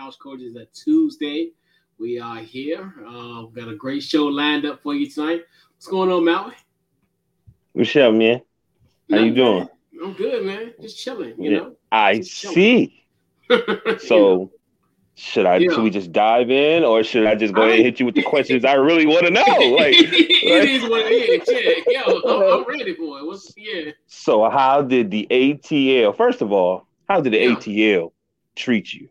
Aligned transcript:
Couch 0.00 0.18
Coach 0.18 0.40
is 0.40 0.56
a 0.56 0.64
Tuesday. 0.64 1.50
We 1.98 2.18
are 2.18 2.38
here. 2.38 2.94
Uh, 3.06 3.42
got 3.42 3.68
a 3.68 3.74
great 3.76 4.02
show 4.02 4.24
lined 4.24 4.64
up 4.64 4.82
for 4.82 4.94
you 4.94 5.10
tonight. 5.10 5.42
What's 5.74 5.88
going 5.88 6.10
on, 6.10 6.24
Malvin? 6.24 6.54
What's 7.74 7.94
up, 7.96 8.14
man? 8.14 8.40
How 9.10 9.18
you 9.18 9.34
doing? 9.34 9.68
I'm 10.02 10.14
good, 10.14 10.46
man. 10.46 10.72
Just 10.80 10.98
chilling, 10.98 11.34
you 11.38 11.50
yeah, 11.50 11.58
know. 11.58 11.76
I 11.92 12.22
see. 12.22 13.04
so 13.98 14.50
should 15.16 15.44
I 15.44 15.56
yeah. 15.56 15.70
should 15.70 15.82
we 15.82 15.90
just 15.90 16.12
dive 16.12 16.50
in 16.50 16.82
or 16.82 17.04
should 17.04 17.26
I 17.26 17.34
just 17.34 17.52
go 17.52 17.60
ahead 17.64 17.74
and 17.74 17.84
hit 17.84 18.00
you 18.00 18.06
with 18.06 18.14
the 18.14 18.22
questions 18.22 18.64
I 18.64 18.74
really 18.74 19.04
want 19.04 19.26
to 19.26 19.30
know? 19.30 19.44
Like 19.76 19.96
it 19.96 20.70
is 20.70 20.82
what 20.88 21.02
it 21.04 21.46
is. 21.46 21.84
Yeah, 21.86 22.04
yo, 22.06 22.20
I'm, 22.20 22.60
I'm, 22.60 22.66
ready 22.66 22.94
for 22.94 23.18
it. 23.18 23.26
What's 23.26 23.52
yeah. 23.54 23.90
So 24.06 24.48
how 24.48 24.80
did 24.80 25.10
the 25.10 25.26
ATL 25.30 26.16
first 26.16 26.40
of 26.40 26.52
all, 26.52 26.86
how 27.06 27.20
did 27.20 27.34
the 27.34 27.40
yeah. 27.40 27.54
ATL 27.54 28.12
treat 28.56 28.94
you? 28.94 29.10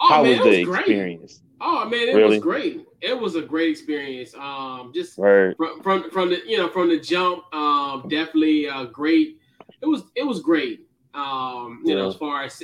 Oh, 0.00 0.08
how 0.08 0.22
man, 0.22 0.38
was 0.38 0.50
the 0.50 0.64
was 0.64 0.78
experience? 0.78 1.40
Oh 1.60 1.88
man, 1.88 2.08
it 2.08 2.14
really? 2.14 2.36
was 2.36 2.38
great. 2.42 2.86
It 3.00 3.18
was 3.18 3.36
a 3.36 3.42
great 3.42 3.70
experience. 3.70 4.34
Um 4.34 4.92
just 4.94 5.14
from, 5.14 5.54
from 5.82 6.10
from 6.10 6.30
the 6.30 6.40
you 6.46 6.56
know 6.56 6.68
from 6.68 6.88
the 6.88 6.98
jump, 6.98 7.44
um 7.54 8.08
definitely 8.08 8.68
uh 8.68 8.84
great. 8.84 9.38
It 9.82 9.86
was 9.86 10.04
it 10.14 10.24
was 10.24 10.40
great. 10.40 10.86
Um, 11.12 11.82
you 11.84 11.94
yeah. 11.94 12.02
know, 12.02 12.08
as 12.08 12.14
far 12.14 12.44
as 12.44 12.62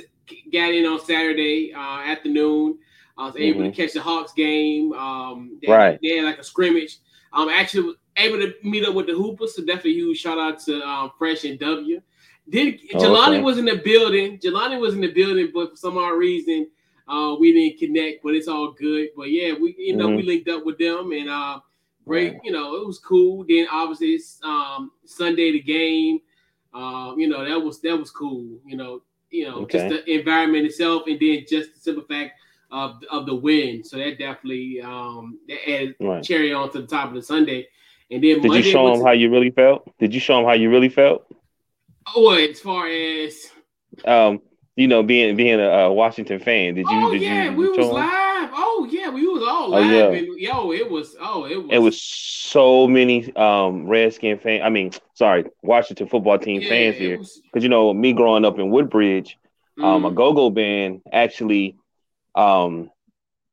got 0.51 0.73
in 0.73 0.85
on 0.85 1.03
Saturday 1.03 1.73
uh, 1.73 2.01
afternoon. 2.01 2.77
I 3.17 3.25
was 3.25 3.35
able 3.35 3.61
mm-hmm. 3.61 3.71
to 3.71 3.75
catch 3.75 3.93
the 3.93 4.01
Hawks 4.01 4.33
game. 4.33 4.93
Um, 4.93 5.57
they, 5.61 5.71
right. 5.71 5.99
They 6.01 6.17
had 6.17 6.25
like 6.25 6.37
a 6.37 6.43
scrimmage. 6.43 6.99
I'm 7.33 7.49
actually 7.49 7.95
able 8.15 8.37
to 8.39 8.53
meet 8.63 8.85
up 8.85 8.93
with 8.93 9.07
the 9.07 9.13
Hoopers. 9.13 9.55
So 9.55 9.65
definitely 9.65 9.93
huge 9.93 10.19
shout 10.19 10.37
out 10.37 10.59
to 10.65 10.81
um, 10.83 11.11
Fresh 11.17 11.43
and 11.43 11.59
W. 11.59 12.01
Did 12.49 12.79
oh, 12.93 12.97
Jelani 12.97 13.27
okay. 13.27 13.41
was 13.41 13.57
in 13.57 13.65
the 13.65 13.77
building? 13.77 14.37
Jelani 14.39 14.79
was 14.79 14.93
in 14.93 15.01
the 15.01 15.11
building, 15.11 15.49
but 15.53 15.71
for 15.71 15.75
some 15.75 15.97
odd 15.97 16.11
reason, 16.11 16.69
uh, 17.07 17.35
we 17.39 17.53
didn't 17.53 17.79
connect. 17.79 18.23
But 18.23 18.35
it's 18.35 18.47
all 18.47 18.71
good. 18.71 19.09
But 19.15 19.31
yeah, 19.31 19.53
we 19.59 19.75
you 19.77 19.95
know 19.95 20.07
mm-hmm. 20.07 20.17
we 20.17 20.23
linked 20.23 20.49
up 20.49 20.65
with 20.65 20.77
them 20.77 21.11
and 21.11 21.29
uh, 21.29 21.59
great. 22.05 22.37
You 22.43 22.51
know 22.51 22.75
it 22.75 22.87
was 22.87 22.99
cool. 22.99 23.45
Then 23.47 23.67
obviously 23.71 24.13
it's 24.13 24.39
um, 24.43 24.91
Sunday 25.05 25.51
the 25.51 25.61
game. 25.61 26.19
Um, 26.73 27.15
you 27.17 27.27
know 27.27 27.43
that 27.43 27.59
was 27.59 27.81
that 27.81 27.97
was 27.97 28.11
cool. 28.11 28.59
You 28.65 28.77
know 28.77 29.01
you 29.29 29.47
know, 29.47 29.57
okay. 29.61 29.89
just 29.89 30.05
the 30.05 30.13
environment 30.13 30.65
itself, 30.65 31.03
and 31.07 31.19
then 31.19 31.45
just 31.47 31.73
the 31.73 31.79
simple 31.79 32.03
fact 32.03 32.39
of 32.71 33.01
of 33.09 33.25
the 33.25 33.35
win. 33.35 33.83
So 33.83 33.97
that 33.97 34.17
definitely 34.17 34.81
um 34.81 35.39
that 35.47 35.69
added 35.69 35.95
right. 35.99 36.23
cherry 36.23 36.53
on 36.53 36.71
to 36.71 36.81
the 36.81 36.87
top 36.87 37.09
of 37.09 37.15
the 37.15 37.21
Sunday. 37.21 37.67
And 38.09 38.23
then 38.23 38.41
did 38.41 38.47
Monday 38.47 38.65
you 38.65 38.71
show 38.71 38.93
them 38.93 39.05
how 39.05 39.11
you 39.11 39.29
really 39.29 39.51
felt? 39.51 39.91
Did 39.99 40.13
you 40.13 40.19
show 40.19 40.37
them 40.37 40.45
how 40.45 40.53
you 40.53 40.69
really 40.69 40.89
felt? 40.89 41.25
Oh, 42.15 42.31
as 42.33 42.59
far 42.59 42.87
as 42.87 43.51
um, 44.05 44.41
you 44.77 44.87
know, 44.87 45.01
being 45.01 45.35
being 45.35 45.59
a, 45.59 45.91
Washington 45.91 46.39
fan, 46.39 46.75
did 46.75 46.85
you? 46.87 46.87
Oh 46.91 47.11
did 47.11 47.21
yeah, 47.21 47.49
you 47.49 47.57
we 47.57 47.69
was 47.69 47.87
live. 47.87 48.49
Oh 48.53 48.87
yeah, 48.89 49.09
we 49.09 49.27
was 49.27 49.41
all 49.41 49.69
live. 49.69 49.83
Oh, 49.83 49.89
yeah. 49.89 50.19
And, 50.19 50.39
yo, 50.39 50.71
it 50.71 50.89
was. 50.89 51.15
Oh, 51.19 51.45
it 51.45 51.57
was. 51.57 51.69
It 51.71 51.79
was 51.79 51.99
so 51.99 52.87
many 52.87 53.35
um 53.35 53.87
Redskin 53.87 54.37
fans. 54.37 54.61
I 54.63 54.69
mean, 54.69 54.91
sorry, 55.15 55.45
Washington 55.63 56.07
football 56.07 56.37
team 56.37 56.61
yeah, 56.61 56.69
fans 56.69 56.95
here. 56.95 57.17
Because 57.17 57.63
you 57.63 57.69
know, 57.69 57.91
me 57.91 58.13
growing 58.13 58.45
up 58.45 58.59
in 58.59 58.69
Woodbridge, 58.69 59.37
mm. 59.79 59.83
um, 59.83 60.05
a 60.05 60.11
mm. 60.11 60.15
go-go 60.15 60.51
band 60.51 61.01
actually 61.11 61.75
um 62.35 62.91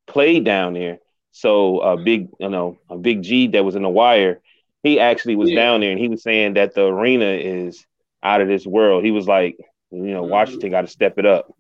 played 0.07 0.45
down 0.45 0.75
there. 0.75 0.99
So 1.33 1.81
a 1.81 1.97
big, 1.97 2.29
you 2.39 2.51
know, 2.51 2.79
a 2.91 2.99
big 2.99 3.23
G 3.23 3.49
that 3.49 3.65
was 3.65 3.77
in 3.77 3.83
the 3.83 3.89
wire, 3.89 4.43
he 4.83 5.01
actually 5.01 5.37
was 5.37 5.51
yeah. 5.51 5.57
down 5.57 5.81
there 5.81 5.91
and 5.91 5.99
he 5.99 6.09
was 6.09 6.23
saying 6.23 6.55
that 6.55 6.75
the 6.75 6.85
arena 6.85 7.31
is 7.31 7.87
out 8.23 8.43
of 8.43 8.47
this 8.47 8.67
world. 8.67 9.05
He 9.05 9.11
was 9.11 9.27
like, 9.27 9.57
you 9.95 10.13
know, 10.13 10.23
mm-hmm. 10.23 10.31
Washington 10.31 10.71
got 10.71 10.83
to 10.83 10.87
step 10.87 11.19
it 11.19 11.27
up. 11.27 11.55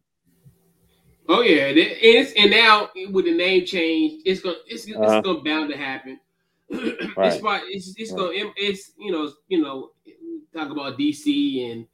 Oh 1.28 1.40
yeah, 1.40 1.68
and 1.68 1.78
it's 1.78 2.32
and 2.32 2.50
now 2.50 2.90
with 3.10 3.24
the 3.24 3.34
name 3.34 3.64
change, 3.64 4.22
it's 4.26 4.42
gonna 4.42 4.56
it's, 4.66 4.86
it's 4.86 4.96
uh-huh. 4.96 5.22
gonna 5.22 5.40
bound 5.40 5.70
to 5.70 5.76
happen. 5.76 6.20
right. 7.16 7.40
It's 7.68 7.88
it's 7.88 7.94
it's 7.96 8.12
right. 8.12 8.18
gonna 8.18 8.52
it's 8.56 8.92
you 8.98 9.10
know 9.10 9.32
you 9.48 9.62
know 9.62 9.90
talk 10.54 10.70
about 10.70 10.98
DC 10.98 11.70
and 11.70 11.86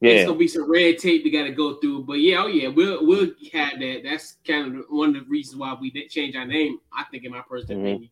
yeah. 0.00 0.10
it's 0.10 0.26
gonna 0.26 0.38
be 0.38 0.48
some 0.48 0.70
red 0.70 0.98
tape 0.98 1.24
we 1.24 1.30
got 1.30 1.44
to 1.44 1.52
go 1.52 1.76
through. 1.76 2.04
But 2.04 2.14
yeah, 2.20 2.42
oh 2.42 2.48
yeah, 2.48 2.68
we'll 2.68 3.06
we'll 3.06 3.30
have 3.52 3.78
that. 3.78 4.00
That's 4.04 4.36
kind 4.46 4.76
of 4.76 4.84
one 4.90 5.16
of 5.16 5.24
the 5.24 5.30
reasons 5.30 5.56
why 5.56 5.74
we 5.80 5.90
did 5.90 6.10
change 6.10 6.36
our 6.36 6.46
name. 6.46 6.78
I 6.92 7.04
think 7.04 7.24
in 7.24 7.32
my 7.32 7.42
personal 7.48 7.78
mm-hmm. 7.78 7.86
opinion. 7.86 8.10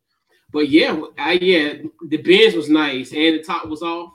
But 0.51 0.69
yeah, 0.71 0.99
I 1.19 1.33
yeah 1.33 1.75
the 2.09 2.17
bench 2.19 2.55
was 2.55 2.71
nice 2.71 3.13
and 3.13 3.39
the 3.39 3.43
top 3.43 3.67
was 3.67 3.83
off, 3.83 4.15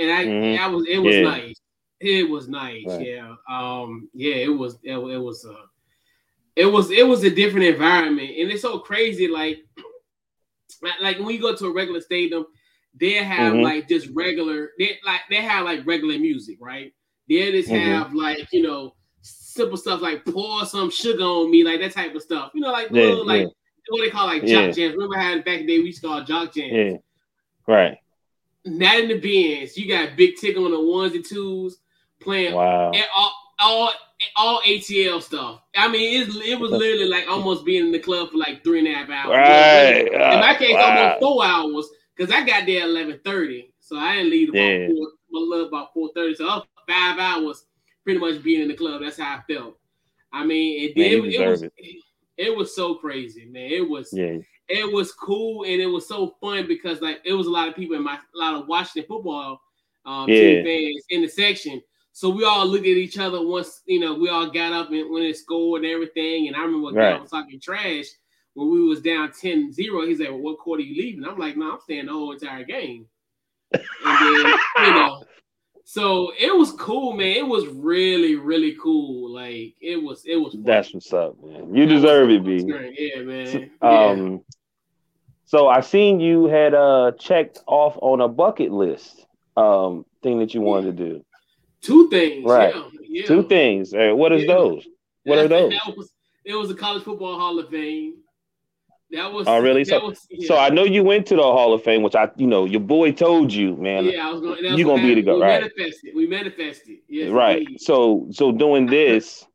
and 0.00 0.10
I 0.10 0.24
mm-hmm. 0.24 0.56
that 0.56 0.72
was 0.72 0.86
it 0.88 0.98
was 0.98 1.14
yeah. 1.14 1.22
nice. 1.22 1.60
It 2.00 2.28
was 2.28 2.48
nice, 2.48 2.84
right. 2.86 3.06
yeah. 3.06 3.34
Um, 3.48 4.08
yeah, 4.12 4.34
it 4.34 4.48
was 4.48 4.78
it, 4.82 4.96
it 4.96 5.18
was 5.18 5.44
a 5.44 5.56
it 6.54 6.66
was 6.66 6.90
it 6.90 7.06
was 7.06 7.24
a 7.24 7.30
different 7.30 7.66
environment, 7.66 8.30
and 8.38 8.50
it's 8.50 8.62
so 8.62 8.78
crazy. 8.78 9.28
Like 9.28 9.58
like 11.00 11.18
when 11.18 11.30
you 11.30 11.40
go 11.40 11.54
to 11.54 11.66
a 11.66 11.72
regular 11.72 12.00
stadium, 12.00 12.46
they 12.98 13.14
have 13.14 13.54
mm-hmm. 13.54 13.62
like 13.62 13.88
just 13.88 14.08
regular 14.12 14.70
they 14.78 14.98
like 15.06 15.22
they 15.30 15.42
have 15.42 15.64
like 15.64 15.86
regular 15.86 16.18
music, 16.18 16.58
right? 16.60 16.92
They 17.28 17.50
just 17.52 17.70
mm-hmm. 17.70 17.90
have 17.90 18.12
like 18.14 18.46
you 18.52 18.62
know 18.62 18.94
simple 19.22 19.76
stuff 19.78 20.02
like 20.02 20.24
pour 20.24 20.66
some 20.66 20.90
sugar 20.90 21.22
on 21.24 21.50
me, 21.50 21.64
like 21.64 21.80
that 21.80 21.92
type 21.92 22.14
of 22.14 22.22
stuff. 22.22 22.52
You 22.54 22.60
know, 22.60 22.72
like 22.72 22.90
yeah, 22.90 23.02
little, 23.02 23.26
like 23.26 23.42
yeah. 23.42 23.48
what 23.88 24.00
they 24.02 24.10
call 24.10 24.26
like 24.26 24.44
jock 24.44 24.74
jams. 24.74 24.94
Remember 24.94 25.16
how 25.16 25.36
back 25.38 25.60
in 25.60 25.66
the 25.66 25.76
day 25.76 25.78
we 25.78 25.86
used 25.86 26.02
to 26.02 26.08
call 26.08 26.24
jock 26.24 26.54
jams. 26.54 26.72
Yeah. 26.72 26.96
Right. 27.66 27.98
Not 28.66 29.00
in 29.00 29.08
the 29.08 29.18
Benz. 29.18 29.76
You 29.76 29.88
got 29.88 30.16
big 30.16 30.36
tick 30.36 30.56
on 30.56 30.70
the 30.70 30.80
ones 30.80 31.14
and 31.14 31.24
twos 31.24 31.78
playing 32.26 32.54
wow. 32.54 32.92
all, 33.16 33.32
all 33.58 33.92
all 34.36 34.60
ATL 34.62 35.22
stuff. 35.22 35.62
I 35.74 35.88
mean, 35.88 36.22
it, 36.22 36.28
it 36.46 36.60
was 36.60 36.70
literally 36.70 37.08
like 37.08 37.26
almost 37.28 37.64
being 37.64 37.86
in 37.86 37.92
the 37.92 37.98
club 37.98 38.30
for 38.30 38.38
like 38.38 38.62
three 38.64 38.80
and 38.80 38.88
a 38.88 38.92
half 38.92 39.08
hours. 39.08 39.36
Right. 39.36 40.12
In 40.12 40.40
my 40.40 40.54
case, 40.58 40.74
wow. 40.74 40.98
almost 40.98 41.20
four 41.20 41.44
hours 41.44 41.88
because 42.14 42.34
I 42.34 42.44
got 42.44 42.66
there 42.66 42.84
eleven 42.84 43.20
thirty, 43.24 43.72
so 43.80 43.96
I 43.96 44.16
didn't 44.16 44.30
leave 44.30 44.50
about 44.50 44.90
four, 44.90 45.06
a 45.06 45.44
little 45.44 45.68
about 45.68 45.94
four 45.94 46.10
thirty. 46.14 46.34
So 46.34 46.48
up 46.48 46.68
five 46.88 47.18
hours, 47.18 47.64
pretty 48.04 48.18
much 48.18 48.42
being 48.42 48.62
in 48.62 48.68
the 48.68 48.74
club. 48.74 49.02
That's 49.02 49.18
how 49.18 49.36
I 49.36 49.52
felt. 49.52 49.78
I 50.32 50.44
mean, 50.44 50.90
it, 50.90 50.96
man, 50.96 51.06
it, 51.06 51.40
it 51.40 51.48
was 51.48 51.62
it. 51.62 51.72
it 52.36 52.56
was 52.56 52.74
so 52.74 52.96
crazy, 52.96 53.46
man. 53.46 53.70
It 53.70 53.88
was 53.88 54.10
yeah. 54.12 54.38
it 54.68 54.92
was 54.92 55.12
cool 55.12 55.64
and 55.64 55.80
it 55.80 55.86
was 55.86 56.08
so 56.08 56.36
fun 56.40 56.66
because 56.66 57.00
like 57.00 57.20
it 57.24 57.32
was 57.32 57.46
a 57.46 57.50
lot 57.50 57.68
of 57.68 57.76
people 57.76 57.96
in 57.96 58.02
my 58.02 58.14
a 58.16 58.38
lot 58.38 58.54
of 58.54 58.66
Washington 58.66 59.08
football 59.08 59.60
um, 60.06 60.28
yeah. 60.28 60.62
fans 60.62 61.04
in 61.10 61.22
the 61.22 61.28
section. 61.28 61.82
So 62.16 62.30
we 62.30 62.44
all 62.44 62.66
looked 62.66 62.86
at 62.86 62.96
each 62.96 63.18
other 63.18 63.46
once, 63.46 63.82
you 63.84 64.00
know, 64.00 64.14
we 64.14 64.30
all 64.30 64.48
got 64.48 64.72
up 64.72 64.88
and 64.88 65.10
when 65.10 65.22
it 65.22 65.36
scored 65.36 65.84
and 65.84 65.92
everything. 65.92 66.46
And 66.46 66.56
I 66.56 66.60
remember 66.60 66.98
right. 66.98 67.14
I 67.14 67.20
was 67.20 67.28
talking 67.28 67.60
trash 67.60 68.06
when 68.54 68.70
we 68.70 68.80
was 68.80 69.02
down 69.02 69.32
10-0. 69.32 69.76
He's 69.76 70.18
like, 70.18 70.30
well, 70.30 70.38
what 70.38 70.56
quarter 70.56 70.80
are 70.80 70.86
you 70.86 70.96
leaving? 70.96 71.26
I'm 71.26 71.38
like, 71.38 71.58
no, 71.58 71.72
I'm 71.72 71.80
staying 71.82 72.06
the 72.06 72.12
whole 72.12 72.32
entire 72.32 72.64
game. 72.64 73.04
And 73.70 73.82
then, 74.02 74.54
you 74.78 74.94
know, 74.94 75.24
so 75.84 76.32
it 76.38 76.56
was 76.56 76.72
cool, 76.72 77.12
man. 77.12 77.36
It 77.36 77.46
was 77.46 77.66
really, 77.66 78.36
really 78.36 78.78
cool. 78.82 79.34
Like 79.34 79.74
it 79.82 80.02
was, 80.02 80.24
it 80.24 80.36
was. 80.36 80.54
Fun. 80.54 80.62
That's 80.62 80.94
what's 80.94 81.12
up, 81.12 81.36
man. 81.44 81.74
You 81.74 81.84
that 81.84 81.92
deserve 81.92 82.30
it, 82.30 82.42
B. 82.42 82.64
Yeah, 82.96 83.20
man. 83.24 83.70
Um, 83.82 84.32
yeah. 84.32 84.38
so 85.44 85.68
I 85.68 85.82
seen 85.82 86.20
you 86.20 86.46
had 86.46 86.72
uh 86.72 87.12
checked 87.18 87.58
off 87.66 87.98
on 88.00 88.22
a 88.22 88.28
bucket 88.28 88.72
list 88.72 89.26
um 89.58 90.06
thing 90.22 90.38
that 90.38 90.54
you 90.54 90.62
wanted 90.62 90.96
to 90.96 91.04
do. 91.04 91.22
Two 91.80 92.08
things, 92.08 92.44
right? 92.44 92.74
Yeah, 92.74 92.82
yeah. 93.02 93.26
Two 93.26 93.42
things. 93.46 93.92
Hey, 93.92 94.12
what 94.12 94.32
is 94.32 94.42
yeah. 94.42 94.54
those? 94.54 94.86
What 95.24 95.38
are 95.38 95.48
those? 95.48 95.72
That 95.72 95.96
was, 95.96 96.12
it 96.44 96.54
was 96.54 96.70
a 96.70 96.74
College 96.74 97.02
Football 97.04 97.38
Hall 97.38 97.58
of 97.58 97.68
Fame. 97.68 98.18
That 99.10 99.32
was. 99.32 99.46
Oh, 99.46 99.60
really? 99.60 99.84
So, 99.84 100.06
was, 100.06 100.26
so 100.46 100.58
I 100.58 100.68
know 100.70 100.84
you 100.84 101.04
went 101.04 101.26
to 101.26 101.36
the 101.36 101.42
Hall 101.42 101.72
of 101.72 101.82
Fame, 101.84 102.02
which 102.02 102.16
I, 102.16 102.28
you 102.36 102.46
know, 102.46 102.64
your 102.64 102.80
boy 102.80 103.12
told 103.12 103.52
you, 103.52 103.76
man. 103.76 104.04
Yeah, 104.06 104.28
I 104.28 104.32
was 104.32 104.40
going. 104.40 104.78
You 104.78 104.84
gonna 104.84 105.02
be 105.02 105.14
to 105.14 105.22
go, 105.22 105.36
we 105.36 105.42
right? 105.42 105.60
Manifested. 105.60 106.12
We 106.14 106.26
manifested. 106.26 106.96
Yes, 107.08 107.30
right. 107.30 107.58
Indeed. 107.58 107.80
So, 107.80 108.26
so 108.32 108.50
doing 108.50 108.86
this, 108.86 109.46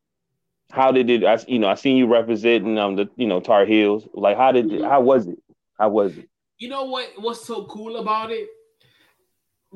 how 0.72 0.92
did 0.94 1.10
it? 1.10 1.26
I, 1.26 1.38
you 1.48 1.60
know, 1.60 1.68
I 1.68 1.76
seen 1.76 1.98
you 1.98 2.08
representing 2.08 2.78
um 2.78 2.96
the, 2.96 3.10
you 3.18 3.28
know, 3.28 3.42
Tar 3.42 3.66
Heels. 3.66 4.08
Like, 4.14 4.38
how 4.38 4.54
did? 4.54 4.68
Mm-hmm. 4.68 4.86
How 4.86 5.02
was 5.02 5.28
it? 5.28 5.38
How 5.78 5.90
was 5.90 6.18
it? 6.18 6.30
You 6.58 6.70
know 6.70 6.86
what? 6.86 7.10
What's 7.18 7.46
so 7.46 7.66
cool 7.66 7.98
about 7.98 8.32
it? 8.32 8.48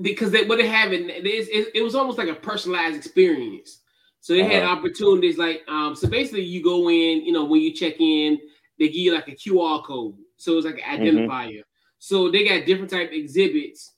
Because 0.02 0.32
they 0.32 0.46
what 0.46 0.58
they 0.58 0.68
have 0.68 0.92
it, 0.92 1.10
it, 1.10 1.72
it 1.74 1.82
was 1.82 1.96
almost 1.96 2.18
like 2.18 2.30
a 2.30 2.36
personalized 2.36 2.98
experience. 2.98 3.82
So 4.20 4.34
they 4.34 4.42
uh-huh. 4.42 4.52
had 4.52 4.64
opportunities 4.64 5.38
like 5.38 5.64
um, 5.68 5.96
so 5.96 6.08
basically 6.08 6.44
you 6.44 6.64
go 6.64 6.90
in, 6.90 7.26
you 7.26 7.32
know, 7.32 7.46
when 7.46 7.62
you 7.62 7.74
check 7.74 8.00
in, 8.00 8.40
they 8.80 8.88
give 8.88 8.96
you 8.96 9.14
like 9.14 9.28
a 9.28 9.32
QR 9.32 9.84
code. 9.84 10.16
So 10.38 10.58
it's 10.58 10.66
like 10.66 10.82
an 10.86 11.00
mm-hmm. 11.00 11.18
identifier. 11.18 11.50
Mm-hmm. 11.50 11.62
So 12.00 12.32
they 12.32 12.48
got 12.48 12.66
different 12.66 12.92
type 12.92 13.12
exhibits 13.12 13.94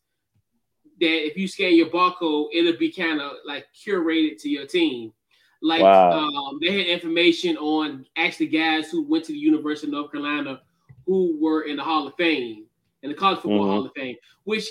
that 1.00 1.28
if 1.28 1.38
you 1.38 1.48
scan 1.48 1.76
your 1.76 1.90
barcode, 1.90 2.50
it'll 2.54 2.78
be 2.78 2.92
kind 2.92 3.22
of 3.22 3.34
like 3.46 3.66
curated 3.74 4.42
to 4.42 4.50
your 4.50 4.66
team. 4.66 5.14
Like 5.62 5.82
wow. 5.82 6.12
um, 6.12 6.60
they 6.62 6.78
had 6.78 6.88
information 6.88 7.58
on 7.58 8.06
actually 8.16 8.48
guys 8.48 8.92
who 8.92 9.08
went 9.08 9.26
to 9.26 9.32
the 9.32 9.40
University 9.40 9.88
of 9.88 9.94
North 9.94 10.12
Carolina 10.12 10.62
who 11.06 11.38
were 11.42 11.64
in 11.64 11.78
the 11.78 11.84
Hall 11.84 12.06
of 12.06 12.14
Fame, 12.16 12.66
in 13.02 13.10
the 13.10 13.16
College 13.16 13.40
Football 13.40 13.62
mm-hmm. 13.62 13.70
Hall 13.70 13.86
of 13.86 13.92
Fame, 13.96 14.16
which 14.44 14.68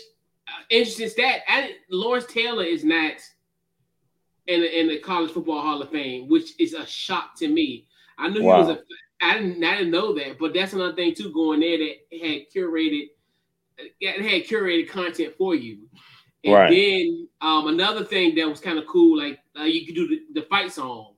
interesting 0.70 1.08
stat. 1.08 1.43
I, 1.48 1.72
Lawrence 1.90 2.26
Taylor 2.26 2.64
is 2.64 2.84
not 2.84 3.14
in 4.46 4.60
the, 4.60 4.81
in 4.81 4.88
the 4.88 4.98
College 4.98 5.32
Football 5.32 5.60
Hall 5.60 5.82
of 5.82 5.90
Fame, 5.90 6.28
which 6.28 6.58
is 6.60 6.75
a 6.75 6.87
shock 6.87 7.37
to 7.38 7.48
me. 7.48 7.87
I 8.19 8.28
knew 8.28 8.43
wow. 8.43 8.62
he 8.62 8.69
was 8.69 8.78
a. 8.78 8.82
I 9.20 9.38
didn't. 9.38 9.64
I 9.64 9.76
didn't 9.78 9.90
know 9.90 10.14
that, 10.14 10.38
but 10.38 10.54
that's 10.54 10.72
another 10.72 10.94
thing 10.94 11.14
too. 11.14 11.32
Going 11.32 11.60
there 11.60 11.78
that 11.78 11.94
had 12.12 12.43
curated, 12.54 13.08
it 13.78 14.22
had 14.22 14.44
curated 14.44 14.88
content 14.88 15.34
for 15.37 15.54
you. 15.54 15.88
And 16.44 16.54
right. 16.54 16.70
then 16.70 17.28
um, 17.40 17.66
another 17.66 18.04
thing 18.04 18.34
that 18.37 18.49
was 18.49 18.60
kind 18.60 18.78
of 18.78 18.87
cool, 18.87 19.19
like 19.19 19.38
uh, 19.58 19.64
you 19.64 19.84
could 19.84 19.94
do 19.94 20.06
the, 20.06 20.40
the 20.40 20.46
fight 20.46 20.72
song. 20.72 21.14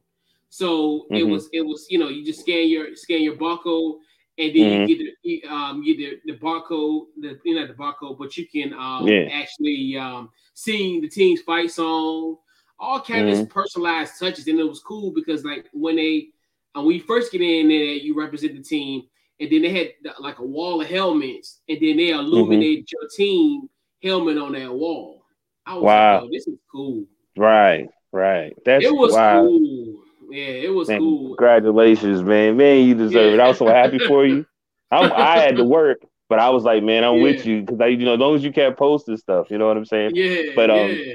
So 0.48 1.00
mm-hmm. 1.00 1.16
it 1.16 1.26
was 1.26 1.48
it 1.52 1.60
was 1.60 1.86
you 1.90 1.98
know 1.98 2.08
you 2.08 2.24
just 2.24 2.40
scan 2.40 2.68
your 2.68 2.94
scan 2.94 3.22
your 3.22 3.36
barcode 3.36 3.98
and 4.38 4.54
then 4.54 4.62
mm-hmm. 4.62 4.86
you 4.86 4.96
get 4.96 5.14
the 5.24 5.48
um 5.48 5.82
you 5.82 5.96
get 5.96 6.24
the, 6.24 6.32
the 6.32 6.38
barcode 6.38 7.06
the 7.20 7.38
you 7.44 7.54
know 7.54 7.66
the 7.66 7.74
barcode, 7.74 8.18
but 8.18 8.36
you 8.36 8.46
can 8.46 8.72
um 8.72 9.06
yeah. 9.06 9.28
actually 9.32 9.96
um 9.96 10.30
sing 10.54 11.00
the 11.00 11.08
team's 11.08 11.40
fight 11.42 11.70
song, 11.70 12.36
all 12.78 13.00
kind 13.00 13.28
mm-hmm. 13.28 13.42
of 13.42 13.50
personalized 13.50 14.18
touches, 14.18 14.46
and 14.46 14.58
it 14.58 14.64
was 14.64 14.80
cool 14.80 15.10
because 15.10 15.44
like 15.44 15.66
when 15.72 15.96
they 15.96 16.28
uh, 16.76 16.82
when 16.82 16.94
you 16.94 17.02
first 17.02 17.32
get 17.32 17.40
in 17.40 17.68
there, 17.68 17.76
you 17.76 18.18
represent 18.18 18.54
the 18.54 18.62
team, 18.62 19.02
and 19.40 19.50
then 19.50 19.62
they 19.62 19.70
had 19.70 20.12
like 20.20 20.38
a 20.38 20.44
wall 20.44 20.80
of 20.80 20.88
helmets, 20.88 21.60
and 21.68 21.78
then 21.80 21.96
they 21.96 22.10
illuminate 22.10 22.80
mm-hmm. 22.80 22.96
your 23.00 23.10
team 23.16 23.68
helmet 24.02 24.38
on 24.38 24.52
that 24.52 24.72
wall. 24.72 25.24
wow, 25.66 26.22
like, 26.22 26.30
this 26.30 26.46
is 26.46 26.58
cool. 26.70 27.04
Right, 27.36 27.88
right. 28.12 28.54
That's 28.64 28.84
it 28.84 28.94
was 28.94 29.14
wow. 29.14 29.42
cool. 29.42 30.04
Yeah, 30.30 30.44
it 30.44 30.74
was 30.74 30.88
man, 30.88 31.00
cool. 31.00 31.28
Congratulations, 31.28 32.22
man. 32.22 32.56
Man, 32.56 32.86
you 32.86 32.94
deserve 32.94 33.34
yeah. 33.34 33.34
it. 33.34 33.40
I 33.40 33.48
was 33.48 33.58
so 33.58 33.66
happy 33.66 33.98
for 33.98 34.26
you. 34.26 34.46
I'm, 34.90 35.12
i 35.12 35.38
had 35.38 35.56
to 35.56 35.64
work, 35.64 35.98
but 36.28 36.38
I 36.38 36.50
was 36.50 36.64
like, 36.64 36.82
man, 36.82 37.04
I'm 37.04 37.16
yeah. 37.16 37.22
with 37.22 37.46
you 37.46 37.60
because 37.62 37.80
I, 37.80 37.86
you 37.86 38.04
know, 38.04 38.14
as 38.14 38.20
long 38.20 38.36
as 38.36 38.44
you 38.44 38.52
kept 38.52 38.78
posting 38.78 39.16
stuff, 39.16 39.50
you 39.50 39.58
know 39.58 39.66
what 39.66 39.76
I'm 39.76 39.84
saying? 39.84 40.12
Yeah. 40.14 40.52
But 40.54 40.70
um, 40.70 40.90
yeah. 40.90 41.14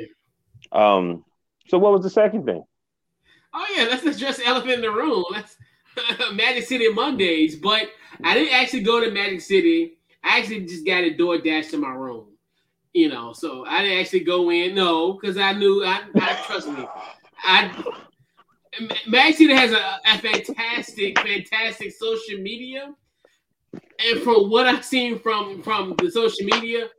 um, 0.72 1.26
so 1.68 1.78
what 1.78 1.92
was 1.92 2.04
the 2.04 2.10
second 2.10 2.46
thing? 2.46 2.64
Oh 3.54 3.66
yeah, 3.76 3.84
let's 3.84 4.06
address 4.06 4.38
the 4.38 4.46
elephant 4.46 4.74
in 4.74 4.82
the 4.82 4.92
room. 4.92 5.24
Let's 5.32 5.56
Magic 6.34 6.66
City 6.66 6.90
Mondays, 6.90 7.56
but 7.56 7.90
I 8.24 8.34
didn't 8.34 8.54
actually 8.54 8.82
go 8.82 9.04
to 9.04 9.12
Magic 9.12 9.42
City. 9.42 9.98
I 10.24 10.40
actually 10.40 10.66
just 10.66 10.86
got 10.86 11.04
a 11.04 11.14
DoorDash 11.14 11.70
to 11.72 11.78
my 11.78 11.92
room. 11.92 12.28
You 12.94 13.10
know, 13.10 13.34
so 13.34 13.66
I 13.66 13.82
didn't 13.82 14.00
actually 14.00 14.22
go 14.22 14.52
in. 14.52 14.76
No, 14.76 15.14
because 15.14 15.38
I 15.38 15.54
knew 15.54 15.84
I, 15.84 16.02
I 16.16 16.44
trust 16.46 16.68
me. 16.68 16.86
I 17.44 17.84
Mag 19.08 19.36
City 19.36 19.54
has 19.54 19.72
a, 19.72 20.00
a 20.06 20.18
fantastic, 20.20 21.20
fantastic 21.20 21.92
social 21.92 22.40
media. 22.40 22.94
And 24.06 24.22
from 24.22 24.50
what 24.50 24.68
I've 24.68 24.86
seen 24.86 25.20
from 25.20 25.62
from 25.64 25.96
the 25.98 26.12
social 26.12 26.46
media, 26.46 26.90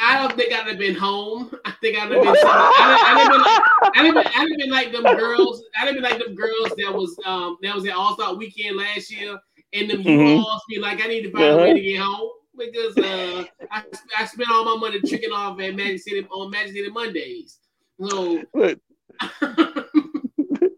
I 0.00 0.18
don't 0.18 0.36
think 0.36 0.52
I'd 0.52 0.66
have 0.66 0.78
been 0.78 0.94
home. 0.94 1.54
I 1.64 1.72
think 1.80 1.98
I'd 1.98 2.10
have 2.10 2.22
been. 2.22 2.26
I'd 2.26 3.18
have 3.18 3.30
been 3.30 3.40
like, 3.40 3.62
I'd 3.96 4.04
have 4.04 4.14
been, 4.14 4.26
I'd 4.26 4.48
have 4.48 4.58
been 4.58 4.70
like 4.70 4.92
them 4.92 5.02
girls. 5.18 5.62
I'd 5.78 5.86
have 5.86 5.94
been 5.94 6.02
like 6.02 6.18
them 6.18 6.34
girls 6.34 6.70
that 6.76 6.92
was 6.92 7.16
um 7.26 7.58
that 7.62 7.74
was 7.74 7.86
at 7.86 7.94
All 7.94 8.14
Star 8.14 8.34
Weekend 8.34 8.76
last 8.76 9.10
year, 9.10 9.38
and 9.72 9.90
them 9.90 10.02
mm-hmm. 10.02 10.38
all 10.38 10.60
be 10.68 10.78
like, 10.78 11.02
I 11.02 11.08
need 11.08 11.22
to 11.22 11.30
find 11.30 11.44
uh-huh. 11.44 11.58
a 11.58 11.62
way 11.62 11.74
to 11.74 11.80
get 11.80 12.00
home 12.00 12.30
because 12.56 12.96
uh 12.98 13.44
I, 13.70 13.82
I 14.18 14.24
spent 14.26 14.50
all 14.50 14.64
my 14.64 14.88
money 14.88 15.00
tricking 15.00 15.32
off 15.32 15.60
at 15.60 15.74
Magic 15.74 16.00
City 16.00 16.26
on 16.30 16.50
Magic 16.50 16.74
City 16.74 16.90
Mondays. 16.90 17.58
So. 18.00 18.42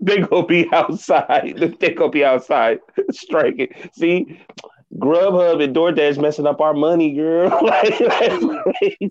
they 0.06 0.20
gonna 0.20 0.46
be 0.46 0.68
outside. 0.72 1.58
They 1.80 1.90
gonna 1.90 2.10
be 2.10 2.24
outside 2.24 2.78
striking. 3.10 3.68
See, 3.92 4.40
Grubhub 4.98 5.62
and 5.62 5.74
DoorDash 5.74 6.20
messing 6.22 6.46
up 6.46 6.60
our 6.60 6.72
money, 6.72 7.12
girl. 7.12 7.48
like, 7.62 7.94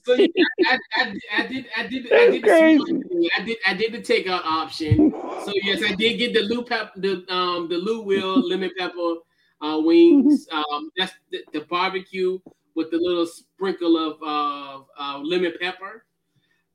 so 0.03 0.13
yeah, 0.13 0.27
I, 0.67 0.79
I, 0.95 1.13
I, 1.37 1.47
did, 1.47 1.65
I 1.77 1.87
did, 1.87 2.13
I 2.13 2.29
did, 2.31 2.43
crazy. 2.43 3.03
I 3.37 3.43
did, 3.43 3.57
I 3.67 3.73
did 3.73 3.91
the 3.91 3.99
takeout 3.99 4.45
option. 4.45 5.11
So 5.43 5.51
yes, 5.63 5.83
I 5.85 5.93
did 5.93 6.17
get 6.17 6.33
the 6.33 6.43
Lou 6.43 6.63
pep, 6.63 6.93
the 6.95 7.25
um, 7.29 7.67
the 7.67 7.75
Lou 7.75 8.01
Will 8.01 8.39
lemon 8.47 8.71
pepper 8.77 9.15
uh, 9.61 9.79
wings. 9.83 10.47
Um, 10.51 10.89
that's 10.97 11.13
the, 11.29 11.43
the, 11.51 11.61
barbecue 11.61 12.39
with 12.75 12.89
the 12.89 12.97
little 12.97 13.27
sprinkle 13.27 13.97
of 13.97 14.17
uh, 14.23 14.83
uh 14.97 15.19
lemon 15.19 15.53
pepper. 15.59 16.05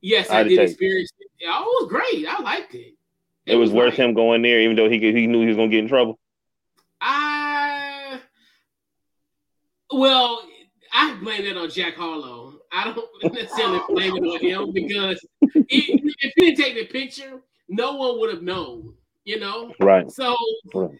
Yes, 0.02 0.30
I, 0.30 0.40
I 0.40 0.42
did 0.44 0.58
experience 0.58 1.10
it. 1.18 1.28
it 1.40 1.48
was 1.48 1.88
great. 1.88 2.26
I 2.28 2.42
liked 2.42 2.74
it. 2.74 2.94
It, 3.50 3.54
it 3.54 3.56
was, 3.56 3.70
worth 3.70 3.94
him 3.94 4.14
going 4.14 4.42
there, 4.42 4.60
even 4.60 4.76
though 4.76 4.88
he 4.88 4.98
he 4.98 5.26
knew 5.26 5.40
he 5.40 5.48
was 5.48 5.56
gonna 5.56 5.68
get 5.68 5.80
in 5.80 5.88
trouble. 5.88 6.18
I 7.00 8.20
well, 9.92 10.42
I 10.92 11.16
blame 11.20 11.44
that 11.44 11.56
on 11.56 11.70
Jack 11.70 11.94
Harlow. 11.94 12.60
I 12.72 12.92
don't 12.92 13.08
necessarily 13.34 13.80
blame 13.88 14.16
it 14.16 14.20
on 14.20 14.40
him 14.40 14.72
because 14.72 15.24
if 15.54 16.32
he 16.34 16.34
didn't 16.38 16.56
take 16.56 16.74
the 16.74 16.86
picture, 16.86 17.40
no 17.68 17.96
one 17.96 18.18
would 18.20 18.32
have 18.32 18.42
known. 18.42 18.94
You 19.24 19.38
know, 19.38 19.74
right? 19.80 20.10
So, 20.10 20.34
right. 20.74 20.90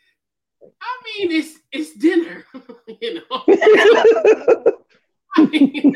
I 0.81 1.03
mean, 1.05 1.33
it's 1.33 1.59
it's 1.73 1.95
dinner. 1.95 2.45
you 3.01 3.15
know. 3.15 3.45
I 5.37 5.47
mean, 5.47 5.95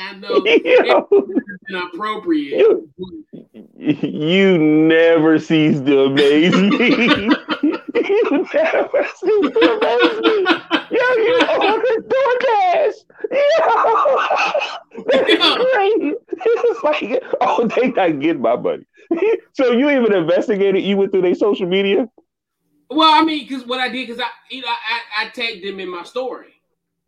I 0.00 0.12
know 0.14 0.28
it's 0.44 1.60
inappropriate. 1.68 2.88
You, 3.78 4.58
never 4.58 5.38
cease 5.38 5.80
to 5.80 6.04
amaze 6.04 6.54
me. 6.54 6.88
you 7.62 8.46
never 8.54 9.06
cease 9.16 9.52
to 9.52 9.60
amaze 9.76 10.18
me. 10.22 10.34
Yo, 10.90 11.06
you 11.16 11.34
ordered 11.60 12.02
DoorDash. 12.08 12.96
Yo, 13.32 13.66
that's 15.06 15.72
crazy. 15.72 16.14
It's 16.32 16.82
like, 16.82 17.22
oh, 17.40 17.68
they 17.68 17.90
not 17.90 18.20
getting 18.20 18.42
my 18.42 18.56
money. 18.56 18.86
so 19.52 19.72
you 19.72 19.90
even 19.90 20.12
investigated? 20.12 20.82
You 20.82 20.96
went 20.96 21.12
through 21.12 21.22
their 21.22 21.34
social 21.34 21.66
media? 21.66 22.08
Well, 22.90 23.12
I 23.12 23.24
mean, 23.24 23.46
because 23.46 23.66
what 23.66 23.80
I 23.80 23.88
did, 23.88 24.06
because 24.06 24.22
I, 24.22 24.28
you 24.50 24.62
know, 24.62 24.68
I, 24.68 25.24
I 25.24 25.28
tagged 25.30 25.64
them 25.64 25.80
in 25.80 25.90
my 25.90 26.04
story. 26.04 26.54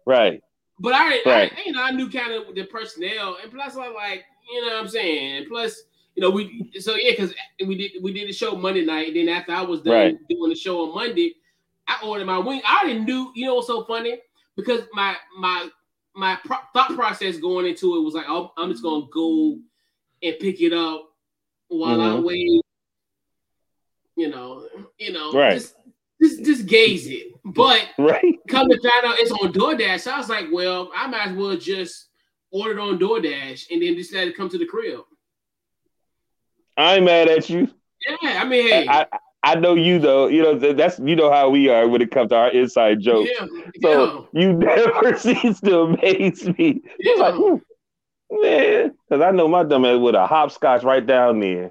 Right. 0.06 0.42
But 0.80 0.94
I, 0.94 1.23
right. 1.26 1.52
I, 1.52 1.62
you 1.66 1.73
know, 1.73 1.82
I 1.82 1.90
knew 1.90 2.08
kind 2.08 2.32
of 2.32 2.54
the 2.54 2.64
personnel, 2.64 3.37
and 3.42 3.52
plus, 3.52 3.76
I 3.76 3.88
like, 3.88 4.25
you 4.50 4.61
know, 4.61 4.75
what 4.75 4.82
I'm 4.82 4.88
saying, 4.88 5.38
and 5.38 5.47
plus, 5.49 5.82
you 6.14 6.23
know, 6.23 6.30
we 6.30 6.70
so 6.80 6.94
yeah, 6.97 7.12
because 7.12 7.35
we 7.64 7.76
did 7.76 8.02
we 8.02 8.12
did 8.12 8.28
the 8.28 8.32
show 8.32 8.56
Monday 8.56 8.85
night. 8.85 9.08
And 9.08 9.16
then 9.16 9.28
after 9.28 9.52
I 9.52 9.62
was 9.62 9.82
done 9.82 9.94
right. 9.94 10.28
doing 10.28 10.50
the 10.50 10.56
show 10.56 10.88
on 10.88 10.94
Monday, 10.94 11.37
I 11.87 11.99
ordered 12.04 12.26
my 12.26 12.38
wing. 12.38 12.61
I 12.66 12.80
already 12.82 13.00
knew, 13.00 13.30
you 13.37 13.47
know, 13.47 13.54
what's 13.54 13.68
so 13.68 13.85
funny 13.85 14.18
because 14.56 14.82
my 14.92 15.14
my 15.38 15.68
my 16.16 16.37
pro- 16.44 16.56
thought 16.75 16.94
process 16.97 17.38
going 17.38 17.66
into 17.66 17.97
it 17.97 18.00
was 18.00 18.14
like, 18.14 18.26
oh, 18.28 18.52
I'm 18.56 18.70
just 18.70 18.82
gonna 18.82 19.06
go 19.12 19.58
and 20.23 20.38
pick 20.40 20.61
it 20.61 20.73
up 20.73 21.08
while 21.68 21.97
mm-hmm. 21.97 22.16
I 22.16 22.20
wait. 22.20 22.62
You 24.16 24.28
know, 24.28 24.66
you 24.99 25.12
know, 25.12 25.32
right. 25.32 25.54
just 25.54 25.76
just 26.22 26.44
just 26.44 26.66
gaze 26.66 27.06
it. 27.06 27.28
But 27.44 27.80
right. 27.98 28.37
come 28.48 28.68
to 28.68 28.80
find 28.80 29.06
out 29.06 29.18
it's 29.18 29.30
on 29.30 29.52
DoorDash. 29.52 30.00
So 30.00 30.10
I 30.10 30.18
was 30.18 30.28
like, 30.28 30.46
well, 30.52 30.90
I 30.94 31.06
might 31.06 31.28
as 31.28 31.37
well 31.37 31.56
just 31.56 32.08
order 32.50 32.78
it 32.78 32.80
on 32.80 32.98
DoorDash 32.98 33.70
and 33.70 33.82
then 33.82 33.96
just 33.96 34.12
let 34.12 34.28
it 34.28 34.37
come 34.37 34.48
to 34.48 34.58
the 34.58 34.66
crib. 34.66 35.00
I 36.76 36.96
ain't 36.96 37.04
mad 37.04 37.28
at 37.28 37.48
you. 37.48 37.68
Yeah, 38.22 38.42
I 38.42 38.44
mean, 38.44 38.68
hey. 38.68 38.87
I, 38.88 39.06
I 39.42 39.54
know 39.56 39.75
you 39.75 39.98
though. 39.98 40.28
You 40.28 40.42
know 40.42 40.58
that's 40.58 40.98
you 40.98 41.16
know 41.16 41.32
how 41.32 41.50
we 41.50 41.68
are 41.68 41.88
when 41.88 42.02
it 42.02 42.10
comes 42.10 42.30
to 42.30 42.37
our 42.37 42.50
inside 42.50 43.00
jokes. 43.00 43.30
Yeah, 43.32 43.46
so 43.82 44.28
yeah. 44.32 44.40
you 44.40 44.52
never 44.54 45.16
cease 45.16 45.60
to 45.60 45.80
amaze 45.80 46.46
me. 46.46 46.82
Yeah. 46.98 47.14
Like, 47.14 47.34
man, 48.30 48.94
because 49.08 49.22
I 49.22 49.30
know 49.30 49.48
my 49.48 49.64
dumb 49.64 49.84
ass 49.84 49.98
with 49.98 50.14
a 50.14 50.26
hopscotch 50.26 50.84
right 50.84 51.04
down 51.04 51.40
there. 51.40 51.70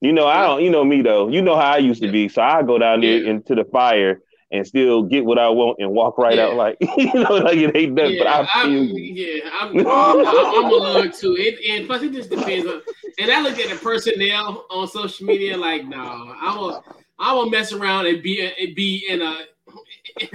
You 0.00 0.12
know, 0.12 0.26
I 0.26 0.42
don't. 0.42 0.62
You 0.62 0.70
know 0.70 0.84
me 0.84 1.02
though. 1.02 1.28
You 1.28 1.42
know 1.42 1.56
how 1.56 1.72
I 1.72 1.78
used 1.78 2.02
to 2.02 2.10
be. 2.10 2.28
So 2.28 2.42
I 2.42 2.62
go 2.62 2.78
down 2.78 3.00
there 3.00 3.24
into 3.24 3.54
the 3.54 3.64
fire 3.64 4.20
and 4.52 4.66
still 4.66 5.02
get 5.02 5.24
what 5.24 5.38
I 5.38 5.48
want 5.48 5.78
and 5.80 5.90
walk 5.90 6.18
right 6.18 6.36
yeah. 6.36 6.46
out 6.46 6.54
like 6.54 6.76
you 6.96 7.12
know 7.14 7.36
like 7.36 7.56
it 7.56 7.74
ain't 7.74 7.96
done. 7.96 8.12
Yeah, 8.12 8.18
but 8.18 8.26
I 8.26 8.62
feel 8.62 8.82
I'm, 8.82 8.88
yeah, 8.94 9.50
I'm, 9.60 9.78
I'm, 9.86 10.64
I'm 10.64 10.64
a 10.64 10.74
little 10.74 11.12
too. 11.12 11.36
It, 11.38 11.58
and 11.70 11.86
plus 11.86 12.02
it 12.02 12.12
just 12.12 12.30
depends 12.30 12.66
on. 12.66 12.82
And 13.18 13.30
I 13.30 13.40
look 13.40 13.58
at 13.58 13.70
the 13.70 13.76
personnel 13.76 14.66
on 14.70 14.86
social 14.88 15.26
media 15.26 15.56
like, 15.56 15.86
no, 15.86 15.98
I 15.98 16.54
will 16.56 16.84
I 17.18 17.32
will 17.32 17.48
mess 17.48 17.72
around 17.72 18.06
and 18.06 18.22
be 18.22 18.40
and 18.40 18.74
be 18.74 19.06
in 19.08 19.22
a 19.22 19.38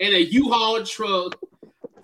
in 0.00 0.14
a 0.14 0.18
U-Haul 0.18 0.84
truck 0.84 1.36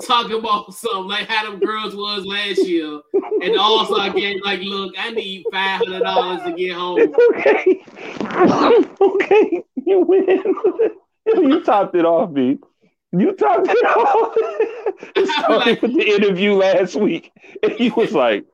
talking 0.06 0.38
about 0.38 0.73
something 0.75 1.09
like 1.09 1.28
how 1.28 1.50
them 1.50 1.61
girls 1.61 1.94
was 1.94 2.25
last 2.25 2.66
year, 2.66 3.00
and 3.42 3.56
also 3.59 3.97
I 3.97 4.11
get 4.11 4.44
like, 4.44 4.61
look, 4.61 4.94
I 4.99 5.11
need 5.11 5.44
five 5.50 5.78
hundred 5.78 6.00
dollars 6.00 6.42
to 6.44 6.52
get 6.52 6.73
home. 6.73 7.14
okay, 7.30 7.85
okay, 9.00 9.64
you 9.76 10.00
win. 10.00 10.54
you 11.26 11.62
topped 11.62 11.94
it 11.94 12.04
off, 12.04 12.32
B. 12.32 12.59
You 13.12 13.32
topped 13.35 13.68
it 13.68 13.87
off. 13.87 14.35
it 15.16 15.28
started 15.28 15.56
like, 15.56 15.82
with 15.82 15.94
the 15.94 16.09
interview 16.09 16.54
last 16.54 16.97
week, 16.97 17.32
and 17.62 17.73
he 17.73 17.90
was 17.90 18.12
like, 18.12 18.44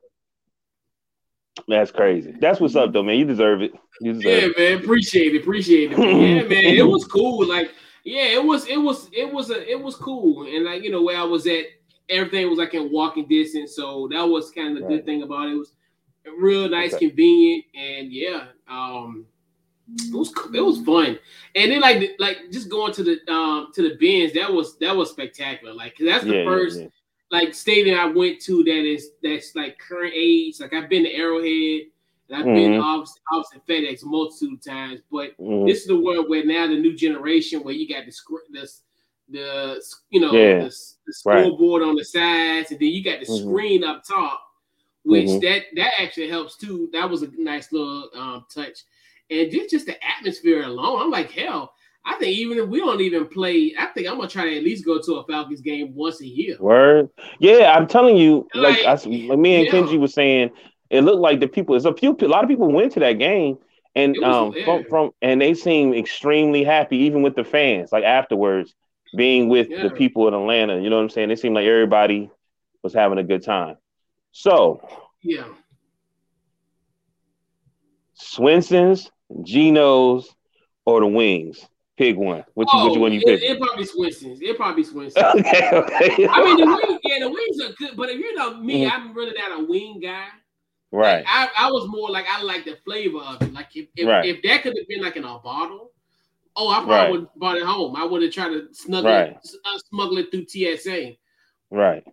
"That's 1.67 1.91
crazy. 1.91 2.33
That's 2.39 2.59
what's 2.59 2.75
up, 2.75 2.91
though, 2.93 3.03
man. 3.03 3.17
You 3.17 3.25
deserve 3.25 3.61
it. 3.61 3.71
You 4.01 4.13
deserve 4.13 4.25
yeah, 4.25 4.47
it. 4.47 4.57
man. 4.57 4.83
Appreciate 4.83 5.35
it. 5.35 5.41
Appreciate 5.41 5.91
it. 5.93 5.97
yeah, 5.97 6.43
man. 6.43 6.75
It 6.75 6.87
was 6.87 7.05
cool. 7.05 7.47
Like, 7.47 7.71
yeah, 8.03 8.25
it 8.25 8.43
was. 8.43 8.67
It 8.67 8.77
was. 8.77 9.09
It 9.11 9.31
was 9.31 9.49
a. 9.49 9.69
It 9.69 9.81
was 9.81 9.95
cool. 9.95 10.47
And 10.47 10.65
like, 10.65 10.83
you 10.83 10.91
know, 10.91 11.03
where 11.03 11.17
I 11.17 11.23
was 11.23 11.47
at, 11.47 11.65
everything 12.09 12.49
was 12.49 12.59
like 12.59 12.73
in 12.73 12.91
walking 12.91 13.27
distance. 13.27 13.75
So 13.75 14.07
that 14.11 14.23
was 14.23 14.51
kind 14.51 14.69
of 14.69 14.75
the 14.75 14.81
right. 14.81 14.97
good 14.97 15.05
thing 15.05 15.23
about 15.23 15.47
it. 15.47 15.53
it 15.53 15.57
was 15.57 15.73
real 16.37 16.69
nice, 16.69 16.93
okay. 16.93 17.07
convenient, 17.07 17.65
and 17.75 18.11
yeah, 18.11 18.47
um, 18.67 19.25
it 19.97 20.13
was 20.13 20.33
it 20.53 20.61
was 20.61 20.81
fun. 20.81 21.19
And 21.55 21.71
then 21.71 21.81
like 21.81 22.15
like 22.19 22.51
just 22.51 22.69
going 22.69 22.93
to 22.93 23.03
the 23.03 23.31
um 23.31 23.71
to 23.73 23.81
the 23.81 23.95
Benz, 23.95 24.33
that 24.33 24.51
was 24.51 24.77
that 24.79 24.95
was 24.95 25.09
spectacular. 25.11 25.73
Like 25.73 25.95
that's 25.99 26.23
the 26.23 26.37
yeah, 26.37 26.45
first 26.45 26.77
yeah, 26.77 26.83
yeah. 26.83 26.89
like 27.31 27.53
stadium 27.53 27.99
I 27.99 28.05
went 28.05 28.41
to 28.41 28.63
that 28.63 28.85
is 28.85 29.11
that's 29.23 29.55
like 29.55 29.77
current 29.79 30.13
age. 30.15 30.59
Like 30.59 30.73
I've 30.73 30.89
been 30.89 31.03
to 31.03 31.13
Arrowhead. 31.13 31.87
And 32.29 32.37
I've 32.37 32.45
mm-hmm. 32.45 32.71
been 32.73 32.79
off, 32.79 33.09
off 33.31 33.47
FedEx 33.67 34.03
multitude 34.03 34.53
of 34.53 34.63
times, 34.63 35.01
but 35.11 35.37
mm-hmm. 35.37 35.65
this 35.67 35.81
is 35.81 35.87
the 35.87 35.99
world 35.99 36.29
where 36.29 36.45
now 36.45 36.67
the 36.67 36.77
new 36.77 36.95
generation 36.95 37.63
where 37.63 37.73
you 37.73 37.87
got 37.87 38.05
the 38.05 38.13
this 38.51 38.83
the 39.31 39.81
you 40.09 40.19
know 40.19 40.31
yeah. 40.31 40.59
the, 40.59 40.75
the 41.05 41.13
scoreboard 41.13 41.81
right. 41.81 41.89
on 41.89 41.95
the 41.95 42.05
sides, 42.05 42.71
and 42.71 42.79
then 42.79 42.89
you 42.89 43.03
got 43.03 43.19
the 43.19 43.25
mm-hmm. 43.25 43.49
screen 43.49 43.83
up 43.83 44.03
top, 44.03 44.41
which 45.03 45.27
mm-hmm. 45.27 45.39
that 45.39 45.63
that 45.75 45.91
actually 45.99 46.29
helps 46.29 46.57
too. 46.57 46.89
That 46.93 47.09
was 47.09 47.23
a 47.23 47.29
nice 47.37 47.71
little 47.71 48.09
um, 48.15 48.45
touch, 48.53 48.83
and 49.29 49.51
just 49.51 49.69
just 49.69 49.85
the 49.85 49.97
atmosphere 50.05 50.63
alone. 50.63 51.01
I'm 51.01 51.11
like 51.11 51.31
hell. 51.31 51.73
I 52.05 52.15
think 52.17 52.37
even 52.37 52.57
if 52.57 52.67
we 52.69 52.79
don't 52.79 53.01
even 53.01 53.27
play, 53.27 53.75
I 53.77 53.87
think 53.87 54.07
I'm 54.07 54.15
gonna 54.15 54.29
try 54.29 54.45
to 54.45 54.57
at 54.57 54.63
least 54.63 54.85
go 54.85 55.01
to 55.01 55.15
a 55.15 55.25
Falcons 55.25 55.61
game 55.61 55.93
once 55.93 56.21
a 56.21 56.25
year. 56.25 56.55
Word, 56.59 57.09
yeah, 57.39 57.73
I'm 57.75 57.87
telling 57.87 58.17
you, 58.17 58.47
like, 58.53 58.83
like, 58.83 58.85
I, 58.85 59.09
like 59.09 59.39
me 59.39 59.55
and 59.57 59.65
yeah. 59.65 59.71
Kenji 59.71 59.99
was 59.99 60.13
saying, 60.13 60.49
it 60.89 61.01
looked 61.01 61.21
like 61.21 61.39
the 61.39 61.47
people. 61.47 61.75
It's 61.75 61.85
a 61.85 61.93
few, 61.93 62.17
a 62.19 62.25
lot 62.25 62.43
of 62.43 62.49
people 62.49 62.71
went 62.71 62.93
to 62.93 62.99
that 63.01 63.13
game, 63.13 63.57
and 63.95 64.17
um, 64.23 64.53
from, 64.65 64.83
from 64.85 65.11
and 65.21 65.41
they 65.41 65.53
seemed 65.53 65.95
extremely 65.95 66.63
happy, 66.63 66.97
even 66.97 67.21
with 67.21 67.35
the 67.35 67.43
fans. 67.43 67.91
Like 67.91 68.03
afterwards, 68.03 68.73
being 69.15 69.49
with 69.49 69.69
yeah. 69.69 69.83
the 69.83 69.89
people 69.89 70.27
in 70.27 70.33
Atlanta. 70.33 70.79
You 70.79 70.89
know 70.89 70.97
what 70.97 71.03
I'm 71.03 71.09
saying? 71.09 71.31
It 71.31 71.39
seemed 71.39 71.55
like 71.55 71.65
everybody 71.65 72.29
was 72.83 72.93
having 72.93 73.17
a 73.17 73.23
good 73.23 73.43
time. 73.43 73.77
So, 74.31 74.87
yeah. 75.21 75.45
Swenson's, 78.13 79.09
Geno's, 79.43 80.29
or 80.85 80.99
the 80.99 81.07
Wings. 81.07 81.65
Pick 81.97 82.15
one. 82.15 82.45
Which, 82.53 82.69
oh, 82.71 82.89
which 82.89 82.97
one 82.97 83.11
you 83.11 83.19
pick? 83.19 83.41
It, 83.41 83.51
it 83.51 83.59
probably 83.59 83.85
Swenson's. 83.85 84.41
It 84.41 84.55
probably 84.55 84.83
Swenson's. 84.83 85.25
okay, 85.35 85.69
okay. 85.73 86.27
I 86.29 86.45
mean, 86.45 86.57
the 86.57 86.65
wings, 86.65 86.99
yeah, 87.03 87.19
the 87.19 87.29
wings 87.29 87.61
are 87.61 87.73
good, 87.73 87.97
but 87.97 88.09
if 88.09 88.17
you 88.17 88.33
know 88.35 88.55
me, 88.55 88.85
mm-hmm. 88.85 88.95
I'm 88.95 89.13
really 89.13 89.37
not 89.37 89.59
a 89.59 89.65
wing 89.65 89.99
guy. 90.01 90.27
Right. 90.91 91.23
Like, 91.23 91.27
I, 91.27 91.49
I 91.57 91.71
was 91.71 91.87
more 91.87 92.09
like 92.09 92.25
I 92.27 92.41
like 92.41 92.65
the 92.65 92.77
flavor 92.83 93.19
of 93.19 93.41
it. 93.41 93.53
Like 93.53 93.75
if 93.75 93.87
if, 93.95 94.07
right. 94.07 94.25
if 94.25 94.41
that 94.43 94.63
could 94.63 94.75
have 94.77 94.87
been 94.87 95.01
like 95.01 95.15
in 95.15 95.23
a 95.23 95.39
bottle, 95.39 95.91
Oh, 96.55 96.69
I 96.69 96.79
probably 96.79 96.93
right. 96.93 97.11
would 97.11 97.19
have 97.21 97.35
bought 97.37 97.57
it 97.57 97.63
home. 97.63 97.95
I 97.95 98.03
would 98.03 98.21
have 98.21 98.33
tried 98.33 98.49
to 98.49 98.67
smuggle 98.73 99.09
right. 99.09 99.29
it, 99.29 99.51
uh, 99.65 99.79
smuggle 99.89 100.17
it 100.17 100.29
through 100.29 100.45
TSA. 100.47 101.13
Right. 101.71 102.03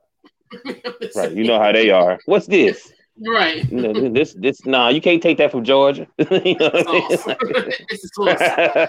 right. 1.16 1.32
You 1.32 1.44
know 1.44 1.58
how 1.58 1.72
they 1.72 1.90
are. 1.90 2.20
What's 2.26 2.46
this? 2.46 2.92
Right. 3.26 3.68
You 3.70 3.80
know, 3.80 4.08
this 4.10 4.34
this 4.34 4.64
nah, 4.64 4.88
you 4.88 5.00
can't 5.00 5.22
take 5.22 5.38
that 5.38 5.50
from 5.50 5.64
Georgia. 5.64 6.06
you 6.18 6.26
know 6.26 6.70
it's 6.74 8.10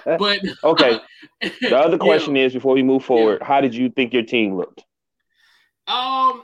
but 0.05 0.39
okay. 0.63 0.99
The 1.61 1.77
other 1.77 1.97
question 1.97 2.35
yeah. 2.35 2.45
is 2.45 2.53
before 2.53 2.75
we 2.75 2.83
move 2.83 3.03
forward, 3.03 3.39
yeah. 3.41 3.47
how 3.47 3.61
did 3.61 3.73
you 3.73 3.89
think 3.89 4.13
your 4.13 4.23
team 4.23 4.57
looked? 4.57 4.83
Um 5.87 6.43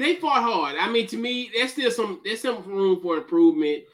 they 0.00 0.16
fought 0.16 0.42
hard. 0.42 0.76
I 0.78 0.90
mean, 0.90 1.06
to 1.08 1.16
me, 1.16 1.50
there's 1.54 1.72
still 1.72 1.90
some 1.90 2.20
there's 2.24 2.42
some 2.42 2.64
room 2.64 3.00
for 3.00 3.16
improvement. 3.16 3.84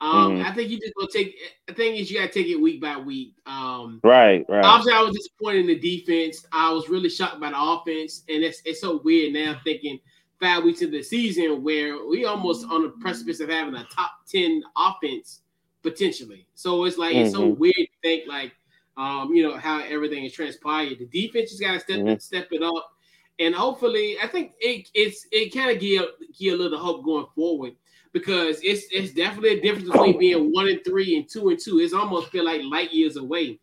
Um, 0.00 0.36
mm-hmm. 0.36 0.46
I 0.46 0.52
think 0.52 0.70
you 0.70 0.78
just 0.78 0.94
gonna 0.94 1.08
take. 1.10 1.36
The 1.66 1.74
thing 1.74 1.96
is, 1.96 2.10
you 2.10 2.18
gotta 2.18 2.32
take 2.32 2.48
it 2.48 2.56
week 2.56 2.80
by 2.80 2.96
week. 2.96 3.34
Um, 3.46 4.00
right, 4.02 4.44
right. 4.48 4.64
Obviously, 4.64 4.92
I 4.92 5.02
was 5.02 5.14
disappointed 5.14 5.60
in 5.60 5.66
the 5.66 5.78
defense. 5.78 6.46
I 6.52 6.70
was 6.72 6.88
really 6.88 7.08
shocked 7.08 7.40
by 7.40 7.50
the 7.50 7.60
offense, 7.60 8.22
and 8.28 8.42
it's 8.42 8.60
it's 8.64 8.80
so 8.80 9.00
weird 9.02 9.32
now 9.32 9.58
thinking 9.64 9.98
five 10.40 10.64
weeks 10.64 10.82
into 10.82 10.98
the 10.98 11.02
season 11.02 11.62
where 11.62 12.06
we 12.06 12.24
almost 12.24 12.66
on 12.66 12.82
the 12.82 12.90
precipice 13.00 13.40
of 13.40 13.48
having 13.48 13.74
a 13.74 13.84
top 13.84 14.10
ten 14.28 14.62
offense 14.76 15.40
potentially. 15.82 16.46
So 16.54 16.84
it's 16.84 16.98
like 16.98 17.14
mm-hmm. 17.14 17.26
it's 17.26 17.34
so 17.34 17.42
mm-hmm. 17.42 17.60
weird 17.60 17.74
to 17.74 17.86
think 18.02 18.24
like, 18.26 18.52
um, 18.96 19.32
you 19.32 19.42
know 19.42 19.56
how 19.56 19.80
everything 19.80 20.24
is 20.24 20.32
transpired. 20.32 20.98
The 20.98 21.06
defense 21.06 21.50
just 21.50 21.62
gotta 21.62 21.80
step 21.80 22.00
mm-hmm. 22.00 22.18
step 22.18 22.48
it 22.50 22.62
up, 22.62 22.93
and 23.38 23.54
hopefully, 23.54 24.16
I 24.22 24.28
think 24.28 24.52
it 24.60 24.88
it's 24.94 25.26
it 25.32 25.52
kind 25.54 25.70
of 25.70 25.80
give 25.80 26.06
give 26.38 26.54
a 26.54 26.62
little 26.62 26.78
hope 26.78 27.04
going 27.04 27.26
forward 27.34 27.72
because 28.12 28.60
it's 28.62 28.86
it's 28.92 29.12
definitely 29.12 29.58
a 29.58 29.60
difference 29.60 29.90
between 29.90 30.18
being 30.18 30.52
one 30.52 30.68
and 30.68 30.80
three 30.84 31.16
and 31.16 31.28
two 31.28 31.48
and 31.48 31.58
two. 31.58 31.80
It's 31.80 31.94
almost 31.94 32.30
feel 32.30 32.44
like 32.44 32.62
light 32.62 32.92
years 32.92 33.16
away. 33.16 33.58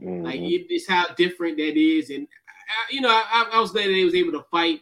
Mm-hmm. 0.00 0.24
Like 0.24 0.40
it, 0.40 0.66
it's 0.70 0.88
how 0.88 1.06
different 1.14 1.56
that 1.56 1.76
is, 1.76 2.10
and 2.10 2.26
I, 2.52 2.92
you 2.92 3.00
know, 3.00 3.10
I, 3.10 3.50
I, 3.52 3.60
was 3.60 3.72
glad 3.72 3.88
that 3.88 3.92
they 3.92 4.04
was 4.04 4.14
able 4.14 4.32
to 4.32 4.46
fight, 4.50 4.80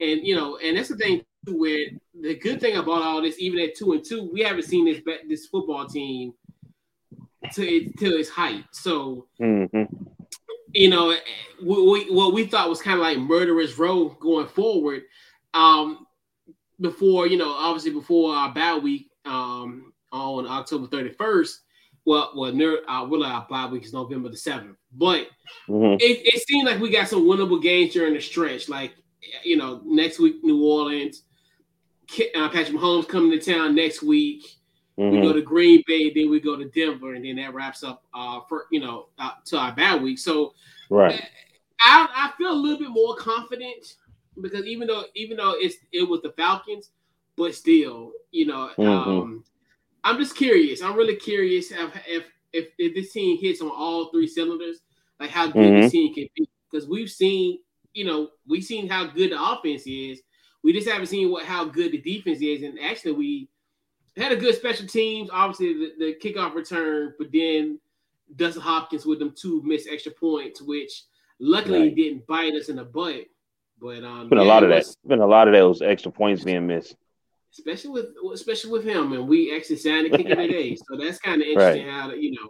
and 0.00 0.26
you 0.26 0.36
know, 0.36 0.58
and 0.58 0.76
that's 0.76 0.90
the 0.90 0.96
thing 0.96 1.24
too, 1.46 1.58
where 1.58 1.86
the 2.20 2.34
good 2.36 2.60
thing 2.60 2.76
about 2.76 3.02
all 3.02 3.22
this, 3.22 3.38
even 3.38 3.58
at 3.60 3.74
two 3.74 3.92
and 3.92 4.04
two, 4.04 4.30
we 4.30 4.42
haven't 4.42 4.64
seen 4.64 4.84
this 4.84 5.00
this 5.26 5.46
football 5.46 5.86
team 5.86 6.34
to 7.54 7.66
it, 7.66 7.98
to 7.98 8.18
its 8.18 8.28
height. 8.28 8.64
So. 8.72 9.26
Mm-hmm. 9.40 10.09
You 10.72 10.90
know, 10.90 11.16
we, 11.62 12.10
what 12.10 12.32
we 12.32 12.46
thought 12.46 12.68
was 12.68 12.82
kind 12.82 12.98
of 12.98 13.02
like 13.02 13.18
murderous 13.18 13.78
row 13.78 14.10
going 14.20 14.48
forward. 14.48 15.02
Um, 15.52 16.06
before 16.80 17.26
you 17.26 17.36
know, 17.36 17.50
obviously 17.50 17.92
before 17.92 18.34
our 18.34 18.52
bye 18.52 18.78
week 18.78 19.10
um, 19.24 19.92
on 20.12 20.46
October 20.46 20.86
31st. 20.86 21.52
Well, 22.06 22.32
well, 22.34 22.52
near 22.52 22.78
uh, 22.88 23.06
well, 23.08 23.24
our 23.24 23.46
bye 23.48 23.66
week 23.66 23.84
is 23.84 23.92
November 23.92 24.30
the 24.30 24.36
7th, 24.36 24.76
but 24.92 25.26
mm-hmm. 25.68 25.96
it, 26.00 26.20
it 26.24 26.42
seemed 26.48 26.66
like 26.66 26.80
we 26.80 26.90
got 26.90 27.08
some 27.08 27.24
winnable 27.24 27.62
games 27.62 27.92
during 27.92 28.14
the 28.14 28.20
stretch. 28.20 28.68
Like, 28.68 28.94
you 29.44 29.56
know, 29.56 29.82
next 29.84 30.18
week 30.18 30.36
New 30.42 30.64
Orleans, 30.64 31.24
uh, 32.34 32.48
Patrick 32.48 32.76
Mahomes 32.76 33.06
coming 33.06 33.38
to 33.38 33.52
town 33.52 33.74
next 33.74 34.02
week. 34.02 34.59
Mm-hmm. 35.00 35.16
We 35.16 35.22
go 35.22 35.32
to 35.32 35.42
Green 35.42 35.82
Bay, 35.86 36.12
then 36.12 36.30
we 36.30 36.40
go 36.40 36.56
to 36.56 36.66
Denver, 36.66 37.14
and 37.14 37.24
then 37.24 37.36
that 37.36 37.54
wraps 37.54 37.82
up 37.82 38.04
uh 38.12 38.40
for 38.48 38.66
you 38.70 38.80
know 38.80 39.06
uh, 39.18 39.30
to 39.46 39.56
our 39.56 39.72
bad 39.72 40.02
week. 40.02 40.18
So, 40.18 40.52
right, 40.90 41.22
I 41.80 42.08
I 42.14 42.32
feel 42.36 42.52
a 42.52 42.52
little 42.52 42.78
bit 42.78 42.90
more 42.90 43.16
confident 43.16 43.96
because 44.40 44.66
even 44.66 44.88
though 44.88 45.04
even 45.14 45.38
though 45.38 45.54
it's 45.56 45.76
it 45.92 46.06
was 46.06 46.20
the 46.20 46.32
Falcons, 46.32 46.90
but 47.36 47.54
still, 47.54 48.12
you 48.30 48.46
know, 48.46 48.70
mm-hmm. 48.76 48.88
um, 48.88 49.44
I'm 50.04 50.18
just 50.18 50.36
curious. 50.36 50.82
I'm 50.82 50.96
really 50.96 51.16
curious 51.16 51.70
if, 51.70 51.90
if 52.06 52.24
if 52.52 52.68
if 52.78 52.94
this 52.94 53.12
team 53.12 53.38
hits 53.40 53.62
on 53.62 53.70
all 53.70 54.10
three 54.10 54.26
cylinders, 54.26 54.80
like 55.18 55.30
how 55.30 55.46
good 55.46 55.62
mm-hmm. 55.62 55.80
this 55.82 55.92
team 55.92 56.14
can 56.14 56.28
be. 56.34 56.48
Because 56.70 56.88
we've 56.88 57.10
seen, 57.10 57.58
you 57.94 58.04
know, 58.04 58.28
we've 58.46 58.64
seen 58.64 58.88
how 58.88 59.06
good 59.06 59.32
the 59.32 59.42
offense 59.42 59.86
is. 59.86 60.20
We 60.62 60.72
just 60.72 60.88
haven't 60.88 61.06
seen 61.06 61.30
what 61.30 61.46
how 61.46 61.64
good 61.64 61.92
the 61.92 61.98
defense 61.98 62.40
is. 62.40 62.62
And 62.62 62.78
actually, 62.78 63.12
we 63.12 63.48
had 64.20 64.32
a 64.32 64.36
good 64.36 64.54
special 64.54 64.86
teams. 64.86 65.30
Obviously, 65.32 65.74
the, 65.74 65.92
the 65.98 66.14
kickoff 66.14 66.54
return, 66.54 67.14
but 67.18 67.28
then 67.32 67.78
Dustin 68.36 68.62
Hopkins 68.62 69.06
with 69.06 69.18
them 69.18 69.34
two 69.36 69.62
missed 69.64 69.88
extra 69.90 70.12
points, 70.12 70.60
which 70.60 71.04
luckily 71.38 71.80
right. 71.82 71.94
didn't 71.94 72.26
bite 72.26 72.54
us 72.54 72.68
in 72.68 72.76
the 72.76 72.84
butt. 72.84 73.26
But 73.80 74.04
um, 74.04 74.28
been 74.28 74.38
yeah, 74.38 74.44
a 74.44 74.46
lot 74.46 74.62
of 74.62 74.68
that. 74.68 74.78
Was, 74.78 74.96
been 75.06 75.20
a 75.20 75.26
lot 75.26 75.48
of 75.48 75.54
those 75.54 75.80
extra 75.80 76.12
points 76.12 76.44
being 76.44 76.66
missed, 76.66 76.96
especially 77.52 77.90
with 77.90 78.06
especially 78.34 78.70
with 78.70 78.84
him. 78.84 79.12
And 79.12 79.26
we 79.26 79.56
actually 79.56 79.76
signed 79.76 80.12
a 80.12 80.16
kicker 80.16 80.34
today, 80.34 80.76
so 80.88 80.96
that's 80.96 81.18
kind 81.18 81.40
of 81.40 81.48
interesting. 81.48 81.86
Right. 81.86 81.94
How 81.94 82.08
to, 82.08 82.16
you 82.16 82.32
know, 82.32 82.48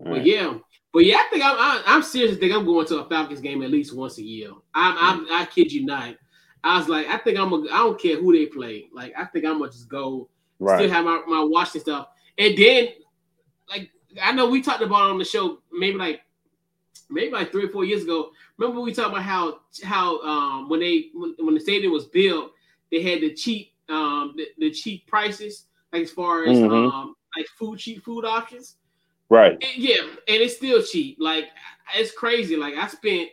right. 0.00 0.18
but 0.18 0.26
yeah, 0.26 0.54
but 0.92 1.04
yeah, 1.04 1.16
I 1.16 1.28
think 1.30 1.44
I'm 1.44 1.56
I, 1.56 1.76
am 1.76 1.82
i 1.86 1.94
am 1.94 2.02
serious. 2.02 2.36
I 2.36 2.40
think 2.40 2.52
I'm 2.52 2.64
going 2.64 2.86
to 2.86 2.98
a 2.98 3.08
Falcons 3.08 3.40
game 3.40 3.62
at 3.62 3.70
least 3.70 3.96
once 3.96 4.18
a 4.18 4.22
year. 4.22 4.50
I'm, 4.74 4.96
I'm 4.98 5.32
I 5.32 5.46
kid 5.46 5.72
you 5.72 5.84
not. 5.84 6.16
I 6.64 6.78
was 6.78 6.88
like, 6.88 7.06
I 7.06 7.18
think 7.18 7.38
I'm. 7.38 7.52
A, 7.52 7.60
I 7.64 7.78
don't 7.78 8.00
care 8.00 8.16
who 8.16 8.32
they 8.32 8.46
play. 8.46 8.88
Like, 8.92 9.12
I 9.16 9.26
think 9.26 9.44
I'm 9.44 9.58
gonna 9.58 9.70
just 9.70 9.88
go. 9.88 10.28
Right. 10.64 10.78
Still 10.78 10.90
have 10.90 11.04
my 11.04 11.22
my 11.26 11.44
watch 11.44 11.74
and 11.74 11.82
stuff, 11.82 12.08
and 12.38 12.56
then 12.56 12.88
like 13.68 13.90
I 14.22 14.32
know 14.32 14.48
we 14.48 14.62
talked 14.62 14.82
about 14.82 15.10
on 15.10 15.18
the 15.18 15.24
show 15.24 15.58
maybe 15.72 15.98
like 15.98 16.20
maybe 17.10 17.32
like 17.32 17.52
three 17.52 17.66
or 17.66 17.70
four 17.70 17.84
years 17.84 18.02
ago. 18.02 18.30
Remember 18.56 18.80
we 18.80 18.92
talked 18.92 19.10
about 19.10 19.22
how 19.22 19.60
how 19.82 20.20
um, 20.22 20.68
when 20.68 20.80
they 20.80 21.10
when, 21.14 21.34
when 21.38 21.54
the 21.54 21.60
stadium 21.60 21.92
was 21.92 22.06
built, 22.06 22.52
they 22.90 23.02
had 23.02 23.20
the 23.20 23.34
cheap 23.34 23.72
um, 23.88 24.34
the, 24.36 24.46
the 24.58 24.70
cheap 24.70 25.06
prices, 25.06 25.66
like 25.92 26.02
as 26.02 26.10
far 26.10 26.44
as 26.44 26.56
mm-hmm. 26.56 26.72
um, 26.72 27.14
like 27.36 27.46
food 27.58 27.78
cheap 27.78 28.04
food 28.04 28.24
options. 28.24 28.76
Right. 29.28 29.52
And, 29.52 29.76
yeah, 29.76 30.02
and 30.02 30.16
it's 30.26 30.56
still 30.56 30.82
cheap. 30.82 31.16
Like 31.18 31.46
it's 31.96 32.12
crazy. 32.12 32.56
Like 32.56 32.74
I 32.74 32.86
spent 32.88 33.30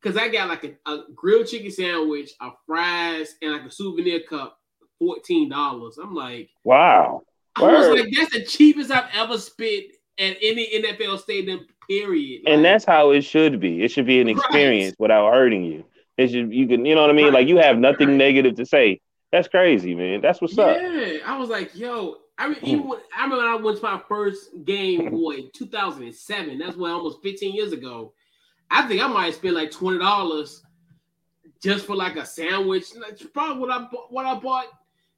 because 0.00 0.16
I 0.16 0.28
got 0.28 0.48
like 0.48 0.64
a, 0.64 0.90
a, 0.90 1.04
grilled 1.14 1.46
chicken 1.46 1.70
sandwich, 1.70 2.32
a 2.40 2.50
fries, 2.66 3.36
and 3.42 3.52
like 3.52 3.64
a 3.64 3.70
souvenir 3.70 4.20
cup, 4.20 4.60
fourteen 4.98 5.48
dollars. 5.48 5.98
I'm 5.98 6.14
like, 6.14 6.50
wow. 6.64 7.22
I 7.56 7.62
was 7.62 8.00
like, 8.00 8.12
that's 8.16 8.32
the 8.32 8.44
cheapest 8.44 8.90
I've 8.90 9.08
ever 9.14 9.38
spent 9.38 9.84
at 10.18 10.36
any 10.42 10.82
NFL 10.82 11.20
stadium 11.20 11.66
Period. 11.88 12.42
Like, 12.44 12.54
and 12.54 12.64
that's 12.64 12.84
how 12.84 13.10
it 13.10 13.22
should 13.22 13.60
be. 13.60 13.82
It 13.82 13.90
should 13.90 14.06
be 14.06 14.20
an 14.20 14.28
experience 14.28 14.92
right. 14.92 15.00
without 15.00 15.32
hurting 15.32 15.64
you. 15.64 15.84
It 16.16 16.28
should 16.28 16.52
you 16.52 16.66
can 16.66 16.84
you 16.84 16.94
know 16.94 17.02
what 17.02 17.10
I 17.10 17.14
mean? 17.14 17.26
Right. 17.26 17.34
Like 17.34 17.48
you 17.48 17.56
have 17.58 17.78
nothing 17.78 18.08
right. 18.08 18.16
negative 18.16 18.54
to 18.56 18.66
say. 18.66 19.00
That's 19.32 19.48
crazy, 19.48 19.94
man. 19.94 20.20
That's 20.20 20.40
what's 20.40 20.56
yeah. 20.56 20.64
up. 20.64 20.76
Yeah, 20.80 21.18
I 21.26 21.36
was 21.36 21.48
like, 21.48 21.74
yo, 21.74 22.16
I 22.38 22.48
mean, 22.48 22.58
hmm. 22.60 22.66
even 22.66 22.88
when, 22.88 23.00
I 23.16 23.24
remember 23.24 23.44
I 23.44 23.56
went 23.56 23.78
to 23.78 23.82
my 23.82 24.00
first 24.08 24.50
game, 24.64 25.08
hmm. 25.08 25.16
boy, 25.16 25.48
2007. 25.54 26.58
That's 26.58 26.76
what 26.76 26.92
almost 26.92 27.22
15 27.22 27.52
years 27.52 27.72
ago. 27.72 28.12
I 28.70 28.86
think 28.86 29.02
I 29.02 29.08
might 29.08 29.26
have 29.26 29.34
spent 29.34 29.54
like 29.54 29.70
twenty 29.70 29.98
dollars 29.98 30.62
just 31.62 31.86
for 31.86 31.96
like 31.96 32.16
a 32.16 32.24
sandwich. 32.24 32.86
That's 32.92 33.24
probably 33.26 33.60
what 33.60 33.70
I 33.70 33.86
what 34.08 34.26
I 34.26 34.38
bought 34.38 34.66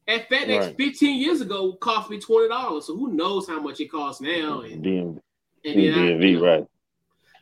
at 0.08 0.28
FedEx 0.30 0.60
right. 0.60 0.76
15 0.76 1.20
years 1.20 1.40
ago 1.40 1.72
cost 1.74 2.10
me 2.10 2.20
twenty 2.20 2.48
dollars. 2.48 2.86
So 2.86 2.96
who 2.96 3.12
knows 3.12 3.48
how 3.48 3.60
much 3.60 3.80
it 3.80 3.90
costs 3.90 4.20
now? 4.20 4.60
And, 4.60 4.84
DMV, 4.84 5.20
and 5.64 5.74
DMV, 5.74 6.40
right? 6.40 6.66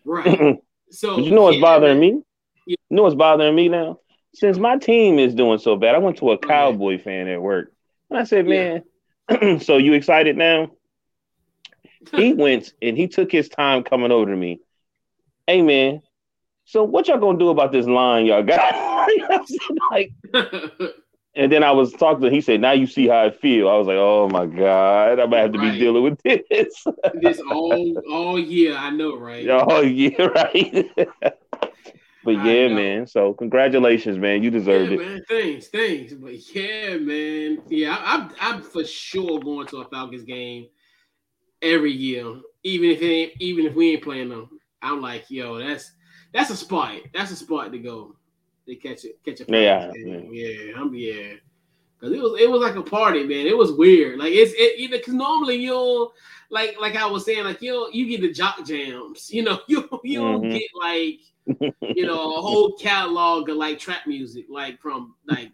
Right. 0.05 0.59
so 0.91 1.17
but 1.17 1.25
you 1.25 1.31
know 1.31 1.43
what's 1.43 1.57
yeah, 1.57 1.63
bothering 1.63 2.01
me? 2.01 2.23
Yeah. 2.67 2.77
You 2.91 2.97
know 2.97 3.03
what's 3.03 3.15
bothering 3.15 3.55
me 3.55 3.69
now? 3.69 4.01
Since 4.35 4.59
my 4.59 4.79
team 4.79 5.19
is 5.19 5.35
doing 5.35 5.59
so 5.59 5.77
bad, 5.77 5.95
I 5.95 5.99
went 5.99 6.19
to 6.19 6.33
a 6.33 6.39
Cowboy 6.39 7.01
fan 7.01 7.29
at 7.29 7.41
work, 7.41 7.73
and 8.11 8.19
I 8.19 8.25
said, 8.25 8.47
"Man, 8.47 8.83
yeah. 9.31 9.59
so 9.59 9.77
you 9.77 9.93
excited 9.93 10.37
now?" 10.37 10.71
he 12.17 12.33
went 12.35 12.73
and 12.83 12.97
he 12.97 13.09
took 13.09 13.31
his 13.31 13.49
time 13.49 13.83
coming 13.83 14.13
over 14.13 14.31
to 14.31 14.37
me. 14.37 14.61
Hey 15.47 15.63
man, 15.63 16.03
so 16.65 16.83
what 16.83 17.09
y'all 17.09 17.19
gonna 17.19 17.39
do 17.39 17.51
about 17.51 17.73
this 17.73 17.87
line 17.87 18.27
y'all 18.27 18.43
got? 18.43 19.09
like, 19.91 20.13
and 21.37 21.51
then 21.51 21.65
I 21.65 21.73
was 21.73 21.93
talking 21.93 22.23
to 22.23 22.29
him, 22.29 22.33
he 22.33 22.41
said, 22.41 22.61
Now 22.61 22.73
you 22.73 22.87
see 22.87 23.09
how 23.09 23.25
I 23.25 23.31
feel. 23.31 23.69
I 23.69 23.77
was 23.77 23.87
like, 23.87 23.97
Oh 23.97 24.29
my 24.29 24.47
God, 24.47 25.19
I'm 25.19 25.31
gonna 25.31 25.43
have 25.43 25.53
to 25.53 25.59
right. 25.59 25.73
be 25.73 25.79
dealing 25.79 26.03
with 26.03 26.21
this. 26.23 26.85
this 27.21 27.41
all 27.51 28.03
all 28.11 28.39
year, 28.39 28.77
I 28.77 28.91
know, 28.91 29.19
right? 29.19 29.49
All 29.51 29.83
year, 29.83 30.31
right? 30.33 30.91
but 30.97 32.37
I 32.37 32.53
yeah, 32.53 32.69
know. 32.69 32.75
man. 32.75 33.07
So 33.07 33.35
congratulations, 33.35 34.19
man. 34.19 34.43
You 34.43 34.51
deserved 34.51 34.93
yeah, 34.93 34.99
it. 34.99 35.07
Man. 35.07 35.25
Thanks, 35.29 35.69
thanks. 35.69 36.13
But 36.13 36.55
yeah, 36.55 36.97
man. 36.97 37.63
Yeah, 37.69 37.97
I, 37.99 38.17
I'm 38.17 38.31
I'm 38.41 38.63
for 38.63 38.85
sure 38.85 39.41
going 39.41 39.67
to 39.69 39.79
a 39.79 39.89
Falcons 39.89 40.25
game 40.25 40.69
every 41.63 41.93
year, 41.93 42.25
even 42.63 42.91
if 42.91 43.03
it 43.03 43.07
ain't, 43.07 43.33
even 43.41 43.67
if 43.67 43.75
we 43.75 43.93
ain't 43.93 44.05
playing 44.05 44.29
them. 44.29 44.49
I'm 44.83 45.01
like, 45.01 45.31
yo, 45.31 45.59
that's 45.59 45.93
that's 46.33 46.51
a 46.51 46.57
spot. 46.57 46.99
That's 47.13 47.31
a 47.31 47.37
spot 47.37 47.73
to 47.73 47.79
go. 47.79 48.17
They 48.67 48.77
catch 48.77 49.05
it, 49.05 49.19
catch 49.25 49.41
a 49.41 49.45
yeah, 49.49 49.93
yeah, 49.95 50.19
yeah, 50.31 50.73
I'm 50.77 50.95
yeah. 50.95 51.35
Cause 52.01 52.13
it 52.13 52.21
was 52.21 52.41
it 52.41 52.51
was 52.51 52.61
like 52.61 52.77
a 52.77 52.83
party, 52.83 53.25
man. 53.25 53.47
It 53.47 53.57
was 53.57 53.73
weird. 53.73 54.19
Like 54.19 54.33
it's 54.33 54.53
it 54.57 54.79
either 54.79 54.99
because 54.99 55.15
normally 55.15 55.57
you'll 55.57 56.13
like 56.51 56.77
like 56.81 56.97
I 56.97 57.07
was 57.07 57.25
saying, 57.25 57.45
like 57.45 57.63
you 57.63 57.89
you 57.93 58.07
get 58.07 58.21
the 58.21 58.33
jock 58.33 58.65
jams, 58.65 59.31
you 59.33 59.43
know, 59.43 59.61
you 59.69 59.89
you 60.03 60.21
don't 60.21 60.43
mm-hmm. 60.43 60.53
get 60.53 60.71
like 60.81 61.75
you 61.97 62.07
know 62.07 62.37
a 62.37 62.41
whole 62.43 62.73
catalog 62.73 63.49
of 63.49 63.57
like 63.57 63.79
trap 63.79 64.07
music, 64.07 64.47
like 64.49 64.81
from 64.81 65.15
like 65.27 65.51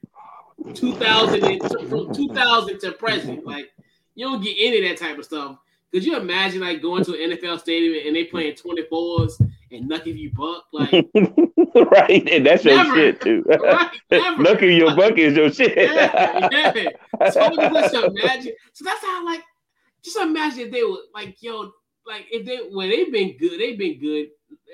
2000 0.74 1.44
and, 1.44 1.88
from 1.88 2.12
2000 2.12 2.78
to 2.80 2.92
present. 2.92 3.46
Like 3.46 3.70
you 4.14 4.26
don't 4.26 4.42
get 4.42 4.56
any 4.58 4.82
of 4.82 4.88
that 4.88 5.04
type 5.04 5.18
of 5.18 5.24
stuff. 5.24 5.56
Could 5.92 6.04
you 6.04 6.16
imagine 6.16 6.60
like 6.60 6.82
going 6.82 7.04
to 7.04 7.12
an 7.12 7.32
NFL 7.32 7.60
stadium 7.60 8.06
and 8.06 8.14
they 8.14 8.24
playing 8.24 8.54
24s 8.54 9.40
and 9.70 9.88
knucking 9.88 10.16
you 10.16 10.30
buck? 10.32 10.64
Like 10.72 11.92
right, 11.92 12.28
and 12.28 12.46
that's 12.46 12.64
never, 12.64 12.96
your 12.96 13.12
shit 13.12 13.20
too. 13.20 13.44
right, 13.48 13.90
knucking 14.10 14.76
your 14.76 14.96
buck 14.96 15.16
is 15.18 15.36
your 15.36 15.52
shit. 15.52 15.76
yeah, 15.76 16.48
yeah. 16.50 17.30
So 17.30 17.50
just 17.50 17.94
imagine. 17.94 18.52
So 18.72 18.84
that's 18.84 19.02
how 19.02 19.24
like 19.24 19.42
just 20.02 20.16
imagine 20.16 20.60
if 20.60 20.72
they 20.72 20.82
were 20.82 20.98
like, 21.14 21.42
yo, 21.42 21.72
like 22.06 22.26
if 22.30 22.46
they 22.46 22.58
well, 22.72 22.88
they've 22.88 23.12
been 23.12 23.36
good, 23.36 23.60
they've 23.60 23.78
been 23.78 24.00
good. 24.00 24.30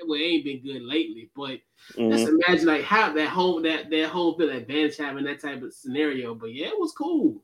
Well, 0.07 0.17
they 0.17 0.25
ain't 0.25 0.45
been 0.45 0.63
good 0.63 0.81
lately, 0.81 1.29
but 1.35 1.59
mm-hmm. 1.93 2.11
just 2.11 2.27
imagine 2.27 2.65
like 2.65 2.83
how 2.83 3.13
that 3.13 3.29
home 3.29 3.63
that 3.63 3.89
that 3.89 4.09
home 4.09 4.35
field 4.37 4.51
advantage 4.51 4.97
having 4.97 5.25
that 5.25 5.41
type 5.41 5.61
of 5.61 5.73
scenario. 5.73 6.33
But 6.33 6.53
yeah, 6.53 6.67
it 6.67 6.79
was 6.79 6.93
cool. 6.93 7.43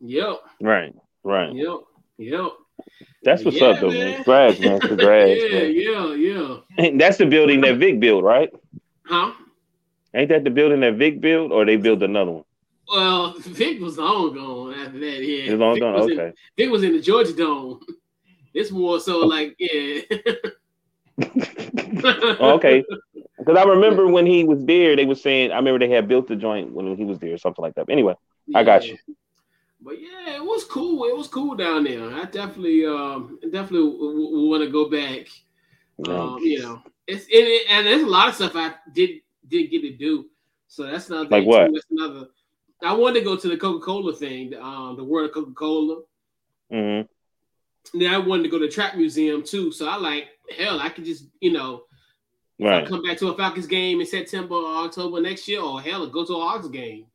Yep. 0.00 0.40
Right. 0.60 0.94
Right. 1.22 1.54
Yep. 1.54 1.78
Yep. 2.18 2.52
That's 3.22 3.44
what's 3.44 3.60
yeah, 3.60 3.68
up, 3.68 3.80
though, 3.80 3.90
man. 3.90 4.14
Congrats, 4.16 4.60
man. 4.60 4.80
Congrats. 4.80 5.40
yeah, 5.50 5.58
man. 5.58 5.74
yeah, 5.74 6.14
yeah. 6.14 6.56
And 6.78 7.00
that's 7.00 7.18
the 7.18 7.26
building 7.26 7.60
that 7.62 7.76
Vic 7.78 7.98
built, 7.98 8.22
right? 8.22 8.50
Huh? 9.04 9.32
Ain't 10.14 10.28
that 10.28 10.44
the 10.44 10.50
building 10.50 10.80
that 10.80 10.94
Vic 10.94 11.20
built, 11.20 11.52
or 11.52 11.64
they 11.64 11.76
built 11.76 12.02
another 12.02 12.30
one? 12.30 12.44
Well, 12.88 13.34
Vic 13.38 13.80
was 13.80 13.98
long 13.98 14.34
gone 14.34 14.74
after 14.74 14.98
that. 15.00 15.24
Yeah, 15.24 15.50
it's 15.50 15.54
long 15.54 15.74
Vic 15.74 15.82
gone. 15.82 15.94
Okay. 16.02 16.26
In, 16.26 16.34
Vic 16.56 16.70
was 16.70 16.84
in 16.84 16.92
the 16.92 17.00
Georgia 17.00 17.32
Dome. 17.32 17.80
It's 18.54 18.70
more 18.70 19.00
so 19.00 19.22
oh. 19.22 19.26
like, 19.26 19.56
yeah. 19.58 20.00
Oh, 22.38 22.52
okay. 22.56 22.84
Because 23.38 23.56
I 23.56 23.64
remember 23.64 24.06
when 24.06 24.26
he 24.26 24.44
was 24.44 24.64
there, 24.64 24.96
they 24.96 25.04
were 25.04 25.14
saying 25.14 25.52
I 25.52 25.56
remember 25.56 25.78
they 25.78 25.88
had 25.88 26.08
built 26.08 26.28
the 26.28 26.36
joint 26.36 26.72
when 26.72 26.96
he 26.96 27.04
was 27.04 27.18
there, 27.18 27.34
or 27.34 27.38
something 27.38 27.62
like 27.62 27.74
that. 27.74 27.86
Anyway, 27.88 28.14
yeah. 28.46 28.58
I 28.58 28.64
got 28.64 28.86
you. 28.86 28.98
But 29.80 30.00
yeah, 30.00 30.36
it 30.36 30.44
was 30.44 30.64
cool. 30.64 31.04
It 31.04 31.16
was 31.16 31.28
cool 31.28 31.54
down 31.54 31.84
there. 31.84 32.10
I 32.10 32.24
definitely, 32.24 32.86
um, 32.86 33.38
definitely 33.42 33.90
w- 33.90 34.12
w- 34.12 34.50
want 34.50 34.64
to 34.64 34.70
go 34.70 34.88
back. 34.88 35.28
Um, 36.08 36.38
you 36.40 36.60
know, 36.60 36.82
it's 37.06 37.26
it, 37.28 37.66
and 37.70 37.86
there's 37.86 38.02
a 38.02 38.06
lot 38.06 38.28
of 38.28 38.34
stuff 38.34 38.52
I 38.54 38.74
did 38.92 39.20
didn't 39.48 39.70
get 39.70 39.82
to 39.82 39.96
do. 39.96 40.26
So 40.68 40.84
that's 40.84 41.08
not 41.08 41.30
like 41.30 41.46
what? 41.46 41.66
Too. 41.66 41.72
That's 41.72 41.86
another. 41.90 42.26
I 42.82 42.92
wanted 42.92 43.20
to 43.20 43.24
go 43.24 43.36
to 43.36 43.48
the 43.48 43.56
Coca 43.56 43.84
Cola 43.84 44.14
thing, 44.14 44.54
um, 44.60 44.96
the 44.96 45.04
World 45.04 45.28
of 45.28 45.34
Coca 45.34 45.52
Cola. 45.52 46.02
Mm-hmm. 46.72 47.98
Then 47.98 48.12
I 48.12 48.18
wanted 48.18 48.42
to 48.44 48.48
go 48.48 48.58
to 48.58 48.66
the 48.66 48.72
Trap 48.72 48.96
Museum 48.96 49.42
too. 49.42 49.72
So 49.72 49.88
I 49.88 49.96
like 49.96 50.28
hell. 50.58 50.80
I 50.80 50.88
could 50.88 51.04
just 51.04 51.26
you 51.40 51.52
know, 51.52 51.84
right. 52.58 52.86
come 52.86 53.02
back 53.02 53.18
to 53.18 53.28
a 53.28 53.36
Falcons 53.36 53.66
game 53.66 54.00
in 54.00 54.06
September 54.06 54.54
or 54.54 54.84
October 54.84 55.20
next 55.20 55.46
year, 55.48 55.60
or 55.60 55.80
hell, 55.80 56.06
go 56.06 56.24
to 56.24 56.34
a 56.34 56.40
Hawks 56.40 56.68
game. 56.68 57.06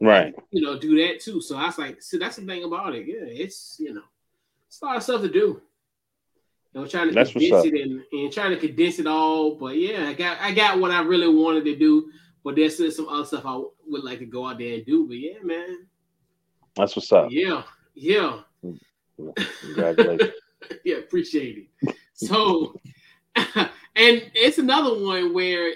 Right. 0.00 0.34
You 0.50 0.62
know, 0.62 0.78
do 0.78 0.96
that 0.96 1.20
too. 1.20 1.40
So 1.40 1.56
I 1.56 1.66
was 1.66 1.78
like, 1.78 2.02
see, 2.02 2.18
that's 2.18 2.36
the 2.36 2.46
thing 2.46 2.64
about 2.64 2.94
it. 2.94 3.06
Yeah, 3.06 3.26
it's 3.26 3.76
you 3.78 3.92
know, 3.92 4.02
it's 4.66 4.80
a 4.80 4.84
lot 4.84 4.96
of 4.96 5.02
stuff 5.02 5.20
to 5.22 5.28
do. 5.28 5.60
You 6.72 6.80
know, 6.80 6.86
trying 6.86 7.08
to 7.08 7.14
that's 7.14 7.32
condense 7.32 7.66
it 7.66 7.74
and, 7.74 8.02
and 8.10 8.32
trying 8.32 8.50
to 8.50 8.56
condense 8.56 8.98
it 8.98 9.06
all. 9.06 9.56
But 9.56 9.76
yeah, 9.76 10.08
I 10.08 10.14
got 10.14 10.38
I 10.40 10.52
got 10.52 10.78
what 10.78 10.90
I 10.90 11.02
really 11.02 11.32
wanted 11.32 11.64
to 11.66 11.76
do. 11.76 12.10
But 12.42 12.56
there's 12.56 12.74
still 12.74 12.90
some 12.90 13.08
other 13.08 13.26
stuff 13.26 13.44
I 13.44 13.56
would 13.56 14.04
like 14.04 14.20
to 14.20 14.26
go 14.26 14.48
out 14.48 14.58
there 14.58 14.74
and 14.74 14.86
do. 14.86 15.06
But 15.06 15.18
yeah, 15.18 15.42
man. 15.42 15.86
That's 16.76 16.96
what's 16.96 17.12
up. 17.12 17.28
Yeah, 17.30 17.62
yeah. 17.94 18.40
Congratulations. 19.60 20.32
yeah, 20.84 20.96
appreciate 20.96 21.68
it. 21.82 21.96
So, 22.14 22.74
and 23.36 23.66
it's 23.94 24.58
another 24.58 25.04
one 25.04 25.34
where 25.34 25.72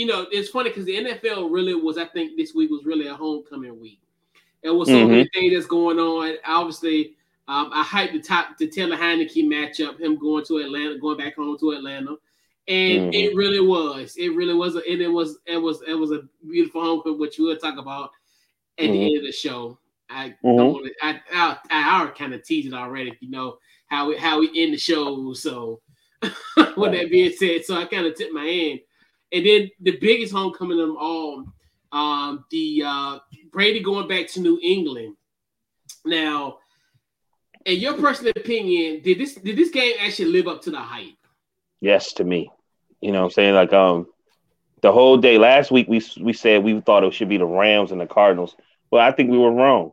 you 0.00 0.06
know, 0.06 0.24
it's 0.30 0.48
funny 0.48 0.70
because 0.70 0.86
the 0.86 0.96
NFL 0.96 1.52
really 1.52 1.74
was, 1.74 1.98
I 1.98 2.06
think 2.06 2.34
this 2.34 2.54
week 2.54 2.70
was 2.70 2.86
really 2.86 3.08
a 3.08 3.14
homecoming 3.14 3.78
week. 3.78 4.00
There 4.62 4.72
was 4.72 4.88
so 4.88 4.94
mm-hmm. 4.94 5.10
many 5.10 5.30
things 5.34 5.52
that's 5.52 5.66
going 5.66 5.98
on. 5.98 6.36
Obviously, 6.46 7.16
um, 7.46 7.70
I 7.70 7.84
hyped 7.84 8.12
the 8.12 8.22
top 8.22 8.56
the 8.56 8.66
Taylor 8.66 8.96
Heinicke 8.96 9.44
matchup, 9.44 10.00
him 10.00 10.18
going 10.18 10.42
to 10.46 10.56
Atlanta, 10.56 10.96
going 10.98 11.18
back 11.18 11.36
home 11.36 11.58
to 11.58 11.72
Atlanta. 11.72 12.16
And 12.66 13.02
mm-hmm. 13.02 13.10
it 13.12 13.36
really 13.36 13.60
was. 13.60 14.16
It 14.16 14.30
really 14.30 14.54
was. 14.54 14.76
A, 14.76 14.90
and 14.90 15.02
it 15.02 15.08
was. 15.08 15.36
It 15.44 15.58
was. 15.58 15.82
It 15.86 15.92
was 15.92 16.12
a 16.12 16.22
beautiful 16.48 16.82
homecoming, 16.82 17.18
which 17.18 17.38
we'll 17.38 17.58
talk 17.58 17.76
about 17.76 18.08
at 18.78 18.84
mm-hmm. 18.84 18.92
the 18.94 19.04
end 19.04 19.16
of 19.18 19.24
the 19.24 19.32
show. 19.32 19.76
I 20.08 20.34
don't 20.42 20.56
mm-hmm. 20.56 20.72
want 20.72 20.86
to. 20.86 21.06
I, 21.06 21.20
I, 21.30 21.56
I, 21.70 22.04
I 22.04 22.06
kind 22.16 22.32
of 22.32 22.42
teased 22.42 22.68
it 22.68 22.74
already. 22.74 23.18
You 23.20 23.30
know 23.30 23.58
how 23.88 24.08
we 24.08 24.16
how 24.16 24.40
we 24.40 24.50
end 24.56 24.72
the 24.72 24.78
show. 24.78 25.34
So, 25.34 25.82
with 26.22 26.92
that 26.92 27.10
being 27.10 27.32
said, 27.32 27.66
so 27.66 27.76
I 27.76 27.84
kind 27.84 28.06
of 28.06 28.14
tipped 28.14 28.32
my 28.32 28.46
hand. 28.46 28.80
And 29.32 29.46
then 29.46 29.70
the 29.80 29.96
biggest 29.98 30.32
homecoming 30.32 30.80
of 30.80 30.88
them 30.88 30.96
all, 30.98 31.44
um, 31.92 32.44
the 32.50 32.82
uh, 32.84 33.18
Brady 33.52 33.80
going 33.80 34.08
back 34.08 34.28
to 34.28 34.40
New 34.40 34.58
England. 34.62 35.16
Now, 36.04 36.58
in 37.64 37.78
your 37.78 37.94
personal 37.94 38.32
opinion, 38.36 39.02
did 39.02 39.18
this 39.18 39.34
did 39.34 39.56
this 39.56 39.70
game 39.70 39.94
actually 40.00 40.30
live 40.30 40.48
up 40.48 40.62
to 40.62 40.70
the 40.70 40.80
hype? 40.80 41.14
Yes, 41.80 42.12
to 42.14 42.24
me. 42.24 42.50
You 43.00 43.12
know 43.12 43.20
what 43.20 43.26
I'm 43.26 43.30
saying? 43.32 43.54
Like 43.54 43.72
um 43.72 44.06
the 44.82 44.92
whole 44.92 45.16
day 45.16 45.38
last 45.38 45.70
week 45.70 45.88
we 45.88 46.02
we 46.20 46.32
said 46.32 46.62
we 46.62 46.80
thought 46.80 47.04
it 47.04 47.14
should 47.14 47.28
be 47.28 47.38
the 47.38 47.46
Rams 47.46 47.92
and 47.92 48.00
the 48.00 48.06
Cardinals. 48.06 48.56
Well, 48.90 49.02
I 49.02 49.12
think 49.12 49.30
we 49.30 49.38
were 49.38 49.52
wrong. 49.52 49.92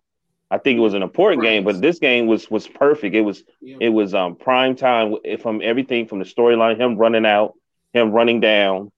I 0.50 0.58
think 0.58 0.78
it 0.78 0.82
was 0.82 0.94
an 0.94 1.04
important 1.04 1.44
game, 1.44 1.66
but 1.66 1.82
this 1.82 2.00
game 2.00 2.26
was 2.26 2.50
was 2.50 2.68
perfect. 2.68 3.16
It 3.16 3.22
was 3.22 3.44
yeah. 3.62 3.78
it 3.82 3.90
was 3.90 4.14
um 4.14 4.36
prime 4.36 4.76
time 4.76 5.16
from 5.42 5.62
everything 5.62 6.08
from 6.08 6.20
the 6.20 6.26
storyline, 6.26 6.80
him 6.80 6.98
running 6.98 7.26
out, 7.26 7.56
him 7.94 8.12
running 8.12 8.40
down, 8.40 8.92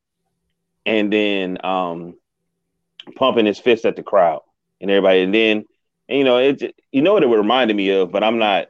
and 0.86 1.12
then 1.12 1.64
um, 1.64 2.16
pumping 3.16 3.46
his 3.46 3.60
fist 3.60 3.86
at 3.86 3.96
the 3.96 4.04
crowd 4.04 4.42
and 4.82 4.90
everybody. 4.90 5.22
And 5.22 5.34
then, 5.34 5.66
and, 6.08 6.18
you 6.18 6.24
know, 6.24 6.38
it 6.38 6.76
you 6.92 7.02
know 7.02 7.14
what 7.14 7.24
it 7.24 7.28
reminded 7.28 7.76
me 7.76 7.90
of, 7.92 8.12
but 8.12 8.24
I'm 8.24 8.40
not. 8.40 8.68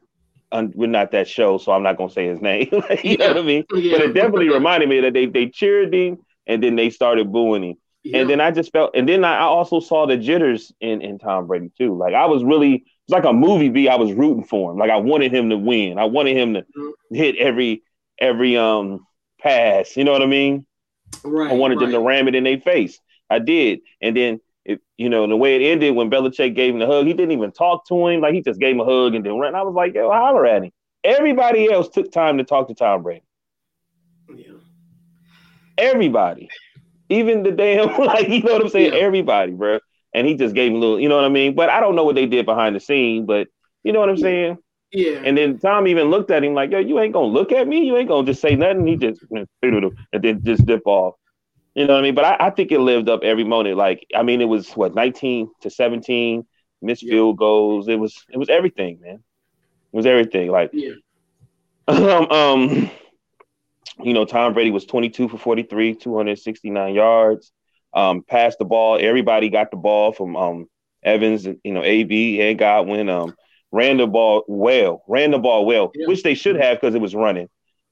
we're 0.51 0.87
not 0.87 1.11
that 1.11 1.27
show, 1.27 1.57
so 1.57 1.71
I'm 1.71 1.83
not 1.83 1.97
gonna 1.97 2.09
say 2.09 2.27
his 2.27 2.41
name. 2.41 2.69
you 2.71 2.81
yeah. 3.03 3.15
know 3.17 3.27
what 3.27 3.37
I 3.37 3.41
mean? 3.43 3.65
Yeah. 3.73 3.97
But 3.97 4.01
it 4.07 4.13
definitely 4.13 4.49
reminded 4.49 4.89
me 4.89 5.01
that 5.01 5.13
they 5.13 5.25
they 5.25 5.47
cheered 5.47 5.93
him 5.93 6.19
and 6.47 6.63
then 6.63 6.75
they 6.75 6.89
started 6.89 7.31
booing 7.31 7.63
him. 7.63 7.75
Yeah. 8.03 8.19
And 8.19 8.29
then 8.29 8.41
I 8.41 8.51
just 8.51 8.71
felt, 8.71 8.91
and 8.95 9.07
then 9.07 9.23
I 9.23 9.41
also 9.41 9.79
saw 9.79 10.07
the 10.07 10.17
jitters 10.17 10.71
in, 10.79 11.01
in 11.01 11.19
Tom 11.19 11.47
Brady 11.47 11.71
too. 11.77 11.97
Like 11.97 12.13
I 12.13 12.25
was 12.25 12.43
really, 12.43 12.75
it's 12.75 13.13
like 13.13 13.25
a 13.25 13.33
movie 13.33 13.69
B. 13.69 13.89
I 13.89 13.95
was 13.95 14.11
rooting 14.13 14.45
for 14.45 14.71
him. 14.71 14.77
Like 14.77 14.89
I 14.89 14.97
wanted 14.97 15.33
him 15.33 15.49
to 15.49 15.57
win. 15.57 15.99
I 15.99 16.05
wanted 16.05 16.35
him 16.35 16.53
to 16.55 16.61
mm-hmm. 16.61 17.15
hit 17.15 17.35
every 17.37 17.83
every 18.17 18.57
um 18.57 19.05
pass. 19.39 19.95
You 19.97 20.05
know 20.05 20.11
what 20.11 20.21
I 20.21 20.27
mean? 20.27 20.65
Right. 21.23 21.51
I 21.51 21.53
wanted 21.53 21.75
right. 21.75 21.85
them 21.85 21.91
to 21.91 21.99
ram 21.99 22.27
it 22.27 22.35
in 22.35 22.43
their 22.43 22.59
face. 22.59 22.99
I 23.29 23.39
did. 23.39 23.81
And 24.01 24.15
then 24.15 24.39
it, 24.65 24.81
you 24.97 25.09
know, 25.09 25.27
the 25.27 25.37
way 25.37 25.55
it 25.55 25.71
ended 25.71 25.95
when 25.95 26.09
Belichick 26.09 26.55
gave 26.55 26.73
him 26.73 26.79
the 26.79 26.87
hug, 26.87 27.07
he 27.07 27.13
didn't 27.13 27.31
even 27.31 27.51
talk 27.51 27.87
to 27.87 28.07
him. 28.07 28.21
Like 28.21 28.33
he 28.33 28.41
just 28.41 28.59
gave 28.59 28.75
him 28.75 28.81
a 28.81 28.85
hug 28.85 29.15
and 29.15 29.25
then 29.25 29.37
ran. 29.37 29.55
I 29.55 29.63
was 29.63 29.73
like, 29.73 29.93
yo, 29.93 30.11
holler 30.11 30.45
at 30.45 30.63
him. 30.63 30.71
Everybody 31.03 31.71
else 31.71 31.89
took 31.89 32.11
time 32.11 32.37
to 32.37 32.43
talk 32.43 32.67
to 32.67 32.75
Tom 32.75 33.03
Brady. 33.03 33.23
Yeah. 34.33 34.53
Everybody. 35.77 36.49
Even 37.09 37.43
the 37.43 37.51
damn, 37.51 37.87
like, 38.05 38.27
you 38.29 38.43
know 38.43 38.53
what 38.53 38.63
I'm 38.63 38.69
saying? 38.69 38.93
Yeah. 38.93 38.99
Everybody, 38.99 39.53
bro. 39.53 39.79
and 40.13 40.27
he 40.27 40.35
just 40.35 40.53
gave 40.53 40.71
him 40.71 40.77
a 40.77 40.79
little, 40.79 40.99
you 40.99 41.09
know 41.09 41.15
what 41.15 41.25
I 41.25 41.29
mean? 41.29 41.55
But 41.55 41.69
I 41.69 41.79
don't 41.79 41.95
know 41.95 42.03
what 42.03 42.15
they 42.15 42.25
did 42.25 42.45
behind 42.45 42.75
the 42.75 42.79
scene, 42.79 43.25
but 43.25 43.47
you 43.83 43.93
know 43.93 43.99
what 43.99 44.09
I'm 44.09 44.17
saying? 44.17 44.57
Yeah. 44.91 45.21
And 45.23 45.37
then 45.37 45.59
Tom 45.59 45.87
even 45.87 46.09
looked 46.09 46.31
at 46.31 46.43
him 46.43 46.53
like, 46.53 46.71
yo, 46.71 46.79
you 46.79 46.99
ain't 46.99 47.13
gonna 47.13 47.27
look 47.27 47.51
at 47.51 47.67
me, 47.67 47.85
you 47.85 47.97
ain't 47.97 48.09
gonna 48.09 48.25
just 48.25 48.41
say 48.41 48.55
nothing. 48.55 48.87
He 48.87 48.95
just 48.95 49.21
and 49.31 50.23
then 50.23 50.43
just 50.43 50.65
dip 50.65 50.81
off. 50.85 51.15
You 51.75 51.85
know 51.85 51.93
what 51.93 51.99
I 51.99 52.03
mean? 52.03 52.15
But 52.15 52.25
I, 52.25 52.47
I 52.47 52.49
think 52.49 52.71
it 52.71 52.79
lived 52.79 53.09
up 53.09 53.23
every 53.23 53.43
moment. 53.43 53.77
Like, 53.77 54.05
I 54.15 54.23
mean, 54.23 54.41
it 54.41 54.45
was 54.45 54.71
what 54.71 54.95
19 54.95 55.49
to 55.61 55.69
17, 55.69 56.45
missed 56.81 57.03
yeah. 57.03 57.11
field 57.11 57.37
goals. 57.37 57.87
It 57.87 57.99
was 57.99 58.25
it 58.29 58.37
was 58.37 58.49
everything, 58.49 58.99
man. 59.01 59.15
It 59.15 59.95
was 59.95 60.05
everything. 60.05 60.49
Like, 60.49 60.71
yeah. 60.73 60.93
um, 61.87 62.31
um, 62.31 62.91
you 64.01 64.13
know, 64.13 64.25
Tom 64.25 64.53
Brady 64.53 64.71
was 64.71 64.85
22 64.85 65.29
for 65.29 65.37
43, 65.37 65.95
269 65.95 66.93
yards. 66.93 67.51
Um, 67.93 68.23
passed 68.23 68.59
the 68.59 68.65
ball. 68.65 68.97
Everybody 68.99 69.49
got 69.49 69.71
the 69.71 69.77
ball 69.77 70.11
from 70.11 70.35
um 70.35 70.67
Evans, 71.03 71.45
you 71.45 71.73
know, 71.73 71.83
AB 71.83 72.41
and 72.41 72.59
Godwin. 72.59 73.09
Um, 73.09 73.35
ran 73.71 73.97
the 73.97 74.07
ball 74.07 74.43
well, 74.47 75.03
ran 75.07 75.31
the 75.31 75.39
ball 75.39 75.65
well, 75.65 75.91
yeah. 75.93 76.07
which 76.07 76.23
they 76.23 76.35
should 76.35 76.55
have 76.55 76.79
because 76.79 76.95
it 76.95 77.01
was 77.01 77.15
running. 77.15 77.49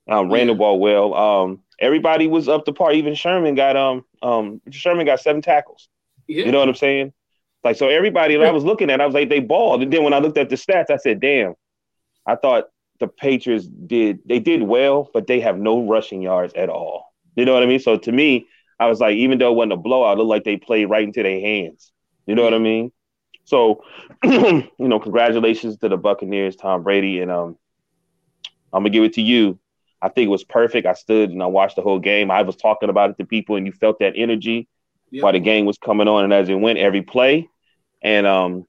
Um, 0.09 0.31
ran 0.31 0.47
yeah. 0.47 0.53
the 0.53 0.57
ball 0.57 0.79
well. 0.79 1.13
Um, 1.13 1.59
everybody 1.79 2.27
was 2.27 2.47
up 2.47 2.65
to 2.65 2.73
par. 2.73 2.93
Even 2.93 3.15
Sherman 3.15 3.55
got 3.55 3.75
um 3.75 4.05
um 4.21 4.61
Sherman 4.71 5.05
got 5.05 5.19
seven 5.19 5.41
tackles. 5.41 5.89
Yeah. 6.27 6.45
You 6.45 6.51
know 6.51 6.59
what 6.59 6.69
I'm 6.69 6.75
saying? 6.75 7.13
Like 7.63 7.75
so, 7.75 7.89
everybody 7.89 8.37
I 8.37 8.51
was 8.51 8.63
looking 8.63 8.89
at, 8.89 9.01
I 9.01 9.05
was 9.05 9.15
like, 9.15 9.29
they 9.29 9.39
balled. 9.39 9.83
And 9.83 9.91
then 9.91 10.03
when 10.03 10.13
I 10.13 10.19
looked 10.19 10.37
at 10.37 10.49
the 10.49 10.55
stats, 10.55 10.89
I 10.89 10.97
said, 10.97 11.19
damn, 11.19 11.55
I 12.25 12.35
thought 12.35 12.65
the 12.99 13.07
Patriots 13.07 13.67
did 13.67 14.19
they 14.25 14.39
did 14.39 14.63
well, 14.63 15.09
but 15.13 15.27
they 15.27 15.39
have 15.41 15.57
no 15.57 15.85
rushing 15.85 16.21
yards 16.21 16.53
at 16.53 16.69
all. 16.69 17.13
You 17.35 17.45
know 17.45 17.53
what 17.53 17.63
I 17.63 17.65
mean? 17.65 17.79
So 17.79 17.97
to 17.97 18.11
me, 18.11 18.47
I 18.79 18.87
was 18.87 18.99
like, 18.99 19.15
even 19.15 19.37
though 19.37 19.51
it 19.51 19.55
wasn't 19.55 19.73
a 19.73 19.77
blowout, 19.77 20.17
it 20.17 20.19
looked 20.19 20.29
like 20.29 20.43
they 20.43 20.57
played 20.57 20.85
right 20.85 21.03
into 21.03 21.23
their 21.23 21.39
hands. 21.39 21.91
You 22.25 22.35
know 22.35 22.43
what 22.43 22.53
I 22.53 22.59
mean? 22.59 22.91
So, 23.47 23.85
you 24.25 24.67
know, 24.77 24.99
congratulations 24.99 25.77
to 25.77 25.87
the 25.87 25.95
Buccaneers, 25.95 26.57
Tom 26.57 26.83
Brady, 26.83 27.21
and 27.21 27.31
um, 27.31 27.57
I'm 28.73 28.83
gonna 28.83 28.89
give 28.89 29.05
it 29.05 29.13
to 29.13 29.21
you. 29.21 29.57
I 30.01 30.09
think 30.09 30.27
it 30.27 30.31
was 30.31 30.43
perfect. 30.43 30.85
I 30.85 30.93
stood 30.93 31.29
and 31.29 31.41
I 31.41 31.45
watched 31.45 31.77
the 31.77 31.81
whole 31.81 31.97
game. 31.97 32.29
I 32.29 32.41
was 32.41 32.57
talking 32.57 32.89
about 32.89 33.11
it 33.11 33.17
to 33.19 33.25
people, 33.25 33.55
and 33.55 33.65
you 33.65 33.71
felt 33.71 33.99
that 33.99 34.13
energy 34.17 34.67
yep. 35.11 35.23
while 35.23 35.31
the 35.31 35.39
game 35.39 35.65
was 35.65 35.77
coming 35.77 36.09
on, 36.09 36.25
and 36.25 36.33
as 36.33 36.49
it 36.49 36.55
went, 36.55 36.77
every 36.77 37.03
play. 37.03 37.47
And 38.01 38.27
um, 38.27 38.67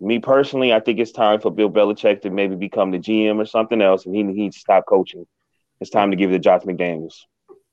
me 0.00 0.20
personally, 0.20 0.72
I 0.72 0.78
think 0.78 1.00
it's 1.00 1.10
time 1.10 1.40
for 1.40 1.50
Bill 1.50 1.68
Belichick 1.68 2.22
to 2.22 2.30
maybe 2.30 2.54
become 2.54 2.92
the 2.92 2.98
GM 2.98 3.38
or 3.38 3.44
something 3.44 3.82
else, 3.82 4.06
and 4.06 4.14
he 4.14 4.22
needs 4.22 4.54
to 4.54 4.60
stop 4.60 4.86
coaching. 4.86 5.26
It's 5.80 5.90
time 5.90 6.12
to 6.12 6.16
give 6.16 6.30
it 6.30 6.34
to 6.34 6.38
Josh 6.38 6.62
McDaniels. 6.62 7.24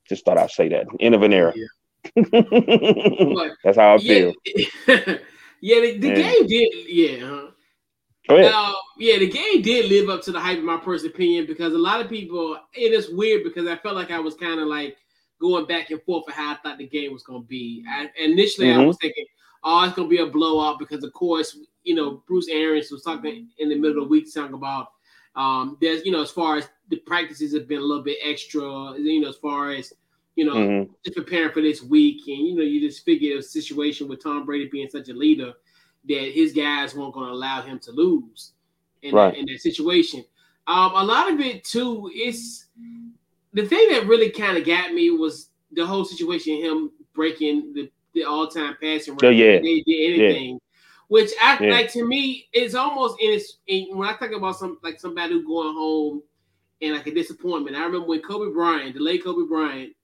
Just 0.10 0.26
thought 0.26 0.40
I'd 0.40 0.50
say 0.50 0.70
that. 0.70 0.88
End 1.00 1.14
of 1.14 1.22
an 1.22 1.32
era. 1.32 1.54
Yeah. 1.56 1.68
That's 3.64 3.78
how 3.78 3.94
I 3.94 3.98
feel. 4.00 4.34
Yeah, 4.88 5.18
the, 5.74 5.98
the 5.98 6.14
game 6.14 6.48
did. 6.48 6.74
Yeah. 6.88 7.28
Huh? 7.28 7.48
Go 8.28 8.36
ahead. 8.38 8.54
Uh, 8.54 8.74
yeah, 8.98 9.20
the 9.20 9.30
game 9.30 9.62
did 9.62 9.90
live 9.90 10.10
up 10.10 10.22
to 10.24 10.32
the 10.32 10.40
hype, 10.40 10.58
in 10.58 10.66
my 10.66 10.78
personal 10.78 11.14
opinion, 11.14 11.46
because 11.46 11.74
a 11.74 11.78
lot 11.78 12.02
of 12.02 12.10
people. 12.10 12.56
and 12.56 12.64
It 12.74 12.92
is 12.92 13.10
weird 13.12 13.44
because 13.44 13.68
I 13.68 13.76
felt 13.78 13.96
like 13.96 14.12
I 14.12 14.20
was 14.20 14.36
kind 14.36 14.60
of 14.60 14.68
like 14.68 14.98
going 15.40 15.66
back 15.66 15.92
and 15.92 16.02
forth 16.04 16.26
for 16.26 16.32
how 16.32 16.54
I 16.54 16.58
thought 16.58 16.78
the 16.78 16.88
game 16.88 17.14
was 17.14 17.24
going 17.24 17.44
to 17.44 17.48
be. 17.48 17.84
I, 17.88 18.10
initially, 18.18 18.68
mm-hmm. 18.68 18.82
I 18.82 18.86
was 18.86 18.98
thinking, 19.02 19.26
oh, 19.64 19.84
it's 19.84 19.96
going 19.96 20.10
to 20.10 20.16
be 20.16 20.22
a 20.22 20.28
blowout 20.28 20.80
because, 20.80 21.04
of 21.04 21.14
course, 21.14 21.58
you 21.84 21.96
know, 21.96 22.24
Bruce 22.28 22.48
Arians 22.48 22.92
was 22.92 23.04
talking 23.04 23.50
in 23.60 23.70
the 23.70 23.76
middle 23.76 24.04
of 24.04 24.06
the 24.06 24.10
week, 24.10 24.34
talking 24.34 24.56
about 24.56 24.88
um, 25.36 25.78
there's, 25.82 26.06
you 26.06 26.12
know, 26.12 26.22
as 26.22 26.32
far 26.32 26.58
as 26.58 26.70
the 26.90 26.98
practices 26.98 27.54
have 27.54 27.68
been 27.68 27.80
a 27.80 27.86
little 27.86 28.04
bit 28.04 28.18
extra, 28.24 28.94
you 28.98 29.22
know, 29.22 29.30
as 29.30 29.36
far 29.36 29.72
as 29.72 29.94
you 30.36 30.46
know, 30.46 30.56
mm-hmm. 30.56 30.92
just 31.04 31.16
preparing 31.16 31.52
for 31.52 31.62
this 31.62 31.82
week. 31.82 32.28
And, 32.28 32.48
you 32.48 32.56
know, 32.56 32.64
you 32.64 32.80
just 32.80 33.06
figure 33.06 33.38
a 33.38 33.42
situation 33.42 34.08
with 34.08 34.24
Tom 34.24 34.46
Brady 34.46 34.70
being 34.70 34.90
such 34.90 35.10
a 35.10 35.14
leader 35.14 35.54
that 36.08 36.32
his 36.34 36.54
guys 36.54 36.94
weren't 36.94 37.14
going 37.14 37.28
to 37.28 37.34
allow 37.34 37.62
him 37.62 37.80
to 37.80 37.92
lose 37.92 38.52
in, 39.02 39.14
right. 39.14 39.34
that, 39.34 39.40
in 39.40 39.46
that 39.48 39.62
situation. 39.62 40.24
Um, 40.68 40.92
a 40.96 41.04
lot 41.04 41.32
of 41.32 41.40
it, 41.40 41.64
too, 41.64 42.12
is 42.16 42.66
the 43.54 43.66
thing 43.66 43.90
that 43.90 44.08
really 44.08 44.30
kind 44.30 44.58
of 44.58 44.66
got 44.66 44.94
me 44.94 45.12
was 45.12 45.50
the 45.72 45.86
whole 45.86 46.06
situation, 46.06 46.56
him 46.56 46.92
breaking 47.14 47.74
the, 47.74 47.90
the 48.14 48.24
all 48.24 48.48
time 48.48 48.76
passing 48.82 49.14
record. 49.14 49.28
Oh, 49.28 49.30
yeah. 49.30 49.60
They 49.60 49.82
did 49.82 50.20
anything. 50.20 50.52
Yeah. 50.54 50.58
Which 51.08 51.32
I 51.40 51.64
yeah. 51.64 51.72
like 51.72 51.92
to 51.92 52.04
me, 52.04 52.48
is 52.52 52.74
almost 52.74 53.22
in 53.22 53.32
its 53.34 53.60
when 53.68 54.10
I 54.10 54.16
talk 54.16 54.32
about 54.32 54.58
some 54.58 54.80
like 54.82 55.00
somebody 55.00 55.34
who 55.34 55.46
going 55.46 55.76
home 55.76 56.24
and 56.82 56.94
like 56.94 57.06
a 57.06 57.14
disappointment. 57.14 57.76
I 57.76 57.86
remember 57.86 58.08
when 58.08 58.22
Kobe 58.22 58.52
Bryant, 58.52 58.96
the 58.96 59.02
late 59.02 59.24
Kobe 59.24 59.48
Bryant, 59.48 59.95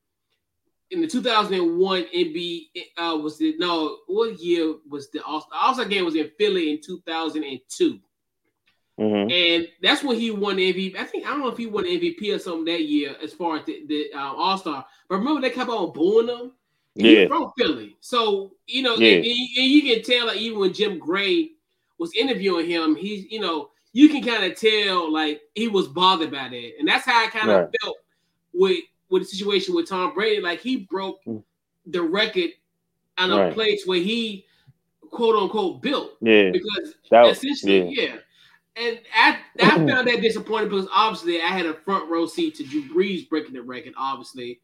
in 0.92 1.02
the 1.02 1.08
2001 1.08 2.04
NBA 2.16 2.66
uh, 2.98 3.18
was 3.18 3.38
the 3.38 3.56
no 3.58 3.98
what 4.08 4.40
year 4.40 4.76
was 4.90 5.10
the 5.10 5.24
All 5.24 5.42
Star 5.74 5.86
game 5.86 6.06
was 6.06 6.16
in 6.16 6.30
Philly 6.38 6.72
in 6.72 6.82
2002. 6.82 8.00
Mm-hmm. 9.00 9.32
And 9.32 9.68
that's 9.82 10.04
when 10.04 10.20
he 10.20 10.32
won 10.32 10.58
the 10.58 10.74
MVP. 10.74 10.98
I 10.98 11.06
think 11.06 11.26
I 11.26 11.30
don't 11.30 11.40
know 11.40 11.48
if 11.48 11.58
he 11.58 11.66
won 11.66 11.86
MVP 11.86 12.36
or 12.36 12.40
something 12.40 12.66
that 12.66 12.84
year 12.84 13.16
as 13.24 13.34
far 13.34 13.58
as 13.58 13.66
the, 13.66 13.84
the 13.88 14.12
uh, 14.14 14.34
All 14.34 14.58
Star. 14.58 14.86
But 15.08 15.18
remember 15.18 15.42
they 15.42 15.50
kept 15.50 15.70
on 15.70 15.94
booing 15.94 16.28
him. 16.28 16.52
Yeah, 16.94 17.28
from 17.28 17.54
Philly, 17.58 17.96
so 18.02 18.52
you 18.68 18.84
know, 18.84 18.98
yeah. 18.98 19.16
and, 19.16 19.26
and, 19.26 19.26
you 19.26 19.82
can 19.82 20.04
tell 20.04 20.28
like 20.28 20.36
even 20.36 20.60
when 20.60 20.74
Jim 20.74 21.00
Gray 21.00 21.52
was 21.98 22.14
interviewing 22.14 22.70
him, 22.70 22.98
he's 22.98 23.32
you 23.32 23.40
know 23.40 23.70
you 23.94 24.10
can 24.10 24.22
kind 24.22 24.44
of 24.44 24.60
tell 24.60 25.10
like 25.10 25.40
he 25.56 25.70
was 25.70 25.88
bothered 25.88 26.32
by 26.32 26.50
that, 26.50 26.72
and 26.78 26.86
that's 26.86 27.06
how 27.06 27.24
I 27.24 27.30
kind 27.30 27.50
of 27.50 27.62
right. 27.62 27.70
felt 27.82 27.96
with 28.54 28.84
with 29.12 29.24
the 29.24 29.28
situation 29.28 29.76
with 29.76 29.88
Tom 29.88 30.14
Brady, 30.14 30.42
like 30.42 30.62
he 30.62 30.78
broke 30.78 31.24
mm. 31.26 31.44
the 31.86 32.02
record 32.02 32.52
on 33.18 33.32
a 33.32 33.38
right. 33.38 33.54
place 33.54 33.86
where 33.86 34.00
he 34.00 34.46
quote 35.12 35.36
unquote 35.36 35.82
built. 35.82 36.14
Yeah. 36.22 36.50
Because 36.50 36.96
that, 37.12 37.28
essentially, 37.28 37.94
yeah. 37.94 38.04
yeah. 38.04 38.16
And 38.78 39.02
I, 39.16 39.38
I 39.62 39.70
found 39.88 40.08
that 40.08 40.22
disappointing 40.22 40.70
because 40.70 40.88
obviously 40.92 41.42
I 41.42 41.48
had 41.48 41.66
a 41.66 41.74
front 41.74 42.10
row 42.10 42.26
seat 42.26 42.56
to 42.56 42.64
Drew 42.64 42.84
Brees 42.84 43.30
breaking 43.30 43.54
the 43.54 43.62
record. 43.62 43.94
Obviously, 43.98 44.62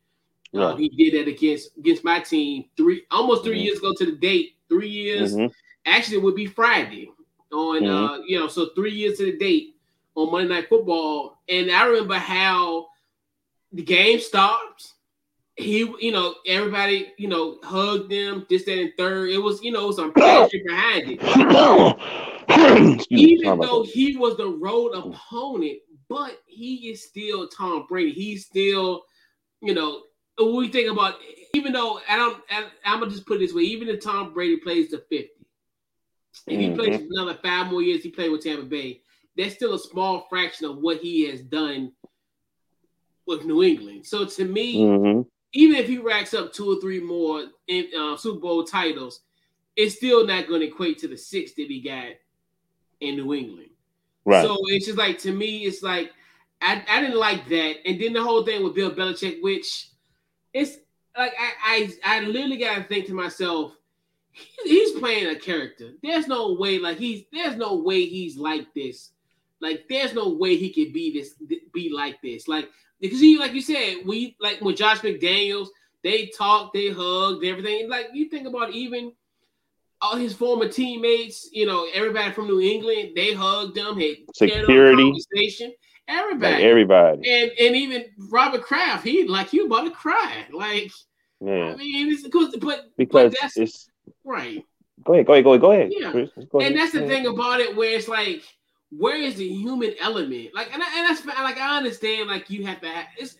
uh, 0.56 0.76
he 0.78 0.90
did 0.90 1.20
that 1.20 1.30
against 1.30 1.78
against 1.78 2.06
my 2.06 2.22
team 2.22 2.66
three 2.78 3.04
almost 3.12 3.44
3 3.44 3.54
mm-hmm. 3.54 3.64
years 3.66 3.78
ago 3.80 3.94
to 3.98 4.06
the 4.06 4.18
date. 4.18 4.54
Three 4.70 4.90
years. 4.90 5.36
Mm-hmm. 5.36 5.52
Actually, 5.86 6.18
it 6.18 6.24
would 6.24 6.36
be 6.36 6.46
Friday 6.46 7.12
on 7.52 7.82
mm-hmm. 7.82 8.14
uh 8.14 8.18
you 8.26 8.40
know 8.40 8.48
so 8.48 8.70
three 8.76 8.92
years 8.92 9.18
to 9.18 9.26
the 9.26 9.38
date 9.38 9.76
on 10.16 10.32
Monday 10.32 10.54
Night 10.54 10.70
Football. 10.70 11.42
And 11.50 11.70
I 11.70 11.86
remember 11.86 12.16
how 12.16 12.88
the 13.72 13.84
game 13.84 14.20
stopped. 14.20 14.94
He, 15.56 15.80
you 16.00 16.12
know, 16.12 16.36
everybody, 16.46 17.14
you 17.18 17.28
know, 17.28 17.58
hugged 17.64 18.12
them, 18.12 18.46
this, 18.48 18.66
that, 18.66 18.78
and 18.78 18.92
third. 18.96 19.30
It 19.30 19.40
was, 19.40 19.62
you 19.64 19.72
know, 19.72 19.92
some 19.92 20.14
passion 20.14 20.62
behind 20.66 21.18
it. 21.20 23.08
Even 23.10 23.60
though 23.60 23.84
he 23.84 24.16
was 24.18 24.38
the 24.38 24.48
road 24.48 24.92
opponent, 24.92 25.80
but 26.10 26.40
he 26.46 26.90
is 26.90 27.04
still 27.04 27.48
Tom 27.48 27.86
Brady. 27.90 28.12
He's 28.12 28.46
still, 28.46 29.04
you 29.62 29.74
know, 29.74 30.04
we 30.38 30.70
think 30.70 30.92
about, 30.92 31.16
even 31.54 31.74
though 31.74 32.00
I 32.08 32.16
don't, 32.16 32.38
I, 32.52 32.66
am 32.86 33.00
gonna 33.00 33.12
just 33.12 33.26
put 33.26 33.38
it 33.38 33.40
this 33.40 33.54
way: 33.54 33.64
even 33.64 33.90
if 33.90 34.04
Tom 34.04 34.34
Brady 34.34 34.58
plays 34.58 34.92
to 34.92 35.00
50, 35.00 35.16
if 35.16 35.30
he 36.46 36.68
mm-hmm. 36.68 36.76
plays 36.76 37.02
another 37.10 37.38
five 37.44 37.68
more 37.68 37.82
years, 37.82 38.04
he 38.04 38.10
played 38.10 38.32
with 38.32 38.44
Tampa 38.44 38.64
Bay. 38.64 39.02
That's 39.36 39.56
still 39.56 39.74
a 39.74 39.80
small 39.80 40.28
fraction 40.30 40.68
of 40.68 40.78
what 40.78 41.00
he 41.00 41.28
has 41.30 41.42
done 41.42 41.92
with 43.28 43.46
New 43.46 43.64
England. 43.64 44.06
So 44.06 44.26
to 44.26 44.46
me, 44.46 44.78
mm-hmm. 44.78 45.22
even 45.54 45.76
if 45.76 45.88
he 45.88 45.98
racks 45.98 46.34
up 46.34 46.54
two 46.54 46.72
or 46.72 46.82
three 46.82 47.00
more 47.00 47.44
in, 47.68 47.88
uh, 47.98 48.18
Super 48.18 48.40
Bowl 48.40 48.64
titles, 48.64 49.22
it's 49.76 49.96
still 49.96 50.26
not 50.26 50.48
going 50.48 50.62
to 50.62 50.68
equate 50.68 50.98
to 51.00 51.08
the 51.08 51.18
six 51.18 51.54
that 51.54 51.68
he 51.68 51.82
got 51.82 52.14
in 53.02 53.16
New 53.18 53.34
England. 53.34 53.70
Right. 54.26 54.44
So 54.44 54.58
it's 54.68 54.86
just 54.86 54.98
like 54.98 55.20
to 55.20 55.32
me, 55.32 55.60
it's 55.60 55.84
like 55.84 56.12
I, 56.62 56.84
I 56.90 57.02
didn't 57.02 57.20
like 57.20 57.48
that. 57.50 57.88
And 57.88 58.02
then 58.02 58.14
the 58.14 58.24
whole 58.24 58.44
thing 58.44 58.64
with 58.64 58.76
Bill 58.76 58.92
Belichick, 58.92 59.42
which 59.42 59.90
it's 60.54 60.78
like 61.18 61.34
I 61.40 61.94
I, 62.04 62.18
I 62.18 62.20
literally 62.22 62.58
got 62.58 62.76
to 62.76 62.84
think 62.84 63.06
to 63.08 63.14
myself, 63.14 63.74
he's 64.64 64.92
playing 65.00 65.28
a 65.28 65.40
character. 65.40 65.92
There's 66.02 66.28
no 66.28 66.54
way 66.54 66.80
like 66.80 66.98
he's 66.98 67.24
there's 67.32 67.56
no 67.56 67.76
way 67.76 68.06
he's 68.06 68.38
like 68.38 68.74
this. 68.74 69.12
Like 69.60 69.86
there's 69.90 70.14
no 70.14 70.30
way 70.30 70.56
he 70.56 70.72
could 70.72 70.94
be 70.94 71.14
this 71.14 71.36
be 71.78 71.92
like 71.94 72.22
this. 72.22 72.48
Like 72.48 72.70
because 73.00 73.20
he, 73.20 73.38
like 73.38 73.54
you 73.54 73.62
said, 73.62 73.98
we 74.06 74.36
like 74.40 74.62
with 74.62 74.78
Josh 74.78 75.00
McDaniels, 75.00 75.68
they 76.04 76.28
talked, 76.28 76.74
they 76.74 76.90
hugged, 76.90 77.44
everything. 77.46 77.90
Like 77.90 78.08
you 78.14 78.30
think 78.30 78.48
about 78.48 78.72
even 78.72 79.14
all 80.02 80.16
his 80.16 80.34
former 80.34 80.68
teammates, 80.68 81.50
you 81.52 81.66
know, 81.66 81.88
everybody 81.94 82.32
from 82.32 82.48
New 82.48 82.62
England, 82.62 83.12
they 83.16 83.34
hugged 83.34 83.78
him, 83.78 84.00
had 84.00 84.16
security, 84.34 85.14
everybody, 86.08 86.54
like 86.54 86.64
everybody, 86.64 87.30
and 87.30 87.52
and 87.60 87.76
even 87.76 88.06
Robert 88.32 88.62
Kraft, 88.64 89.04
he 89.04 89.28
like 89.28 89.54
you 89.54 89.68
about 89.68 89.86
to 89.86 89.92
cry, 89.92 90.46
like. 90.52 90.92
Yeah. 91.40 91.74
I 91.74 91.76
mean, 91.76 92.12
it's 92.12 92.24
because, 92.24 92.56
but 92.60 92.88
because 92.98 93.32
but 93.32 93.38
that's 93.40 93.58
it's 93.58 93.88
right. 94.24 94.64
Go 95.04 95.14
ahead, 95.14 95.28
go 95.28 95.34
ahead, 95.34 95.44
go 95.44 95.52
ahead, 95.52 95.62
go 95.62 95.72
ahead. 95.72 95.92
Yeah, 95.92 96.12
go 96.50 96.60
ahead. 96.60 96.72
and 96.72 96.76
that's 96.80 96.94
the 96.94 97.06
thing 97.06 97.28
about 97.28 97.60
it, 97.60 97.76
where 97.76 97.96
it's 97.96 98.08
like 98.08 98.42
where 98.90 99.18
is 99.18 99.36
the 99.36 99.48
human 99.48 99.94
element? 100.00 100.50
Like, 100.54 100.74
and, 100.74 100.82
and 100.82 101.10
that's 101.10 101.26
like 101.26 101.58
I 101.58 101.78
understand, 101.78 102.30
like 102.30 102.50
you 102.50 102.66
have 102.66 102.82
to 102.82 102.88
have 102.88 103.06
it's 103.18 103.36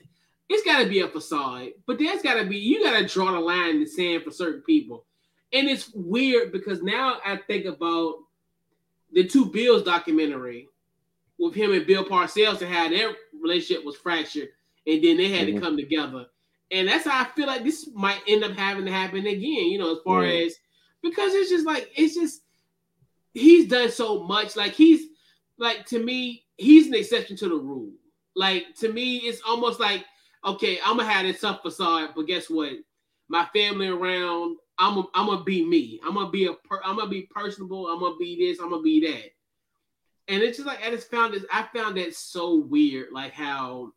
it's 0.50 0.64
got 0.64 0.82
to 0.82 0.90
be 0.90 1.02
a 1.02 1.08
facade, 1.08 1.72
but 1.86 2.00
there's 2.00 2.22
got 2.22 2.36
to 2.36 2.46
be 2.46 2.58
you 2.58 2.84
got 2.84 2.98
to 3.00 3.06
draw 3.06 3.32
the 3.32 3.40
line 3.40 3.72
in 3.72 3.80
the 3.82 3.86
sand 3.86 4.24
for 4.24 4.32
certain 4.32 4.62
people. 4.62 5.06
and 5.54 5.70
it's 5.70 5.92
weird 5.94 6.52
because 6.52 6.82
now 6.82 7.18
I 7.26 7.38
think 7.38 7.66
about 7.66 8.16
the 9.14 9.26
two 9.26 9.46
Bills 9.46 9.84
documentary 9.84 10.68
with 11.40 11.54
him 11.54 11.72
and 11.72 11.86
Bill 11.88 12.04
Parcells 12.04 12.62
and 12.62 12.74
how 12.74 12.90
their 12.90 13.14
relationship 13.42 13.86
was 13.86 13.96
fractured, 13.96 14.50
and 14.86 15.04
then 15.04 15.18
they 15.18 15.30
had 15.30 15.48
mm-hmm. 15.48 15.56
to 15.58 15.62
come 15.62 15.78
together. 15.78 16.26
And 16.72 16.88
that's 16.88 17.06
how 17.06 17.22
I 17.22 17.26
feel 17.36 17.48
like 17.48 17.64
this 17.64 17.90
might 17.94 18.20
end 18.28 18.44
up 18.44 18.52
having 18.52 18.86
to 18.86 18.92
happen 18.92 19.26
again. 19.26 19.68
You 19.68 19.80
know, 19.80 19.94
as 19.94 20.00
far 20.04 20.26
yeah. 20.26 20.46
as 20.46 20.56
because 21.02 21.34
it's 21.34 21.50
just 21.50 21.66
like 21.66 21.90
it's 21.96 22.16
just 22.16 22.42
he's 23.34 23.70
done 23.70 23.90
so 23.90 24.24
much. 24.24 24.56
Like 24.56 24.74
he's 24.74 25.08
like 25.60 25.86
to 25.88 26.04
me, 26.04 26.46
he's 26.58 26.88
an 26.88 26.96
exception 26.96 27.36
to 27.38 27.50
the 27.50 27.56
rule. 27.56 27.92
Like 28.36 28.76
to 28.80 28.92
me, 28.92 29.18
it's 29.18 29.42
almost 29.46 29.80
like 29.80 30.06
okay, 30.46 30.80
I'm 30.84 30.98
gonna 30.98 31.10
have 31.10 31.26
this 31.26 31.42
tough 31.42 31.62
facade, 31.62 32.12
but 32.16 32.28
guess 32.28 32.50
what? 32.50 32.74
My 33.28 33.46
family 33.54 33.88
around, 33.88 34.58
I'm 34.80 35.00
a, 35.00 35.04
I'm 35.14 35.28
gonna 35.28 35.44
be 35.44 35.66
me. 35.66 36.00
I'm 36.06 36.14
gonna 36.14 36.30
be 36.30 36.46
a 36.46 36.54
per, 36.54 36.82
I'm 36.84 36.98
gonna 36.98 37.10
be 37.10 37.24
personable. 37.24 37.88
I'm 37.88 38.00
gonna 38.00 38.16
be 38.18 38.38
this. 38.38 38.60
I'm 38.60 38.70
gonna 38.70 38.82
be 38.82 39.02
that. 39.08 40.34
And 40.34 40.44
it's 40.44 40.58
just 40.58 40.68
like 40.68 40.86
I 40.86 40.90
just 40.90 41.10
found 41.10 41.34
this. 41.34 41.44
I 41.52 41.68
found 41.74 41.98
that 41.98 42.16
so 42.16 42.56
weird, 42.56 43.12
like 43.12 43.34
how 43.34 43.92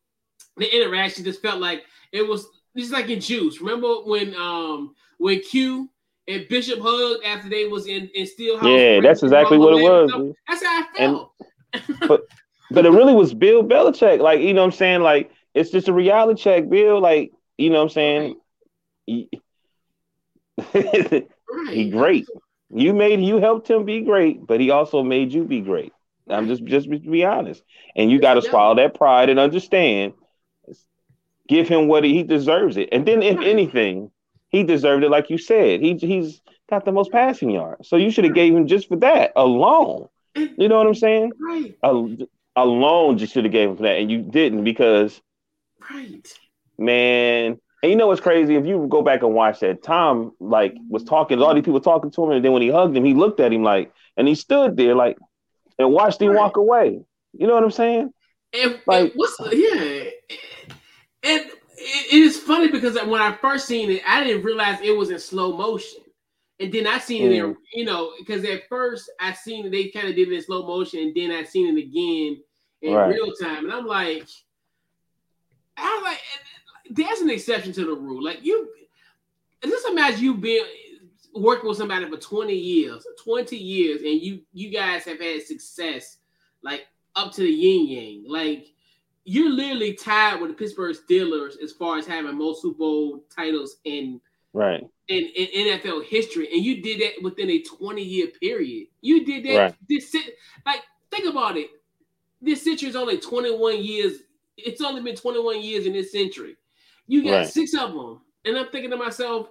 the 0.56 0.74
interaction 0.74 1.24
just 1.24 1.42
felt 1.42 1.60
like 1.60 1.84
it 2.12 2.22
was 2.26 2.46
just 2.76 2.92
like 2.92 3.08
in 3.08 3.20
Juice. 3.20 3.60
Remember 3.60 4.02
when 4.04 4.34
um 4.34 4.94
when 5.18 5.40
Q 5.40 5.88
and 6.28 6.46
Bishop 6.48 6.80
hugged 6.80 7.24
after 7.24 7.48
they 7.48 7.66
was 7.66 7.86
in 7.86 8.08
in 8.14 8.26
Stillhouse? 8.26 8.78
Yeah, 8.78 9.00
that's 9.00 9.22
exactly 9.22 9.58
what 9.58 9.74
it 9.74 9.82
was. 9.82 10.34
That's 10.48 10.64
how 10.64 10.82
I 10.82 10.86
felt. 10.96 11.32
And, 11.40 11.48
but 12.06 12.22
but 12.70 12.86
it 12.86 12.90
really 12.90 13.14
was 13.14 13.34
Bill 13.34 13.62
Belichick. 13.62 14.20
Like 14.20 14.40
you 14.40 14.54
know 14.54 14.62
what 14.62 14.72
I'm 14.72 14.78
saying. 14.78 15.02
Like 15.02 15.30
it's 15.54 15.70
just 15.70 15.88
a 15.88 15.92
reality 15.92 16.42
check, 16.42 16.68
Bill. 16.68 17.00
Like 17.00 17.32
you 17.58 17.70
know 17.70 17.78
what 17.78 17.84
I'm 17.84 17.88
saying. 17.90 18.40
He, 19.06 19.28
he 21.70 21.90
great. 21.90 22.26
You 22.72 22.94
made 22.94 23.20
you 23.20 23.38
helped 23.38 23.68
him 23.68 23.84
be 23.84 24.02
great, 24.02 24.46
but 24.46 24.60
he 24.60 24.70
also 24.70 25.02
made 25.02 25.32
you 25.32 25.44
be 25.44 25.60
great. 25.60 25.92
I'm 26.28 26.46
just 26.46 26.64
just 26.64 26.88
be 26.88 27.24
honest. 27.24 27.62
And 27.96 28.10
you 28.10 28.20
got 28.20 28.34
to 28.34 28.42
swallow 28.42 28.76
that 28.76 28.94
pride 28.94 29.28
and 29.28 29.38
understand. 29.38 30.14
Give 31.48 31.66
him 31.66 31.88
what 31.88 32.04
he, 32.04 32.14
he 32.14 32.22
deserves 32.22 32.76
it. 32.76 32.90
And 32.92 33.04
then 33.04 33.24
if 33.24 33.40
anything, 33.40 34.12
he 34.50 34.62
deserved 34.62 35.02
it, 35.02 35.10
like 35.10 35.30
you 35.30 35.38
said. 35.38 35.80
He 35.80 35.94
he's 35.94 36.40
got 36.68 36.84
the 36.84 36.92
most 36.92 37.10
passing 37.10 37.50
yards. 37.50 37.88
So 37.88 37.96
you 37.96 38.12
should 38.12 38.24
have 38.24 38.34
gave 38.34 38.54
him 38.54 38.68
just 38.68 38.86
for 38.86 38.96
that 38.98 39.32
alone. 39.34 40.08
You 40.34 40.68
know 40.68 40.78
what 40.78 40.86
I'm 40.86 40.94
saying? 40.94 41.32
Right. 41.40 41.76
alone 42.56 43.18
just 43.18 43.32
should 43.32 43.44
have 43.44 43.52
gave 43.52 43.70
him 43.70 43.76
for 43.76 43.82
that, 43.84 43.98
and 43.98 44.10
you 44.10 44.22
didn't 44.22 44.64
because. 44.64 45.20
Right. 45.90 46.26
Man, 46.78 47.58
and 47.82 47.90
you 47.90 47.96
know 47.96 48.06
what's 48.06 48.20
crazy? 48.20 48.56
If 48.56 48.66
you 48.66 48.86
go 48.88 49.02
back 49.02 49.22
and 49.22 49.34
watch 49.34 49.60
that, 49.60 49.82
Tom 49.82 50.32
like 50.40 50.74
was 50.88 51.04
talking, 51.04 51.40
all 51.40 51.54
these 51.54 51.64
people 51.64 51.80
talking 51.80 52.10
to 52.10 52.24
him, 52.24 52.30
and 52.32 52.44
then 52.44 52.52
when 52.52 52.62
he 52.62 52.70
hugged 52.70 52.96
him, 52.96 53.04
he 53.04 53.14
looked 53.14 53.40
at 53.40 53.52
him 53.52 53.62
like, 53.62 53.92
and 54.16 54.28
he 54.28 54.34
stood 54.34 54.76
there 54.76 54.94
like, 54.94 55.18
and 55.78 55.92
watched 55.92 56.20
him 56.20 56.28
right. 56.28 56.38
walk 56.38 56.56
away. 56.56 57.00
You 57.32 57.46
know 57.46 57.54
what 57.54 57.64
I'm 57.64 57.70
saying? 57.70 58.12
And, 58.52 58.80
like, 58.86 59.04
and 59.04 59.12
what's 59.14 59.36
yeah, 59.52 60.10
and 61.22 61.50
it 61.76 62.12
is 62.12 62.38
funny 62.38 62.68
because 62.68 62.94
when 63.06 63.22
I 63.22 63.36
first 63.40 63.66
seen 63.66 63.90
it, 63.90 64.02
I 64.06 64.24
didn't 64.24 64.42
realize 64.42 64.80
it 64.82 64.96
was 64.96 65.10
in 65.10 65.18
slow 65.18 65.56
motion, 65.56 66.00
and 66.60 66.72
then 66.72 66.86
I 66.86 66.98
seen 66.98 67.22
mm. 67.22 67.26
it 67.26 67.32
in 67.32 67.44
mm. 67.54 67.56
you 67.72 67.84
know 67.84 68.12
because 68.18 68.44
at 68.44 68.68
first 68.68 69.10
I 69.18 69.32
seen 69.32 69.70
they 69.70 69.88
kind 69.88 70.08
of 70.08 70.14
did 70.14 70.28
it 70.28 70.34
in 70.34 70.42
slow 70.42 70.66
motion, 70.66 71.00
and 71.00 71.14
then 71.14 71.32
I 71.32 71.44
seen 71.44 71.76
it 71.76 71.80
again 71.80 72.42
in 72.82 72.94
right. 72.94 73.08
real 73.08 73.32
time, 73.34 73.64
and 73.64 73.72
I'm 73.72 73.86
like, 73.86 74.26
I 75.76 76.00
like, 76.02 76.20
there's 76.90 77.20
an 77.20 77.30
exception 77.30 77.72
to 77.72 77.84
the 77.84 77.94
rule. 77.94 78.22
Like 78.22 78.44
you, 78.44 78.68
just 79.64 79.88
imagine 79.88 80.22
you 80.22 80.36
being 80.36 80.64
working 81.34 81.68
with 81.68 81.78
somebody 81.78 82.08
for 82.08 82.16
20 82.16 82.54
years, 82.54 83.06
20 83.24 83.56
years, 83.56 84.00
and 84.02 84.20
you 84.20 84.42
you 84.52 84.70
guys 84.70 85.04
have 85.04 85.20
had 85.20 85.42
success 85.42 86.18
like 86.62 86.86
up 87.16 87.32
to 87.32 87.42
the 87.42 87.50
yin 87.50 87.88
yang. 87.88 88.24
Like 88.28 88.66
you're 89.24 89.50
literally 89.50 89.94
tied 89.94 90.40
with 90.40 90.50
the 90.50 90.56
Pittsburgh 90.56 90.96
Steelers 90.96 91.54
as 91.62 91.72
far 91.72 91.98
as 91.98 92.06
having 92.06 92.36
most 92.36 92.62
Super 92.62 92.78
Bowl 92.78 93.24
titles 93.34 93.76
in 93.84 94.20
right 94.52 94.84
in, 95.08 95.24
in 95.36 95.78
NFL 95.78 96.04
history, 96.04 96.48
and 96.52 96.64
you 96.64 96.82
did 96.82 97.00
that 97.00 97.22
within 97.22 97.50
a 97.50 97.62
20 97.62 98.02
year 98.02 98.28
period. 98.40 98.88
You 99.00 99.24
did 99.24 99.44
that. 99.44 99.56
Right. 99.56 99.74
This 99.88 100.14
like 100.64 100.82
think 101.10 101.26
about 101.26 101.56
it. 101.56 101.70
This 102.40 102.62
century 102.62 102.88
is 102.88 102.96
only 102.96 103.18
21 103.18 103.82
years. 103.82 104.14
It's 104.56 104.80
only 104.80 105.02
been 105.02 105.16
21 105.16 105.62
years 105.62 105.86
in 105.86 105.92
this 105.92 106.12
century. 106.12 106.56
You 107.06 107.24
got 107.24 107.30
right. 107.30 107.48
six 107.48 107.74
of 107.74 107.92
them, 107.92 108.20
and 108.44 108.56
I'm 108.56 108.68
thinking 108.68 108.90
to 108.90 108.96
myself 108.96 109.48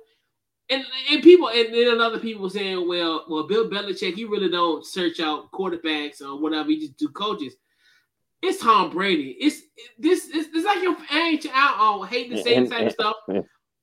and 0.70 0.84
and 1.12 1.24
people 1.24 1.50
and 1.50 1.74
then 1.74 1.94
another 1.94 2.20
people 2.20 2.50
saying, 2.50 2.88
well, 2.88 3.26
well, 3.30 3.48
Bill 3.48 3.70
Belichick, 3.70 4.18
you 4.18 4.30
really 4.30 4.50
don't 4.50 4.86
search 4.86 5.20
out 5.20 5.52
quarterbacks 5.52 6.22
or 6.22 6.40
whatever. 6.40 6.70
You 6.70 6.80
just 6.82 6.98
do 6.98 7.10
coaches. 7.10 7.56
It's 8.42 8.62
Tom 8.62 8.92
Brady. 8.92 9.36
It's 9.40 9.62
this. 9.98 10.30
It's, 10.34 10.50
it's 10.54 10.66
like 10.66 10.82
your. 10.82 10.96
I 11.12 11.20
ain't 11.20 11.46
out 11.54 12.08
hate 12.08 12.30
to 12.32 12.42
say 12.42 12.60
the 12.60 12.70
same 12.70 12.90
stuff, 12.90 13.16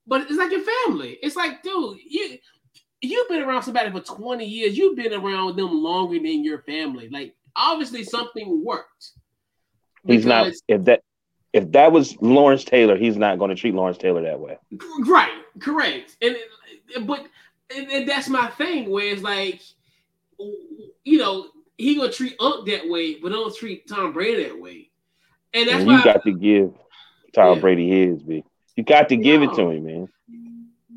but 0.07 0.23
it's 0.23 0.37
like 0.37 0.51
your 0.51 0.65
family. 0.85 1.19
It's 1.23 1.37
like, 1.37 1.63
dude, 1.63 1.99
you 2.07 2.39
you've 3.01 3.29
been 3.29 3.43
around 3.43 3.63
somebody 3.63 3.91
for 3.91 4.01
twenty 4.01 4.47
years. 4.47 4.77
You've 4.77 4.97
been 4.97 5.13
around 5.13 5.57
them 5.57 5.83
longer 5.83 6.15
than 6.17 6.45
your 6.45 6.63
family. 6.63 7.09
Like 7.09 7.35
obviously 7.57 8.05
something 8.05 8.65
worked. 8.65 9.11
He's 10.07 10.27
not. 10.27 10.53
If 10.69 10.85
that 10.85 11.03
if 11.53 11.73
that 11.73 11.91
was 11.91 12.17
Lawrence 12.21 12.65
Taylor, 12.65 12.97
he's 12.97 13.17
not 13.17 13.39
going 13.39 13.49
to 13.49 13.55
treat 13.55 13.75
Lawrence 13.75 13.99
Taylor 13.99 14.23
that 14.23 14.39
way. 14.39 14.59
Right. 15.07 15.33
Correct. 15.59 16.17
And 16.21 16.37
but 17.07 17.27
and, 17.75 17.91
and, 17.91 18.09
that's 18.09 18.29
my 18.29 18.49
thing 18.49 18.91
where 18.91 19.07
it's 19.07 19.23
like 19.23 19.61
you 20.39 21.19
know 21.19 21.49
he 21.79 21.97
gonna 21.97 22.13
treat 22.13 22.37
Unc 22.41 22.67
that 22.67 22.89
way, 22.89 23.17
but 23.17 23.31
don't 23.31 23.55
treat 23.55 23.89
Tom 23.89 24.13
Brady 24.13 24.45
that 24.45 24.61
way. 24.61 24.91
And 25.53 25.69
that's 25.69 25.81
and 25.81 25.91
you 25.91 26.05
got 26.05 26.19
I, 26.19 26.31
to 26.31 26.33
give 26.33 26.75
Tom 27.33 27.55
yeah. 27.55 27.61
Brady 27.61 27.89
his, 27.89 28.23
B. 28.23 28.45
You 28.77 28.85
got 28.85 29.09
to 29.09 29.17
give 29.17 29.43
no. 29.43 29.51
it 29.51 29.57
to 29.57 29.71
him, 29.71 29.85
man. 29.85 30.09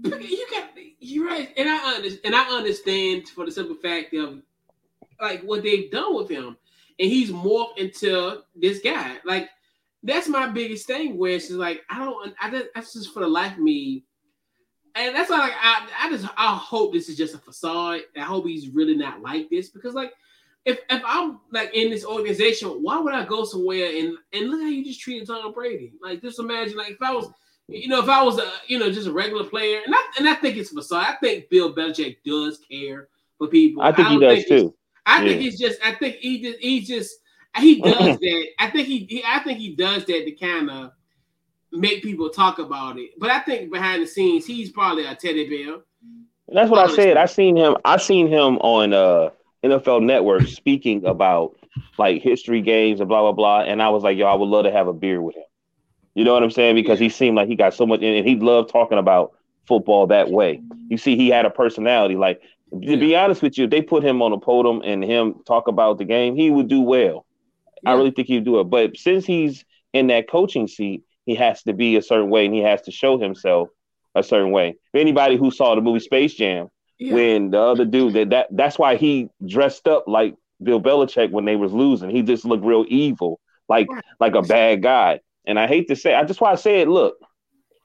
You 0.04 0.48
got 0.52 0.70
you're 1.00 1.28
right, 1.28 1.52
and 1.58 1.68
I 1.68 1.96
understand. 1.96 2.22
And 2.26 2.36
I 2.36 2.50
understand 2.50 3.30
for 3.30 3.46
the 3.46 3.52
simple 3.52 3.76
fact 3.76 4.14
of 4.14 4.42
like 5.20 5.42
what 5.42 5.64
they've 5.64 5.92
done 5.92 6.16
with 6.16 6.30
him, 6.30 6.58
and 7.00 7.10
he's 7.10 7.32
morphed 7.32 7.78
into 7.78 8.44
this 8.56 8.80
guy. 8.80 9.18
Like 9.26 9.50
that's 10.04 10.28
my 10.28 10.48
biggest 10.48 10.88
thing. 10.88 11.18
Where 11.18 11.32
it's 11.32 11.48
just 11.48 11.60
like 11.60 11.82
I 11.90 12.00
don't. 12.00 12.34
I 12.42 12.50
just 12.50 12.66
that's 12.76 12.94
just 12.94 13.14
for 13.14 13.22
the 13.22 13.28
life 13.28 13.54
of 13.54 13.60
me 13.60 14.04
and 14.96 15.16
that's 15.16 15.30
why 15.30 15.40
like 15.40 15.54
I, 15.62 15.88
I 16.00 16.10
just 16.10 16.26
I 16.38 16.56
hope 16.56 16.94
this 16.94 17.10
is 17.10 17.18
just 17.18 17.36
a 17.36 17.38
facade. 17.38 18.02
I 18.18 18.22
hope 18.22 18.46
he's 18.46 18.70
really 18.70 18.96
not 18.96 19.22
like 19.22 19.50
this 19.50 19.70
because 19.70 19.94
like 19.94 20.14
if 20.66 20.80
if 20.90 21.02
I'm 21.06 21.40
like 21.52 21.74
in 21.74 21.90
this 21.90 22.06
organization, 22.06 22.70
why 22.70 23.00
would 23.00 23.14
I 23.14 23.26
go 23.26 23.46
somewhere 23.46 23.90
and 23.96 24.18
and 24.34 24.50
look 24.50 24.62
how 24.62 24.68
you 24.68 24.84
just 24.84 25.00
treated 25.00 25.28
Tom 25.28 25.54
Brady? 25.54 25.94
Like 26.02 26.22
just 26.22 26.40
imagine 26.40 26.78
like 26.78 26.92
if 26.92 27.02
I 27.02 27.14
was 27.14 27.32
you 27.70 27.88
know 27.88 28.02
if 28.02 28.10
I 28.10 28.24
was 28.24 28.38
a 28.40 28.52
you 28.68 28.80
know 28.80 28.92
just 28.92 29.08
a 29.08 29.12
regular 29.12 29.44
player 29.44 29.82
and 29.86 29.94
I 29.94 30.04
and 30.18 30.28
I 30.28 30.36
think 30.36 30.58
it's 30.58 30.72
facade. 30.72 31.06
I 31.08 31.16
think 31.16 31.50
Bill 31.50 31.74
Belichick 31.74 32.18
does 32.26 32.60
care 32.70 33.10
for 33.38 33.48
people. 33.48 33.82
I 33.82 33.92
think 33.92 34.08
I 34.08 34.12
he 34.12 34.20
does 34.20 34.46
too. 34.46 34.76
I 35.06 35.22
yeah. 35.22 35.30
think 35.30 35.42
he's 35.42 35.60
just 35.60 35.80
I 35.84 35.94
think 35.94 36.18
he 36.18 36.42
just 36.42 36.60
he 36.60 36.82
just 36.82 37.16
he 37.58 37.82
does 37.82 38.18
that. 38.18 38.48
I 38.60 38.70
think 38.70 38.88
he, 38.88 39.06
he 39.10 39.24
I 39.28 39.40
think 39.40 39.60
he 39.60 39.76
does 39.76 40.06
that 40.06 40.26
to 40.26 40.32
kind 40.32 40.70
of 40.70 40.92
make 41.72 42.04
people 42.04 42.30
talk 42.30 42.60
about 42.60 42.98
it. 42.98 43.12
But 43.18 43.30
I 43.30 43.40
think 43.40 43.72
behind 43.72 44.02
the 44.02 44.08
scenes, 44.08 44.46
he's 44.46 44.72
probably 44.72 45.06
a 45.06 45.16
teddy 45.16 45.50
bear. 45.50 45.78
That's 46.48 46.70
what 46.70 46.80
Honestly. 46.80 47.04
I 47.04 47.08
said. 47.08 47.18
I 47.18 47.26
seen 47.26 47.56
him. 47.56 47.78
I 47.86 47.98
seen 47.98 48.28
him 48.28 48.58
on 48.58 48.94
uh, 48.94 49.30
NFL 49.64 50.04
Network 50.04 50.48
speaking 50.48 51.06
about 51.06 51.56
like 51.98 52.22
history 52.22 52.62
games 52.62 53.00
and 53.00 53.10
blah 53.10 53.22
blah 53.22 53.34
blah. 53.34 53.62
And 53.62 53.82
I 53.82 53.90
was 53.90 54.04
like, 54.04 54.18
yo, 54.18 54.26
I 54.26 54.34
would 54.34 54.50
love 54.50 54.66
to 54.66 54.72
have 54.72 54.88
a 54.88 54.94
beer 54.94 55.22
with 55.22 55.36
him. 55.36 55.44
You 56.16 56.24
know 56.24 56.34
what 56.34 56.44
I'm 56.44 56.52
saying? 56.52 56.76
Because 56.76 57.00
he 57.00 57.10
seemed 57.10 57.36
like 57.36 57.48
he 57.48 57.56
got 57.56 57.74
so 57.74 57.86
much, 57.86 58.02
and 58.02 58.28
he 58.28 58.36
loved 58.36 58.70
talking 58.70 58.98
about 58.98 59.34
football 59.68 60.08
that 60.08 60.30
way. 60.30 60.62
You 60.90 60.98
see, 60.98 61.16
he 61.16 61.30
had 61.30 61.46
a 61.46 61.50
personality. 61.50 62.16
Like 62.16 62.42
to 62.72 62.98
be 62.98 63.16
honest 63.16 63.42
with 63.42 63.58
you, 63.58 63.66
if 63.66 63.70
they 63.70 63.82
put 63.82 64.04
him 64.04 64.22
on 64.22 64.32
a 64.34 64.40
podium 64.40 64.82
and 64.84 65.04
him 65.04 65.36
talk 65.46 65.68
about 65.68 65.98
the 65.98 66.06
game, 66.06 66.36
he 66.36 66.50
would 66.50 66.68
do 66.68 66.82
well. 66.82 67.26
Yeah. 67.84 67.92
I 67.92 67.94
really 67.96 68.12
think 68.12 68.28
he'd 68.28 68.46
do 68.46 68.60
it. 68.60 68.66
But 68.66 68.98
since 68.98 69.26
he's 69.26 69.66
in 69.94 70.08
that 70.08 70.30
coaching 70.30 70.68
seat, 70.68 71.04
he 71.26 71.36
has 71.36 71.64
to 71.64 71.74
be 71.74 71.96
a 71.96 72.02
certain 72.02 72.30
way 72.30 72.46
and 72.46 72.54
he 72.54 72.62
has 72.62 72.82
to 72.84 72.92
show 72.92 73.20
himself 73.20 73.70
a 74.16 74.24
certain 74.24 74.52
way. 74.52 74.76
Anybody 74.94 75.38
who 75.38 75.52
saw 75.52 75.76
the 75.76 75.82
movie 75.82 76.00
Space 76.00 76.34
Jam, 76.34 76.70
yeah. 76.98 77.14
when 77.14 77.52
the 77.52 77.60
other 77.60 77.86
dude 77.86 78.14
that, 78.14 78.30
that 78.32 78.48
that's 78.52 78.78
why 78.78 78.96
he 78.98 79.30
dressed 79.46 79.88
up 79.88 80.06
like 80.08 80.36
Bill 80.62 80.82
Belichick 80.82 81.32
when 81.32 81.46
they 81.46 81.56
was 81.56 81.72
losing. 81.72 82.10
He 82.10 82.22
just 82.22 82.46
looked 82.46 82.66
real 82.66 82.86
evil, 82.88 83.40
like 83.68 83.88
like 84.20 84.36
a 84.36 84.42
bad 84.42 84.84
guy. 84.84 85.22
And 85.50 85.60
I 85.60 85.66
hate 85.66 85.88
to 85.88 85.96
say, 85.96 86.14
I 86.14 86.26
just 86.26 86.40
why 86.40 86.52
I 86.52 86.56
say 86.56 86.82
it. 86.82 86.88
Look, 86.88 87.18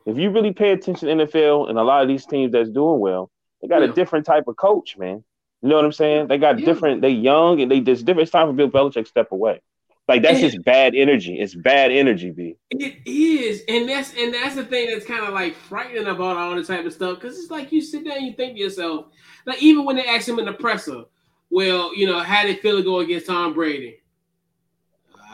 if 0.05 0.19
you 0.19 0.31
really 0.31 0.53
pay 0.53 0.73
attention 0.73 1.09
to 1.09 1.25
NFL 1.25 1.71
and 1.71 1.79
a 1.79 1.83
lot 1.83 2.03
of 2.03 2.09
these 2.09 2.27
teams 2.27 2.53
that's 2.53 2.69
doing 2.69 3.01
well, 3.01 3.31
they 3.63 3.69
got 3.69 3.81
yeah. 3.81 3.89
a 3.89 3.93
different 3.93 4.27
type 4.27 4.49
of 4.49 4.57
coach, 4.57 4.99
man. 4.99 5.25
You 5.63 5.71
know 5.71 5.77
what 5.77 5.87
I'm 5.87 5.93
saying? 5.93 6.29
They 6.29 6.37
got 6.37 6.59
yeah. 6.59 6.67
different. 6.67 7.01
They 7.01 7.09
young 7.09 7.63
and 7.63 7.71
they 7.71 7.81
just 7.81 8.05
different. 8.05 8.25
It's 8.25 8.33
time 8.33 8.49
for 8.49 8.53
Bill 8.53 8.69
Belichick 8.69 9.09
step 9.09 9.33
away. 9.33 9.63
Like 10.07 10.21
that's 10.21 10.43
and, 10.43 10.53
just 10.53 10.63
bad 10.63 10.95
energy. 10.95 11.41
It's 11.41 11.55
bad 11.55 11.91
energy, 11.91 12.33
B. 12.33 12.57
It 12.69 12.99
is, 13.07 13.63
and 13.67 13.89
that's 13.89 14.13
and 14.15 14.35
that's 14.35 14.55
the 14.55 14.67
thing 14.67 14.91
that's 14.91 15.07
kind 15.07 15.25
of 15.25 15.33
like 15.33 15.55
frightening 15.57 16.07
about 16.07 16.37
all 16.37 16.55
this 16.55 16.67
type 16.67 16.85
of 16.85 16.93
stuff 16.93 17.19
because 17.19 17.39
it's 17.39 17.51
like 17.51 17.73
you 17.73 17.81
sit 17.81 18.05
there 18.05 18.19
and 18.19 18.27
you 18.27 18.35
think 18.35 18.57
to 18.57 18.61
yourself, 18.61 19.07
like 19.47 19.63
even 19.63 19.87
when 19.87 19.97
they 19.97 20.05
ask 20.05 20.29
him 20.29 20.39
in 20.39 20.45
the 20.45 20.53
presser, 20.53 21.05
well, 21.49 21.97
you 21.97 22.07
know, 22.07 22.19
how 22.19 22.43
did 22.43 22.61
Philly 22.61 22.83
go 22.83 22.99
against 22.99 23.29
Tom 23.29 23.55
Brady? 23.55 24.03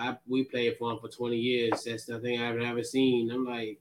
I, 0.01 0.17
we 0.27 0.45
played 0.45 0.77
for 0.79 0.93
him 0.93 0.99
for 0.99 1.09
20 1.09 1.37
years. 1.37 1.85
That's 1.85 2.09
nothing 2.09 2.41
I've 2.41 2.59
ever 2.59 2.83
seen. 2.83 3.31
I'm 3.31 3.45
like, 3.45 3.81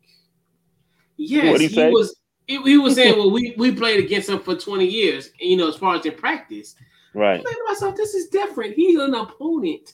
yes, 1.17 1.59
he, 1.61 1.89
was. 1.89 2.19
He, 2.47 2.61
he, 2.63 2.77
was 2.77 2.95
saying, 2.95 3.17
well, 3.17 3.31
we, 3.31 3.53
we 3.57 3.71
played 3.71 4.03
against 4.03 4.29
him 4.29 4.39
for 4.39 4.55
20 4.55 4.85
years, 4.85 5.29
you 5.39 5.55
know, 5.55 5.69
as 5.69 5.75
far 5.75 5.95
as 5.95 6.05
in 6.05 6.15
practice. 6.15 6.75
Right. 7.13 7.39
I'm 7.39 7.43
to 7.43 7.63
myself, 7.67 7.95
this 7.95 8.13
is 8.15 8.27
different. 8.29 8.73
He's 8.73 8.99
an 8.99 9.13
opponent. 9.13 9.93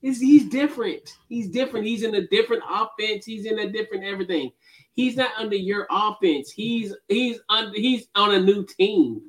He's, 0.00 0.20
he's 0.20 0.48
different. 0.48 1.16
He's 1.28 1.48
different. 1.48 1.86
He's 1.86 2.04
in 2.04 2.14
a 2.14 2.26
different 2.28 2.62
offense. 2.68 3.24
He's 3.24 3.44
in 3.44 3.58
a 3.58 3.70
different 3.70 4.04
everything. 4.04 4.52
He's 4.92 5.16
not 5.16 5.32
under 5.36 5.56
your 5.56 5.86
offense. 5.90 6.50
He's 6.50 6.94
he's 7.08 7.38
under 7.50 7.78
he's 7.78 8.08
on 8.14 8.34
a 8.34 8.40
new 8.40 8.64
team. 8.64 9.20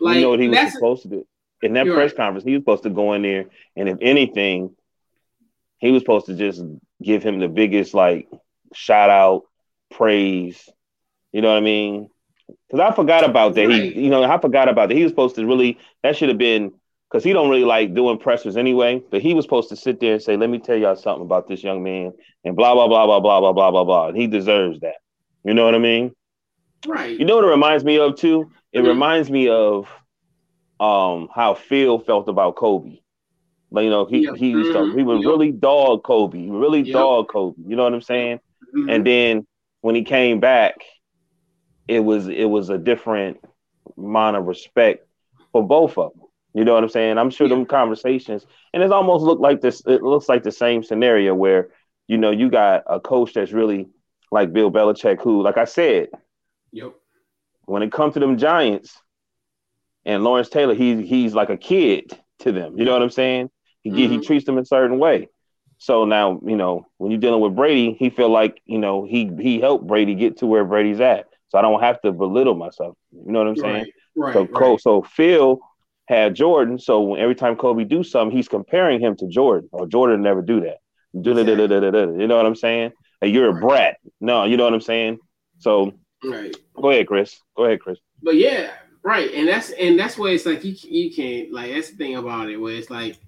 Like 0.00 0.16
you 0.16 0.22
know 0.22 0.30
what 0.30 0.40
he 0.40 0.48
was 0.48 0.72
supposed 0.72 1.02
to 1.02 1.08
do 1.08 1.26
in 1.62 1.72
that 1.74 1.86
press 1.86 2.10
right. 2.10 2.16
conference. 2.16 2.44
He 2.44 2.52
was 2.52 2.60
supposed 2.60 2.84
to 2.84 2.90
go 2.90 3.12
in 3.14 3.22
there, 3.22 3.46
and 3.76 3.88
if 3.88 3.98
anything, 4.00 4.74
he 5.80 5.90
was 5.90 6.02
supposed 6.02 6.26
to 6.26 6.34
just 6.34 6.62
give 7.02 7.22
him 7.22 7.40
the 7.40 7.48
biggest 7.48 7.94
like 7.94 8.28
shout 8.74 9.10
out, 9.10 9.42
praise. 9.90 10.68
You 11.32 11.42
know 11.42 11.48
what 11.48 11.58
I 11.58 11.60
mean? 11.60 12.08
Because 12.68 12.80
I 12.80 12.94
forgot 12.94 13.24
about 13.24 13.54
that. 13.54 13.68
Right. 13.68 13.92
He, 13.92 14.04
you 14.04 14.10
know, 14.10 14.22
I 14.22 14.40
forgot 14.40 14.68
about 14.68 14.88
that. 14.88 14.94
He 14.96 15.02
was 15.02 15.10
supposed 15.10 15.36
to 15.36 15.46
really. 15.46 15.78
That 16.02 16.16
should 16.16 16.28
have 16.28 16.38
been 16.38 16.72
because 17.10 17.24
he 17.24 17.32
don't 17.32 17.50
really 17.50 17.64
like 17.64 17.94
doing 17.94 18.18
pressers 18.18 18.56
anyway. 18.56 19.02
But 19.10 19.22
he 19.22 19.34
was 19.34 19.44
supposed 19.44 19.68
to 19.70 19.76
sit 19.76 20.00
there 20.00 20.14
and 20.14 20.22
say, 20.22 20.36
"Let 20.36 20.50
me 20.50 20.58
tell 20.58 20.76
y'all 20.76 20.96
something 20.96 21.24
about 21.24 21.48
this 21.48 21.62
young 21.62 21.82
man," 21.82 22.12
and 22.44 22.56
blah 22.56 22.74
blah 22.74 22.88
blah 22.88 23.06
blah 23.06 23.20
blah 23.20 23.40
blah 23.40 23.52
blah 23.52 23.70
blah 23.70 23.84
blah. 23.84 24.08
And 24.08 24.16
he 24.16 24.26
deserves 24.26 24.80
that. 24.80 24.96
You 25.44 25.54
know 25.54 25.64
what 25.64 25.74
I 25.74 25.78
mean? 25.78 26.14
Right. 26.86 27.18
You 27.18 27.24
know 27.24 27.36
what 27.36 27.44
it 27.44 27.48
reminds 27.48 27.84
me 27.84 27.98
of 27.98 28.16
too? 28.16 28.50
It 28.72 28.78
mm-hmm. 28.78 28.88
reminds 28.88 29.30
me 29.30 29.48
of 29.48 29.88
um 30.78 31.28
how 31.34 31.54
Phil 31.54 31.98
felt 31.98 32.28
about 32.28 32.56
Kobe. 32.56 32.99
Like, 33.70 33.84
you 33.84 33.90
know, 33.90 34.06
he 34.06 34.24
yep. 34.24 34.36
he 34.36 34.52
mm-hmm. 34.52 34.98
he 34.98 35.04
was 35.04 35.22
yep. 35.22 35.28
really 35.30 35.52
dog 35.52 36.02
Kobe, 36.02 36.48
really 36.48 36.80
yep. 36.80 36.94
dog 36.94 37.28
Kobe. 37.28 37.62
You 37.66 37.76
know 37.76 37.84
what 37.84 37.94
I'm 37.94 38.02
saying? 38.02 38.40
Mm-hmm. 38.74 38.90
And 38.90 39.06
then 39.06 39.46
when 39.80 39.94
he 39.94 40.02
came 40.02 40.40
back, 40.40 40.74
it 41.86 42.00
was 42.00 42.28
it 42.28 42.44
was 42.44 42.70
a 42.70 42.78
different 42.78 43.38
amount 43.96 44.36
of 44.36 44.46
respect 44.46 45.06
for 45.52 45.66
both 45.66 45.98
of 45.98 46.12
them. 46.12 46.22
You 46.52 46.64
know 46.64 46.74
what 46.74 46.82
I'm 46.82 46.90
saying? 46.90 47.16
I'm 47.16 47.30
sure 47.30 47.46
yeah. 47.46 47.54
them 47.54 47.66
conversations, 47.66 48.44
and 48.74 48.82
it 48.82 48.90
almost 48.90 49.22
looked 49.22 49.40
like 49.40 49.60
this. 49.60 49.82
It 49.86 50.02
looks 50.02 50.28
like 50.28 50.42
the 50.42 50.52
same 50.52 50.82
scenario 50.82 51.34
where 51.34 51.68
you 52.08 52.18
know 52.18 52.30
you 52.30 52.50
got 52.50 52.82
a 52.86 52.98
coach 52.98 53.34
that's 53.34 53.52
really 53.52 53.86
like 54.32 54.52
Bill 54.52 54.70
Belichick, 54.70 55.20
who, 55.20 55.42
like 55.42 55.58
I 55.58 55.64
said, 55.64 56.08
yep. 56.72 56.92
When 57.66 57.84
it 57.84 57.92
comes 57.92 58.14
to 58.14 58.20
them 58.20 58.36
Giants 58.36 59.00
and 60.04 60.24
Lawrence 60.24 60.48
Taylor, 60.48 60.74
he's 60.74 61.08
he's 61.08 61.34
like 61.34 61.50
a 61.50 61.56
kid 61.56 62.18
to 62.40 62.50
them. 62.50 62.76
You 62.76 62.84
know 62.84 62.92
what 62.92 63.02
I'm 63.02 63.10
saying? 63.10 63.48
He 63.82 63.90
mm-hmm. 63.90 64.12
he 64.12 64.20
treats 64.20 64.44
them 64.44 64.58
a 64.58 64.64
certain 64.64 64.98
way. 64.98 65.28
So 65.78 66.04
now, 66.04 66.40
you 66.44 66.56
know, 66.56 66.86
when 66.98 67.10
you're 67.10 67.20
dealing 67.20 67.40
with 67.40 67.56
Brady, 67.56 67.96
he 67.98 68.10
feel 68.10 68.28
like, 68.28 68.60
you 68.66 68.78
know, 68.78 69.04
he 69.04 69.30
he 69.40 69.60
helped 69.60 69.86
Brady 69.86 70.14
get 70.14 70.38
to 70.38 70.46
where 70.46 70.64
Brady's 70.64 71.00
at. 71.00 71.26
So 71.48 71.58
I 71.58 71.62
don't 71.62 71.80
have 71.80 72.00
to 72.02 72.12
belittle 72.12 72.54
myself. 72.54 72.96
You 73.12 73.32
know 73.32 73.38
what 73.38 73.48
I'm 73.48 73.56
saying? 73.56 73.86
Right. 74.14 74.34
So 74.34 74.44
right. 74.44 74.80
so 74.80 75.02
Phil 75.02 75.58
had 76.06 76.34
Jordan. 76.34 76.78
So 76.78 77.14
every 77.14 77.34
time 77.34 77.56
Kobe 77.56 77.84
do 77.84 78.04
something, 78.04 78.36
he's 78.36 78.48
comparing 78.48 79.00
him 79.00 79.16
to 79.16 79.28
Jordan. 79.28 79.70
Or 79.72 79.86
Jordan 79.86 80.20
never 80.20 80.42
do 80.42 80.60
that. 80.60 80.78
You 81.12 81.22
know 81.32 82.36
what 82.36 82.46
I'm 82.46 82.56
saying? 82.56 82.92
Hey, 83.20 83.28
you're 83.28 83.48
a 83.48 83.60
brat. 83.60 83.96
No, 84.20 84.44
you 84.44 84.56
know 84.56 84.64
what 84.64 84.74
I'm 84.74 84.80
saying? 84.80 85.18
So 85.58 85.92
right. 86.22 86.54
Go 86.74 86.90
ahead, 86.90 87.06
Chris. 87.06 87.40
Go 87.56 87.64
ahead, 87.64 87.80
Chris. 87.80 87.98
But 88.22 88.36
yeah, 88.36 88.70
right. 89.02 89.32
And 89.32 89.48
that's 89.48 89.70
and 89.70 89.98
that's 89.98 90.18
where 90.18 90.32
it's 90.32 90.46
like 90.46 90.62
you 90.62 90.74
you 90.82 91.10
can't 91.10 91.52
like 91.52 91.72
that's 91.72 91.90
the 91.90 91.96
thing 91.96 92.16
about 92.16 92.50
it 92.50 92.58
where 92.58 92.74
it's 92.74 92.90
like 92.90 93.18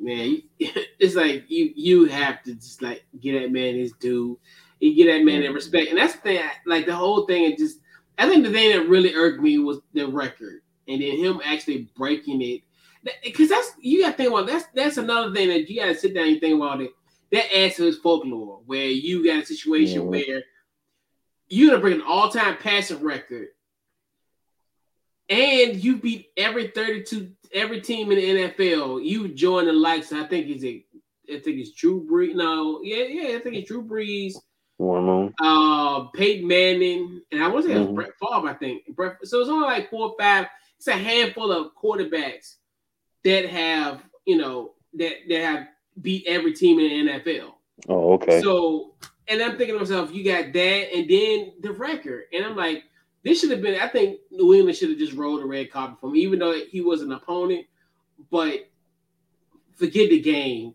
man, 0.00 0.42
it's 0.58 1.14
like 1.14 1.44
you 1.48 1.72
you 1.74 2.06
have 2.06 2.42
to 2.44 2.54
just 2.54 2.82
like 2.82 3.04
get 3.20 3.40
that 3.40 3.52
man 3.52 3.74
his 3.74 3.92
due. 3.92 4.38
You 4.80 4.94
get 4.94 5.12
that 5.12 5.24
man 5.24 5.42
that 5.42 5.52
respect, 5.52 5.90
and 5.90 5.98
that's 5.98 6.14
the 6.14 6.20
thing. 6.20 6.42
Like 6.66 6.86
the 6.86 6.94
whole 6.94 7.26
thing, 7.26 7.44
it 7.44 7.58
just 7.58 7.80
I 8.18 8.28
think 8.28 8.44
the 8.44 8.52
thing 8.52 8.76
that 8.76 8.88
really 8.88 9.14
irked 9.14 9.42
me 9.42 9.58
was 9.58 9.78
the 9.92 10.06
record, 10.06 10.62
and 10.88 11.00
then 11.00 11.18
him 11.18 11.40
actually 11.44 11.90
breaking 11.96 12.42
it. 12.42 12.62
Because 13.24 13.48
that's 13.48 13.72
you 13.80 14.02
got 14.02 14.10
to 14.10 14.16
think 14.16 14.30
about 14.30 14.46
that's 14.46 14.66
that's 14.74 14.96
another 14.96 15.32
thing 15.34 15.48
that 15.48 15.68
you 15.70 15.80
got 15.80 15.86
to 15.86 15.94
sit 15.94 16.14
down 16.14 16.28
and 16.28 16.40
think 16.40 16.54
about 16.54 16.80
it. 16.80 16.90
That 17.32 17.54
adds 17.56 17.76
to 17.76 17.84
his 17.84 17.98
folklore, 17.98 18.60
where 18.66 18.86
you 18.86 19.24
got 19.24 19.42
a 19.42 19.46
situation 19.46 20.00
mm-hmm. 20.00 20.10
where 20.10 20.42
you're 21.48 21.70
gonna 21.70 21.80
break 21.80 21.94
an 21.94 22.02
all-time 22.02 22.56
passing 22.58 23.02
record, 23.02 23.48
and 25.28 25.82
you 25.82 25.96
beat 25.96 26.28
every 26.36 26.68
32 26.68 27.30
every 27.52 27.80
team 27.80 28.10
in 28.12 28.18
the 28.18 28.48
NFL, 28.48 29.04
you 29.04 29.28
join 29.28 29.66
the 29.66 29.72
likes. 29.72 30.12
I 30.12 30.24
think 30.24 30.48
it's 30.48 30.64
a, 30.64 30.84
I 31.32 31.40
think 31.40 31.58
it's 31.58 31.72
Drew 31.72 32.06
Brees. 32.06 32.34
No, 32.34 32.80
yeah, 32.82 33.04
yeah, 33.04 33.36
I 33.36 33.40
think 33.40 33.56
it's 33.56 33.68
Drew 33.68 33.84
Brees. 33.84 34.34
Warm 34.78 35.34
uh, 35.40 36.04
Peyton 36.14 36.48
Manning, 36.48 37.20
and 37.30 37.44
I 37.44 37.48
was 37.48 37.66
say 37.66 37.72
mm-hmm. 37.72 37.94
Brett 37.94 38.12
Favre. 38.18 38.48
I 38.48 38.54
think 38.54 38.84
Brett, 38.96 39.16
so. 39.24 39.40
It's 39.40 39.50
only 39.50 39.66
like 39.66 39.90
four 39.90 40.08
or 40.08 40.14
five. 40.18 40.46
It's 40.78 40.88
a 40.88 40.92
handful 40.92 41.52
of 41.52 41.72
quarterbacks 41.74 42.54
that 43.24 43.46
have 43.50 44.02
you 44.24 44.38
know 44.38 44.72
that 44.94 45.12
that 45.28 45.40
have 45.40 45.66
beat 46.00 46.24
every 46.26 46.54
team 46.54 46.80
in 46.80 47.06
the 47.06 47.12
NFL. 47.12 47.52
Oh, 47.90 48.14
okay. 48.14 48.40
So, 48.40 48.94
and 49.28 49.42
I'm 49.42 49.58
thinking 49.58 49.74
to 49.74 49.80
myself, 49.80 50.14
you 50.14 50.24
got 50.24 50.52
that, 50.52 50.94
and 50.94 51.10
then 51.10 51.52
the 51.60 51.72
record, 51.72 52.24
and 52.32 52.46
I'm 52.46 52.56
like, 52.56 52.84
this 53.24 53.40
should 53.40 53.50
have 53.50 53.62
been. 53.62 53.80
I 53.80 53.88
think 53.88 54.20
New 54.30 54.54
England 54.54 54.76
should 54.76 54.90
have 54.90 54.98
just 54.98 55.12
rolled 55.12 55.42
a 55.42 55.46
red 55.46 55.70
carpet 55.70 56.00
for 56.00 56.08
him, 56.08 56.16
even 56.16 56.38
though 56.38 56.58
he 56.70 56.80
was 56.80 57.02
an 57.02 57.12
opponent. 57.12 57.66
But 58.30 58.70
forget 59.74 60.10
the 60.10 60.20
game. 60.20 60.74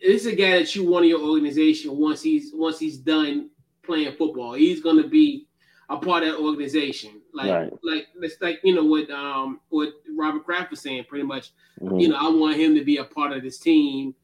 This 0.00 0.24
is 0.24 0.32
a 0.32 0.36
guy 0.36 0.58
that 0.58 0.74
you 0.74 0.88
want 0.88 1.04
in 1.04 1.10
your 1.10 1.22
organization 1.22 1.96
once 1.96 2.22
he's 2.22 2.52
once 2.54 2.78
he's 2.78 2.96
done 2.96 3.50
playing 3.82 4.14
football. 4.16 4.54
He's 4.54 4.80
going 4.80 5.02
to 5.02 5.08
be 5.08 5.46
a 5.88 5.96
part 5.96 6.22
of 6.22 6.30
that 6.30 6.38
organization. 6.38 7.20
Like 7.34 7.50
right. 7.50 7.72
like 7.82 8.06
it's 8.22 8.40
like 8.40 8.60
you 8.62 8.74
know 8.74 8.84
what 8.84 9.10
um 9.10 9.60
what 9.68 9.90
Robert 10.16 10.44
Kraft 10.44 10.70
was 10.70 10.80
saying. 10.80 11.04
Pretty 11.08 11.24
much, 11.24 11.50
mm-hmm. 11.80 11.98
you 11.98 12.08
know, 12.08 12.16
I 12.16 12.28
want 12.30 12.56
him 12.56 12.74
to 12.76 12.84
be 12.84 12.98
a 12.98 13.04
part 13.04 13.32
of 13.32 13.42
this 13.42 13.58
team. 13.58 14.14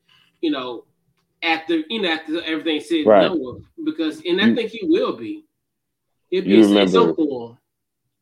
You 0.41 0.51
know, 0.53 0.85
after 1.43 1.83
you 1.89 2.03
know 2.03 2.11
after 2.11 2.43
everything's 2.45 2.89
said 2.89 3.07
right. 3.07 3.23
done 3.23 3.39
with, 3.41 3.65
because 3.85 4.23
and 4.25 4.41
I 4.41 4.55
think 4.55 4.71
he 4.71 4.87
will 4.87 5.17
be 5.17 5.46
you 6.31 6.65
remember, 6.65 7.15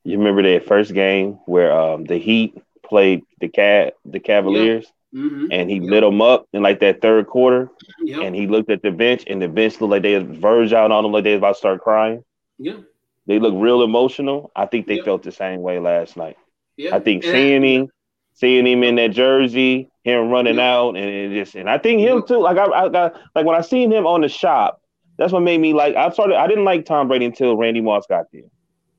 You 0.05 0.19
remember 0.19 0.43
that 0.43 0.67
first 0.67 0.93
game 0.93 1.39
where 1.47 1.73
um, 1.73 2.05
the 2.05 2.19
Heat 2.19 2.57
played 2.83 3.23
the 3.41 3.49
cat 3.49 3.95
the 4.05 4.21
Cavaliers, 4.21 4.87
yep. 5.13 5.25
mm-hmm. 5.25 5.47
and 5.51 5.71
he 5.71 5.77
yep. 5.77 5.91
lit 5.91 6.03
them 6.03 6.21
up 6.21 6.47
in 6.53 6.63
like 6.63 6.81
that 6.81 7.01
third 7.01 7.27
quarter, 7.27 7.71
yep. 8.03 8.23
and 8.23 8.35
he 8.37 8.47
looked 8.47 8.71
at 8.71 8.83
the 8.83 8.91
bench, 8.91 9.25
and 9.27 9.41
the 9.41 9.49
bench 9.49 9.81
looked 9.81 9.91
like 9.91 10.03
they 10.03 10.19
verged 10.19 10.75
out 10.75 10.93
on 10.93 11.03
them, 11.03 11.13
like 11.13 11.25
they 11.25 11.33
was 11.33 11.39
about 11.39 11.53
to 11.53 11.59
start 11.59 11.81
crying. 11.83 12.25
Yeah, 12.59 12.79
they 13.27 13.39
look 13.39 13.55
real 13.57 13.83
emotional. 13.83 14.53
I 14.55 14.67
think 14.67 14.87
they 14.87 15.01
felt 15.01 15.23
the 15.23 15.33
same 15.33 15.63
way 15.63 15.79
last 15.79 16.17
night. 16.17 16.37
Yeah, 16.77 16.95
I 16.95 17.01
think 17.01 17.25
and 17.25 17.33
seeing 17.33 17.65
I, 17.65 17.67
him, 17.67 17.89
seeing 18.35 18.67
him 18.67 18.83
in 18.83 18.97
that 18.97 19.13
jersey, 19.13 19.91
him 20.03 20.29
running 20.29 20.61
out, 20.61 20.97
and 20.97 21.33
just, 21.33 21.55
and 21.55 21.71
I 21.71 21.79
think 21.79 22.01
him 22.01 22.23
too. 22.27 22.41
Like 22.41 22.59
I, 22.59 22.67
I 22.67 22.89
got 22.89 23.15
like 23.35 23.47
when 23.47 23.57
I 23.57 23.63
seen 23.63 23.91
him 23.91 24.07
on 24.07 24.21
the 24.21 24.29
shop 24.29 24.81
that's 25.17 25.33
what 25.33 25.41
made 25.41 25.61
me 25.61 25.73
like. 25.73 25.95
I 25.97 26.11
started. 26.11 26.37
I 26.37 26.47
didn't 26.47 26.65
like 26.65 26.85
Tom 26.85 27.09
Brady 27.09 27.25
until 27.25 27.57
Randy 27.57 27.81
Moss 27.81 28.07
got 28.07 28.27
there, 28.33 28.43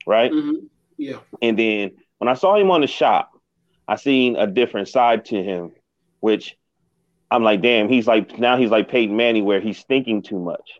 right? 0.08 0.32
Mm-hmm. 0.32 0.66
Yeah. 0.98 1.18
And 1.42 1.60
then 1.60 1.92
when 2.18 2.28
I 2.28 2.34
saw 2.34 2.56
him 2.56 2.72
on 2.72 2.82
the 2.82 2.88
shop, 2.88 3.32
I 3.88 3.96
seen 3.96 4.36
a 4.36 4.48
different 4.48 4.88
side 4.88 5.26
to 5.26 5.44
him, 5.44 5.72
which 6.20 6.58
I'm 7.30 7.44
like, 7.44 7.62
damn, 7.62 7.90
he's 7.90 8.08
like 8.08 8.40
now 8.40 8.58
he's 8.58 8.70
like 8.72 8.90
Peyton 8.90 9.16
Manning, 9.16 9.46
where 9.46 9.60
he's 9.60 9.84
thinking 9.84 10.22
too 10.22 10.40
much. 10.40 10.80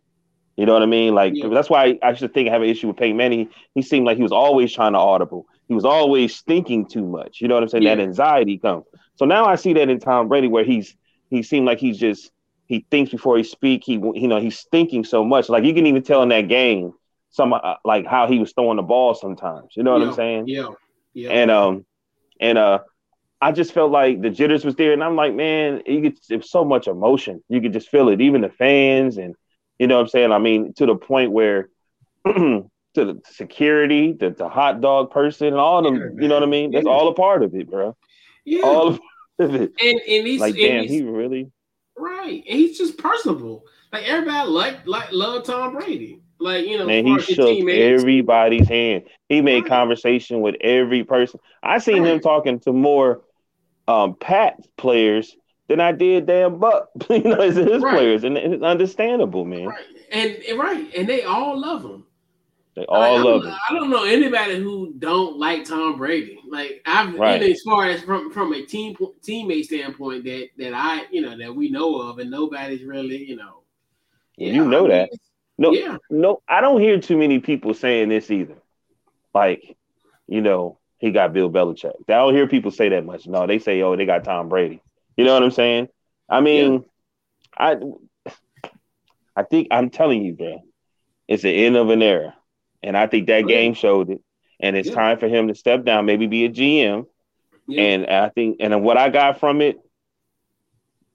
You 0.56 0.66
know 0.66 0.74
what 0.74 0.84
I 0.84 0.88
mean? 0.88 1.14
Like 1.14 1.34
yeah. 1.36 1.50
that's 1.50 1.70
why 1.70 2.00
I 2.02 2.14
should 2.14 2.34
think 2.34 2.48
I 2.48 2.54
have 2.54 2.62
an 2.62 2.70
issue 2.70 2.88
with 2.88 2.98
Peyton 2.98 3.18
Manning. 3.18 3.50
He 3.74 3.82
seemed 3.82 4.06
like 4.06 4.18
he 4.18 4.24
was 4.24 4.32
always 4.32 4.74
trying 4.74 4.94
to 4.94 5.00
audible. 5.00 5.48
He 5.68 5.74
was 5.74 5.86
always 5.86 6.42
thinking 6.42 6.88
too 6.88 7.06
much. 7.06 7.42
You 7.42 7.48
know 7.48 7.56
what 7.56 7.64
I'm 7.64 7.70
saying? 7.70 7.84
Yeah. 7.84 7.96
That 7.96 8.04
anxiety 8.04 8.58
comes. 8.58 8.86
So 9.16 9.26
now 9.26 9.46
I 9.46 9.56
see 9.56 9.74
that 9.74 9.90
in 9.90 10.00
Tom 10.00 10.28
Brady, 10.30 10.48
where 10.48 10.64
he's 10.64 10.96
he 11.30 11.44
seemed 11.44 11.66
like 11.66 11.80
he's 11.80 11.98
just 11.98 12.32
he 12.68 12.86
thinks 12.90 13.12
before 13.12 13.38
he 13.38 13.44
speak. 13.44 13.84
He 13.84 13.94
you 13.94 14.28
know 14.28 14.40
he's 14.40 14.64
thinking 14.72 15.04
so 15.04 15.24
much. 15.24 15.50
Like 15.50 15.64
you 15.64 15.74
can 15.74 15.86
even 15.86 16.04
tell 16.04 16.24
in 16.24 16.30
that 16.30 16.48
game 16.48 16.94
some 17.30 17.54
uh, 17.54 17.76
like 17.84 18.06
how 18.06 18.28
he 18.28 18.40
was 18.40 18.54
throwing 18.54 18.78
the 18.78 18.84
ball 18.84 19.14
sometimes. 19.14 19.74
You 19.76 19.84
know 19.84 19.94
what 19.94 20.02
yeah, 20.02 20.08
I'm 20.08 20.14
saying? 20.14 20.48
Yeah. 20.48 20.68
Yeah. 21.14 21.30
And 21.30 21.52
um 21.52 21.86
and 22.40 22.58
uh 22.58 22.80
I 23.42 23.52
just 23.52 23.74
felt 23.74 23.92
like 23.92 24.22
the 24.22 24.30
jitters 24.30 24.64
was 24.64 24.76
there, 24.76 24.94
and 24.94 25.04
I'm 25.04 25.16
like, 25.16 25.36
man, 25.36 25.82
you 25.86 26.02
get 26.02 26.20
it's 26.30 26.50
so 26.50 26.64
much 26.64 26.88
emotion. 26.88 27.44
You 27.50 27.62
could 27.62 27.74
just 27.74 27.90
feel 27.90 28.10
it, 28.10 28.22
even 28.22 28.42
the 28.42 28.50
fans, 28.50 29.18
and 29.18 29.36
you 29.78 29.88
know 29.88 29.96
what 29.96 30.04
I'm 30.04 30.08
saying. 30.08 30.32
I 30.32 30.40
mean, 30.40 30.74
to 30.76 30.86
the 30.86 30.96
point 30.96 31.32
where 31.32 31.70
to 32.26 32.70
the 32.96 33.22
security, 33.26 34.14
the, 34.14 34.32
the 34.32 34.48
hot 34.50 34.82
dog 34.82 35.12
person, 35.12 35.48
and 35.48 35.58
all 35.58 35.84
them, 35.84 35.96
yeah, 35.96 36.22
you 36.22 36.28
know 36.28 36.36
what 36.36 36.44
I 36.44 36.48
mean. 36.48 36.72
That's 36.72 36.88
all 36.88 37.10
a 37.10 37.14
part 37.14 37.44
of 37.44 37.54
it, 37.54 37.70
bro. 37.70 37.96
Yeah. 38.46 38.62
All 38.64 38.88
of 38.88 39.00
it. 39.38 39.74
And 39.82 40.02
and 40.08 40.28
he's 40.28 40.40
like, 40.40 40.56
damn, 40.56 40.84
he's, 40.84 40.92
he 40.92 41.04
really 41.04 41.52
Right, 41.98 42.44
and 42.48 42.60
he's 42.60 42.78
just 42.78 42.98
personable. 42.98 43.66
Like 43.92 44.04
everybody 44.04 44.50
like 44.50 44.86
like 44.86 45.12
love 45.12 45.46
Tom 45.46 45.74
Brady. 45.74 46.22
Like 46.40 46.66
you 46.66 46.78
know, 46.78 46.90
and 46.90 47.08
he 47.08 47.20
shook 47.22 47.48
teammates. 47.48 48.02
everybody's 48.02 48.68
hand. 48.68 49.06
He 49.30 49.42
made 49.42 49.64
right. 49.64 49.70
conversation 49.70 50.42
with 50.42 50.56
every 50.62 51.04
person. 51.04 51.40
I 51.64 51.80
seen 51.80 52.04
right. 52.04 52.14
him 52.14 52.20
talking 52.20 52.60
to 52.62 52.74
more 52.74 53.22
um 53.88 54.16
Pat 54.16 54.60
players 54.78 55.36
than 55.68 55.80
I 55.80 55.92
did 55.92 56.26
damn 56.26 56.60
Buck. 56.60 56.90
you 57.10 57.24
know, 57.24 57.42
his, 57.42 57.56
his 57.56 57.82
right. 57.82 57.94
players, 57.94 58.24
and 58.24 58.38
it's 58.38 58.64
understandable, 58.64 59.46
man. 59.46 59.68
Right. 59.68 59.86
And 60.12 60.60
right, 60.60 60.94
and 60.96 61.08
they 61.08 61.24
all 61.24 61.60
love 61.60 61.84
him. 61.84 62.05
They 62.76 62.86
all 62.86 63.16
like, 63.16 63.24
love 63.24 63.46
him. 63.46 63.54
I 63.70 63.74
don't 63.74 63.90
know 63.90 64.04
anybody 64.04 64.60
who 64.60 64.94
don't 65.00 65.38
like 65.38 65.64
Tom 65.64 65.98
Brady. 65.98 66.38
Like 66.50 66.82
I've, 66.86 67.16
right. 67.16 67.42
as 67.42 67.62
far 67.62 67.86
as 67.86 68.02
from 68.02 68.32
from 68.32 68.54
a 68.54 68.66
team 68.66 68.96
teammate 68.96 69.66
standpoint, 69.66 70.26
that 70.26 70.50
that 70.58 70.74
I 70.74 71.06
you 71.10 71.22
know 71.22 71.38
that 71.38 71.56
we 71.56 71.70
know 71.70 72.02
of, 72.02 72.20
and 72.20 72.30
nobody's 72.30 72.84
really 72.84 73.24
you 73.24 73.38
know. 73.38 73.62
Yeah, 74.38 74.52
you 74.52 74.66
know 74.66 74.80
I 74.80 74.82
mean, 74.82 74.90
that. 74.90 75.10
No, 75.58 75.72
yeah. 75.72 75.98
no, 76.10 76.42
I 76.50 76.60
don't 76.60 76.82
hear 76.82 77.00
too 77.00 77.18
many 77.18 77.40
people 77.40 77.74
saying 77.74 78.10
this 78.10 78.30
either. 78.30 78.58
Like, 79.34 79.78
you 80.28 80.42
know, 80.42 80.80
he 80.98 81.12
got 81.12 81.32
Bill 81.32 81.50
Belichick. 81.50 81.94
I 82.10 82.14
don't 82.14 82.34
hear 82.34 82.46
people 82.46 82.72
say 82.72 82.90
that 82.90 83.06
much. 83.06 83.26
No, 83.26 83.48
they 83.48 83.60
say, 83.60 83.82
oh, 83.82 83.96
they 83.96 84.06
got 84.06 84.26
Tom 84.26 84.50
Brady. 84.50 84.82
You 85.16 85.24
know 85.24 85.34
what 85.34 85.44
I'm 85.44 85.52
saying? 85.52 85.88
I 86.30 86.42
mean, 86.42 86.84
yeah. 87.58 87.74
I 87.74 87.78
I 89.38 89.44
think 89.44 89.70
I'm 89.72 89.90
telling 89.90 90.26
you, 90.26 90.34
bro, 90.34 90.62
it's 91.30 91.44
the 91.44 91.66
end 91.66 91.78
of 91.78 91.90
an 91.90 92.02
era. 92.02 92.36
And 92.86 92.96
I 92.96 93.08
think 93.08 93.28
that 93.28 93.42
yeah. 93.42 93.48
game 93.48 93.74
showed 93.74 94.10
it. 94.10 94.22
And 94.60 94.78
it's 94.78 94.90
yeah. 94.90 94.96
time 94.96 95.18
for 95.20 95.28
him 95.28 95.50
to 95.50 95.56
step 95.56 95.84
down, 95.84 96.06
maybe 96.06 96.28
be 96.28 96.46
a 96.46 96.50
GM. 96.50 97.06
And 97.76 98.06
I 98.06 98.30
think, 98.30 98.58
and 98.60 98.84
what 98.84 98.96
I 98.98 99.10
got 99.10 99.40
from 99.40 99.60
it, 99.62 99.80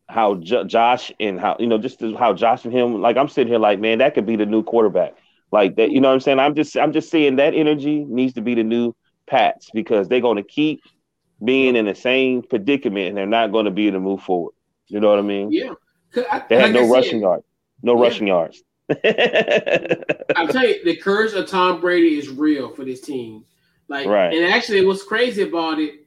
how 0.08 0.34
J- 0.34 0.64
Josh 0.64 1.12
and 1.20 1.38
how 1.38 1.56
you 1.60 1.68
know 1.68 1.78
just 1.78 2.00
how 2.18 2.34
Josh 2.34 2.64
and 2.64 2.74
him, 2.74 3.00
like 3.00 3.16
I'm 3.16 3.28
sitting 3.28 3.52
here, 3.52 3.60
like 3.60 3.78
man, 3.78 3.98
that 3.98 4.14
could 4.14 4.26
be 4.26 4.34
the 4.34 4.46
new 4.46 4.64
quarterback. 4.64 5.14
Like 5.52 5.76
that, 5.76 5.92
you 5.92 6.00
know 6.00 6.08
what 6.08 6.14
I'm 6.14 6.20
saying? 6.20 6.40
I'm 6.40 6.56
just, 6.56 6.76
I'm 6.76 6.92
just 6.92 7.10
saying 7.10 7.36
that 7.36 7.54
energy 7.54 8.04
needs 8.04 8.34
to 8.34 8.40
be 8.40 8.54
the 8.54 8.64
new 8.64 8.94
Pats 9.26 9.70
because 9.72 10.08
they're 10.08 10.20
going 10.20 10.36
to 10.36 10.42
keep 10.42 10.82
being 11.42 11.76
in 11.76 11.86
the 11.86 11.94
same 11.94 12.42
predicament 12.42 13.08
and 13.08 13.16
they're 13.16 13.26
not 13.26 13.52
going 13.52 13.64
to 13.64 13.70
be 13.70 13.86
able 13.86 13.98
to 13.98 14.00
move 14.00 14.22
forward. 14.22 14.54
You 14.88 15.00
know 15.00 15.08
what 15.08 15.18
I 15.18 15.22
mean? 15.22 15.52
Yeah. 15.52 15.74
I, 16.30 16.44
they 16.48 16.56
had 16.56 16.72
like 16.72 16.72
no 16.72 16.88
rushing 16.88 17.20
yards. 17.20 17.44
No 17.82 17.96
yeah. 17.96 18.02
rushing 18.02 18.26
yards. 18.26 18.62
I'll 20.36 20.48
tell 20.48 20.66
you, 20.66 20.84
the 20.84 20.96
curse 20.96 21.32
of 21.34 21.48
Tom 21.48 21.80
Brady 21.80 22.18
is 22.18 22.28
real 22.28 22.70
for 22.70 22.84
this 22.84 23.00
team. 23.00 23.44
Like, 23.88 24.06
right. 24.06 24.32
and 24.32 24.52
actually, 24.52 24.84
what's 24.84 25.02
crazy 25.02 25.42
about 25.42 25.78
it 25.80 26.06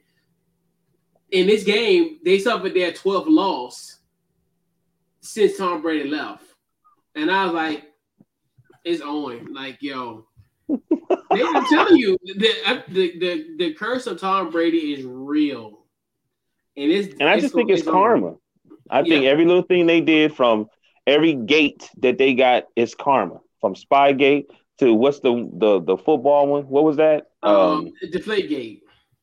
in 1.30 1.46
this 1.46 1.64
game, 1.64 2.18
they 2.24 2.38
suffered 2.38 2.74
their 2.74 2.92
12th 2.92 3.26
loss 3.28 3.98
since 5.20 5.58
Tom 5.58 5.82
Brady 5.82 6.08
left, 6.08 6.44
and 7.14 7.30
I 7.30 7.44
was 7.44 7.54
like, 7.54 7.84
"It's 8.84 9.02
on!" 9.02 9.52
Like, 9.52 9.82
yo, 9.82 10.26
I'm 10.70 11.66
telling 11.66 11.96
you, 11.96 12.16
the, 12.24 12.82
the 12.88 13.18
the 13.18 13.56
the 13.58 13.74
curse 13.74 14.06
of 14.06 14.20
Tom 14.20 14.50
Brady 14.50 14.94
is 14.94 15.04
real, 15.04 15.84
and 16.76 16.90
it's 16.90 17.14
and 17.18 17.28
I 17.28 17.40
just 17.40 17.54
think 17.54 17.70
it's, 17.70 17.82
karma. 17.82 18.36
I 18.90 19.00
yeah. 19.00 19.04
think 19.04 19.24
every 19.26 19.44
little 19.44 19.62
thing 19.62 19.86
they 19.86 20.00
did 20.00 20.34
from 20.34 20.68
every 21.06 21.34
gate 21.34 21.88
that 21.98 22.18
they 22.18 22.34
got 22.34 22.64
is 22.76 22.94
karma. 22.94 23.40
From 23.60 23.74
Spygate 23.74 24.46
to 24.78 24.92
what's 24.92 25.20
the 25.20 25.50
the 25.54 25.80
the 25.80 25.96
football 25.96 26.46
one? 26.48 26.64
What 26.64 26.84
was 26.84 26.96
that? 26.96 27.28
Um, 27.42 27.56
um 27.56 27.92
Deflate 28.12 28.48
Gate. 28.48 28.82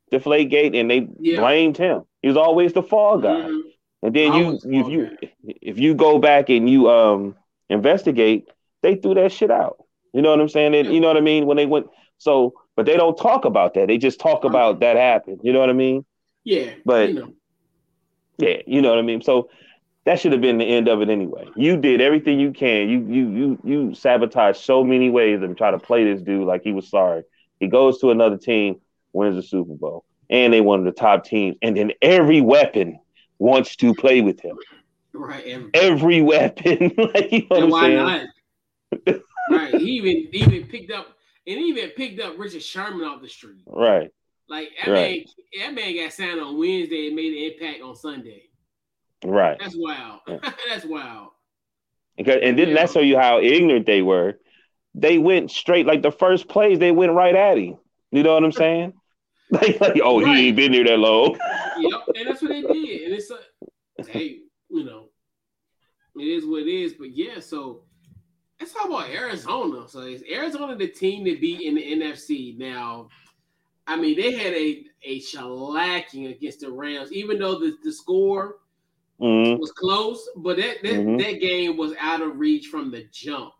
Deflate 0.10 0.50
Gate, 0.50 0.76
and 0.76 0.90
they 0.90 1.08
yeah. 1.20 1.40
blamed 1.40 1.78
him. 1.78 2.04
He 2.22 2.28
was 2.28 2.38
always 2.38 2.74
the 2.74 2.84
fall 2.84 3.20
guy. 3.20 3.30
Mm-hmm. 3.30 3.68
And 4.04 4.16
then 4.16 4.34
you 4.34 4.60
if 4.64 4.90
you 4.90 5.18
if 5.62 5.78
you 5.78 5.94
go 5.94 6.18
back 6.18 6.50
and 6.50 6.70
you 6.70 6.90
um 6.90 7.36
investigate, 7.70 8.50
they 8.82 8.96
threw 8.96 9.14
that 9.16 9.32
shit 9.32 9.52
out. 9.52 9.78
You 10.14 10.22
know 10.22 10.32
what 10.32 10.42
I'm 10.42 10.50
saying? 10.50 10.76
And, 10.76 10.94
you 10.94 11.00
know 11.00 11.08
what 11.08 11.18
I 11.18 11.22
mean? 11.22 11.46
When 11.46 11.58
they 11.58 11.66
went 11.66 11.88
so, 12.18 12.54
but 12.76 12.86
they 12.86 12.98
don't 12.98 13.18
talk 13.18 13.46
about 13.46 13.74
that. 13.76 13.88
They 13.88 13.98
just 13.98 14.20
talk 14.20 14.44
about 14.44 14.80
that 14.82 14.96
happened. 14.96 15.42
You 15.44 15.54
know 15.54 15.60
what 15.60 15.70
I 15.70 15.74
mean? 15.74 16.06
Yeah. 16.44 16.72
But 16.86 17.10
you 17.10 17.16
know. 17.16 17.34
yeah, 18.38 18.58
you 18.66 18.82
know 18.82 18.90
what 18.90 19.00
I 19.00 19.04
mean. 19.04 19.22
So 19.22 19.50
that 20.06 20.20
should 20.20 20.32
have 20.32 20.42
been 20.42 20.58
the 20.58 20.66
end 20.66 20.88
of 20.88 21.02
it 21.02 21.10
anyway. 21.10 21.48
You 21.56 21.78
did 21.78 22.02
everything 22.02 22.40
you 22.40 22.52
can. 22.52 22.90
You 22.90 23.06
you 23.08 23.30
you 23.30 23.60
you 23.64 23.96
sabotaged 23.96 24.60
so 24.60 24.84
many 24.84 25.10
ways 25.10 25.42
and 25.42 25.56
try 25.56 25.72
to 25.72 25.80
play 25.80 26.04
this 26.04 26.22
dude 26.22 26.48
like 26.48 26.64
he 26.64 26.72
was 26.72 26.90
sorry. 26.90 27.24
He 27.60 27.68
goes 27.68 28.00
to 28.00 28.10
another 28.10 28.38
team, 28.38 28.82
wins 29.14 29.36
the 29.36 29.44
Super 29.44 29.76
Bowl, 29.76 30.04
and 30.30 30.52
they 30.52 30.62
one 30.62 30.80
of 30.80 30.86
the 30.86 30.92
top 30.92 31.24
teams. 31.24 31.58
And 31.62 31.78
then 31.78 31.92
every 32.02 32.42
weapon 32.42 33.00
wants 33.38 33.76
to 33.78 33.94
play 33.94 34.22
with 34.22 34.40
him. 34.40 34.58
Right. 35.14 35.46
Every, 35.46 35.70
every 35.74 36.22
weapon. 36.22 36.94
like, 36.98 37.32
you 37.32 37.48
know 37.52 37.68
why 37.68 37.94
not? 37.94 38.28
right. 39.52 39.76
He 39.76 39.92
even 39.92 40.30
even 40.32 40.68
picked 40.68 40.92
up 40.92 41.16
and 41.46 41.58
he 41.58 41.66
even 41.66 41.90
picked 41.92 42.20
up 42.20 42.38
Richard 42.38 42.64
Sherman 42.64 43.08
off 43.08 43.22
the 43.22 43.30
street. 43.30 43.62
Right. 43.68 44.10
Like 44.50 44.70
that 44.84 44.92
right. 44.92 45.28
man, 45.56 45.76
that 45.76 45.82
man 45.82 45.96
got 45.96 46.14
signed 46.14 46.40
on 46.40 46.58
Wednesday 46.58 47.08
and 47.08 47.16
made 47.16 47.34
an 47.34 47.54
impact 47.54 47.84
on 47.84 47.96
Sunday. 47.96 48.50
Right. 49.24 49.58
That's 49.60 49.76
wild. 49.78 50.22
Yeah. 50.28 50.38
that's 50.70 50.86
wild. 50.86 51.30
Because 52.18 52.40
and 52.44 52.58
didn't 52.58 52.76
yeah. 52.76 52.86
that 52.86 52.92
show 52.92 53.00
you 53.00 53.18
how 53.18 53.40
ignorant 53.40 53.86
they 53.86 54.02
were? 54.02 54.40
They 54.94 55.18
went 55.18 55.52
straight 55.52 55.86
like 55.86 56.02
the 56.02 56.12
first 56.12 56.48
plays, 56.48 56.80
they 56.80 56.92
went 56.92 57.14
right 57.14 57.36
at 57.36 57.58
him. 57.58 57.78
You 58.12 58.24
know 58.24 58.34
what 58.34 58.44
I'm 58.44 58.52
saying? 58.52 58.94
like, 59.52 59.80
like 59.80 60.02
oh, 60.04 60.22
right. 60.22 60.38
he 60.38 60.48
ain't 60.48 60.58
been 60.58 60.72
there 60.72 60.84
that 60.84 60.98
long. 60.98 61.38
yep, 61.78 62.02
and 62.16 62.28
that's 62.28 62.42
what 62.42 62.50
they 62.50 62.62
did. 62.62 63.02
And 63.04 63.14
it's 63.14 63.32
a 63.32 63.40
hey, 64.08 64.40
you 64.70 64.84
know, 64.84 65.10
it 66.16 66.24
is 66.24 66.46
what 66.46 66.64
it 66.64 66.72
is. 66.72 66.94
But 66.94 67.16
yeah, 67.16 67.40
so 67.40 67.84
let's 68.60 68.74
talk 68.74 68.88
about 68.88 69.10
Arizona. 69.10 69.88
So 69.88 70.02
is 70.02 70.24
Arizona 70.32 70.76
the 70.76 70.88
team 70.88 71.26
to 71.26 71.38
beat 71.38 71.62
in 71.62 71.76
the 71.76 71.84
NFC? 71.84 72.58
Now, 72.58 73.10
I 73.88 73.96
mean, 73.96 74.18
they 74.18 74.34
had 74.34 74.54
a 74.54 74.86
a 75.04 75.20
shellacking 75.22 76.30
against 76.30 76.62
the 76.62 76.72
Rams, 76.72 77.12
even 77.12 77.40
though 77.40 77.60
the, 77.60 77.76
the 77.84 77.92
score 77.92 78.58
mm-hmm. 79.22 79.60
was 79.60 79.72
close, 79.72 80.30
but 80.36 80.58
that 80.58 80.78
that, 80.84 80.94
mm-hmm. 80.94 81.18
that 81.18 81.40
game 81.40 81.78
was 81.78 81.94
out 82.00 82.22
of 82.22 82.40
reach 82.40 82.68
from 82.68 82.92
the 82.92 83.06
jump. 83.12 83.54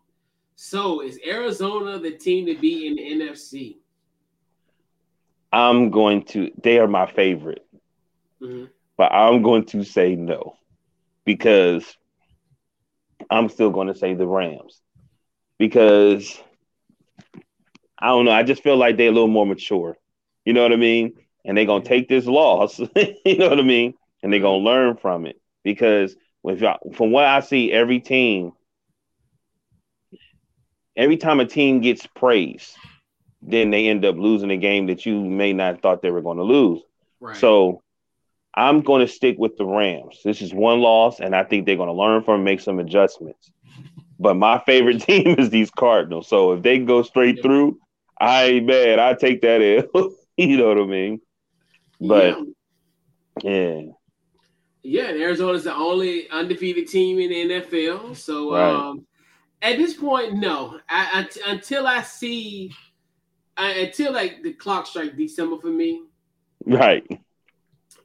So 0.56 1.00
is 1.00 1.18
Arizona 1.26 1.98
the 1.98 2.12
team 2.12 2.46
to 2.46 2.54
be 2.56 2.86
in 2.86 2.96
the 2.96 3.26
NFC? 3.26 3.78
I'm 5.52 5.90
going 5.90 6.24
to. 6.26 6.50
They 6.62 6.78
are 6.78 6.88
my 6.88 7.06
favorite, 7.06 7.66
mm-hmm. 8.40 8.66
but 8.96 9.12
I'm 9.12 9.42
going 9.42 9.66
to 9.66 9.84
say 9.84 10.16
no 10.16 10.56
because 11.24 11.96
I'm 13.30 13.48
still 13.48 13.70
going 13.70 13.88
to 13.88 13.94
say 13.94 14.14
the 14.14 14.26
Rams 14.26 14.80
because 15.58 16.40
I 17.98 18.08
don't 18.08 18.24
know. 18.24 18.32
I 18.32 18.42
just 18.42 18.62
feel 18.62 18.76
like 18.76 18.96
they're 18.96 19.10
a 19.10 19.12
little 19.12 19.28
more 19.28 19.46
mature. 19.46 19.96
You 20.44 20.52
know 20.52 20.62
what 20.62 20.72
I 20.72 20.76
mean? 20.76 21.14
And 21.44 21.56
they're 21.56 21.66
gonna 21.66 21.84
take 21.84 22.08
this 22.08 22.26
loss. 22.26 22.78
you 23.24 23.38
know 23.38 23.48
what 23.48 23.58
I 23.58 23.62
mean? 23.62 23.94
And 24.22 24.32
they're 24.32 24.40
gonna 24.40 24.64
learn 24.64 24.96
from 24.96 25.26
it 25.26 25.41
because 25.62 26.16
from 26.96 27.12
what 27.12 27.24
I 27.24 27.40
see, 27.40 27.72
every 27.72 28.00
team, 28.00 28.52
every 30.96 31.16
time 31.16 31.40
a 31.40 31.46
team 31.46 31.80
gets 31.80 32.06
praised, 32.06 32.76
then 33.40 33.70
they 33.70 33.88
end 33.88 34.04
up 34.04 34.16
losing 34.16 34.50
a 34.50 34.56
game 34.56 34.86
that 34.86 35.04
you 35.04 35.20
may 35.20 35.52
not 35.52 35.82
thought 35.82 36.02
they 36.02 36.10
were 36.10 36.22
going 36.22 36.38
to 36.38 36.44
lose. 36.44 36.82
Right. 37.20 37.36
So 37.36 37.82
I'm 38.54 38.82
going 38.82 39.06
to 39.06 39.12
stick 39.12 39.36
with 39.38 39.56
the 39.56 39.64
Rams. 39.64 40.20
This 40.24 40.42
is 40.42 40.52
one 40.52 40.80
loss, 40.80 41.20
and 41.20 41.34
I 41.34 41.44
think 41.44 41.66
they're 41.66 41.76
going 41.76 41.88
to 41.88 41.92
learn 41.92 42.22
from, 42.22 42.44
make 42.44 42.60
some 42.60 42.78
adjustments. 42.78 43.50
But 44.18 44.34
my 44.34 44.62
favorite 44.66 45.02
team 45.06 45.36
is 45.38 45.50
these 45.50 45.70
Cardinals. 45.70 46.28
So 46.28 46.52
if 46.52 46.62
they 46.62 46.78
go 46.78 47.02
straight 47.02 47.36
yeah. 47.36 47.42
through, 47.42 47.78
I 48.20 48.44
ain't 48.44 48.66
mad. 48.66 48.98
I 48.98 49.14
take 49.14 49.40
that 49.42 49.60
in. 49.60 49.88
you 50.36 50.56
know 50.56 50.68
what 50.68 50.78
I 50.78 50.86
mean? 50.86 51.20
But 52.00 52.36
yeah. 53.42 53.50
yeah. 53.50 53.82
Yeah, 54.82 55.08
and 55.08 55.22
Arizona's 55.22 55.64
the 55.64 55.74
only 55.74 56.28
undefeated 56.30 56.88
team 56.88 57.18
in 57.18 57.30
the 57.30 57.60
NFL. 57.60 58.16
So 58.16 58.52
right. 58.52 58.88
um, 58.88 59.06
at 59.60 59.76
this 59.76 59.94
point, 59.94 60.34
no. 60.34 60.80
I, 60.88 61.28
I, 61.46 61.50
until 61.50 61.86
I 61.86 62.02
see, 62.02 62.74
I, 63.56 63.72
until 63.72 64.12
like 64.12 64.42
the 64.42 64.52
clock 64.52 64.86
strike 64.86 65.16
December 65.16 65.58
for 65.58 65.68
me. 65.68 66.02
Right. 66.66 67.06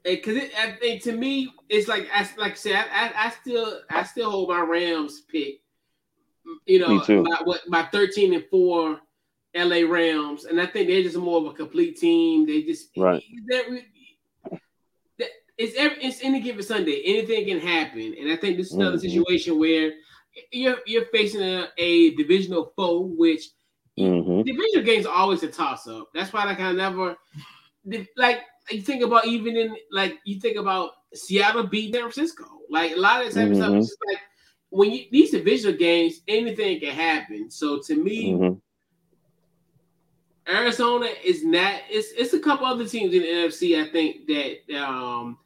Because 0.03 0.37
it, 0.37 1.03
to 1.03 1.11
me, 1.11 1.51
it's 1.67 1.87
like 1.87 2.07
I 2.13 2.29
like 2.37 2.53
I 2.53 2.55
said, 2.55 2.75
I, 2.75 3.11
I, 3.15 3.29
still 3.29 3.81
I 3.89 4.03
still 4.03 4.31
hold 4.31 4.49
my 4.49 4.61
Rams 4.61 5.21
pick 5.21 5.61
you 6.65 6.79
know, 6.79 7.23
by, 7.23 7.41
what, 7.43 7.61
by 7.69 7.83
13 7.83 8.33
and 8.33 8.45
4 8.49 8.99
LA 9.55 9.81
Rams. 9.87 10.45
And 10.45 10.59
I 10.59 10.65
think 10.65 10.87
they're 10.87 11.03
just 11.03 11.17
more 11.17 11.39
of 11.39 11.47
a 11.47 11.53
complete 11.53 11.97
team. 11.97 12.45
They 12.45 12.63
just, 12.63 12.89
right. 12.97 13.23
It's, 15.57 15.75
every, 15.77 16.03
it's 16.03 16.23
any 16.23 16.39
given 16.39 16.63
Sunday. 16.63 17.01
Anything 17.05 17.45
can 17.45 17.59
happen. 17.59 18.15
And 18.19 18.31
I 18.31 18.35
think 18.35 18.57
this 18.57 18.67
is 18.67 18.73
another 18.73 18.97
mm-hmm. 18.97 19.07
situation 19.07 19.59
where 19.59 19.91
you're, 20.51 20.77
you're 20.85 21.05
facing 21.05 21.41
a, 21.41 21.67
a 21.77 22.15
divisional 22.15 22.71
foe, 22.75 23.11
which 23.17 23.49
mm-hmm. 23.99 24.43
divisional 24.43 24.85
games 24.85 25.05
are 25.05 25.13
always 25.13 25.43
a 25.43 25.47
toss 25.47 25.87
up. 25.87 26.09
That's 26.13 26.31
why 26.31 26.45
like 26.45 26.59
I 26.59 26.71
never, 26.71 27.15
like, 28.15 28.41
you 28.69 28.81
think 28.81 29.01
about 29.01 29.25
even 29.25 29.55
in, 29.55 29.75
like, 29.91 30.19
you 30.25 30.39
think 30.39 30.57
about 30.57 30.91
Seattle 31.13 31.63
beat 31.63 31.93
San 31.93 32.01
Francisco. 32.01 32.45
Like 32.69 32.93
a 32.93 32.99
lot 32.99 33.25
of 33.25 33.33
times, 33.33 33.57
mm-hmm. 33.57 33.77
it's 33.77 33.95
like 34.07 34.19
when 34.69 34.91
you 34.91 35.05
these 35.11 35.31
divisional 35.31 35.77
games, 35.77 36.21
anything 36.27 36.79
can 36.79 36.93
happen. 36.93 37.49
So 37.49 37.79
to 37.87 37.95
me, 37.95 38.33
mm-hmm. 38.33 40.53
Arizona 40.53 41.07
is 41.23 41.43
not. 41.43 41.81
It's 41.89 42.11
it's 42.11 42.33
a 42.33 42.39
couple 42.39 42.65
other 42.65 42.87
teams 42.87 43.13
in 43.13 43.21
the 43.21 43.27
NFC. 43.27 43.81
I 43.81 43.91
think 43.91 44.27
that 44.27 44.81
um 44.81 45.37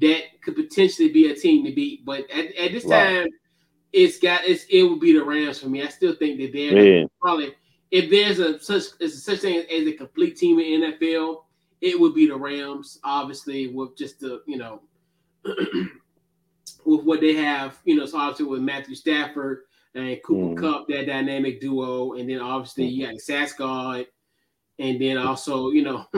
that 0.00 0.22
could 0.42 0.56
potentially 0.56 1.10
be 1.10 1.30
a 1.30 1.34
team 1.34 1.64
to 1.64 1.72
beat. 1.72 2.04
But 2.04 2.30
at, 2.30 2.54
at 2.56 2.72
this 2.72 2.84
time, 2.84 3.28
it's 3.92 4.18
got 4.18 4.44
it's 4.44 4.64
it 4.70 4.82
would 4.82 5.00
be 5.00 5.12
the 5.12 5.24
Rams 5.24 5.60
for 5.60 5.68
me. 5.68 5.82
I 5.82 5.88
still 5.88 6.14
think 6.14 6.38
that 6.40 6.52
they're 6.52 6.78
yeah. 6.78 7.04
probably 7.20 7.54
if 7.90 8.10
there's 8.10 8.38
a 8.38 8.60
such 8.60 8.84
such 9.10 9.40
thing 9.40 9.58
as 9.58 9.86
a 9.86 9.92
complete 9.92 10.36
team 10.36 10.58
in 10.60 10.92
NFL, 10.92 11.44
it 11.80 11.98
would 11.98 12.14
be 12.14 12.28
the 12.28 12.36
Rams. 12.36 12.98
Obviously, 13.04 13.68
with 13.68 13.96
just 13.96 14.20
the 14.20 14.42
you 14.46 14.58
know 14.58 14.82
with 16.84 17.04
what 17.04 17.20
they 17.20 17.34
have, 17.34 17.78
you 17.84 17.96
know, 17.96 18.06
so 18.06 18.18
obviously 18.18 18.46
with 18.46 18.60
Matthew 18.60 18.94
Stafford 18.94 19.62
and 19.94 20.20
Cooper 20.24 20.54
mm. 20.54 20.58
Kupp, 20.58 20.88
that 20.88 21.06
dynamic 21.06 21.60
duo, 21.60 22.12
and 22.12 22.28
then 22.28 22.40
obviously 22.40 22.86
you 22.86 23.06
got 23.06 23.16
Sasquatch, 23.16 24.06
and 24.78 25.00
then 25.00 25.18
also, 25.18 25.70
you 25.70 25.82
know, 25.82 26.06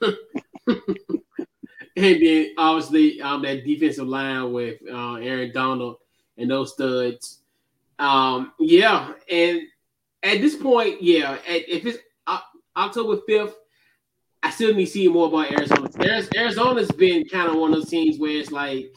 and 1.96 2.22
then 2.22 2.54
obviously 2.58 3.20
um, 3.20 3.42
that 3.42 3.64
defensive 3.64 4.06
line 4.06 4.52
with 4.52 4.78
uh, 4.90 5.14
Aaron 5.14 5.52
Donald 5.52 5.96
and 6.38 6.50
those 6.50 6.72
studs. 6.72 7.40
Um, 7.98 8.52
yeah, 8.58 9.12
and 9.30 9.62
at 10.22 10.40
this 10.40 10.56
point, 10.56 11.02
yeah, 11.02 11.32
at, 11.46 11.68
if 11.68 11.84
it's 11.86 11.98
uh, 12.26 12.40
October 12.76 13.20
fifth, 13.26 13.54
I 14.42 14.50
still 14.50 14.74
need 14.74 14.86
to 14.86 14.90
see 14.90 15.08
more 15.08 15.28
about 15.28 15.52
Arizona. 15.52 15.90
Arizona's 16.34 16.90
been 16.92 17.26
kind 17.26 17.50
of 17.50 17.56
one 17.56 17.72
of 17.72 17.80
those 17.80 17.90
teams 17.90 18.18
where 18.18 18.38
it's 18.38 18.50
like 18.50 18.94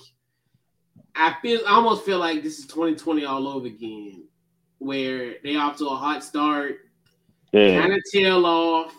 I 1.16 1.36
feel 1.42 1.62
I 1.68 1.74
almost 1.74 2.06
feel 2.06 2.20
like 2.20 2.44
this 2.44 2.60
is 2.60 2.66
2020 2.68 3.26
all 3.26 3.48
over 3.48 3.68
again, 3.68 4.24
where 4.80 5.36
they 5.44 5.56
off 5.56 5.78
to 5.78 5.88
a 5.88 5.96
hot 5.96 6.24
start, 6.24 6.78
yeah. 7.52 7.82
kind 7.82 7.94
of 7.94 8.00
tail 8.12 8.46
off. 8.46 8.94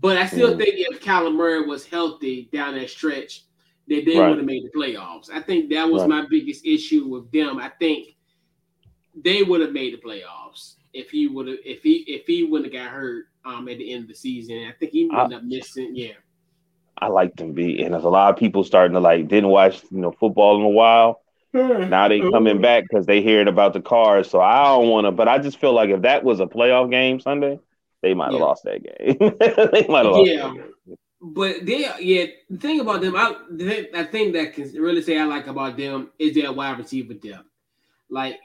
But 0.00 0.16
I 0.16 0.26
still 0.26 0.56
think 0.56 0.74
if 0.76 1.00
Kyler 1.00 1.34
Murray 1.34 1.66
was 1.66 1.86
healthy 1.86 2.48
down 2.52 2.74
that 2.74 2.90
stretch, 2.90 3.44
that 3.88 4.04
they 4.04 4.18
right. 4.18 4.28
would 4.28 4.38
have 4.38 4.46
made 4.46 4.64
the 4.64 4.78
playoffs. 4.78 5.30
I 5.32 5.40
think 5.40 5.70
that 5.70 5.88
was 5.88 6.02
right. 6.02 6.08
my 6.08 6.26
biggest 6.28 6.66
issue 6.66 7.06
with 7.06 7.30
them. 7.30 7.58
I 7.58 7.68
think 7.68 8.16
they 9.14 9.42
would 9.42 9.60
have 9.60 9.72
made 9.72 9.94
the 9.94 9.98
playoffs 9.98 10.74
if 10.92 11.10
he 11.10 11.26
would 11.26 11.46
have 11.46 11.58
if 11.64 11.82
he 11.82 11.96
if 12.08 12.26
he 12.26 12.44
wouldn't 12.44 12.72
have 12.72 12.82
got 12.82 12.92
hurt 12.92 13.26
um 13.44 13.68
at 13.68 13.78
the 13.78 13.92
end 13.92 14.04
of 14.04 14.08
the 14.08 14.14
season. 14.14 14.66
I 14.68 14.72
think 14.72 14.92
he 14.92 15.08
ended 15.12 15.38
up 15.38 15.44
missing. 15.44 15.94
Yeah. 15.94 16.14
I 16.98 17.08
like 17.08 17.34
them 17.36 17.52
be, 17.52 17.82
and 17.82 17.92
there's 17.92 18.04
a 18.04 18.08
lot 18.08 18.32
of 18.32 18.38
people 18.38 18.64
starting 18.64 18.94
to 18.94 19.00
like 19.00 19.28
didn't 19.28 19.50
watch 19.50 19.82
you 19.90 19.98
know 19.98 20.12
football 20.12 20.56
in 20.56 20.62
a 20.62 20.68
while. 20.68 21.20
now 21.52 22.08
they 22.08 22.20
coming 22.20 22.60
back 22.60 22.84
because 22.88 23.06
they 23.06 23.22
heard 23.22 23.46
about 23.46 23.74
the 23.74 23.80
cars. 23.80 24.28
So 24.28 24.40
I 24.40 24.64
don't 24.64 24.88
want 24.88 25.06
to, 25.06 25.12
but 25.12 25.28
I 25.28 25.38
just 25.38 25.60
feel 25.60 25.72
like 25.72 25.90
if 25.90 26.02
that 26.02 26.24
was 26.24 26.40
a 26.40 26.46
playoff 26.46 26.90
game 26.90 27.20
Sunday, 27.20 27.60
they 28.04 28.14
might 28.14 28.32
have 28.32 28.34
yeah. 28.34 28.40
lost 28.40 28.64
that 28.64 28.82
game. 28.82 29.16
they 29.72 29.86
might 29.88 30.04
have 30.04 30.26
yeah. 30.26 30.52
But 31.26 31.64
they, 31.64 31.88
yeah, 32.00 32.26
the 32.50 32.58
thing 32.58 32.80
about 32.80 33.00
them, 33.00 33.16
I, 33.16 33.34
the, 33.50 33.98
I 33.98 34.04
think 34.04 34.34
that 34.34 34.52
can 34.52 34.70
really 34.74 35.00
say 35.00 35.18
I 35.18 35.24
like 35.24 35.46
about 35.46 35.78
them 35.78 36.10
is 36.18 36.34
their 36.34 36.52
wide 36.52 36.76
receiver 36.76 37.14
depth. 37.14 37.48
Like, 38.10 38.38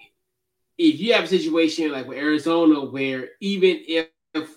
if 0.78 0.98
you 0.98 1.14
have 1.14 1.26
a 1.26 1.28
situation 1.28 1.92
like 1.92 2.08
with 2.08 2.18
Arizona, 2.18 2.86
where 2.86 3.32
even 3.42 3.82
if, 3.86 4.08
if 4.34 4.50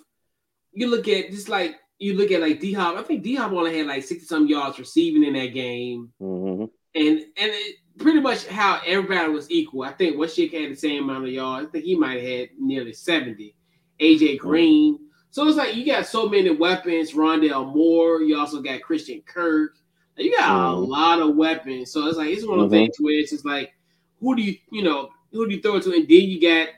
you 0.72 0.88
look 0.88 1.08
at 1.08 1.32
just 1.32 1.48
like 1.48 1.74
you 1.98 2.14
look 2.14 2.30
at 2.30 2.40
like 2.40 2.60
D 2.60 2.72
Hop, 2.74 2.96
I 2.96 3.02
think 3.02 3.24
D 3.24 3.34
Hop 3.34 3.50
only 3.50 3.76
had 3.76 3.88
like 3.88 4.04
sixty 4.04 4.24
some 4.24 4.46
yards 4.46 4.78
receiving 4.78 5.24
in 5.24 5.32
that 5.32 5.52
game, 5.52 6.12
mm-hmm. 6.22 6.62
and 6.94 7.18
and 7.18 7.26
it, 7.36 7.76
pretty 7.98 8.20
much 8.20 8.46
how 8.46 8.80
everybody 8.86 9.32
was 9.32 9.50
equal. 9.50 9.82
I 9.82 9.92
think 9.92 10.16
Washik 10.16 10.52
had 10.52 10.70
the 10.70 10.76
same 10.76 11.02
amount 11.02 11.24
of 11.24 11.32
yards. 11.32 11.66
I 11.66 11.70
think 11.72 11.84
he 11.86 11.96
might 11.96 12.22
have 12.22 12.38
had 12.38 12.48
nearly 12.60 12.92
seventy. 12.92 13.56
AJ 14.00 14.38
Green. 14.38 14.98
So 15.30 15.48
it's 15.48 15.56
like 15.56 15.74
you 15.74 15.86
got 15.86 16.06
so 16.06 16.28
many 16.28 16.50
weapons. 16.50 17.12
Rondale 17.12 17.74
Moore. 17.74 18.20
You 18.20 18.38
also 18.38 18.60
got 18.60 18.82
Christian 18.82 19.22
Kirk. 19.22 19.76
You 20.16 20.36
got 20.36 20.50
mm. 20.50 20.72
a 20.72 20.76
mm-hmm. 20.76 20.90
lot 20.90 21.20
of 21.20 21.36
weapons. 21.36 21.90
So 21.90 22.06
it's 22.06 22.18
like 22.18 22.28
it's 22.28 22.46
one 22.46 22.58
of 22.58 22.70
those 22.70 22.76
mm-hmm. 22.76 22.84
things 22.86 22.96
where 23.00 23.14
it's 23.14 23.30
just 23.30 23.46
like, 23.46 23.72
who 24.20 24.36
do 24.36 24.42
you 24.42 24.56
you 24.70 24.82
know 24.82 25.10
who 25.32 25.48
do 25.48 25.54
you 25.54 25.62
throw 25.62 25.76
it 25.76 25.84
to? 25.84 25.92
And 25.94 26.06
then 26.06 26.20
you 26.20 26.40
got 26.40 26.68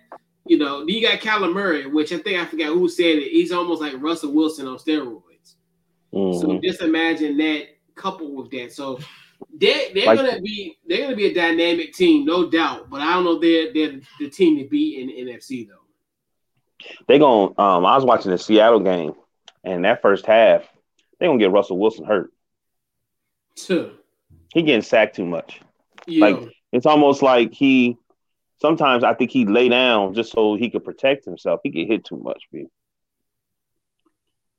you 0.46 0.58
know 0.58 0.78
then 0.80 0.88
you 0.88 1.02
got 1.02 1.18
Kyler 1.18 1.52
Murray, 1.52 1.86
which 1.86 2.12
I 2.12 2.18
think 2.18 2.38
I 2.38 2.46
forgot 2.46 2.68
who 2.68 2.88
said 2.88 3.18
it. 3.18 3.32
He's 3.32 3.52
almost 3.52 3.82
like 3.82 3.94
Russell 3.98 4.32
Wilson 4.32 4.68
on 4.68 4.78
steroids. 4.78 5.56
Mm. 6.12 6.40
So 6.40 6.46
mm-hmm. 6.46 6.64
just 6.64 6.80
imagine 6.80 7.36
that 7.38 7.66
coupled 7.96 8.36
with 8.36 8.50
that. 8.52 8.72
So 8.72 9.00
they 9.52 9.90
they're 9.94 10.06
like, 10.06 10.16
gonna 10.16 10.40
be 10.40 10.78
they're 10.86 11.02
gonna 11.02 11.16
be 11.16 11.26
a 11.26 11.34
dynamic 11.34 11.92
team, 11.92 12.24
no 12.24 12.48
doubt. 12.48 12.88
But 12.88 13.00
I 13.00 13.14
don't 13.14 13.24
know 13.24 13.40
they're 13.40 13.72
they're 13.72 14.00
the 14.20 14.30
team 14.30 14.58
to 14.58 14.68
beat 14.68 15.00
in 15.00 15.08
the 15.08 15.32
NFC 15.32 15.68
though 15.68 15.83
they 17.06 17.18
going 17.18 17.54
um 17.58 17.84
I 17.84 17.96
was 17.96 18.04
watching 18.04 18.30
the 18.30 18.38
Seattle 18.38 18.80
game 18.80 19.14
and 19.62 19.84
that 19.84 20.02
first 20.02 20.26
half, 20.26 20.62
they 21.18 21.26
gonna 21.26 21.38
get 21.38 21.50
Russell 21.50 21.78
Wilson 21.78 22.04
hurt. 22.04 22.32
Sure. 23.56 23.90
He 24.52 24.62
getting 24.62 24.82
sacked 24.82 25.16
too 25.16 25.24
much. 25.24 25.60
Yeah. 26.06 26.26
Like 26.26 26.54
it's 26.72 26.86
almost 26.86 27.22
like 27.22 27.52
he 27.52 27.96
sometimes 28.60 29.04
I 29.04 29.14
think 29.14 29.30
he 29.30 29.46
lay 29.46 29.68
down 29.68 30.14
just 30.14 30.32
so 30.32 30.54
he 30.54 30.70
could 30.70 30.84
protect 30.84 31.24
himself. 31.24 31.60
He 31.62 31.70
get 31.70 31.88
hit 31.88 32.04
too 32.04 32.18
much, 32.18 32.44
B. 32.52 32.66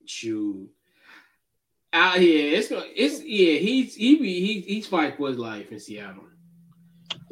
Shoot. 0.06 0.70
Out 1.92 2.18
here, 2.18 2.58
it's 2.58 2.68
it's 2.72 3.24
yeah, 3.24 3.58
he's 3.58 3.96
he 3.96 4.18
he 4.18 4.62
he's 4.62 4.88
fighting 4.88 5.16
for 5.18 5.30
his 5.30 5.38
life 5.38 5.72
in 5.72 5.80
Seattle. 5.80 6.24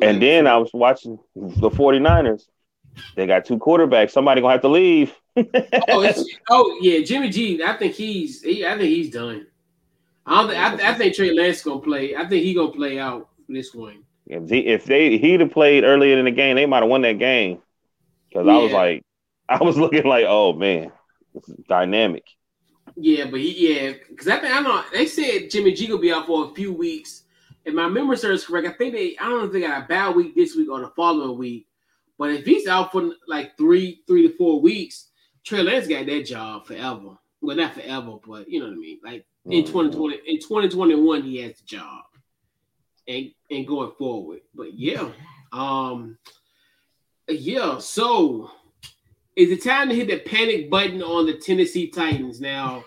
And 0.01 0.21
then 0.21 0.47
I 0.47 0.57
was 0.57 0.71
watching 0.73 1.19
the 1.35 1.69
49ers. 1.69 2.43
They 3.15 3.27
got 3.27 3.45
two 3.45 3.57
quarterbacks. 3.57 4.11
Somebody 4.11 4.41
gonna 4.41 4.53
have 4.53 4.61
to 4.61 4.67
leave. 4.67 5.13
oh, 5.37 6.13
oh 6.49 6.77
yeah, 6.81 7.03
Jimmy 7.03 7.29
G. 7.29 7.63
I 7.63 7.73
think 7.77 7.93
he's. 7.93 8.41
He, 8.41 8.65
I 8.65 8.77
think 8.77 8.89
he's 8.89 9.09
done. 9.11 9.47
I 10.25 10.41
don't. 10.41 10.49
Think, 10.49 10.83
I, 10.83 10.91
I 10.91 10.93
think 10.93 11.15
Trey 11.15 11.33
Lance 11.33 11.63
gonna 11.63 11.79
play. 11.79 12.15
I 12.15 12.27
think 12.27 12.43
he 12.43 12.53
gonna 12.53 12.71
play 12.71 12.99
out 12.99 13.29
this 13.47 13.73
one. 13.73 14.03
If, 14.27 14.49
he, 14.49 14.59
if 14.59 14.85
they 14.85 15.17
he'd 15.17 15.41
have 15.41 15.51
played 15.51 15.83
earlier 15.83 16.17
in 16.17 16.25
the 16.25 16.31
game, 16.31 16.55
they 16.55 16.65
might 16.65 16.81
have 16.81 16.89
won 16.89 17.01
that 17.01 17.19
game. 17.19 17.61
Because 18.29 18.47
yeah. 18.47 18.53
I 18.53 18.57
was 18.57 18.71
like, 18.71 19.03
I 19.49 19.63
was 19.63 19.77
looking 19.83 20.05
like, 20.05 20.25
oh 20.27 20.53
man, 20.53 20.91
this 21.33 21.49
is 21.49 21.63
dynamic. 21.67 22.25
Yeah, 22.95 23.25
but 23.25 23.39
he 23.39 23.73
yeah, 23.73 23.93
because 24.09 24.27
I 24.27 24.39
think 24.39 24.53
I 24.53 24.59
know 24.61 24.83
they 24.93 25.07
said 25.07 25.49
Jimmy 25.49 25.73
G 25.73 25.87
gonna 25.87 25.99
be 25.99 26.11
out 26.11 26.27
for 26.27 26.49
a 26.49 26.53
few 26.53 26.73
weeks. 26.73 27.23
If 27.65 27.73
my 27.73 27.87
memory 27.87 28.17
serves 28.17 28.45
correct, 28.45 28.67
I 28.67 28.73
think 28.73 28.93
they 28.93 29.17
I 29.17 29.23
don't 29.23 29.39
know 29.39 29.45
if 29.45 29.51
they 29.51 29.61
got 29.61 29.83
a 29.83 29.87
bad 29.87 30.15
week 30.15 30.35
this 30.35 30.55
week 30.55 30.69
or 30.69 30.81
the 30.81 30.91
following 30.95 31.37
week. 31.37 31.67
But 32.23 32.31
if 32.31 32.45
he's 32.45 32.67
out 32.67 32.93
for 32.93 33.11
like 33.27 33.57
three, 33.57 34.01
three 34.07 34.25
to 34.25 34.37
four 34.37 34.61
weeks, 34.61 35.09
Trey 35.43 35.61
Lance 35.61 35.89
got 35.89 36.05
that 36.05 36.25
job 36.25 36.65
forever. 36.65 37.17
Well, 37.41 37.57
not 37.57 37.73
forever, 37.73 38.15
but 38.25 38.49
you 38.49 38.61
know 38.61 38.67
what 38.67 38.75
I 38.75 38.77
mean. 38.77 38.99
Like 39.03 39.25
in 39.43 39.65
2020, 39.65 40.15
mm-hmm. 40.15 40.25
in 40.27 40.39
2021, 40.39 41.23
he 41.23 41.41
has 41.41 41.57
the 41.57 41.65
job. 41.65 42.05
And 43.09 43.29
and 43.51 43.67
going 43.67 43.91
forward. 43.99 44.39
But 44.55 44.73
yeah. 44.73 45.09
Um 45.51 46.17
yeah, 47.27 47.79
so 47.79 48.49
is 49.35 49.51
it 49.51 49.61
time 49.61 49.89
to 49.89 49.95
hit 49.95 50.07
the 50.07 50.19
panic 50.19 50.69
button 50.69 51.03
on 51.03 51.25
the 51.25 51.33
Tennessee 51.33 51.89
Titans? 51.89 52.39
Now, 52.39 52.85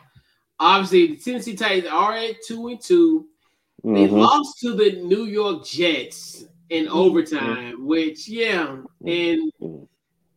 obviously, 0.58 1.08
the 1.08 1.16
Tennessee 1.16 1.56
Titans 1.56 1.92
are 1.92 2.14
at 2.14 2.36
two 2.42 2.68
and 2.68 2.80
2 2.80 3.26
mm-hmm. 3.84 3.94
They 3.94 4.08
lost 4.08 4.60
to 4.60 4.74
the 4.74 4.92
New 5.02 5.24
York 5.24 5.66
Jets 5.66 6.46
in 6.70 6.88
overtime, 6.88 7.86
which 7.86 8.28
yeah, 8.28 8.76
and 9.04 9.52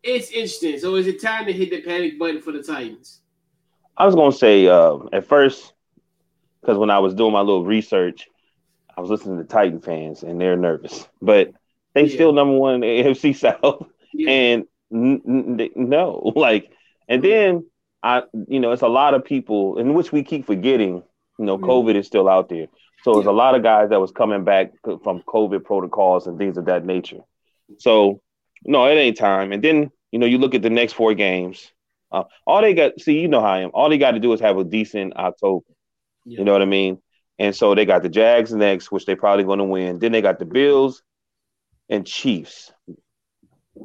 it's 0.03 0.29
interesting. 0.31 0.79
So 0.79 0.95
is 0.95 1.07
it 1.07 1.21
time 1.21 1.45
to 1.45 1.53
hit 1.53 1.69
the 1.69 1.81
panic 1.81 2.19
button 2.19 2.41
for 2.41 2.51
the 2.51 2.63
Titans? 2.63 3.21
I 3.97 4.05
was 4.05 4.15
gonna 4.15 4.31
say 4.31 4.67
uh, 4.67 4.97
at 5.11 5.27
first, 5.27 5.73
because 6.61 6.77
when 6.77 6.89
I 6.89 6.99
was 6.99 7.13
doing 7.13 7.33
my 7.33 7.41
little 7.41 7.65
research, 7.65 8.27
I 8.95 9.01
was 9.01 9.09
listening 9.09 9.37
to 9.37 9.43
Titan 9.43 9.81
fans 9.81 10.23
and 10.23 10.39
they're 10.39 10.57
nervous, 10.57 11.07
but 11.21 11.51
they 11.93 12.05
yeah. 12.05 12.13
still 12.13 12.33
number 12.33 12.57
one 12.57 12.75
in 12.75 12.81
the 12.81 12.87
AFC 13.03 13.35
South, 13.35 13.87
yeah. 14.13 14.29
and 14.29 14.65
n- 14.93 15.21
n- 15.59 15.69
no, 15.75 16.31
like, 16.35 16.71
and 17.07 17.23
then 17.23 17.65
I, 18.01 18.23
you 18.47 18.59
know, 18.59 18.71
it's 18.71 18.81
a 18.81 18.87
lot 18.87 19.13
of 19.13 19.25
people 19.25 19.77
in 19.79 19.93
which 19.93 20.11
we 20.11 20.23
keep 20.23 20.45
forgetting. 20.45 21.03
You 21.37 21.45
know, 21.45 21.57
COVID 21.57 21.95
is 21.95 22.05
still 22.05 22.27
out 22.27 22.49
there. 22.49 22.67
So 23.03 23.13
there's 23.13 23.25
a 23.25 23.31
lot 23.31 23.55
of 23.55 23.63
guys 23.63 23.89
that 23.89 23.99
was 23.99 24.11
coming 24.11 24.43
back 24.43 24.73
from 24.83 25.21
COVID 25.27 25.63
protocols 25.63 26.27
and 26.27 26.37
things 26.37 26.57
of 26.57 26.65
that 26.65 26.85
nature. 26.85 27.21
So 27.77 28.21
no, 28.65 28.85
it 28.87 28.95
ain't 28.95 29.17
time. 29.17 29.51
And 29.51 29.63
then 29.63 29.91
you 30.11 30.19
know 30.19 30.25
you 30.25 30.37
look 30.37 30.55
at 30.55 30.61
the 30.61 30.69
next 30.69 30.93
four 30.93 31.13
games. 31.13 31.71
Uh, 32.11 32.23
all 32.47 32.61
they 32.61 32.73
got, 32.73 32.99
see, 32.99 33.19
you 33.19 33.27
know 33.27 33.41
how 33.41 33.51
I 33.51 33.59
am. 33.59 33.69
All 33.73 33.87
they 33.89 33.99
got 33.99 34.11
to 34.11 34.19
do 34.19 34.33
is 34.33 34.39
have 34.39 34.57
a 34.57 34.63
decent 34.63 35.15
October. 35.15 35.65
Yeah. 36.25 36.39
You 36.39 36.45
know 36.45 36.53
what 36.53 36.63
I 36.63 36.65
mean? 36.65 36.99
And 37.37 37.55
so 37.55 37.75
they 37.75 37.85
got 37.85 38.01
the 38.01 38.09
Jags 38.09 38.53
next, 38.53 38.91
which 38.91 39.05
they're 39.05 39.15
probably 39.15 39.43
going 39.43 39.59
to 39.59 39.65
win. 39.65 39.99
Then 39.99 40.11
they 40.11 40.21
got 40.21 40.39
the 40.39 40.45
Bills 40.45 41.03
and 41.87 42.05
Chiefs. 42.05 42.71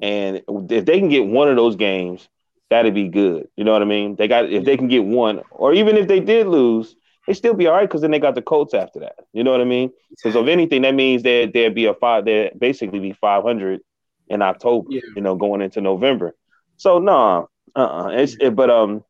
And 0.03 0.43
if 0.71 0.87
they 0.87 0.99
can 0.99 1.09
get 1.09 1.27
one 1.27 1.49
of 1.49 1.57
those 1.57 1.77
games, 1.77 2.29
that'd 2.71 2.95
be 2.95 3.09
good. 3.09 3.49
You 3.57 3.65
know 3.65 3.73
what 3.73 3.83
I 3.83 3.87
mean? 3.87 4.17
They 4.17 4.27
got 4.27 4.51
if 4.51 4.65
they 4.65 4.77
can 4.77 4.89
get 4.89 5.05
one, 5.05 5.43
or 5.51 5.73
even 5.73 5.97
if 5.97 6.09
they 6.09 6.21
did 6.21 6.47
lose, 6.47 6.97
they 7.27 7.33
still 7.33 7.55
be 7.55 7.67
all 7.67 7.75
right 7.75 7.89
because 7.89 8.03
then 8.03 8.11
they 8.11 8.19
got 8.19 8.35
the 8.35 8.43
Colts 8.43 8.75
after 8.75 9.01
that. 9.01 9.17
You 9.33 9.45
know 9.45 9.51
what 9.51 9.61
I 9.61 9.65
mean? 9.65 9.91
Because 10.11 10.37
of 10.37 10.49
anything, 10.49 10.83
that 10.83 10.95
means 10.95 11.23
that 11.23 11.53
there'd 11.55 11.75
be 11.75 11.87
a 11.87 11.95
five. 11.95 12.25
There 12.25 12.51
basically 12.57 12.99
be 12.99 13.13
five 13.13 13.43
hundred 13.43 13.81
in 14.29 14.43
October. 14.43 14.89
Yeah. 14.91 15.01
You 15.17 15.23
know, 15.23 15.35
going 15.35 15.63
into 15.63 15.81
November. 15.81 16.35
So 16.77 16.99
no, 16.99 17.13
nah, 17.13 17.47
uh, 17.77 17.79
uh-uh. 17.79 18.09
it's 18.09 18.37
it, 18.41 18.55
but 18.55 18.71
um, 18.71 19.05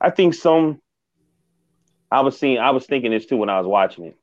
I 0.00 0.10
think 0.10 0.34
some. 0.34 0.80
I 2.10 2.20
was 2.20 2.38
seeing. 2.38 2.58
I 2.58 2.70
was 2.70 2.86
thinking 2.86 3.10
this 3.10 3.26
too 3.26 3.36
when 3.36 3.50
I 3.50 3.58
was 3.58 3.66
watching 3.66 4.06
it. 4.06 4.16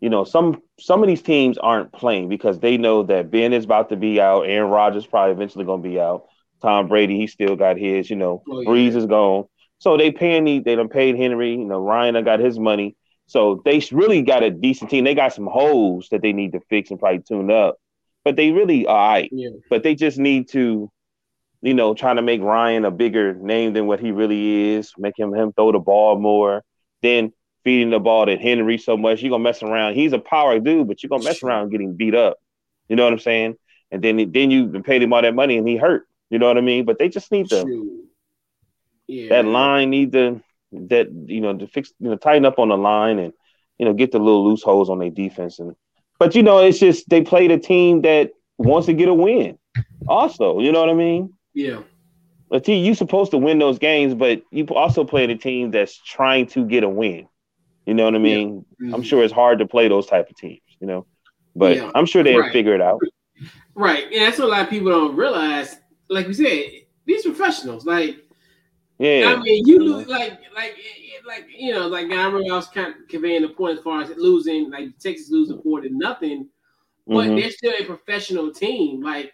You 0.00 0.10
know, 0.10 0.24
some 0.24 0.62
some 0.78 1.02
of 1.02 1.08
these 1.08 1.22
teams 1.22 1.58
aren't 1.58 1.92
playing 1.92 2.28
because 2.28 2.60
they 2.60 2.76
know 2.76 3.02
that 3.04 3.30
Ben 3.30 3.52
is 3.52 3.64
about 3.64 3.88
to 3.88 3.96
be 3.96 4.20
out. 4.20 4.42
Aaron 4.42 4.70
Rodgers 4.70 5.06
probably 5.06 5.32
eventually 5.32 5.64
going 5.64 5.82
to 5.82 5.88
be 5.88 5.98
out. 5.98 6.26
Tom 6.62 6.88
Brady, 6.88 7.18
he 7.18 7.26
still 7.26 7.56
got 7.56 7.76
his. 7.76 8.08
You 8.08 8.16
know, 8.16 8.42
oh, 8.48 8.60
yeah. 8.60 8.68
Brees 8.68 8.96
is 8.96 9.06
gone. 9.06 9.46
So 9.84 9.98
they 9.98 10.12
paying 10.12 10.44
the, 10.44 10.60
they 10.60 10.76
done 10.76 10.88
paid 10.88 11.14
Henry, 11.14 11.50
you 11.50 11.66
know, 11.66 11.78
Ryan 11.78 12.24
got 12.24 12.40
his 12.40 12.58
money. 12.58 12.96
So 13.26 13.60
they 13.66 13.86
really 13.92 14.22
got 14.22 14.42
a 14.42 14.48
decent 14.50 14.88
team. 14.88 15.04
They 15.04 15.14
got 15.14 15.34
some 15.34 15.46
holes 15.46 16.08
that 16.10 16.22
they 16.22 16.32
need 16.32 16.52
to 16.52 16.60
fix 16.70 16.90
and 16.90 16.98
probably 16.98 17.18
tune 17.18 17.50
up. 17.50 17.76
But 18.24 18.36
they 18.36 18.50
really 18.50 18.86
all 18.86 18.96
right. 18.96 19.28
Yeah. 19.30 19.50
But 19.68 19.82
they 19.82 19.94
just 19.94 20.16
need 20.16 20.48
to, 20.52 20.90
you 21.60 21.74
know, 21.74 21.92
trying 21.92 22.16
to 22.16 22.22
make 22.22 22.40
Ryan 22.40 22.86
a 22.86 22.90
bigger 22.90 23.34
name 23.34 23.74
than 23.74 23.86
what 23.86 24.00
he 24.00 24.10
really 24.10 24.70
is, 24.70 24.90
make 24.96 25.18
him 25.18 25.34
him 25.34 25.52
throw 25.52 25.70
the 25.70 25.80
ball 25.80 26.18
more, 26.18 26.64
then 27.02 27.34
feeding 27.62 27.90
the 27.90 28.00
ball 28.00 28.24
to 28.24 28.38
Henry 28.38 28.78
so 28.78 28.96
much. 28.96 29.20
You're 29.20 29.32
gonna 29.32 29.44
mess 29.44 29.62
around. 29.62 29.96
He's 29.96 30.14
a 30.14 30.18
power 30.18 30.58
dude, 30.60 30.88
but 30.88 31.02
you're 31.02 31.10
gonna 31.10 31.24
mess 31.24 31.42
around 31.42 31.68
getting 31.68 31.94
beat 31.94 32.14
up. 32.14 32.38
You 32.88 32.96
know 32.96 33.04
what 33.04 33.12
I'm 33.12 33.18
saying? 33.18 33.56
And 33.90 34.02
then 34.02 34.32
then 34.32 34.50
you 34.50 34.80
paid 34.82 35.02
him 35.02 35.12
all 35.12 35.20
that 35.20 35.34
money 35.34 35.58
and 35.58 35.68
he 35.68 35.76
hurt. 35.76 36.08
You 36.30 36.38
know 36.38 36.46
what 36.46 36.56
I 36.56 36.62
mean? 36.62 36.86
But 36.86 36.98
they 36.98 37.10
just 37.10 37.30
need 37.30 37.50
to 37.50 38.03
yeah. 39.06 39.28
That 39.28 39.44
line 39.44 39.90
need 39.90 40.12
to 40.12 40.42
that 40.72 41.08
you 41.26 41.40
know 41.40 41.56
to 41.56 41.66
fix 41.66 41.92
you 42.00 42.10
know 42.10 42.16
tighten 42.16 42.44
up 42.44 42.58
on 42.58 42.68
the 42.68 42.76
line 42.76 43.18
and 43.18 43.32
you 43.78 43.84
know 43.84 43.92
get 43.92 44.12
the 44.12 44.18
little 44.18 44.48
loose 44.48 44.62
holes 44.62 44.90
on 44.90 44.98
their 44.98 45.10
defense 45.10 45.58
and 45.58 45.74
but 46.18 46.34
you 46.34 46.42
know 46.42 46.58
it's 46.58 46.78
just 46.78 47.08
they 47.08 47.22
played 47.22 47.50
a 47.50 47.58
team 47.58 48.02
that 48.02 48.30
wants 48.58 48.86
to 48.86 48.92
get 48.92 49.08
a 49.08 49.14
win. 49.14 49.58
Also, 50.06 50.60
you 50.60 50.72
know 50.72 50.80
what 50.80 50.90
I 50.90 50.94
mean? 50.94 51.32
Yeah. 51.54 51.80
A 52.52 52.60
team 52.60 52.84
you 52.84 52.94
supposed 52.94 53.32
to 53.32 53.38
win 53.38 53.58
those 53.58 53.78
games, 53.78 54.14
but 54.14 54.42
you 54.50 54.64
also 54.66 55.04
play 55.04 55.24
a 55.24 55.36
team 55.36 55.70
that's 55.70 55.96
trying 55.96 56.46
to 56.48 56.64
get 56.64 56.84
a 56.84 56.88
win. 56.88 57.26
You 57.86 57.94
know 57.94 58.04
what 58.04 58.14
I 58.14 58.18
mean? 58.18 58.64
Yeah. 58.78 58.86
Mm-hmm. 58.86 58.94
I'm 58.94 59.02
sure 59.02 59.24
it's 59.24 59.32
hard 59.32 59.58
to 59.58 59.66
play 59.66 59.88
those 59.88 60.06
type 60.06 60.30
of 60.30 60.36
teams, 60.36 60.60
you 60.80 60.86
know. 60.86 61.06
But 61.56 61.76
yeah. 61.76 61.90
I'm 61.94 62.06
sure 62.06 62.22
they'll 62.22 62.40
right. 62.40 62.52
figure 62.52 62.74
it 62.74 62.80
out. 62.80 63.00
Right. 63.74 64.04
And 64.04 64.22
that's 64.22 64.38
what 64.38 64.48
a 64.48 64.50
lot 64.50 64.62
of 64.62 64.70
people 64.70 64.90
don't 64.90 65.16
realize. 65.16 65.76
Like 66.08 66.26
we 66.26 66.34
said, 66.34 66.70
these 67.06 67.24
professionals, 67.24 67.84
like 67.84 68.23
yeah. 69.04 69.34
I 69.34 69.40
mean, 69.40 69.66
you 69.66 69.78
lose 69.80 70.06
like 70.06 70.38
like 70.54 70.76
like 71.26 71.46
you 71.48 71.72
know 71.72 71.86
like 71.86 72.10
I 72.10 72.26
remember 72.26 72.52
I 72.52 72.56
was 72.56 72.68
kind 72.68 72.88
of 72.88 73.08
conveying 73.08 73.42
the 73.42 73.48
point 73.48 73.78
as 73.78 73.84
far 73.84 74.02
as 74.02 74.10
losing 74.16 74.70
like 74.70 74.98
Texas 74.98 75.30
losing 75.30 75.60
four 75.62 75.80
to 75.80 75.88
nothing, 75.90 76.48
but 77.06 77.26
mm-hmm. 77.26 77.36
they're 77.36 77.50
still 77.50 77.72
a 77.78 77.84
professional 77.84 78.52
team. 78.52 79.02
Like 79.02 79.32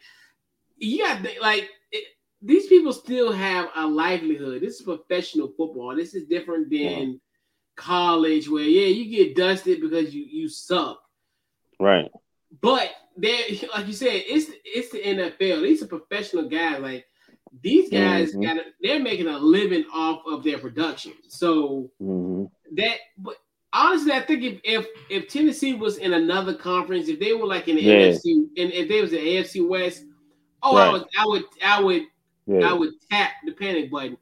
you 0.76 1.04
got 1.04 1.24
like 1.40 1.68
it, 1.92 2.04
these 2.42 2.66
people 2.66 2.92
still 2.92 3.32
have 3.32 3.68
a 3.76 3.86
livelihood. 3.86 4.62
This 4.62 4.76
is 4.76 4.82
professional 4.82 5.52
football. 5.56 5.94
This 5.94 6.14
is 6.14 6.26
different 6.26 6.70
than 6.70 6.80
yeah. 6.80 7.14
college 7.76 8.48
where 8.48 8.64
yeah 8.64 8.86
you 8.86 9.10
get 9.10 9.36
dusted 9.36 9.80
because 9.80 10.14
you 10.14 10.24
you 10.24 10.48
suck. 10.48 11.00
Right. 11.78 12.10
But 12.60 12.90
they 13.16 13.60
like 13.74 13.86
you 13.86 13.92
said, 13.92 14.22
it's 14.26 14.50
it's 14.64 14.90
the 14.90 15.02
NFL. 15.02 15.62
These 15.62 15.82
are 15.82 15.86
professional 15.86 16.48
guys. 16.48 16.80
Like 16.80 17.06
these 17.62 17.90
guys 17.90 18.30
mm-hmm. 18.30 18.42
got 18.42 18.64
they're 18.82 19.00
making 19.00 19.26
a 19.26 19.38
living 19.38 19.84
off 19.92 20.22
of 20.26 20.44
their 20.44 20.58
production. 20.58 21.12
So 21.28 21.90
mm-hmm. 22.00 22.44
that 22.76 22.96
but 23.18 23.36
honestly, 23.72 24.12
I 24.12 24.20
think 24.20 24.42
if, 24.42 24.60
if 24.64 24.86
if 25.08 25.28
Tennessee 25.28 25.74
was 25.74 25.98
in 25.98 26.12
another 26.12 26.54
conference, 26.54 27.08
if 27.08 27.18
they 27.18 27.32
were 27.32 27.46
like 27.46 27.68
in 27.68 27.76
the 27.76 27.82
yeah. 27.82 27.94
NFC 27.94 28.48
and 28.56 28.72
if 28.72 28.88
they 28.88 29.00
was 29.00 29.10
the 29.10 29.18
AFC 29.18 29.66
West, 29.66 30.04
oh 30.62 30.76
right. 30.76 30.88
I 30.88 30.92
would 30.92 31.04
I 31.18 31.26
would 31.26 31.44
I 31.64 31.80
would 31.80 32.02
yeah. 32.46 32.70
I 32.70 32.72
would 32.72 32.90
tap 33.10 33.32
the 33.44 33.52
panic 33.52 33.90
button. 33.90 34.16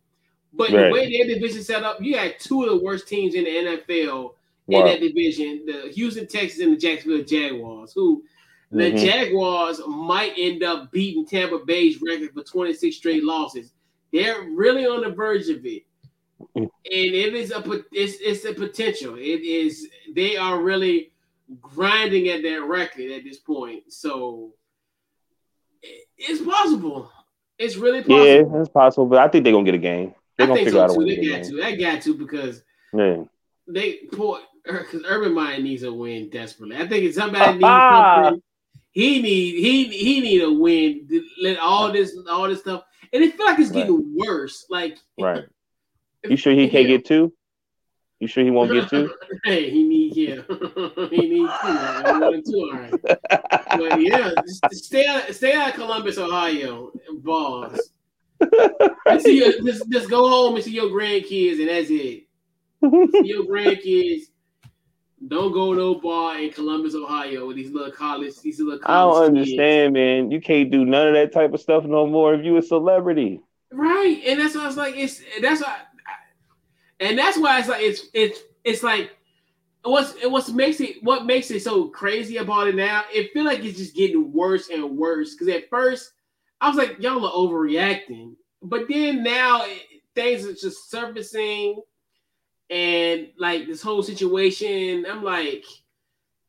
But 0.52 0.70
right. 0.70 0.86
the 0.86 0.92
way 0.92 1.10
their 1.10 1.34
division 1.34 1.62
set 1.62 1.84
up, 1.84 1.98
you 2.00 2.16
had 2.16 2.40
two 2.40 2.64
of 2.64 2.70
the 2.70 2.84
worst 2.84 3.06
teams 3.06 3.34
in 3.34 3.44
the 3.44 3.50
NFL 3.50 4.34
wow. 4.66 4.80
in 4.80 4.84
that 4.86 5.00
division: 5.00 5.64
the 5.66 5.92
Houston 5.94 6.26
Texans 6.26 6.60
and 6.62 6.72
the 6.72 6.76
Jacksonville 6.76 7.24
Jaguars, 7.24 7.92
who 7.94 8.24
the 8.70 8.84
mm-hmm. 8.84 8.96
Jaguars 8.96 9.80
might 9.86 10.34
end 10.36 10.62
up 10.62 10.92
beating 10.92 11.24
Tampa 11.24 11.58
Bay's 11.64 12.02
record 12.02 12.32
for 12.34 12.42
26 12.42 12.94
straight 12.94 13.24
losses. 13.24 13.72
They're 14.12 14.42
really 14.42 14.86
on 14.86 15.02
the 15.02 15.10
verge 15.10 15.48
of 15.48 15.64
it. 15.64 15.84
Mm-hmm. 16.40 16.62
And 16.62 16.70
it 16.84 17.34
is 17.34 17.50
a 17.50 17.62
it's 17.92 18.18
it's 18.20 18.44
a 18.44 18.52
potential. 18.52 19.16
It 19.16 19.42
is 19.42 19.88
they 20.14 20.36
are 20.36 20.60
really 20.60 21.12
grinding 21.60 22.28
at 22.28 22.42
that 22.42 22.62
record 22.62 23.10
at 23.10 23.24
this 23.24 23.38
point. 23.38 23.84
So 23.92 24.52
it's 26.16 26.42
possible. 26.42 27.10
It's 27.58 27.76
really 27.76 28.02
possible. 28.02 28.24
Yeah, 28.24 28.60
it's 28.60 28.68
possible, 28.68 29.06
but 29.06 29.18
I 29.18 29.28
think 29.28 29.44
they're 29.44 29.52
gonna 29.52 29.64
get 29.64 29.74
a 29.74 29.78
game. 29.78 30.14
They're 30.36 30.46
gonna 30.46 30.58
figure 30.58 30.72
so 30.72 30.84
out 30.84 30.90
a 30.90 30.94
way. 30.94 31.16
They 31.16 31.26
got 31.26 31.44
to. 31.44 31.56
They 31.56 31.76
got 31.76 32.02
to 32.02 32.14
because 32.14 32.62
yeah. 32.92 33.24
they 33.66 33.94
poor 34.12 34.40
because 34.64 35.02
Urban 35.06 35.34
Meyer 35.34 35.58
needs 35.58 35.82
a 35.82 35.92
win 35.92 36.28
desperately. 36.30 36.76
I 36.76 36.86
think 36.86 37.04
it's 37.04 37.16
somebody 37.16 37.52
needs 37.52 37.62
something 37.62 38.42
he 38.92 39.22
need 39.22 39.60
he 39.60 39.84
he 39.88 40.20
need 40.20 40.42
a 40.42 40.52
win. 40.52 41.08
Let 41.40 41.58
all 41.58 41.92
this 41.92 42.16
all 42.30 42.48
this 42.48 42.60
stuff, 42.60 42.84
and 43.12 43.22
it 43.22 43.36
feel 43.36 43.46
like 43.46 43.58
it's 43.58 43.70
getting 43.70 43.94
right. 43.94 44.28
worse. 44.28 44.66
Like 44.68 44.98
right. 45.18 45.44
You 46.28 46.36
sure 46.36 46.52
he 46.52 46.68
can't 46.68 46.86
get 46.86 47.04
two? 47.04 47.32
You 48.18 48.26
sure 48.26 48.42
he 48.42 48.50
won't 48.50 48.72
get 48.72 48.90
two? 48.90 49.14
hey, 49.44 49.70
he 49.70 49.84
need 49.84 50.16
yeah, 50.16 50.42
he 51.10 51.28
needs 51.28 51.52
two. 51.62 51.74
One 52.20 52.42
two, 52.42 52.60
all 52.60 52.72
right. 52.72 52.94
But 53.78 54.00
yeah, 54.00 54.32
stay 54.72 55.06
out, 55.06 55.32
stay 55.34 55.52
out 55.52 55.68
of 55.68 55.74
Columbus, 55.74 56.18
Ohio, 56.18 56.90
balls. 57.22 57.90
see 59.20 59.38
your, 59.38 59.62
just 59.62 59.88
just 59.90 60.10
go 60.10 60.28
home 60.28 60.56
and 60.56 60.64
see 60.64 60.72
your 60.72 60.88
grandkids, 60.88 61.60
and 61.60 61.68
that's 61.68 61.90
it. 61.90 62.24
See 62.82 63.28
your 63.28 63.44
grandkids 63.44 64.22
don't 65.26 65.52
go 65.52 65.72
no 65.72 65.96
bar 65.96 66.38
in 66.38 66.50
Columbus, 66.50 66.94
Ohio 66.94 67.46
with 67.46 67.56
these 67.56 67.72
little 67.72 67.90
college, 67.90 68.40
these 68.40 68.60
little 68.60 68.78
college 68.78 69.14
I 69.14 69.20
don't 69.20 69.36
understand, 69.36 69.94
kids. 69.94 69.94
man. 69.94 70.30
You 70.30 70.40
can't 70.40 70.70
do 70.70 70.84
none 70.84 71.08
of 71.08 71.14
that 71.14 71.32
type 71.32 71.52
of 71.52 71.60
stuff 71.60 71.84
no 71.84 72.06
more 72.06 72.34
if 72.34 72.44
you 72.44 72.56
a 72.56 72.62
celebrity. 72.62 73.40
Right. 73.72 74.22
And 74.26 74.40
that's 74.40 74.54
why 74.54 74.62
I 74.62 74.66
was 74.66 74.76
like, 74.76 74.96
it's 74.96 75.20
that's 75.40 75.60
why 75.60 75.76
and 77.00 77.18
that's 77.18 77.38
why 77.38 77.58
it's 77.58 77.68
like 77.68 77.82
it's 77.82 78.06
it's 78.14 78.40
it's 78.64 78.82
like 78.82 79.16
what's 79.82 80.14
what 80.24 80.48
makes 80.50 80.80
it 80.80 81.02
what 81.02 81.26
makes 81.26 81.50
it 81.50 81.62
so 81.62 81.88
crazy 81.88 82.36
about 82.36 82.68
it 82.68 82.74
now, 82.74 83.04
it 83.12 83.32
feel 83.32 83.44
like 83.44 83.64
it's 83.64 83.78
just 83.78 83.96
getting 83.96 84.32
worse 84.32 84.68
and 84.70 84.96
worse. 84.96 85.34
Cause 85.34 85.48
at 85.48 85.68
first 85.68 86.12
I 86.60 86.68
was 86.68 86.76
like, 86.76 86.98
y'all 87.00 87.24
are 87.24 87.32
overreacting. 87.32 88.34
But 88.62 88.88
then 88.88 89.22
now 89.22 89.64
things 90.14 90.44
are 90.44 90.54
just 90.54 90.90
surfacing 90.90 91.80
and 92.70 93.28
like 93.38 93.66
this 93.66 93.82
whole 93.82 94.02
situation, 94.02 95.06
I'm 95.08 95.22
like, 95.22 95.64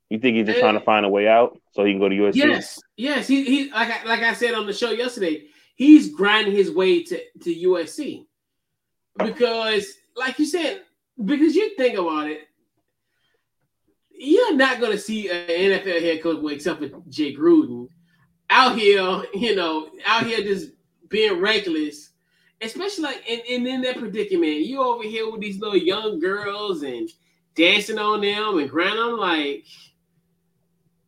you 0.09 0.19
think 0.19 0.37
he's 0.37 0.47
just 0.47 0.57
eh. 0.57 0.61
trying 0.61 0.73
to 0.73 0.83
find 0.83 1.05
a 1.05 1.09
way 1.09 1.27
out 1.27 1.59
so 1.71 1.85
he 1.85 1.93
can 1.93 1.99
go 1.99 2.09
to 2.09 2.15
USC? 2.15 2.35
Yes, 2.35 2.79
yes. 2.97 3.27
He 3.27 3.43
he 3.45 3.71
like 3.71 3.89
I, 3.89 4.03
like 4.07 4.21
I 4.21 4.33
said 4.33 4.53
on 4.53 4.65
the 4.65 4.73
show 4.73 4.91
yesterday, 4.91 5.45
he's 5.75 6.13
grinding 6.13 6.55
his 6.55 6.71
way 6.71 7.03
to 7.03 7.19
to 7.43 7.55
USC 7.55 8.25
because, 9.17 9.93
like 10.15 10.39
you 10.39 10.45
said, 10.45 10.81
because 11.23 11.55
you 11.55 11.75
think 11.75 11.97
about 11.97 12.29
it, 12.29 12.41
you're 14.11 14.55
not 14.55 14.79
going 14.79 14.91
to 14.91 14.97
see 14.97 15.29
an 15.29 15.47
NFL 15.47 16.01
head 16.01 16.23
coach, 16.23 16.39
well, 16.41 16.53
except 16.53 16.79
for 16.79 16.89
Jay 17.09 17.35
Gruden, 17.35 17.87
out 18.49 18.77
here, 18.77 19.23
you 19.33 19.55
know, 19.55 19.89
out 20.05 20.25
here 20.25 20.41
just 20.41 20.71
being 21.07 21.39
reckless 21.39 22.08
especially 22.61 23.03
like 23.03 23.23
in, 23.27 23.39
in, 23.47 23.67
in 23.67 23.81
that 23.81 23.97
predicament, 23.97 24.57
you 24.57 24.81
over 24.81 25.03
here 25.03 25.29
with 25.29 25.41
these 25.41 25.59
little 25.59 25.77
young 25.77 26.19
girls 26.19 26.83
and 26.83 27.09
dancing 27.55 27.99
on 27.99 28.21
them 28.21 28.57
and 28.57 28.69
grinding 28.69 28.99
on 28.99 29.17
like, 29.17 29.65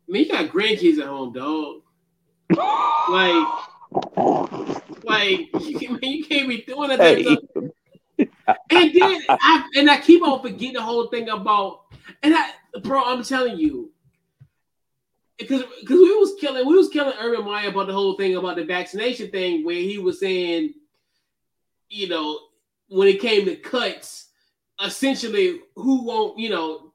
man, 0.08 0.22
you 0.22 0.28
got 0.28 0.50
grandkids 0.50 0.98
at 0.98 1.06
home, 1.06 1.32
dog. 1.32 1.82
like, 3.10 3.48
like 5.04 5.50
you, 5.60 5.90
man, 5.90 6.00
you 6.02 6.24
can't 6.24 6.48
be 6.48 6.62
doing 6.62 6.88
that. 6.90 7.00
Hey. 7.00 7.36
and 8.18 8.94
then 8.94 9.20
I 9.28 9.68
and 9.76 9.90
I 9.90 10.00
keep 10.00 10.22
on 10.22 10.42
forgetting 10.42 10.74
the 10.74 10.82
whole 10.82 11.08
thing 11.08 11.28
about 11.28 11.82
and 12.22 12.34
I 12.34 12.50
bro, 12.82 13.02
I'm 13.04 13.22
telling 13.22 13.58
you. 13.58 13.90
Because 15.38 15.64
because 15.80 15.98
we 15.98 16.14
was 16.14 16.34
killing 16.40 16.66
we 16.66 16.76
was 16.76 16.88
killing 16.88 17.14
Urban 17.18 17.44
Meyer 17.44 17.70
about 17.70 17.88
the 17.88 17.92
whole 17.92 18.16
thing 18.16 18.36
about 18.36 18.56
the 18.56 18.64
vaccination 18.64 19.30
thing 19.30 19.64
where 19.64 19.74
he 19.74 19.98
was 19.98 20.20
saying 20.20 20.74
you 21.92 22.08
know, 22.08 22.38
when 22.88 23.08
it 23.08 23.20
came 23.20 23.44
to 23.44 23.56
cuts, 23.56 24.28
essentially 24.82 25.60
who 25.76 26.04
won't, 26.04 26.38
you 26.38 26.50
know, 26.50 26.92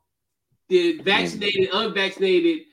the 0.70 1.00
vaccinated, 1.02 1.70
unvaccinated 1.74 2.64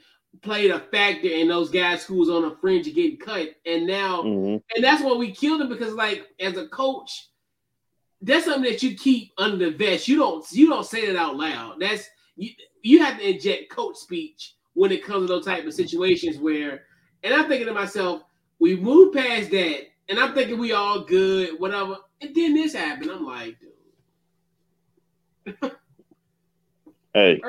played 0.43 0.71
a 0.71 0.81
factor 0.81 1.29
in 1.29 1.49
those 1.49 1.71
guys 1.71 2.05
who 2.05 2.17
was 2.17 2.29
on 2.29 2.43
the 2.43 2.57
fringe 2.61 2.89
of 2.89 2.95
getting 2.95 3.19
cut. 3.19 3.51
And 3.67 3.87
now, 3.87 4.23
mm-hmm. 4.23 4.57
and 4.75 4.85
that's 4.85 5.03
why 5.03 5.15
we 5.15 5.31
killed 5.31 5.61
him 5.61 5.69
because, 5.69 5.95
like, 5.95 6.27
as 6.41 6.57
a 6.57 6.69
coach, 6.69 7.29
that's 8.21 8.47
something 8.47 8.71
that 8.71 8.83
you 8.83 8.97
keep 8.97 9.33
under 9.39 9.71
the 9.71 9.77
vest. 9.77 10.09
You 10.09 10.17
don't 10.17 10.45
you 10.53 10.69
don't 10.69 10.87
say 10.87 11.03
it 11.03 11.17
out 11.17 11.37
loud. 11.37 11.77
That's 11.81 12.09
you 12.37 12.51
you 12.83 13.03
have 13.03 13.19
to 13.19 13.29
inject 13.29 13.71
coach 13.71 13.97
speech 13.97 14.55
when 14.73 14.91
it 14.91 15.05
comes 15.05 15.29
to 15.29 15.35
those 15.35 15.45
type 15.45 15.67
of 15.67 15.75
situations 15.75 16.39
where 16.39 16.83
and 17.23 17.33
I'm 17.33 17.49
thinking 17.49 17.67
to 17.69 17.75
myself, 17.75 18.23
we 18.59 18.77
moved 18.77 19.17
past 19.17 19.51
that, 19.51 19.81
and 20.09 20.19
I'm 20.19 20.35
thinking 20.35 20.59
we 20.59 20.73
all 20.73 21.01
good, 21.05 21.59
whatever. 21.59 21.97
And 22.25 22.35
then 22.35 22.55
this 22.55 22.75
happened. 22.75 23.11
I'm 23.11 23.25
like, 23.25 23.57
dude. 25.47 25.73
Hey, 27.17 27.41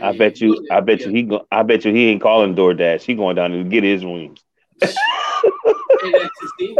I 0.00 0.16
bet 0.16 0.40
you, 0.40 0.66
I 0.70 0.80
bet 0.80 1.00
you 1.00 1.10
he, 1.10 1.24
go, 1.24 1.46
I 1.52 1.62
bet 1.64 1.84
you 1.84 1.92
he 1.92 2.08
ain't 2.08 2.22
calling 2.22 2.54
DoorDash. 2.54 3.02
He 3.02 3.14
going 3.14 3.36
down 3.36 3.50
to 3.50 3.62
get 3.62 3.84
his 3.84 4.06
wings. 4.06 4.42
that's, 4.80 4.94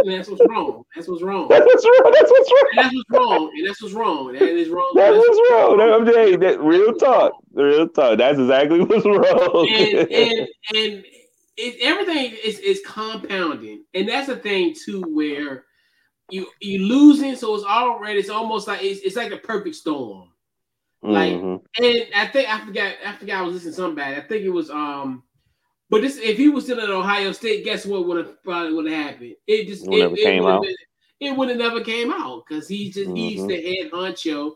that's, 0.03 0.29
what's 0.29 0.41
wrong. 0.49 0.83
That's 0.95 1.07
what's 1.07 1.21
wrong. 1.21 1.47
That's 1.47 1.63
what's 1.63 1.85
wrong. 1.85 2.11
That's 2.11 2.31
what's 2.31 2.51
wrong. 2.51 2.69
And 2.75 2.83
that's 2.83 2.95
what's 2.95 3.11
wrong. 3.11 3.51
And 3.55 3.67
that's 3.67 3.81
what's 3.83 3.93
wrong. 3.93 4.33
That 4.33 4.41
is 4.41 4.69
wrong. 4.69 4.91
That's, 4.95 5.15
that's 5.15 5.27
what's 5.27 5.51
wrong. 5.51 5.77
wrong. 5.77 6.01
I'm 6.01 6.11
saying 6.11 6.39
that 6.39 6.59
real 6.59 6.93
talk. 6.95 7.33
Real 7.53 7.87
talk. 7.87 8.17
That's 8.17 8.39
exactly 8.39 8.81
what's 8.85 9.05
wrong. 9.05 9.69
And 9.71 10.11
and, 10.11 10.47
and 10.73 11.05
it, 11.55 11.75
everything 11.83 12.35
is 12.43 12.57
is 12.57 12.81
compounding, 12.83 13.83
and 13.93 14.09
that's 14.09 14.25
the 14.25 14.37
thing 14.37 14.73
too, 14.73 15.01
where 15.01 15.65
you 16.29 16.47
you 16.61 16.85
losing, 16.85 17.35
so 17.35 17.55
it's 17.55 17.63
already 17.63 18.19
it's 18.19 18.29
almost 18.29 18.67
like 18.67 18.81
it's, 18.81 19.01
it's 19.01 19.15
like 19.15 19.31
a 19.31 19.37
perfect 19.37 19.75
storm. 19.75 20.29
Like, 21.01 21.33
mm-hmm. 21.33 21.83
and 21.83 22.05
I 22.15 22.27
think 22.27 22.49
I 22.49 22.65
forgot. 22.65 22.95
I 23.05 23.15
forgot 23.17 23.39
I 23.39 23.41
was 23.41 23.55
listening 23.55 23.73
to 23.73 23.77
somebody. 23.77 24.15
I 24.15 24.21
think 24.21 24.43
it 24.43 24.49
was 24.49 24.69
um, 24.69 25.23
but 25.89 26.01
this 26.01 26.17
if 26.17 26.37
he 26.37 26.49
was 26.49 26.63
still 26.63 26.79
at 26.79 26.89
Ohio 26.89 27.31
State, 27.33 27.65
guess 27.65 27.85
what 27.85 28.07
would 28.07 28.17
have 28.17 28.41
probably 28.43 28.73
would 28.73 28.89
have 28.89 29.11
happened? 29.11 29.35
It 29.45 29.67
just 29.67 29.85
it, 29.87 30.11
it, 30.11 30.23
came 30.23 30.45
out. 30.45 30.63
Been, 30.63 30.75
it 31.19 31.37
would 31.37 31.49
have 31.49 31.57
never 31.57 31.81
came 31.81 32.11
out 32.11 32.45
because 32.47 32.67
he's 32.67 32.95
just 32.95 33.09
mm-hmm. 33.09 33.15
he's 33.15 33.45
the 33.45 33.61
head 33.61 33.91
honcho. 33.91 34.53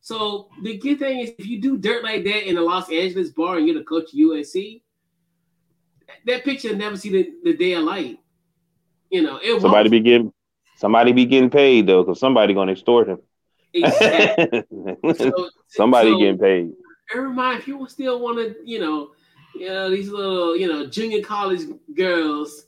So 0.00 0.48
the 0.62 0.78
good 0.78 0.98
thing 1.00 1.18
is 1.18 1.32
if 1.38 1.46
you 1.46 1.60
do 1.60 1.78
dirt 1.78 2.04
like 2.04 2.22
that 2.24 2.48
in 2.48 2.58
a 2.58 2.60
Los 2.60 2.90
Angeles 2.92 3.30
bar 3.30 3.56
and 3.56 3.66
you're 3.66 3.78
the 3.78 3.84
coach 3.84 4.12
of 4.12 4.18
USC, 4.18 4.82
that 6.26 6.44
picture 6.44 6.76
never 6.76 6.96
see 6.96 7.10
the, 7.10 7.30
the 7.42 7.56
day 7.56 7.72
of 7.72 7.84
light. 7.84 8.20
You 9.10 9.22
know, 9.22 9.40
somebody 9.42 9.64
won't. 9.64 9.90
be 9.90 10.00
getting 10.00 10.32
somebody 10.78 11.12
be 11.12 11.26
getting 11.26 11.50
paid 11.50 11.86
though, 11.86 12.02
because 12.02 12.20
somebody 12.20 12.54
gonna 12.54 12.72
extort 12.72 13.08
him. 13.08 13.18
Exactly. 13.74 14.64
so, 15.16 15.50
Somebody 15.68 16.12
so, 16.12 16.18
getting 16.18 16.38
paid. 16.38 16.72
Everybody, 17.14 17.58
if 17.58 17.68
you 17.68 17.86
still 17.88 18.20
want 18.20 18.38
to, 18.38 18.56
you 18.64 18.80
know, 18.80 19.10
you 19.54 19.68
know, 19.68 19.90
these 19.90 20.08
little, 20.08 20.56
you 20.56 20.68
know, 20.68 20.86
junior 20.86 21.22
college 21.22 21.62
girls, 21.94 22.66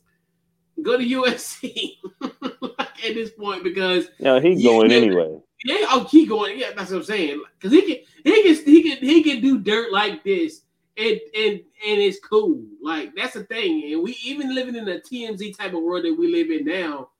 go 0.83 0.97
to 0.97 1.05
USC 1.05 1.97
at 2.23 3.15
this 3.15 3.31
point 3.31 3.65
because 3.65 4.09
yeah, 4.19 4.41
he's 4.41 4.63
going 4.63 4.93
anyway. 4.93 5.39
Yeah, 5.65 5.77
oh, 5.81 5.87
I'll 5.91 6.05
keep 6.07 6.29
going. 6.29 6.59
Yeah, 6.59 6.71
that's 6.75 6.91
what 6.91 6.99
I'm 6.99 7.05
saying. 7.05 7.43
Because 7.59 7.73
he 7.73 7.83
can, 7.83 8.05
he 8.25 8.43
can, 8.43 8.65
he 8.65 8.83
can, 8.83 8.99
he 8.99 9.23
can 9.23 9.41
do 9.43 9.59
dirt 9.59 9.93
like 9.93 10.25
this, 10.25 10.63
and 10.97 11.21
and 11.37 11.53
and 11.87 12.01
it's 12.01 12.19
cool. 12.19 12.63
Like 12.83 13.15
that's 13.15 13.35
the 13.35 13.45
thing. 13.45 13.93
And 13.93 14.03
we 14.03 14.17
even 14.25 14.55
living 14.55 14.77
in 14.77 14.89
a 14.89 14.99
TMZ 15.01 15.57
type 15.57 15.75
of 15.75 15.83
world 15.83 16.05
that 16.05 16.15
we 16.15 16.33
live 16.33 16.51
in 16.51 16.65
now, 16.65 17.11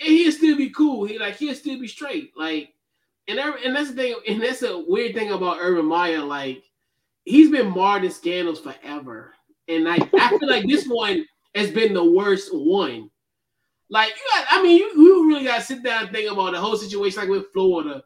and 0.00 0.08
he'll 0.08 0.32
still 0.32 0.56
be 0.56 0.70
cool. 0.70 1.04
He 1.04 1.18
like 1.18 1.36
he'll 1.36 1.54
still 1.54 1.78
be 1.78 1.88
straight. 1.88 2.32
Like 2.36 2.74
and 3.28 3.38
every, 3.38 3.64
and 3.64 3.76
that's 3.76 3.90
the 3.90 3.96
thing, 3.96 4.14
and 4.28 4.42
that's 4.42 4.62
a 4.62 4.78
weird 4.86 5.14
thing 5.14 5.30
about 5.30 5.58
Urban 5.60 5.86
Meyer. 5.86 6.20
Like 6.20 6.62
he's 7.24 7.50
been 7.50 7.70
marred 7.70 8.04
in 8.04 8.10
scandals 8.10 8.60
forever, 8.60 9.34
and 9.68 9.88
I 9.88 9.98
I 10.14 10.38
feel 10.38 10.48
like 10.48 10.66
this 10.66 10.86
one 10.86 11.24
has 11.54 11.70
been 11.70 11.94
the 11.94 12.04
worst 12.04 12.50
one. 12.52 13.10
Like 13.88 14.10
you 14.10 14.22
got, 14.34 14.46
I 14.50 14.62
mean, 14.62 14.78
you, 14.78 14.92
you 14.96 15.28
really 15.28 15.44
got 15.44 15.56
to 15.58 15.62
sit 15.62 15.82
down 15.82 16.04
and 16.04 16.12
think 16.12 16.30
about 16.30 16.52
the 16.52 16.60
whole 16.60 16.76
situation, 16.76 17.20
like 17.20 17.28
with 17.28 17.52
Florida. 17.52 18.02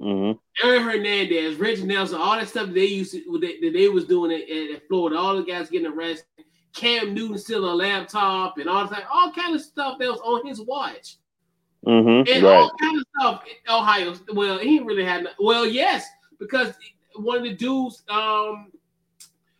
Mm-hmm. 0.00 0.66
Aaron 0.66 0.82
Hernandez, 0.82 1.56
Rich 1.56 1.82
Nelson, 1.82 2.20
all 2.20 2.36
that 2.36 2.48
stuff 2.48 2.70
they 2.70 2.86
used 2.86 3.12
to, 3.12 3.38
that, 3.40 3.58
that 3.60 3.72
they 3.72 3.88
was 3.88 4.04
doing 4.04 4.32
at, 4.32 4.48
at, 4.48 4.86
Florida, 4.88 5.18
all 5.18 5.36
the 5.36 5.42
guys 5.42 5.70
getting 5.70 5.92
arrested, 5.92 6.24
Cam 6.74 7.14
Newton 7.14 7.38
still 7.38 7.70
a 7.70 7.74
laptop 7.74 8.58
and 8.58 8.68
all 8.68 8.86
that, 8.86 9.04
all 9.12 9.32
kind 9.32 9.54
of 9.54 9.60
stuff 9.60 9.98
that 9.98 10.08
was 10.08 10.20
on 10.20 10.46
his 10.46 10.60
watch. 10.60 11.16
Mm-hmm, 11.86 12.30
and 12.30 12.42
right. 12.42 12.56
all 12.56 12.70
kind 12.80 12.98
of 12.98 13.04
stuff. 13.16 13.44
Ohio, 13.68 14.14
well, 14.34 14.58
he 14.58 14.80
really 14.80 15.04
had. 15.04 15.24
No, 15.24 15.30
well, 15.38 15.66
yes, 15.66 16.06
because 16.38 16.74
one 17.14 17.38
of 17.38 17.44
the 17.44 17.54
dudes, 17.54 18.02
um, 18.08 18.72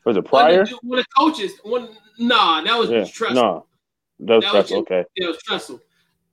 was 0.04 0.16
it 0.16 0.24
Pryor? 0.24 0.52
One 0.52 0.61
of 0.61 0.68
the, 0.68 0.78
one 0.82 0.98
of 0.98 1.04
the 1.04 1.11
coaches, 1.16 1.52
one, 1.62 1.96
nah, 2.18 2.62
that 2.62 2.76
was 2.76 2.90
yeah, 2.90 3.04
Tressel. 3.04 3.34
Nah, 3.34 3.61
that 4.20 4.36
was, 4.36 4.44
that 4.44 4.54
was 4.54 4.72
okay. 4.72 5.04
That 5.16 5.28
was 5.28 5.42
Tressel. 5.42 5.80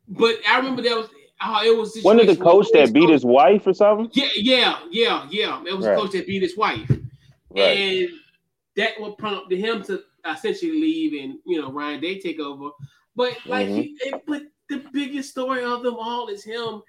But 0.07 0.37
I 0.47 0.57
remember 0.57 0.81
that 0.81 0.95
was 0.95 1.09
how 1.37 1.63
it 1.63 1.75
was. 1.75 1.97
One 2.01 2.19
of 2.19 2.27
the 2.27 2.35
coach 2.35 2.67
that 2.73 2.91
beat 2.91 3.01
coach. 3.01 3.11
his 3.11 3.25
wife 3.25 3.67
or 3.67 3.73
something. 3.73 4.09
Yeah, 4.13 4.29
yeah, 4.35 4.79
yeah, 4.89 5.27
yeah. 5.29 5.63
It 5.67 5.75
was 5.75 5.85
right. 5.85 5.93
a 5.93 6.01
coach 6.01 6.11
that 6.11 6.25
beat 6.25 6.41
his 6.41 6.57
wife, 6.57 6.89
right. 7.49 7.59
and 7.59 8.09
that 8.75 8.99
would 8.99 9.17
prompt 9.17 9.51
him 9.51 9.83
to 9.83 10.01
essentially 10.25 10.71
leave 10.71 11.23
and 11.23 11.39
you 11.45 11.61
know 11.61 11.71
Ryan 11.71 12.01
Day 12.01 12.19
take 12.19 12.39
over. 12.39 12.69
But 13.15 13.37
like, 13.45 13.67
mm-hmm. 13.67 13.81
he, 13.81 14.13
but 14.27 14.43
the 14.69 14.83
biggest 14.91 15.29
story 15.29 15.63
of 15.63 15.83
them 15.83 15.95
all 15.95 16.27
is 16.27 16.43
him 16.43 16.81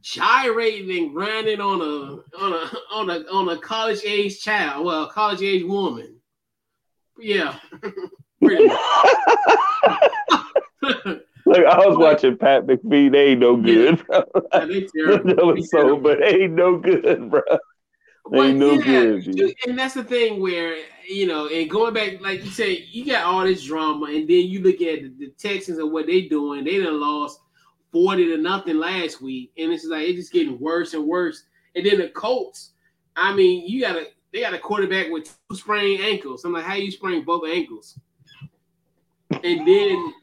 gyrating 0.00 0.98
and 0.98 1.14
grinding 1.14 1.60
on 1.60 1.80
a 1.80 2.38
on 2.38 2.52
a 2.52 2.70
on 2.92 3.10
a 3.10 3.24
on 3.32 3.48
a 3.48 3.58
college 3.58 4.02
age 4.04 4.40
child, 4.40 4.84
well, 4.84 5.08
college 5.08 5.42
age 5.42 5.64
woman. 5.64 6.16
Yeah. 7.18 7.58
pretty 8.42 8.66
much. 8.66 8.78
Like 11.46 11.64
I 11.64 11.78
was 11.78 11.96
watching 11.96 12.36
Pat 12.36 12.66
McAfee, 12.66 13.10
they 13.10 13.28
ain't 13.28 13.40
no 13.40 13.56
good, 13.56 14.04
yeah. 14.10 14.20
Yeah, 14.52 14.64
they 14.66 14.86
terrible. 14.94 15.56
so, 15.62 15.96
but 15.96 16.18
they 16.18 16.42
ain't 16.42 16.52
no 16.52 16.76
good, 16.76 17.30
bro. 17.30 17.40
They 18.30 18.38
ain't 18.38 18.58
no 18.58 18.72
yeah, 18.72 19.18
good. 19.18 19.54
And 19.66 19.78
that's 19.78 19.94
the 19.94 20.04
thing 20.04 20.42
where 20.42 20.76
you 21.08 21.26
know, 21.26 21.48
and 21.48 21.70
going 21.70 21.94
back, 21.94 22.20
like 22.20 22.44
you 22.44 22.50
say, 22.50 22.84
you 22.90 23.06
got 23.06 23.24
all 23.24 23.44
this 23.44 23.64
drama, 23.64 24.06
and 24.06 24.28
then 24.28 24.46
you 24.46 24.60
look 24.62 24.82
at 24.82 25.02
the, 25.02 25.12
the 25.18 25.32
Texans 25.38 25.78
and 25.78 25.90
what 25.90 26.06
they 26.06 26.22
doing. 26.22 26.64
They 26.64 26.82
done 26.82 27.00
lost 27.00 27.40
forty 27.90 28.26
to 28.26 28.36
nothing 28.36 28.78
last 28.78 29.22
week, 29.22 29.50
and 29.56 29.72
it's 29.72 29.86
like 29.86 30.06
it's 30.06 30.18
just 30.18 30.32
getting 30.32 30.60
worse 30.60 30.92
and 30.92 31.06
worse. 31.06 31.44
And 31.74 31.86
then 31.86 31.98
the 31.98 32.08
Colts, 32.10 32.72
I 33.16 33.34
mean, 33.34 33.66
you 33.66 33.80
got 33.80 33.96
a 33.96 34.08
they 34.32 34.40
got 34.40 34.52
a 34.52 34.58
quarterback 34.58 35.10
with 35.10 35.34
two 35.48 35.56
sprained 35.56 36.02
ankles. 36.02 36.44
I'm 36.44 36.52
like, 36.52 36.64
how 36.64 36.74
you 36.74 36.90
sprain 36.90 37.24
both 37.24 37.48
ankles? 37.48 37.98
And 39.30 39.66
then, 39.66 40.14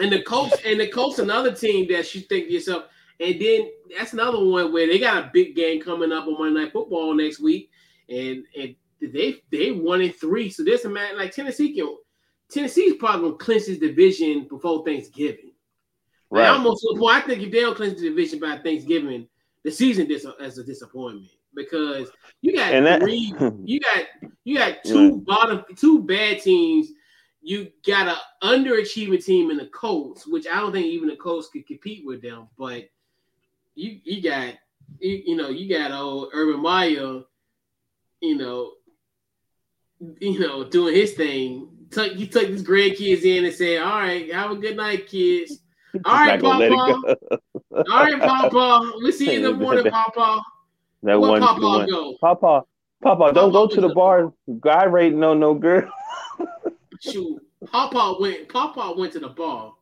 and 0.00 0.12
the 0.12 0.22
Colts, 0.22 0.56
and 0.66 0.78
the 0.78 0.88
Colts, 0.88 1.18
another 1.18 1.54
team 1.54 1.88
that 1.90 2.14
you 2.14 2.20
think 2.22 2.48
to 2.48 2.52
yourself, 2.52 2.84
and 3.20 3.40
then 3.40 3.70
that's 3.96 4.12
another 4.12 4.44
one 4.44 4.70
where 4.70 4.86
they 4.86 4.98
got 4.98 5.24
a 5.24 5.30
big 5.32 5.56
game 5.56 5.80
coming 5.80 6.12
up 6.12 6.26
on 6.26 6.38
Monday 6.38 6.60
Night 6.60 6.72
Football 6.72 7.14
next 7.14 7.40
week, 7.40 7.70
and 8.10 8.44
and 8.58 8.74
they 9.00 9.42
they 9.50 9.72
one 9.72 10.00
in 10.00 10.12
three. 10.12 10.50
So 10.50 10.64
there's 10.64 10.84
a 10.84 10.90
man 10.90 11.16
like 11.16 11.32
Tennessee 11.32 11.74
can 11.74 11.96
Tennessee's 12.50 12.94
probably 12.94 13.30
gonna 13.30 13.38
clinch 13.38 13.66
this 13.66 13.78
division 13.78 14.46
before 14.48 14.84
Thanksgiving. 14.84 15.52
Right. 16.30 16.48
Like 16.48 16.58
almost 16.58 16.82
to 16.82 16.94
the 16.94 17.00
point. 17.00 17.16
I 17.16 17.20
think 17.20 17.42
if 17.42 17.52
they 17.52 17.60
don't 17.60 17.76
clinch 17.76 17.98
the 17.98 18.08
division 18.08 18.40
by 18.40 18.58
Thanksgiving, 18.58 19.28
the 19.62 19.70
season 19.70 20.06
dis- 20.06 20.26
as 20.40 20.58
a 20.58 20.64
disappointment 20.64 21.30
because 21.54 22.10
you 22.42 22.54
got 22.54 22.70
that, 22.70 23.00
three, 23.00 23.34
you 23.64 23.80
got 23.80 24.04
you 24.44 24.58
got 24.58 24.84
two 24.84 25.20
bottom 25.22 25.64
two 25.76 26.02
bad 26.02 26.40
teams. 26.40 26.88
You 27.42 27.70
got 27.86 28.08
an 28.08 28.16
underachieving 28.42 29.22
team 29.22 29.50
in 29.50 29.58
the 29.58 29.66
Colts, 29.66 30.26
which 30.26 30.46
I 30.46 30.60
don't 30.60 30.72
think 30.72 30.86
even 30.86 31.08
the 31.08 31.16
Colts 31.16 31.48
could 31.48 31.66
compete 31.66 32.06
with 32.06 32.22
them. 32.22 32.48
But 32.56 32.88
you 33.74 34.00
you 34.02 34.22
got 34.22 34.54
you, 34.98 35.22
you 35.26 35.36
know 35.36 35.48
you 35.48 35.68
got 35.68 35.92
old 35.92 36.30
Urban 36.32 36.60
Meyer, 36.60 37.22
you 38.20 38.36
know 38.36 38.72
you 40.20 40.38
know, 40.40 40.64
doing 40.64 40.94
his 40.94 41.12
thing. 41.12 41.68
Took 41.90 42.12
he 42.14 42.26
took 42.26 42.48
his 42.48 42.62
grandkids 42.62 43.22
in 43.22 43.44
and 43.44 43.54
said, 43.54 43.82
"All 43.82 43.98
right, 44.00 44.32
have 44.32 44.50
a 44.50 44.56
good 44.56 44.76
night, 44.76 45.06
kids." 45.06 45.60
All 46.04 46.14
right, 46.14 46.40
Papa. 46.40 47.16
All 47.70 47.84
right, 47.86 48.20
Papa. 48.20 48.92
We'll 48.96 49.12
see 49.12 49.32
you 49.32 49.36
in 49.38 49.42
the 49.42 49.52
morning, 49.64 49.84
Papa. 49.90 50.42
That 51.02 51.20
Where 51.20 51.30
one, 51.30 51.40
Papa 51.40 51.60
one. 51.60 51.88
go? 51.88 52.16
Papa, 52.20 52.62
Papa, 53.02 53.32
don't 53.32 53.52
Papa 53.52 53.52
go 53.52 53.66
to 53.68 53.80
the 53.80 53.94
bar. 53.94 54.32
Guy 54.60 54.84
rating 54.84 55.20
no 55.20 55.34
no 55.34 55.54
girl. 55.54 55.88
Shoot, 57.00 57.42
Papa 57.66 58.16
went. 58.18 58.48
Papa 58.48 58.94
went 58.96 59.12
to 59.12 59.20
the 59.20 59.28
bar. 59.28 59.74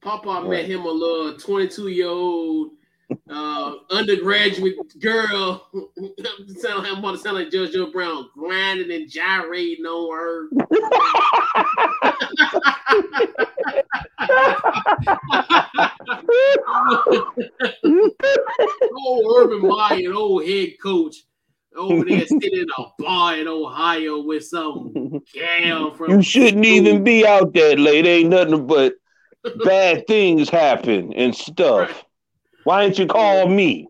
Papa 0.00 0.28
right. 0.42 0.48
met 0.48 0.64
him 0.66 0.84
a 0.84 0.88
little 0.88 1.38
twenty-two 1.38 1.88
year 1.88 2.08
old 2.08 2.72
uh, 3.30 3.74
undergraduate 3.90 4.76
girl. 5.00 5.68
sound, 6.58 6.86
I'm 6.86 6.98
about 6.98 7.12
to 7.12 7.18
sound 7.18 7.36
like 7.36 7.50
JoJo 7.50 7.92
Brown, 7.92 8.28
grinding 8.34 8.90
and 8.90 9.10
gyrating 9.10 9.84
on 9.84 10.16
her. 10.16 10.48
old 19.06 19.36
Urban 19.36 19.68
Meyer, 19.68 20.12
old 20.12 20.44
head 20.46 20.74
coach, 20.82 21.16
over 21.76 22.04
there 22.04 22.26
sitting 22.26 22.60
in 22.60 22.66
a 22.78 22.84
bar 22.98 23.36
in 23.36 23.48
Ohio 23.48 24.22
with 24.22 24.44
some 24.44 25.22
gal 25.32 25.94
from. 25.94 26.10
You 26.10 26.22
shouldn't 26.22 26.64
even 26.64 27.04
be 27.04 27.26
out 27.26 27.52
that 27.54 27.78
late. 27.78 28.06
Ain't 28.06 28.30
nothing 28.30 28.66
but 28.66 28.94
bad 29.64 30.06
things 30.06 30.48
happen 30.48 31.12
and 31.14 31.34
stuff. 31.34 31.90
Right. 31.90 32.04
Why 32.68 32.84
didn't 32.84 32.98
you 32.98 33.06
call 33.06 33.48
me? 33.48 33.88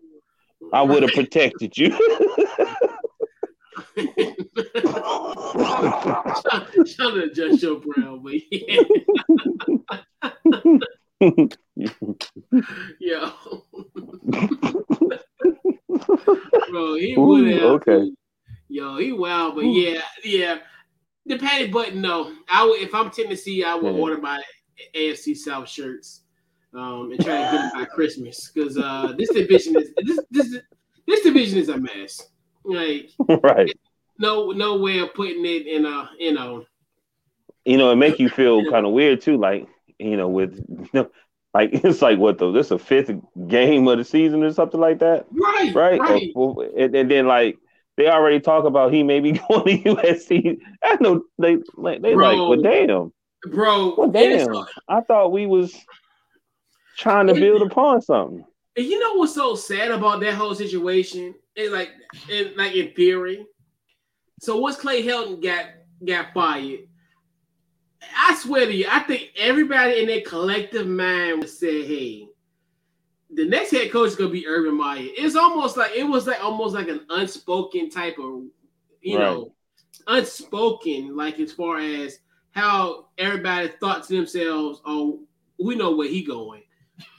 I 0.71 0.83
would 0.83 1.03
have 1.03 1.11
protected 1.11 1.77
you. 1.77 1.89
Shout 1.91 4.15
out 6.47 6.71
to 6.77 7.29
Just 7.35 7.59
Joe 7.59 7.83
Brown, 7.85 8.23
but 8.23 8.35
yeah. 8.49 8.79
Yo. 13.01 13.31
Bro, 16.71 16.95
he 16.95 17.15
would 17.17 17.51
have. 17.51 17.63
Okay. 17.63 18.09
Yo, 18.69 18.97
he 18.97 19.11
wild, 19.11 19.55
but 19.55 19.65
yeah, 19.65 19.99
yeah. 20.23 20.59
The 21.25 21.37
Patty 21.37 21.67
Button, 21.67 22.01
though. 22.01 22.31
I 22.47 22.65
would, 22.65 22.79
if 22.79 22.95
I'm 22.95 23.11
Tennessee, 23.11 23.61
I 23.61 23.75
would 23.75 23.93
yeah. 23.93 24.01
order 24.01 24.21
my 24.21 24.41
AFC 24.95 25.35
South 25.35 25.67
shirts 25.67 26.21
um, 26.73 27.11
and 27.11 27.23
try 27.23 27.37
to 27.37 27.41
get 27.43 27.51
them 27.51 27.71
by 27.73 27.85
Christmas 27.85 28.51
because 28.53 28.77
uh, 28.77 29.13
this 29.17 29.29
division 29.29 29.75
is 29.77 29.91
this 30.03 30.19
this 30.29 30.57
this 31.07 31.21
division 31.21 31.57
is 31.57 31.69
a 31.69 31.77
mess. 31.77 32.21
Like, 32.63 33.09
right? 33.43 33.73
No, 34.17 34.51
no 34.51 34.77
way 34.77 34.99
of 34.99 35.13
putting 35.13 35.45
it 35.45 35.67
in 35.67 35.85
a 35.85 36.09
you 36.19 36.33
know. 36.33 36.65
You 37.65 37.77
know, 37.77 37.91
it 37.91 37.97
make 37.97 38.19
you 38.19 38.29
feel 38.29 38.69
kind 38.71 38.85
of 38.85 38.93
weird 38.93 39.21
too. 39.21 39.37
Like, 39.37 39.67
you 39.97 40.17
know, 40.17 40.27
with 40.27 40.57
you 40.69 40.89
know, 40.93 41.09
like 41.53 41.71
it's 41.73 42.01
like 42.01 42.19
what 42.19 42.37
though? 42.37 42.51
This 42.51 42.67
is 42.67 42.71
a 42.73 42.79
fifth 42.79 43.11
game 43.47 43.87
of 43.87 43.97
the 43.97 44.03
season 44.03 44.43
or 44.43 44.53
something 44.53 44.79
like 44.79 44.99
that, 44.99 45.25
right? 45.31 45.73
Right. 45.73 45.99
right. 45.99 46.31
Or, 46.35 46.65
and, 46.77 46.95
and 46.95 47.09
then 47.09 47.27
like 47.27 47.57
they 47.97 48.07
already 48.07 48.39
talk 48.39 48.65
about 48.65 48.93
he 48.93 49.03
may 49.03 49.19
be 49.19 49.31
going 49.49 49.83
to 49.83 49.95
USC. 49.95 50.57
I 50.83 50.97
know 51.01 51.23
they 51.39 51.55
they 51.55 52.13
bro, 52.13 52.29
like, 52.29 52.37
well, 52.37 52.61
damn, 52.61 53.13
bro. 53.51 53.95
Well, 53.97 54.09
damn. 54.09 54.65
I 54.87 55.01
thought 55.01 55.31
we 55.31 55.47
was 55.47 55.75
trying 56.99 57.27
to 57.27 57.33
build 57.33 57.61
upon 57.61 58.01
something. 58.01 58.45
And 58.75 58.85
you 58.85 58.99
know 58.99 59.13
what's 59.15 59.33
so 59.33 59.55
sad 59.55 59.91
about 59.91 60.19
that 60.19 60.33
whole 60.33 60.53
situation? 60.53 61.33
It's 61.55 61.71
like, 61.71 61.89
in 62.29 62.53
like 62.57 62.75
in 62.75 62.93
theory. 62.93 63.45
So 64.41 64.57
once 64.57 64.75
Clay 64.75 65.03
Helton 65.03 65.41
got 65.41 65.65
got 66.05 66.33
fired, 66.33 66.87
I 68.15 68.35
swear 68.35 68.65
to 68.65 68.73
you, 68.73 68.85
I 68.89 68.99
think 68.99 69.29
everybody 69.37 70.01
in 70.01 70.07
their 70.07 70.21
collective 70.21 70.87
mind 70.87 71.39
would 71.39 71.49
say, 71.49 71.85
"Hey, 71.85 72.27
the 73.29 73.45
next 73.45 73.71
head 73.71 73.91
coach 73.91 74.09
is 74.09 74.15
gonna 74.15 74.29
be 74.29 74.47
Urban 74.47 74.75
Meyer." 74.75 75.07
It's 75.17 75.35
almost 75.35 75.77
like 75.77 75.91
it 75.95 76.03
was 76.03 76.27
like 76.27 76.43
almost 76.43 76.75
like 76.75 76.89
an 76.89 77.05
unspoken 77.09 77.89
type 77.89 78.17
of, 78.19 78.43
you 79.01 79.17
right. 79.17 79.23
know, 79.23 79.53
unspoken 80.07 81.15
like 81.15 81.39
as 81.39 81.51
far 81.51 81.79
as 81.79 82.19
how 82.51 83.07
everybody 83.17 83.69
thought 83.79 84.03
to 84.07 84.15
themselves, 84.15 84.81
"Oh, 84.85 85.21
we 85.59 85.75
know 85.75 85.95
where 85.95 86.07
he 86.07 86.23
going," 86.23 86.63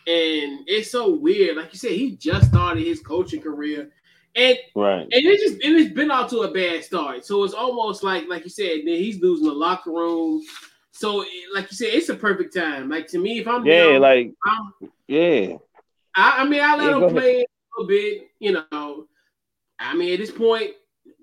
and 0.06 0.60
it's 0.66 0.90
so 0.90 1.14
weird. 1.14 1.56
Like 1.56 1.72
you 1.72 1.78
said, 1.78 1.92
he 1.92 2.16
just 2.16 2.48
started 2.48 2.86
his 2.86 3.00
coaching 3.00 3.40
career. 3.40 3.90
And 4.36 4.56
right, 4.76 5.02
and 5.02 5.12
it 5.12 5.40
just 5.40 5.62
and 5.62 5.76
it's 5.76 5.92
been 5.92 6.10
off 6.10 6.30
to 6.30 6.42
a 6.42 6.52
bad 6.52 6.84
start. 6.84 7.24
So 7.26 7.42
it's 7.42 7.54
almost 7.54 8.04
like, 8.04 8.28
like 8.28 8.44
you 8.44 8.50
said, 8.50 8.82
he's 8.84 9.20
losing 9.20 9.46
the 9.46 9.52
locker 9.52 9.90
room. 9.90 10.42
So, 10.92 11.24
like 11.52 11.70
you 11.70 11.76
said, 11.76 11.88
it's 11.92 12.10
a 12.10 12.14
perfect 12.14 12.54
time. 12.54 12.88
Like 12.88 13.08
to 13.08 13.18
me, 13.18 13.40
if 13.40 13.48
I'm 13.48 13.66
yeah, 13.66 13.98
like 13.98 14.32
I'm, 14.46 14.90
yeah, 15.08 15.56
I, 16.14 16.42
I, 16.42 16.44
mean, 16.44 16.62
I 16.62 16.76
let 16.76 16.90
yeah, 16.90 17.06
him 17.06 17.10
play 17.10 17.34
ahead. 17.36 17.46
a 17.46 17.80
little 17.80 17.88
bit. 17.88 18.28
You 18.38 18.64
know, 18.70 19.06
I 19.80 19.96
mean, 19.96 20.12
at 20.12 20.20
this 20.20 20.30
point, 20.30 20.72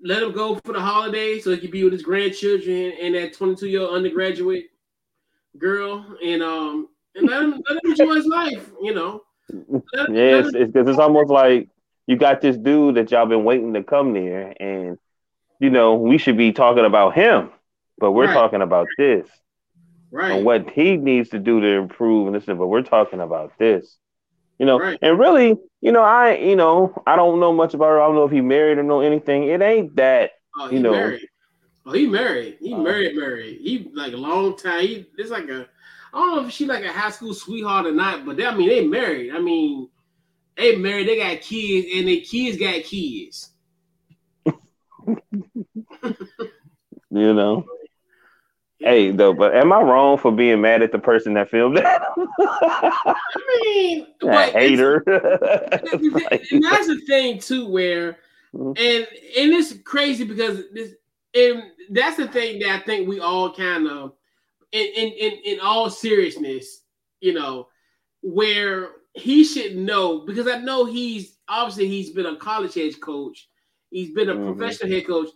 let 0.02 0.22
him 0.22 0.32
go 0.32 0.56
for 0.56 0.72
the 0.74 0.80
holiday 0.80 1.38
so 1.38 1.50
he 1.50 1.58
can 1.58 1.70
be 1.70 1.84
with 1.84 1.92
his 1.92 2.02
grandchildren 2.02 2.92
and 3.00 3.14
that 3.14 3.32
22 3.32 3.68
year 3.68 3.82
old 3.82 3.94
undergraduate 3.94 4.66
girl, 5.56 6.04
and 6.22 6.42
um, 6.42 6.88
and 7.18 7.28
let 7.28 7.42
him 7.42 7.62
let 7.68 7.84
him 7.84 7.90
enjoy 7.90 8.14
his 8.14 8.26
life. 8.26 8.70
You 8.82 8.94
know. 8.94 9.22
Let, 9.50 10.12
yeah, 10.12 10.42
it's 10.44 10.52
because 10.52 10.88
it's 10.88 10.98
almost 10.98 11.30
like 11.30 11.68
you 12.06 12.16
got 12.16 12.40
this 12.40 12.56
dude 12.56 12.96
that 12.96 13.10
y'all 13.10 13.26
been 13.26 13.44
waiting 13.44 13.74
to 13.74 13.82
come 13.82 14.12
there, 14.12 14.54
and 14.60 14.98
you 15.58 15.70
know 15.70 15.94
we 15.94 16.18
should 16.18 16.36
be 16.36 16.52
talking 16.52 16.84
about 16.84 17.14
him, 17.14 17.50
but 17.98 18.12
we're 18.12 18.26
right. 18.26 18.34
talking 18.34 18.62
about 18.62 18.88
this 18.96 19.26
right? 20.10 20.36
And 20.36 20.44
what 20.44 20.70
he 20.70 20.96
needs 20.96 21.30
to 21.30 21.38
do 21.38 21.60
to 21.60 21.66
improve 21.66 22.26
and 22.26 22.34
listen, 22.34 22.56
but 22.58 22.66
we're 22.66 22.82
talking 22.82 23.20
about 23.20 23.52
this, 23.58 23.96
you 24.58 24.66
know. 24.66 24.78
Right. 24.78 24.98
And 25.02 25.18
really, 25.18 25.56
you 25.80 25.92
know, 25.92 26.02
I, 26.02 26.36
you 26.36 26.56
know, 26.56 27.02
I 27.06 27.16
don't 27.16 27.40
know 27.40 27.52
much 27.52 27.74
about 27.74 27.86
her. 27.86 28.00
I 28.00 28.06
don't 28.06 28.14
know 28.14 28.24
if 28.24 28.32
he 28.32 28.40
married 28.40 28.78
or 28.78 28.82
know 28.82 29.00
anything. 29.00 29.44
It 29.44 29.62
ain't 29.62 29.96
that, 29.96 30.32
oh, 30.58 30.70
you 30.70 30.80
know. 30.80 30.92
Married. 30.92 31.28
Oh, 31.86 31.92
he 31.92 32.06
married. 32.06 32.58
He 32.60 32.74
uh, 32.74 32.78
married, 32.78 33.16
married. 33.16 33.60
He 33.62 33.90
like 33.94 34.12
a 34.12 34.16
long 34.16 34.56
time. 34.56 34.80
He 34.82 35.06
it's 35.16 35.30
like 35.30 35.48
a, 35.48 35.66
I 36.12 36.18
don't 36.18 36.36
know 36.36 36.46
if 36.46 36.52
she 36.52 36.66
like 36.66 36.84
a 36.84 36.92
high 36.92 37.10
school 37.10 37.34
sweetheart 37.34 37.86
or 37.86 37.92
not, 37.92 38.24
but 38.24 38.36
they, 38.36 38.46
I 38.46 38.54
mean 38.54 38.68
they 38.68 38.86
married. 38.86 39.32
I 39.34 39.40
mean, 39.40 39.88
they 40.56 40.76
married. 40.76 41.08
They 41.08 41.18
got 41.18 41.42
kids, 41.42 41.88
and 41.94 42.08
their 42.08 42.20
kids 42.20 42.56
got 42.56 42.82
kids. 42.84 43.50
you 47.10 47.34
know. 47.34 47.64
Hey, 48.80 49.10
though, 49.10 49.34
but 49.34 49.56
am 49.56 49.72
I 49.72 49.80
wrong 49.80 50.18
for 50.18 50.30
being 50.30 50.60
mad 50.60 50.82
at 50.82 50.92
the 50.92 51.00
person 51.00 51.34
that 51.34 51.50
filmed 51.50 51.78
that? 51.78 52.00
I 52.40 53.14
mean, 53.64 54.06
a 54.22 54.42
hater. 54.52 54.98
and 55.06 56.62
that's 56.62 56.86
the 56.86 57.00
thing 57.06 57.40
too, 57.40 57.68
where 57.68 58.18
and 58.54 58.76
and 58.78 59.06
it's 59.36 59.74
crazy 59.84 60.24
because 60.24 60.62
this 60.72 60.94
and 61.34 61.64
that's 61.90 62.16
the 62.16 62.28
thing 62.28 62.60
that 62.60 62.70
I 62.70 62.78
think 62.80 63.08
we 63.08 63.18
all 63.18 63.52
kind 63.52 63.88
of 63.88 64.12
in 64.72 64.86
in 64.96 65.12
in, 65.12 65.32
in 65.44 65.60
all 65.60 65.90
seriousness, 65.90 66.82
you 67.20 67.32
know, 67.32 67.68
where 68.22 68.90
he 69.14 69.44
should 69.44 69.76
know 69.76 70.20
because 70.20 70.46
I 70.46 70.58
know 70.58 70.84
he's 70.84 71.38
obviously 71.48 71.88
he's 71.88 72.10
been 72.10 72.26
a 72.26 72.36
college 72.36 72.74
head 72.74 73.00
coach, 73.00 73.48
he's 73.90 74.10
been 74.10 74.28
a 74.28 74.34
mm-hmm. 74.34 74.58
professional 74.58 74.92
head 74.92 75.06
coach, 75.06 75.28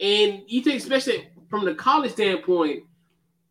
and 0.00 0.42
you 0.46 0.62
think 0.62 0.80
especially 0.80 1.28
from 1.48 1.64
the 1.64 1.74
college 1.74 2.12
standpoint, 2.12 2.84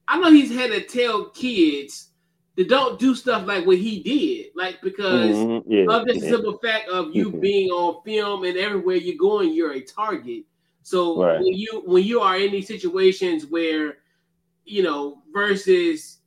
I 0.08 0.20
know 0.20 0.32
he's 0.32 0.54
had 0.54 0.72
to 0.72 0.82
tell 0.82 1.30
kids 1.30 2.10
to 2.58 2.66
don't 2.66 3.00
do 3.00 3.14
stuff 3.14 3.46
like 3.46 3.66
what 3.66 3.78
he 3.78 4.02
did, 4.02 4.48
like 4.56 4.82
because 4.82 5.36
mm-hmm. 5.36 5.72
yeah, 5.72 5.86
of 5.90 6.06
the 6.08 6.18
yeah. 6.18 6.30
simple 6.30 6.58
fact 6.58 6.90
of 6.90 7.16
you 7.16 7.30
mm-hmm. 7.30 7.40
being 7.40 7.70
on 7.70 8.02
film 8.04 8.44
and 8.44 8.58
everywhere 8.58 8.96
you're 8.96 9.18
going, 9.18 9.54
you're 9.54 9.74
a 9.74 9.82
target. 9.82 10.44
So 10.82 11.22
right. 11.22 11.40
when 11.40 11.54
you 11.54 11.84
when 11.86 12.04
you 12.04 12.22
are 12.22 12.38
in 12.38 12.52
these 12.52 12.68
situations 12.68 13.46
where 13.46 13.98
you 14.68 14.84
know 14.84 15.22
versus 15.34 16.20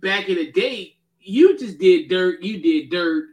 back 0.00 0.28
in 0.28 0.36
the 0.36 0.52
day, 0.52 0.96
you 1.20 1.56
just 1.58 1.78
did 1.78 2.08
dirt, 2.08 2.42
you 2.42 2.60
did 2.60 2.90
dirt. 2.90 3.28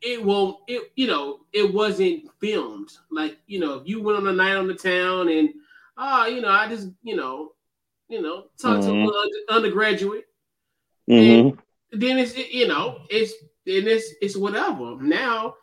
It 0.00 0.24
won't, 0.24 0.58
it 0.68 0.92
you 0.96 1.06
know, 1.06 1.40
it 1.52 1.72
wasn't 1.72 2.24
filmed. 2.40 2.90
Like 3.10 3.38
you 3.46 3.60
know, 3.60 3.74
if 3.74 3.88
you 3.88 4.02
went 4.02 4.18
on 4.18 4.26
a 4.26 4.32
night 4.32 4.56
on 4.56 4.68
the 4.68 4.74
town 4.74 5.28
and 5.28 5.50
ah, 5.96 6.24
oh, 6.24 6.26
you 6.26 6.40
know, 6.40 6.50
I 6.50 6.68
just 6.68 6.88
you 7.02 7.16
know 7.16 7.52
you 8.08 8.22
know, 8.22 8.44
talk 8.60 8.78
mm-hmm. 8.78 9.06
to 9.06 9.12
an 9.12 9.56
undergraduate. 9.56 10.24
Mm-hmm. 11.08 11.58
And 11.92 12.02
then 12.02 12.18
it's 12.18 12.36
you 12.36 12.66
know, 12.66 13.02
it's 13.10 13.32
then 13.66 13.86
it's 13.86 14.14
it's 14.20 14.36
whatever. 14.36 14.96
Now 15.00 15.54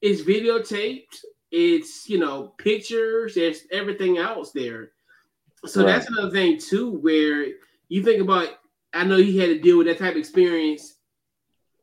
it's 0.00 0.22
videotaped, 0.22 1.24
it's 1.50 2.08
you 2.08 2.18
know, 2.18 2.54
pictures, 2.58 3.34
there's 3.34 3.62
everything 3.70 4.18
else 4.18 4.52
there. 4.52 4.92
So 5.66 5.84
right. 5.84 5.92
that's 5.92 6.08
another 6.10 6.30
thing 6.30 6.58
too, 6.58 6.90
where 6.98 7.46
you 7.88 8.02
think 8.02 8.22
about 8.22 8.48
I 8.92 9.04
know 9.04 9.18
he 9.18 9.38
had 9.38 9.48
to 9.48 9.58
deal 9.58 9.78
with 9.78 9.86
that 9.86 9.98
type 9.98 10.12
of 10.12 10.18
experience 10.18 10.94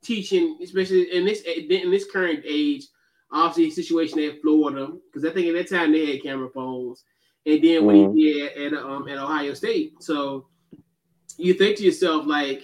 teaching, 0.03 0.57
especially 0.61 1.13
in 1.15 1.25
this 1.25 1.41
in 1.41 1.91
this 1.91 2.09
current 2.09 2.43
age, 2.45 2.88
obviously 3.32 3.71
situation 3.71 4.19
at 4.19 4.41
Florida, 4.41 4.93
because 5.05 5.30
I 5.30 5.34
think 5.34 5.47
at 5.47 5.53
that 5.53 5.75
time 5.75 5.91
they 5.91 6.11
had 6.11 6.23
camera 6.23 6.49
phones 6.49 7.03
and 7.47 7.63
then 7.63 7.86
when 7.86 7.95
mm-hmm. 7.95 8.17
he 8.17 8.34
did 8.34 8.73
at 8.73 8.84
um 8.84 9.07
at 9.07 9.17
Ohio 9.17 9.53
State. 9.53 10.01
So 10.03 10.47
you 11.38 11.53
think 11.53 11.78
to 11.78 11.84
yourself 11.84 12.25
like, 12.25 12.63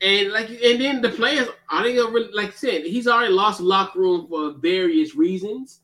and 0.00 0.30
like, 0.32 0.50
and 0.50 0.80
then 0.80 1.00
the 1.00 1.08
players 1.08 1.48
are 1.70 1.82
they 1.82 1.96
gonna 1.96 2.12
really, 2.12 2.32
like 2.32 2.48
I 2.48 2.56
said, 2.56 2.84
he's 2.84 3.08
already 3.08 3.32
lost 3.32 3.60
locker 3.60 4.00
room 4.00 4.26
for 4.28 4.52
various 4.52 5.14
reasons. 5.14 5.80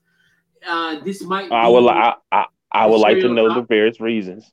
Uh, 0.66 1.00
this 1.00 1.22
might. 1.22 1.50
I 1.50 1.68
would. 1.68 1.86
I, 1.86 2.14
I, 2.30 2.46
I 2.74 2.86
would 2.86 2.98
like 2.98 3.20
to 3.20 3.28
know 3.28 3.54
the 3.54 3.62
various 3.62 4.00
reasons. 4.00 4.50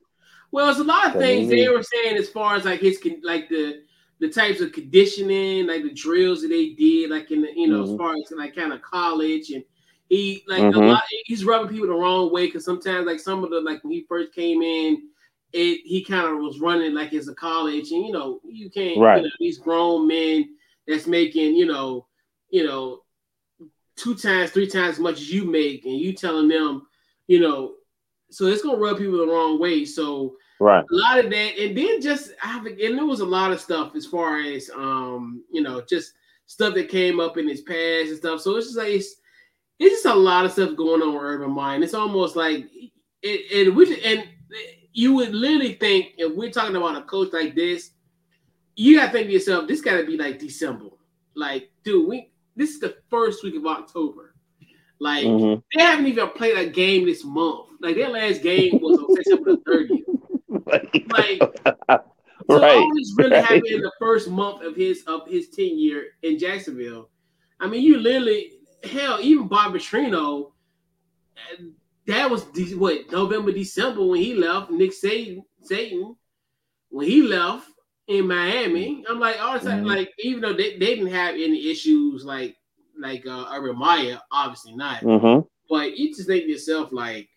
Well, 0.51 0.69
it's 0.69 0.79
a 0.79 0.83
lot 0.83 1.07
of 1.07 1.13
things 1.13 1.49
they 1.49 1.67
were 1.69 1.83
saying 1.83 2.17
as 2.17 2.29
far 2.29 2.55
as 2.55 2.65
like 2.65 2.81
his 2.81 2.99
like 3.23 3.49
the 3.49 3.83
the 4.19 4.29
types 4.29 4.61
of 4.61 4.71
conditioning, 4.71 5.65
like 5.65 5.83
the 5.83 5.93
drills 5.93 6.43
that 6.43 6.49
they 6.49 6.69
did, 6.69 7.09
like 7.09 7.31
in 7.31 7.41
the 7.41 7.51
you 7.55 7.67
know 7.67 7.83
mm-hmm. 7.83 7.93
as 7.93 7.97
far 7.97 8.13
as 8.13 8.31
like 8.37 8.55
kind 8.55 8.71
of 8.71 8.81
college 8.81 9.49
and 9.49 9.63
he 10.11 10.43
like 10.47 10.61
mm-hmm. 10.61 10.77
a 10.77 10.87
lot. 10.87 11.03
He's 11.23 11.45
rubbing 11.45 11.69
people 11.69 11.87
the 11.87 11.93
wrong 11.93 12.33
way 12.33 12.45
because 12.45 12.65
sometimes 12.65 13.07
like 13.07 13.19
some 13.19 13.45
of 13.45 13.49
the 13.49 13.61
like 13.61 13.81
when 13.83 13.93
he 13.93 14.05
first 14.09 14.33
came 14.33 14.61
in, 14.61 15.07
it 15.53 15.81
he 15.85 16.03
kind 16.03 16.27
of 16.27 16.39
was 16.39 16.59
running 16.59 16.93
like 16.93 17.13
as 17.13 17.29
a 17.29 17.33
college, 17.33 17.91
and 17.91 18.05
you 18.05 18.11
know 18.11 18.41
you 18.43 18.69
can't 18.69 18.99
right. 18.99 19.17
You 19.17 19.23
know, 19.23 19.29
these 19.39 19.57
grown 19.57 20.07
men 20.07 20.49
that's 20.85 21.07
making 21.07 21.55
you 21.55 21.65
know 21.65 22.07
you 22.49 22.65
know 22.65 23.03
two 23.95 24.13
times 24.13 24.51
three 24.51 24.67
times 24.67 24.95
as 24.95 24.99
much 24.99 25.15
as 25.15 25.31
you 25.31 25.45
make, 25.45 25.85
and 25.85 25.97
you 25.97 26.11
telling 26.11 26.49
them 26.49 26.85
you 27.27 27.39
know 27.39 27.75
so 28.31 28.45
it's 28.45 28.61
gonna 28.61 28.77
rub 28.77 28.97
people 28.97 29.17
the 29.17 29.27
wrong 29.27 29.59
way. 29.59 29.85
So 29.85 30.35
right, 30.59 30.83
a 30.83 30.95
lot 30.95 31.23
of 31.23 31.29
that, 31.29 31.59
and 31.59 31.77
then 31.77 32.01
just 32.01 32.31
I 32.41 32.57
and 32.57 32.97
there 32.97 33.05
was 33.05 33.19
a 33.19 33.25
lot 33.25 33.51
of 33.51 33.61
stuff 33.61 33.95
as 33.95 34.05
far 34.05 34.39
as 34.39 34.69
um 34.75 35.43
you 35.51 35.61
know 35.61 35.81
just 35.87 36.13
stuff 36.45 36.73
that 36.73 36.89
came 36.89 37.19
up 37.19 37.37
in 37.37 37.47
his 37.47 37.61
past 37.61 38.09
and 38.09 38.17
stuff. 38.17 38.41
So 38.41 38.57
it's 38.57 38.67
just 38.67 38.77
like 38.77 38.89
it's, 38.89 39.15
it's 39.79 40.03
just 40.03 40.05
a 40.05 40.13
lot 40.13 40.45
of 40.45 40.51
stuff 40.51 40.75
going 40.75 41.01
on 41.01 41.13
with 41.13 41.23
Urban 41.23 41.51
Meyer. 41.51 41.81
It's 41.81 41.93
almost 41.93 42.35
like 42.35 42.65
it, 43.21 43.67
and 43.67 43.75
we 43.75 44.01
and 44.03 44.27
you 44.93 45.13
would 45.13 45.33
literally 45.33 45.73
think 45.73 46.13
if 46.17 46.35
we're 46.35 46.51
talking 46.51 46.75
about 46.75 46.97
a 46.97 47.03
coach 47.03 47.31
like 47.33 47.55
this, 47.55 47.91
you 48.75 48.97
gotta 48.97 49.11
think 49.11 49.27
to 49.27 49.33
yourself, 49.33 49.67
this 49.67 49.81
gotta 49.81 50.05
be 50.05 50.17
like 50.17 50.39
December. 50.39 50.87
Like, 51.35 51.71
dude, 51.83 52.07
we 52.07 52.31
this 52.55 52.71
is 52.71 52.79
the 52.79 52.97
first 53.09 53.43
week 53.43 53.55
of 53.55 53.65
October. 53.65 54.30
Like 55.01 55.25
mm-hmm. 55.25 55.59
they 55.75 55.83
haven't 55.83 56.05
even 56.05 56.29
played 56.29 56.59
a 56.59 56.69
game 56.69 57.07
this 57.07 57.25
month. 57.25 57.69
Like 57.81 57.95
their 57.95 58.09
last 58.09 58.43
game 58.43 58.79
was 58.79 58.99
on 58.99 59.15
September 59.15 59.55
the 59.55 60.03
30th. 60.67 61.11
like 61.11 61.41
so 62.47 62.61
right, 62.61 62.75
all 62.75 62.95
this 62.95 63.15
really 63.17 63.31
right. 63.31 63.43
happened 63.43 63.65
in 63.65 63.81
the 63.81 63.91
first 63.99 64.29
month 64.29 64.63
of 64.63 64.75
his 64.75 65.03
of 65.07 65.27
his 65.27 65.49
tenure 65.49 66.03
in 66.21 66.37
Jacksonville. 66.37 67.09
I 67.59 67.65
mean, 67.65 67.81
you 67.81 67.97
literally 67.97 68.51
hell, 68.83 69.17
even 69.21 69.47
Bob 69.47 69.73
Petrino, 69.73 70.51
that 72.05 72.29
was 72.29 72.45
what 72.75 73.11
November, 73.11 73.51
December 73.51 74.05
when 74.05 74.21
he 74.21 74.35
left. 74.35 74.69
Nick 74.69 74.91
Saban, 74.91 75.41
Satan 75.63 76.15
when 76.89 77.07
he 77.07 77.23
left 77.23 77.67
in 78.05 78.27
Miami. 78.27 79.03
I'm 79.09 79.19
like 79.19 79.41
all 79.41 79.57
the 79.57 79.67
time, 79.67 79.79
mm-hmm. 79.79 79.87
like 79.87 80.13
even 80.19 80.41
though 80.41 80.53
they, 80.53 80.77
they 80.77 80.95
didn't 80.95 81.07
have 81.07 81.33
any 81.33 81.71
issues 81.71 82.23
like 82.23 82.55
like 83.01 83.25
uh 83.25 83.45
Urban 83.51 84.19
obviously 84.31 84.75
not. 84.75 85.01
Mm-hmm. 85.01 85.47
But 85.69 85.97
you 85.97 86.13
just 86.13 86.27
think 86.27 86.43
to 86.43 86.49
yourself 86.49 86.91
like 86.91 87.29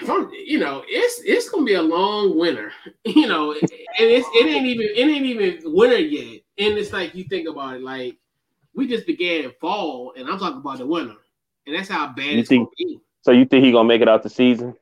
if 0.00 0.08
I'm, 0.08 0.30
you 0.32 0.58
know, 0.58 0.82
it's 0.86 1.20
it's 1.24 1.48
gonna 1.50 1.64
be 1.64 1.74
a 1.74 1.82
long 1.82 2.38
winter, 2.38 2.72
you 3.04 3.26
know, 3.26 3.52
and 3.52 3.60
it's 3.62 4.28
it 4.32 4.46
ain't 4.46 4.66
even 4.66 4.88
it 4.94 5.08
ain't 5.08 5.26
even 5.26 5.60
winter 5.74 5.98
yet, 5.98 6.42
and 6.58 6.78
it's 6.78 6.92
like 6.92 7.14
you 7.14 7.24
think 7.24 7.48
about 7.48 7.76
it, 7.76 7.82
like 7.82 8.16
we 8.74 8.88
just 8.88 9.06
began 9.06 9.52
fall, 9.60 10.14
and 10.16 10.28
I'm 10.28 10.38
talking 10.38 10.58
about 10.58 10.78
the 10.78 10.86
winter, 10.86 11.16
and 11.66 11.76
that's 11.76 11.88
how 11.88 12.08
bad 12.08 12.24
you 12.24 12.38
it's 12.38 12.48
think, 12.48 12.66
gonna 12.66 12.90
be. 12.90 13.00
So 13.22 13.32
you 13.32 13.44
think 13.44 13.64
he 13.64 13.72
gonna 13.72 13.88
make 13.88 14.00
it 14.00 14.08
out 14.08 14.22
the 14.22 14.30
season? 14.30 14.74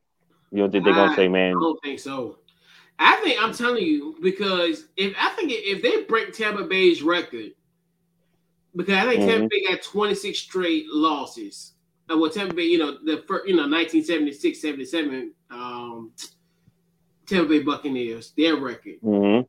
You 0.53 0.59
don't 0.63 0.71
think 0.71 0.85
they're 0.85 0.95
gonna 0.95 1.17
say, 1.17 1.29
man? 1.29 1.57
I 1.57 1.61
don't 1.61 1.83
think 1.83 1.99
so. 1.99 2.39
I 2.99 3.17
think 3.17 3.43
I'm 3.43 3.55
telling 3.55 3.85
you 3.85 4.17
because 4.23 4.87
if 4.97 5.15
I 5.19 5.31
think 5.31 5.51
if 5.53 5.83
they 5.83 6.03
break 6.03 6.33
Tampa 6.33 6.65
Bay's 6.65 7.03
record, 7.03 7.53
because 8.75 8.95
I 8.95 9.09
think 9.09 9.21
mm-hmm. 9.21 9.31
Tampa 9.31 9.49
Bay 9.49 9.65
got 9.69 9.83
26 9.83 10.39
straight 10.39 10.87
losses. 10.89 11.75
Uh, 12.11 12.17
well, 12.19 12.31
Tampa 12.31 12.55
Bay, 12.55 12.65
you 12.65 12.79
know, 12.79 12.99
the 13.05 13.23
first, 13.27 13.49
you 13.49 13.55
know, 13.55 13.63
1976, 13.63 14.61
77, 14.61 15.33
um, 15.51 16.13
Tampa 17.27 17.49
Bay 17.49 17.61
Buccaneers, 17.61 18.33
their 18.37 18.57
record. 18.57 19.01
Mm-hmm. 19.03 19.47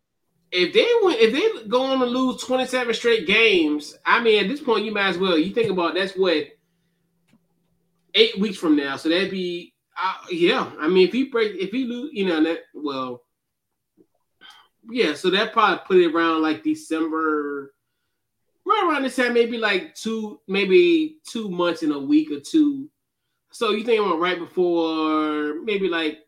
If 0.51 0.73
they 0.73 0.87
went, 1.01 1.19
if 1.19 1.31
they 1.31 1.67
go 1.67 1.83
on 1.83 1.99
to 1.99 2.05
lose 2.05 2.43
27 2.43 2.93
straight 2.93 3.25
games, 3.25 3.97
I 4.05 4.21
mean, 4.21 4.43
at 4.43 4.49
this 4.49 4.61
point, 4.61 4.85
you 4.85 4.91
might 4.91 5.07
as 5.07 5.17
well. 5.17 5.37
You 5.37 5.53
think 5.53 5.71
about 5.71 5.95
that's 5.95 6.13
what 6.13 6.47
eight 8.13 8.37
weeks 8.37 8.57
from 8.57 8.75
now. 8.75 8.97
So 8.97 9.07
that'd 9.09 9.31
be, 9.31 9.73
uh, 10.01 10.15
yeah. 10.29 10.69
I 10.79 10.89
mean, 10.89 11.07
if 11.07 11.13
he 11.13 11.25
break, 11.25 11.55
if 11.55 11.71
he 11.71 11.85
lose, 11.85 12.09
you 12.11 12.25
know, 12.25 12.43
that 12.43 12.63
well, 12.73 13.23
yeah. 14.89 15.13
So 15.13 15.29
that 15.29 15.53
probably 15.53 15.79
put 15.87 15.97
it 15.97 16.13
around 16.13 16.41
like 16.41 16.63
December 16.63 17.73
right 18.65 18.87
around 18.89 19.03
this 19.03 19.15
time, 19.15 19.33
maybe 19.33 19.57
like 19.57 19.95
two, 19.95 20.39
maybe 20.47 21.17
two 21.27 21.49
months 21.49 21.83
in 21.83 21.91
a 21.91 21.99
week 21.99 22.31
or 22.31 22.39
two. 22.39 22.89
So 23.51 23.71
you 23.71 23.83
think 23.83 24.03
about 24.03 24.19
right 24.19 24.39
before 24.39 25.61
maybe 25.63 25.89
like 25.89 26.19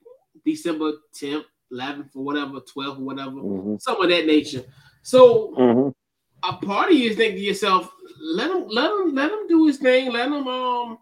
December 0.45 0.93
10th, 1.15 1.45
11th, 1.71 2.15
or 2.15 2.23
whatever, 2.23 2.59
12th, 2.59 2.99
or 2.99 3.03
whatever, 3.03 3.31
mm-hmm. 3.31 3.75
something 3.79 4.05
of 4.05 4.09
that 4.09 4.25
nature. 4.25 4.63
So 5.01 5.53
mm-hmm. 5.57 6.49
a 6.49 6.65
part 6.65 6.91
of 6.91 6.97
you 6.97 7.09
is 7.09 7.17
thinking 7.17 7.37
to 7.37 7.43
yourself, 7.43 7.91
let 8.21 8.49
him, 8.49 8.67
let 8.67 8.91
him, 8.91 9.15
let 9.15 9.31
him 9.31 9.47
do 9.47 9.65
his 9.67 9.77
thing. 9.77 10.11
Let 10.11 10.27
him, 10.27 10.47
um, 10.47 10.97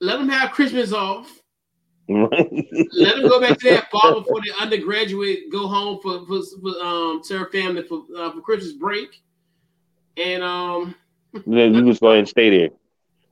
let 0.00 0.20
him 0.20 0.28
have 0.28 0.52
Christmas 0.52 0.92
off. 0.92 1.40
let 2.08 3.16
him 3.16 3.28
go 3.28 3.40
back 3.40 3.58
to 3.58 3.70
that 3.70 3.90
fall 3.90 4.20
before 4.20 4.40
the 4.42 4.52
undergraduate 4.60 5.50
go 5.50 5.66
home 5.66 5.98
for 6.02 6.26
for, 6.26 6.42
for 6.60 6.84
um 6.84 7.22
to 7.24 7.38
her 7.38 7.50
family 7.50 7.82
for 7.82 8.02
uh, 8.18 8.30
for 8.30 8.42
Christmas 8.42 8.72
break. 8.72 9.23
And 10.16 10.42
um, 10.42 10.94
you 11.46 11.84
just 11.84 12.00
go 12.00 12.08
ahead 12.08 12.20
and 12.20 12.28
stay 12.28 12.50
there. 12.50 12.68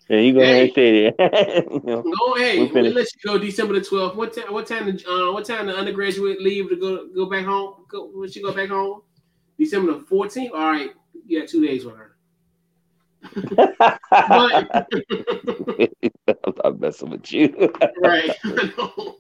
Yeah, 0.09 0.19
you 0.19 0.33
go 0.35 0.41
hey, 0.41 0.51
ahead 0.51 0.63
and 0.63 0.73
stay 0.73 1.15
there. 1.17 1.63
you 1.71 1.81
know, 1.85 2.03
no, 2.05 2.35
hey, 2.35 2.65
we'll 2.67 2.93
let 2.93 3.07
you 3.15 3.21
go 3.25 3.39
December 3.39 3.75
the 3.75 3.81
twelfth. 3.81 4.17
What 4.17 4.35
time? 4.35 4.53
What 4.53 4.67
time? 4.67 4.89
Uh, 4.89 5.33
what 5.33 5.45
time 5.45 5.67
the 5.67 5.77
undergraduate 5.77 6.41
leave 6.41 6.69
to 6.71 6.77
go 6.77 7.09
go 7.15 7.31
back 7.31 7.47
home? 7.47 7.85
Go 7.89 8.11
when 8.13 8.31
she 8.31 8.43
go 8.43 8.53
back 8.53 8.69
home? 8.69 9.03
December 9.59 9.95
the 9.95 10.01
fourteenth. 10.01 10.53
All 10.53 10.71
right, 10.71 10.91
you 11.27 11.41
got 11.41 11.49
two 11.49 11.65
days 11.65 11.85
with 11.85 11.95
her. 11.97 12.17
but, 13.55 14.89
I'm 16.29 16.55
not 16.65 16.81
messing 16.81 17.11
with 17.11 17.33
you. 17.33 17.73
right. 18.03 18.37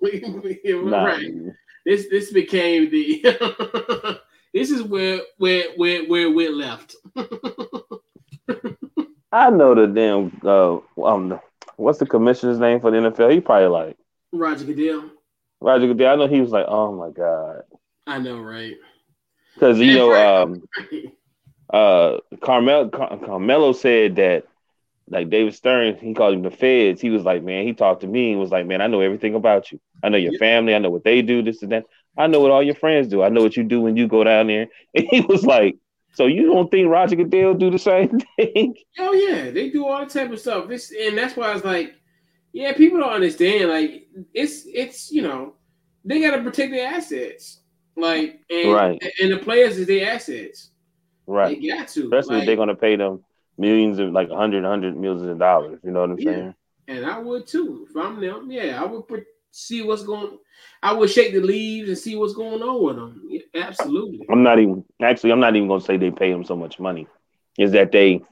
we, 0.00 0.24
we, 0.42 0.60
nah. 0.64 1.04
Right. 1.04 1.32
This 1.86 2.08
this 2.10 2.32
became 2.32 2.90
the 2.90 4.20
this 4.52 4.70
is 4.70 4.82
where 4.82 5.20
where 5.38 5.64
where 5.76 6.06
where 6.06 6.30
we're 6.30 6.52
left. 6.52 6.96
I 9.32 9.48
know 9.50 9.74
the 9.74 9.86
damn 9.86 10.40
uh 10.44 10.78
um 11.02 11.40
what's 11.76 11.98
the 11.98 12.06
commissioner's 12.06 12.58
name 12.58 12.80
for 12.80 12.90
the 12.90 12.98
NFL? 12.98 13.32
He 13.32 13.40
probably 13.40 13.68
like 13.68 13.96
Roger 14.32 14.64
Goodell. 14.64 15.10
Roger 15.60 15.86
Goodell. 15.86 16.12
I 16.12 16.16
know 16.16 16.26
he 16.28 16.40
was 16.40 16.50
like, 16.50 16.66
oh 16.68 16.92
my 16.94 17.10
god. 17.10 17.62
I 18.06 18.18
know, 18.18 18.38
right? 18.40 18.76
Because 19.54 19.78
you 19.78 19.94
know, 19.94 20.42
um, 20.42 20.62
uh, 21.72 22.18
Carmel 22.40 22.88
Car- 22.90 23.18
Carmelo 23.18 23.72
said 23.72 24.16
that 24.16 24.44
like 25.08 25.30
David 25.30 25.54
Stern, 25.54 25.96
he 25.96 26.14
called 26.14 26.34
him 26.34 26.42
the 26.42 26.50
feds. 26.50 27.00
He 27.00 27.10
was 27.10 27.22
like, 27.24 27.42
man, 27.42 27.66
he 27.66 27.74
talked 27.74 28.00
to 28.00 28.06
me 28.06 28.32
and 28.32 28.40
was 28.40 28.50
like, 28.50 28.66
man, 28.66 28.80
I 28.80 28.86
know 28.86 29.00
everything 29.00 29.34
about 29.34 29.70
you. 29.70 29.80
I 30.02 30.08
know 30.08 30.18
your 30.18 30.38
family. 30.38 30.74
I 30.74 30.78
know 30.78 30.90
what 30.90 31.04
they 31.04 31.22
do. 31.22 31.42
This 31.42 31.62
and 31.62 31.72
that. 31.72 31.84
I 32.16 32.26
know 32.26 32.40
what 32.40 32.50
all 32.50 32.62
your 32.62 32.74
friends 32.74 33.08
do. 33.08 33.22
I 33.22 33.28
know 33.28 33.42
what 33.42 33.56
you 33.56 33.64
do 33.64 33.80
when 33.80 33.96
you 33.96 34.06
go 34.06 34.24
down 34.24 34.48
there. 34.48 34.68
And 34.94 35.06
he 35.08 35.20
was 35.22 35.44
like, 35.44 35.76
so 36.14 36.26
you 36.26 36.46
don't 36.46 36.70
think 36.70 36.88
Roger 36.88 37.16
Goodell 37.16 37.54
do 37.54 37.70
the 37.70 37.78
same 37.78 38.20
thing? 38.36 38.74
Oh 38.98 39.12
yeah, 39.12 39.50
they 39.50 39.70
do 39.70 39.86
all 39.86 40.06
type 40.06 40.30
of 40.30 40.38
stuff. 40.38 40.68
This 40.68 40.92
and 40.92 41.16
that's 41.16 41.36
why 41.36 41.50
I 41.50 41.54
was 41.54 41.64
like, 41.64 41.94
yeah, 42.52 42.72
people 42.74 42.98
don't 42.98 43.12
understand. 43.12 43.70
Like 43.70 44.08
it's 44.34 44.64
it's 44.66 45.10
you 45.10 45.22
know 45.22 45.54
they 46.04 46.20
got 46.20 46.36
to 46.36 46.42
protect 46.42 46.72
their 46.72 46.86
assets. 46.86 47.60
Like 47.96 48.40
and 48.50 48.72
right. 48.72 49.02
and 49.20 49.32
the 49.32 49.38
players 49.38 49.78
is 49.78 49.86
their 49.86 50.10
assets. 50.10 50.70
Right. 51.26 51.60
They 51.60 51.68
got 51.68 51.88
to. 51.88 52.04
Especially 52.04 52.34
like, 52.34 52.42
if 52.42 52.46
they're 52.46 52.56
gonna 52.56 52.74
pay 52.74 52.96
them 52.96 53.24
millions 53.56 53.98
of 53.98 54.12
like 54.12 54.28
a 54.28 54.36
hundred, 54.36 54.64
hundred 54.64 54.96
millions 54.96 55.22
of 55.22 55.38
dollars. 55.38 55.80
You 55.82 55.92
know 55.92 56.00
what 56.00 56.10
I'm 56.10 56.18
yeah. 56.18 56.30
saying? 56.30 56.54
And 56.88 57.06
I 57.06 57.18
would 57.18 57.46
too. 57.46 57.86
If 57.88 57.96
I'm 57.96 58.20
them, 58.20 58.50
yeah, 58.50 58.82
I 58.82 58.84
would 58.84 59.06
see 59.52 59.82
what's 59.82 60.02
going 60.02 60.38
I 60.82 60.92
would 60.92 61.10
shake 61.10 61.32
the 61.32 61.40
leaves 61.40 61.88
and 61.88 61.96
see 61.96 62.16
what's 62.16 62.34
going 62.34 62.60
on 62.60 62.82
with 62.82 62.96
them. 62.96 63.22
Yeah, 63.28 63.40
absolutely. 63.54 64.26
I'm 64.28 64.42
not 64.42 64.58
even 64.58 64.84
actually. 65.00 65.30
I'm 65.30 65.40
not 65.40 65.54
even 65.54 65.68
going 65.68 65.80
to 65.80 65.86
say 65.86 65.96
they 65.96 66.10
pay 66.10 66.32
them 66.32 66.44
so 66.44 66.56
much 66.56 66.80
money. 66.80 67.06
Is 67.56 67.72
that 67.72 67.92
they 67.92 68.22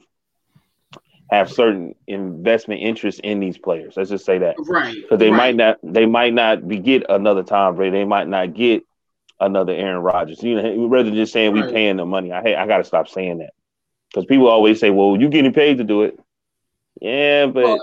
have 1.31 1.49
certain 1.49 1.95
investment 2.07 2.81
interests 2.81 3.21
in 3.23 3.39
these 3.39 3.57
players? 3.57 3.93
Let's 3.95 4.09
just 4.09 4.25
say 4.25 4.39
that, 4.39 4.55
right? 4.67 4.93
Because 4.93 5.19
they 5.19 5.29
right. 5.29 5.37
might 5.37 5.55
not. 5.55 5.77
They 5.81 6.05
might 6.05 6.33
not 6.33 6.67
be 6.67 6.79
get 6.79 7.05
another 7.07 7.43
Tom 7.43 7.75
Brady. 7.75 7.99
They 7.99 8.05
might 8.05 8.27
not 8.27 8.53
get 8.53 8.83
another 9.39 9.73
Aaron 9.73 10.01
Rodgers. 10.01 10.43
You 10.43 10.61
know, 10.61 10.87
rather 10.87 11.05
than 11.05 11.15
just 11.15 11.31
saying 11.31 11.53
right. 11.53 11.67
we 11.67 11.71
paying 11.71 11.97
them 11.97 12.09
money. 12.09 12.33
I 12.33 12.41
hey, 12.41 12.55
I 12.55 12.67
got 12.67 12.79
to 12.79 12.83
stop 12.83 13.07
saying 13.07 13.37
that 13.37 13.53
because 14.09 14.25
people 14.25 14.47
always 14.47 14.79
say, 14.81 14.89
"Well, 14.89 15.15
you 15.17 15.29
getting 15.29 15.53
paid 15.53 15.77
to 15.77 15.85
do 15.85 16.01
it." 16.01 16.19
Yeah, 16.99 17.45
but. 17.45 17.63
Well, 17.63 17.79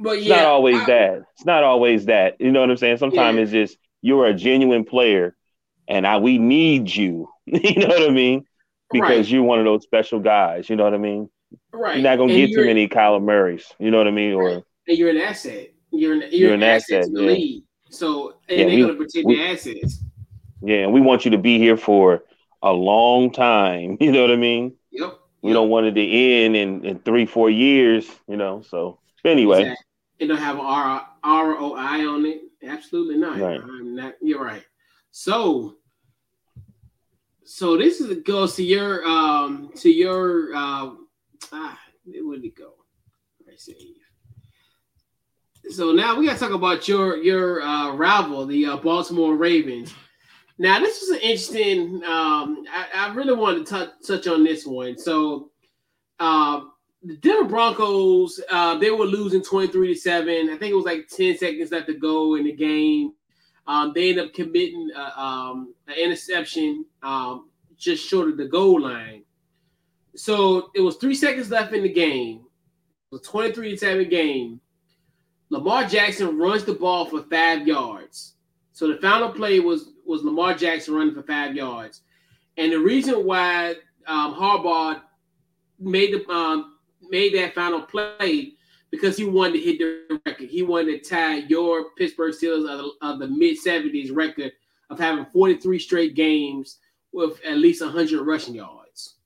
but 0.00 0.16
it's 0.16 0.26
yeah, 0.26 0.36
not 0.36 0.46
always 0.46 0.80
I, 0.80 0.86
that. 0.86 1.22
It's 1.34 1.44
not 1.44 1.62
always 1.62 2.06
that. 2.06 2.40
You 2.40 2.50
know 2.50 2.60
what 2.60 2.70
I'm 2.70 2.76
saying? 2.78 2.96
Sometimes 2.96 3.36
yeah. 3.36 3.42
it's 3.42 3.52
just 3.52 3.78
you're 4.00 4.26
a 4.26 4.34
genuine 4.34 4.84
player, 4.84 5.36
and 5.86 6.06
I 6.06 6.16
we 6.16 6.38
need 6.38 6.94
you. 6.94 7.28
you 7.46 7.74
know 7.76 7.88
what 7.88 8.02
I 8.02 8.10
mean? 8.10 8.44
Because 8.90 9.08
right. 9.08 9.28
you're 9.28 9.42
one 9.42 9.58
of 9.58 9.66
those 9.66 9.82
special 9.82 10.18
guys. 10.18 10.68
You 10.70 10.76
know 10.76 10.84
what 10.84 10.94
I 10.94 10.98
mean? 10.98 11.28
Right. 11.72 11.96
You're 11.96 12.02
not 12.02 12.16
gonna 12.16 12.32
and 12.32 12.48
get 12.48 12.54
too 12.54 12.64
many 12.64 12.88
Kyler 12.88 13.22
Murrays. 13.22 13.66
You 13.78 13.90
know 13.90 13.98
what 13.98 14.08
I 14.08 14.12
mean? 14.12 14.32
Or 14.32 14.48
and 14.48 14.64
you're 14.98 15.10
an 15.10 15.18
asset. 15.18 15.68
You're 15.92 16.14
an 16.14 16.20
you're, 16.20 16.30
you're 16.30 16.54
an, 16.54 16.62
an, 16.62 16.68
asset, 16.68 17.04
to 17.04 17.10
the 17.10 17.22
yeah. 17.22 17.30
league. 17.30 17.64
So 17.90 18.36
and 18.48 18.58
yeah, 18.58 18.64
they're 18.66 18.74
we, 18.74 18.82
gonna 18.82 18.94
protect 18.94 19.26
we, 19.26 19.36
the 19.36 19.44
assets. 19.44 20.02
Yeah, 20.62 20.78
and 20.78 20.92
we 20.92 21.00
want 21.00 21.24
you 21.24 21.32
to 21.32 21.38
be 21.38 21.58
here 21.58 21.76
for 21.76 22.24
a 22.62 22.72
long 22.72 23.32
time. 23.32 23.98
You 24.00 24.12
know 24.12 24.22
what 24.22 24.30
I 24.30 24.36
mean? 24.36 24.76
Yep. 24.92 25.18
We 25.42 25.52
don't 25.52 25.70
want 25.70 25.86
it 25.86 25.92
to 25.92 26.06
end 26.06 26.54
in, 26.54 26.84
in 26.84 26.98
three, 26.98 27.24
four 27.24 27.48
years, 27.48 28.06
you 28.28 28.36
know. 28.36 28.62
So 28.62 28.98
anyway. 29.24 29.60
Exactly. 29.60 29.86
It 30.20 30.26
don't 30.26 30.36
have 30.36 30.58
R 30.58 31.06
ROI 31.24 32.06
on 32.06 32.26
it. 32.26 32.42
Absolutely 32.62 33.16
not. 33.16 33.38
Right. 33.38 33.60
I'm 33.60 33.96
not. 33.96 34.14
You're 34.20 34.44
right. 34.44 34.64
So, 35.10 35.76
so 37.44 37.78
this 37.78 38.00
is 38.00 38.22
goes 38.22 38.54
to 38.56 38.62
your 38.62 39.04
um 39.06 39.70
to 39.76 39.90
your 39.90 40.54
uh, 40.54 40.90
ah 41.52 41.78
where 42.04 42.36
did 42.36 42.44
it 42.44 42.54
go? 42.54 42.74
I 43.50 43.56
see. 43.56 43.96
So 45.70 45.92
now 45.92 46.18
we 46.18 46.26
got 46.26 46.34
to 46.34 46.38
talk 46.38 46.52
about 46.52 46.86
your 46.86 47.16
your 47.16 47.62
uh, 47.62 47.94
rival, 47.94 48.44
the 48.44 48.66
uh, 48.66 48.76
Baltimore 48.76 49.36
Ravens. 49.36 49.94
Now 50.58 50.80
this 50.80 51.00
is 51.00 51.10
an 51.10 51.20
interesting. 51.20 52.02
Um, 52.04 52.64
I, 52.70 52.86
I 52.94 53.14
really 53.14 53.34
wanted 53.34 53.66
to 53.66 53.86
t- 53.86 54.06
touch 54.06 54.26
on 54.26 54.44
this 54.44 54.66
one. 54.66 54.98
So 54.98 55.50
uh, 56.18 56.62
the 57.02 57.16
Denver 57.16 57.48
Broncos, 57.48 58.40
uh, 58.50 58.76
they 58.78 58.90
were 58.90 59.06
losing 59.06 59.42
23 59.42 59.94
to 59.94 60.00
7. 60.00 60.50
I 60.50 60.56
think 60.56 60.70
it 60.70 60.74
was 60.74 60.84
like 60.84 61.08
10 61.08 61.38
seconds 61.38 61.72
left 61.72 61.86
to 61.86 61.94
go 61.94 62.34
in 62.34 62.44
the 62.44 62.52
game. 62.52 63.12
Um, 63.66 63.92
they 63.94 64.10
ended 64.10 64.26
up 64.26 64.34
committing 64.34 64.90
uh, 64.94 65.20
um, 65.20 65.74
an 65.86 65.94
interception 65.94 66.84
um, 67.02 67.48
just 67.76 68.06
short 68.06 68.28
of 68.28 68.36
the 68.36 68.46
goal 68.46 68.80
line. 68.80 69.22
So 70.16 70.70
it 70.74 70.80
was 70.80 70.96
three 70.96 71.14
seconds 71.14 71.50
left 71.50 71.72
in 71.72 71.82
the 71.82 71.92
game. 71.92 72.40
It 73.10 73.14
was 73.14 73.22
23 73.22 73.70
to 73.72 73.78
7 73.78 74.08
game. 74.08 74.60
Lamar 75.50 75.84
Jackson 75.84 76.38
runs 76.38 76.64
the 76.64 76.74
ball 76.74 77.06
for 77.06 77.22
five 77.24 77.66
yards. 77.66 78.34
So 78.72 78.88
the 78.88 78.98
final 78.98 79.30
play 79.30 79.60
was 79.60 79.90
was 80.06 80.22
Lamar 80.22 80.54
Jackson 80.54 80.94
running 80.94 81.14
for 81.14 81.22
five 81.22 81.54
yards. 81.54 82.02
And 82.56 82.72
the 82.72 82.78
reason 82.78 83.24
why 83.24 83.74
um, 84.06 84.34
Harbaugh 84.34 85.02
made 85.78 86.14
the 86.14 86.28
um, 86.30 86.69
made 87.10 87.34
that 87.34 87.54
final 87.54 87.82
play 87.82 88.54
because 88.90 89.16
he 89.16 89.24
wanted 89.24 89.54
to 89.54 89.60
hit 89.60 89.78
the 89.78 90.20
record. 90.26 90.48
He 90.48 90.62
wanted 90.62 91.02
to 91.02 91.10
tie 91.10 91.36
your 91.36 91.90
Pittsburgh 91.96 92.34
Steelers 92.34 92.70
of 92.70 92.78
the, 92.78 92.90
of 93.02 93.18
the 93.18 93.28
mid 93.28 93.56
70s 93.58 94.14
record 94.14 94.52
of 94.88 94.98
having 94.98 95.24
43 95.26 95.78
straight 95.78 96.14
games 96.14 96.78
with 97.12 97.40
at 97.44 97.58
least 97.58 97.82
100 97.82 98.22
rushing 98.22 98.54
yards. 98.54 99.16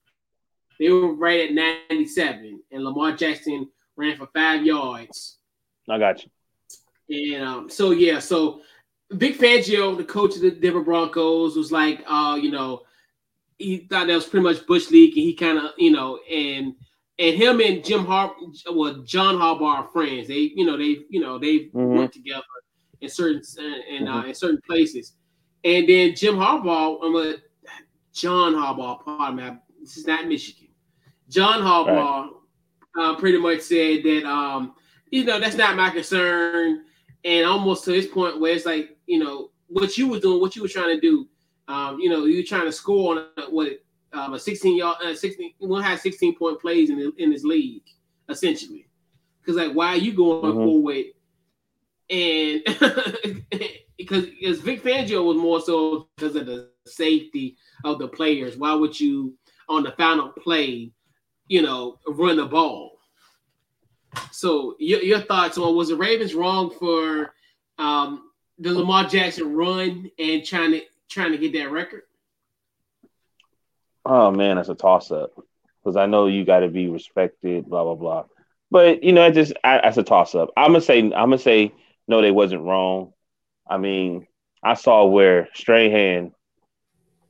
They 0.78 0.90
were 0.90 1.14
right 1.14 1.48
at 1.48 1.54
97, 1.54 2.60
and 2.72 2.84
Lamar 2.84 3.12
Jackson 3.12 3.68
ran 3.96 4.16
for 4.16 4.26
five 4.34 4.64
yards. 4.64 5.38
I 5.88 5.98
got 5.98 6.24
you. 6.24 7.34
And 7.36 7.44
um, 7.44 7.70
so, 7.70 7.92
yeah, 7.92 8.18
so 8.18 8.62
Vic 9.10 9.38
Fangio, 9.38 9.96
the 9.96 10.04
coach 10.04 10.34
of 10.36 10.42
the 10.42 10.50
Denver 10.50 10.82
Broncos, 10.82 11.56
was 11.56 11.70
like, 11.70 12.02
uh, 12.06 12.38
you 12.40 12.50
know, 12.50 12.82
he 13.58 13.86
thought 13.88 14.08
that 14.08 14.14
was 14.14 14.26
pretty 14.26 14.42
much 14.42 14.66
Bush 14.66 14.90
League, 14.90 15.16
and 15.16 15.22
he 15.22 15.34
kind 15.34 15.58
of, 15.58 15.70
you 15.78 15.90
know, 15.90 16.18
and– 16.30 16.74
and 17.18 17.36
him 17.36 17.60
and 17.60 17.84
Jim 17.84 18.04
Har 18.04 18.34
well 18.72 19.02
John 19.04 19.36
Harbaugh 19.36 19.78
are 19.78 19.88
friends. 19.88 20.28
They 20.28 20.52
you 20.54 20.64
know 20.64 20.76
they 20.76 20.98
you 21.08 21.20
know 21.20 21.38
they 21.38 21.66
mm-hmm. 21.66 21.98
work 21.98 22.12
together 22.12 22.42
in 23.00 23.08
certain 23.08 23.42
in, 23.88 24.08
uh, 24.08 24.18
mm-hmm. 24.18 24.28
in 24.28 24.34
certain 24.34 24.60
places. 24.66 25.14
And 25.64 25.88
then 25.88 26.14
Jim 26.14 26.36
Harbaugh, 26.36 26.98
I'm 27.02 27.16
a 27.16 27.36
John 28.12 28.54
Harbaugh, 28.54 29.04
pardon 29.04 29.36
me, 29.36 29.50
this 29.80 29.96
is 29.96 30.06
not 30.06 30.26
Michigan. 30.26 30.68
John 31.28 31.62
Harbaugh 31.62 32.30
right. 32.96 33.10
uh, 33.10 33.16
pretty 33.16 33.38
much 33.38 33.60
said 33.60 34.02
that 34.02 34.24
um, 34.24 34.74
you 35.10 35.24
know 35.24 35.38
that's 35.38 35.56
not 35.56 35.76
my 35.76 35.90
concern, 35.90 36.84
and 37.24 37.46
almost 37.46 37.84
to 37.84 37.92
this 37.92 38.06
point 38.06 38.40
where 38.40 38.54
it's 38.54 38.66
like 38.66 38.96
you 39.06 39.18
know 39.18 39.50
what 39.68 39.96
you 39.96 40.08
were 40.08 40.20
doing, 40.20 40.40
what 40.40 40.56
you 40.56 40.62
were 40.62 40.68
trying 40.68 40.94
to 40.94 41.00
do. 41.00 41.28
Um, 41.66 41.98
you 41.98 42.10
know, 42.10 42.26
you 42.26 42.38
were 42.38 42.46
trying 42.46 42.66
to 42.66 42.72
score 42.72 43.18
on 43.18 43.26
what 43.50 43.78
um, 44.14 44.34
a 44.34 44.38
16 44.38 44.76
yard, 44.76 44.96
uh, 45.04 45.14
16, 45.14 45.54
will 45.60 45.80
have 45.80 46.00
16 46.00 46.36
point 46.36 46.60
plays 46.60 46.90
in, 46.90 47.12
in 47.18 47.30
this 47.30 47.44
league, 47.44 47.82
essentially. 48.28 48.88
Because 49.40 49.56
like, 49.56 49.74
why 49.74 49.88
are 49.88 49.96
you 49.96 50.12
going 50.12 50.54
mm-hmm. 50.54 50.64
forward? 50.64 51.04
And 52.10 52.62
because 53.96 54.26
because 54.26 54.60
Vic 54.60 54.82
Fangio 54.82 55.24
was 55.24 55.36
more 55.36 55.60
so 55.60 56.08
because 56.16 56.36
of 56.36 56.46
the 56.46 56.70
safety 56.86 57.56
of 57.84 57.98
the 57.98 58.08
players. 58.08 58.56
Why 58.56 58.74
would 58.74 58.98
you 58.98 59.34
on 59.68 59.82
the 59.82 59.92
final 59.92 60.28
play, 60.28 60.92
you 61.48 61.62
know, 61.62 61.98
run 62.06 62.36
the 62.36 62.46
ball? 62.46 62.98
So 64.30 64.76
your, 64.78 65.02
your 65.02 65.20
thoughts 65.20 65.58
on 65.58 65.74
was 65.74 65.88
the 65.88 65.96
Ravens 65.96 66.34
wrong 66.34 66.70
for 66.70 67.34
um, 67.78 68.30
the 68.58 68.72
Lamar 68.72 69.08
Jackson 69.08 69.54
run 69.54 70.10
and 70.18 70.44
trying 70.44 70.72
to 70.72 70.82
trying 71.08 71.32
to 71.32 71.38
get 71.38 71.52
that 71.54 71.70
record? 71.70 72.02
Oh 74.04 74.30
man, 74.30 74.56
that's 74.56 74.68
a 74.68 74.74
toss 74.74 75.10
up 75.10 75.32
because 75.82 75.96
I 75.96 76.06
know 76.06 76.26
you 76.26 76.44
got 76.44 76.60
to 76.60 76.68
be 76.68 76.88
respected, 76.88 77.66
blah 77.66 77.84
blah 77.84 77.94
blah. 77.94 78.24
But 78.70 79.02
you 79.02 79.12
know, 79.12 79.26
it 79.26 79.32
just 79.32 79.52
I, 79.62 79.80
that's 79.82 79.96
a 79.96 80.02
toss 80.02 80.34
up. 80.34 80.50
I'm 80.56 80.68
gonna 80.68 80.80
say 80.80 81.00
I'm 81.00 81.10
gonna 81.10 81.38
say 81.38 81.72
no, 82.08 82.20
they 82.20 82.30
wasn't 82.30 82.62
wrong. 82.62 83.12
I 83.66 83.78
mean, 83.78 84.26
I 84.62 84.74
saw 84.74 85.06
where 85.06 85.48
Strahan 85.54 86.32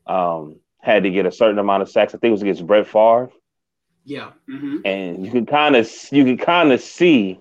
um, 0.07 0.57
had 0.81 1.05
to 1.05 1.11
get 1.11 1.27
a 1.27 1.33
certain 1.33 1.59
amount 1.59 1.83
of 1.83 1.91
sacks. 1.91 2.15
I 2.15 2.19
think 2.19 2.31
it 2.31 2.33
was 2.33 2.43
against 2.43 2.67
Brett 2.67 2.87
Favre. 2.87 3.31
Yeah, 4.05 4.33
mm-hmm. 4.49 4.79
and 4.85 5.25
you 5.25 5.31
can 5.31 5.47
kind 5.47 5.77
of 5.77 5.91
you 6.11 6.25
can 6.25 6.37
kind 6.37 6.73
of 6.73 6.81
see 6.81 7.41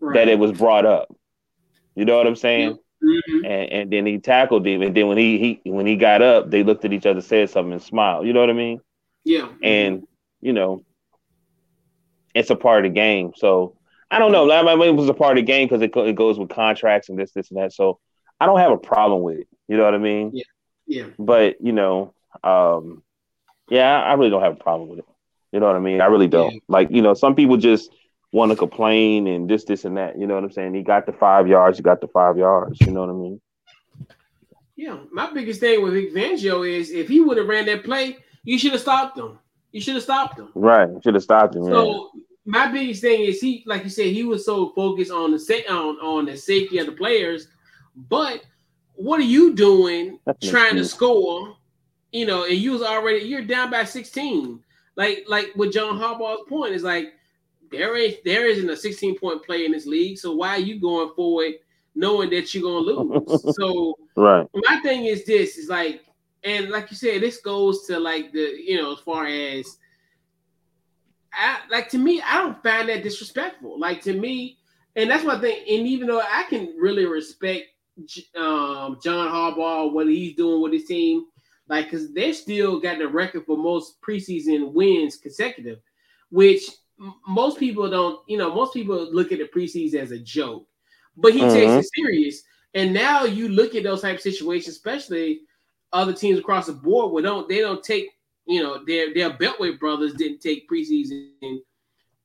right. 0.00 0.14
that 0.14 0.28
it 0.28 0.38
was 0.38 0.52
brought 0.52 0.86
up. 0.86 1.14
You 1.94 2.04
know 2.04 2.16
what 2.16 2.26
I'm 2.26 2.36
saying? 2.36 2.78
Mm-hmm. 3.02 3.44
And, 3.44 3.72
and 3.72 3.92
then 3.92 4.06
he 4.06 4.18
tackled 4.18 4.66
him, 4.66 4.82
and 4.82 4.94
then 4.94 5.08
when 5.08 5.16
he, 5.16 5.60
he 5.64 5.70
when 5.70 5.86
he 5.86 5.96
got 5.96 6.20
up, 6.20 6.50
they 6.50 6.62
looked 6.62 6.84
at 6.84 6.92
each 6.92 7.06
other, 7.06 7.20
said 7.20 7.48
something, 7.48 7.72
and 7.72 7.82
smiled. 7.82 8.26
You 8.26 8.32
know 8.32 8.40
what 8.40 8.50
I 8.50 8.54
mean? 8.54 8.80
Yeah. 9.24 9.48
And 9.62 10.06
you 10.40 10.52
know, 10.52 10.84
it's 12.34 12.50
a 12.50 12.56
part 12.56 12.84
of 12.84 12.90
the 12.90 12.94
game. 12.94 13.32
So 13.36 13.76
I 14.10 14.18
don't 14.18 14.32
know. 14.32 14.50
I 14.50 14.62
mean, 14.62 14.88
it 14.88 14.94
was 14.94 15.08
a 15.08 15.14
part 15.14 15.38
of 15.38 15.42
the 15.42 15.46
game 15.46 15.66
because 15.66 15.82
it, 15.82 15.96
it 15.96 16.16
goes 16.16 16.38
with 16.38 16.50
contracts 16.50 17.08
and 17.08 17.18
this, 17.18 17.32
this, 17.32 17.50
and 17.50 17.58
that. 17.58 17.72
So 17.72 18.00
I 18.38 18.46
don't 18.46 18.58
have 18.58 18.72
a 18.72 18.78
problem 18.78 19.22
with 19.22 19.38
it. 19.38 19.48
You 19.68 19.76
know 19.76 19.84
what 19.84 19.94
I 19.94 19.98
mean? 19.98 20.32
Yeah. 20.34 20.44
Yeah. 20.86 21.06
But 21.18 21.60
you 21.60 21.72
know, 21.72 22.14
um, 22.42 23.02
yeah, 23.70 24.02
I 24.02 24.14
really 24.14 24.30
don't 24.30 24.42
have 24.42 24.54
a 24.54 24.62
problem 24.62 24.88
with 24.88 24.98
it. 24.98 25.04
You 25.52 25.60
know 25.60 25.66
what 25.66 25.76
I 25.76 25.80
mean? 25.80 26.00
I 26.00 26.06
really 26.06 26.28
don't. 26.28 26.54
Yeah. 26.54 26.60
Like, 26.68 26.90
you 26.90 27.02
know, 27.02 27.14
some 27.14 27.34
people 27.34 27.56
just 27.56 27.90
want 28.32 28.50
to 28.50 28.56
complain 28.56 29.26
and 29.26 29.48
this, 29.48 29.64
this, 29.64 29.84
and 29.84 29.96
that. 29.96 30.18
You 30.18 30.26
know 30.26 30.34
what 30.34 30.44
I'm 30.44 30.52
saying? 30.52 30.74
He 30.74 30.82
got 30.82 31.06
the 31.06 31.12
five 31.12 31.48
yards. 31.48 31.78
He 31.78 31.82
got 31.82 32.00
the 32.00 32.08
five 32.08 32.36
yards. 32.36 32.80
You 32.80 32.92
know 32.92 33.00
what 33.00 33.10
I 33.10 33.12
mean? 33.12 33.40
Yeah. 34.76 34.98
My 35.12 35.32
biggest 35.32 35.60
thing 35.60 35.82
with 35.82 35.92
Vic 35.92 36.14
Fangio 36.14 36.68
is 36.68 36.90
if 36.90 37.08
he 37.08 37.20
would 37.20 37.36
have 37.36 37.48
ran 37.48 37.66
that 37.66 37.84
play, 37.84 38.18
you 38.44 38.58
should 38.58 38.72
have 38.72 38.80
stopped 38.80 39.18
him. 39.18 39.38
You 39.72 39.80
should 39.80 39.94
have 39.94 40.02
stopped 40.02 40.38
him. 40.38 40.48
Right. 40.54 40.88
Should 41.02 41.14
have 41.14 41.22
stopped 41.22 41.54
him. 41.54 41.64
So 41.64 42.10
yeah. 42.14 42.22
my 42.44 42.68
biggest 42.68 43.02
thing 43.02 43.20
is 43.20 43.40
he, 43.40 43.62
like 43.66 43.84
you 43.84 43.90
said, 43.90 44.06
he 44.06 44.24
was 44.24 44.44
so 44.44 44.70
focused 44.70 45.12
on 45.12 45.32
the 45.32 45.38
sa- 45.38 45.68
on 45.68 45.96
on 45.96 46.24
the 46.26 46.36
safety 46.36 46.78
of 46.78 46.86
the 46.86 46.92
players. 46.92 47.48
But 48.08 48.42
what 48.94 49.20
are 49.20 49.24
you 49.24 49.54
doing 49.54 50.18
That's 50.24 50.48
trying 50.48 50.76
to 50.76 50.84
score? 50.84 51.56
You 52.12 52.26
know, 52.26 52.44
and 52.44 52.54
you 52.54 52.72
was 52.72 52.82
already 52.82 53.20
you're 53.20 53.44
down 53.44 53.70
by 53.70 53.84
16. 53.84 54.60
Like 54.96 55.24
like 55.28 55.52
with 55.54 55.72
John 55.72 55.98
Harbaugh's 55.98 56.48
point 56.48 56.74
is 56.74 56.82
like 56.82 57.12
there 57.70 57.96
is 57.96 58.16
there 58.24 58.46
isn't 58.46 58.68
a 58.68 58.76
16 58.76 59.18
point 59.18 59.44
play 59.44 59.64
in 59.64 59.72
this 59.72 59.86
league. 59.86 60.18
So 60.18 60.34
why 60.34 60.50
are 60.50 60.60
you 60.60 60.80
going 60.80 61.14
forward 61.14 61.54
knowing 61.94 62.30
that 62.30 62.54
you're 62.54 62.62
gonna 62.62 62.78
lose? 62.78 63.56
so 63.56 63.96
right. 64.16 64.46
My 64.54 64.80
thing 64.80 65.06
is 65.06 65.24
this 65.24 65.56
is 65.56 65.68
like, 65.68 66.04
and 66.44 66.70
like 66.70 66.90
you 66.90 66.96
said, 66.96 67.22
this 67.22 67.40
goes 67.40 67.86
to 67.86 67.98
like 67.98 68.32
the 68.32 68.54
you 68.62 68.80
know 68.80 68.92
as 68.92 69.00
far 69.00 69.26
as 69.26 69.78
I, 71.32 71.60
like 71.70 71.88
to 71.90 71.98
me, 71.98 72.20
I 72.22 72.42
don't 72.42 72.62
find 72.62 72.88
that 72.88 73.02
disrespectful. 73.02 73.78
Like 73.78 74.02
to 74.02 74.18
me, 74.18 74.58
and 74.96 75.10
that's 75.10 75.24
my 75.24 75.40
thing. 75.40 75.58
And 75.60 75.86
even 75.86 76.08
though 76.08 76.20
I 76.20 76.44
can 76.48 76.74
really 76.78 77.06
respect 77.06 77.66
um, 78.36 78.98
John 79.02 79.28
Harbaugh, 79.28 79.92
what 79.92 80.08
he's 80.08 80.34
doing 80.34 80.62
with 80.62 80.72
his 80.72 80.86
team, 80.86 81.26
like 81.68 81.86
because 81.86 82.12
they 82.12 82.32
still 82.32 82.80
got 82.80 82.98
the 82.98 83.08
record 83.08 83.46
for 83.46 83.56
most 83.56 84.00
preseason 84.02 84.72
wins 84.72 85.16
consecutive, 85.16 85.78
which 86.30 86.62
most 87.26 87.58
people 87.58 87.88
don't, 87.88 88.20
you 88.28 88.36
know, 88.36 88.54
most 88.54 88.74
people 88.74 89.12
look 89.12 89.32
at 89.32 89.38
the 89.38 89.48
preseason 89.48 90.00
as 90.00 90.10
a 90.10 90.18
joke, 90.18 90.66
but 91.16 91.32
he 91.32 91.40
mm-hmm. 91.40 91.52
takes 91.52 91.86
it 91.86 91.90
serious. 91.94 92.42
And 92.74 92.92
now 92.92 93.24
you 93.24 93.48
look 93.48 93.74
at 93.74 93.82
those 93.82 94.02
type 94.02 94.16
of 94.16 94.22
situations, 94.22 94.76
especially 94.76 95.40
other 95.92 96.12
teams 96.12 96.38
across 96.38 96.66
the 96.66 96.72
board, 96.72 97.12
where 97.12 97.22
don't 97.22 97.48
they 97.48 97.60
don't 97.60 97.82
take, 97.82 98.08
you 98.46 98.62
know, 98.62 98.84
their 98.84 99.12
their 99.14 99.30
Beltway 99.30 99.78
brothers 99.78 100.14
didn't 100.14 100.40
take 100.40 100.68
preseason, 100.68 101.30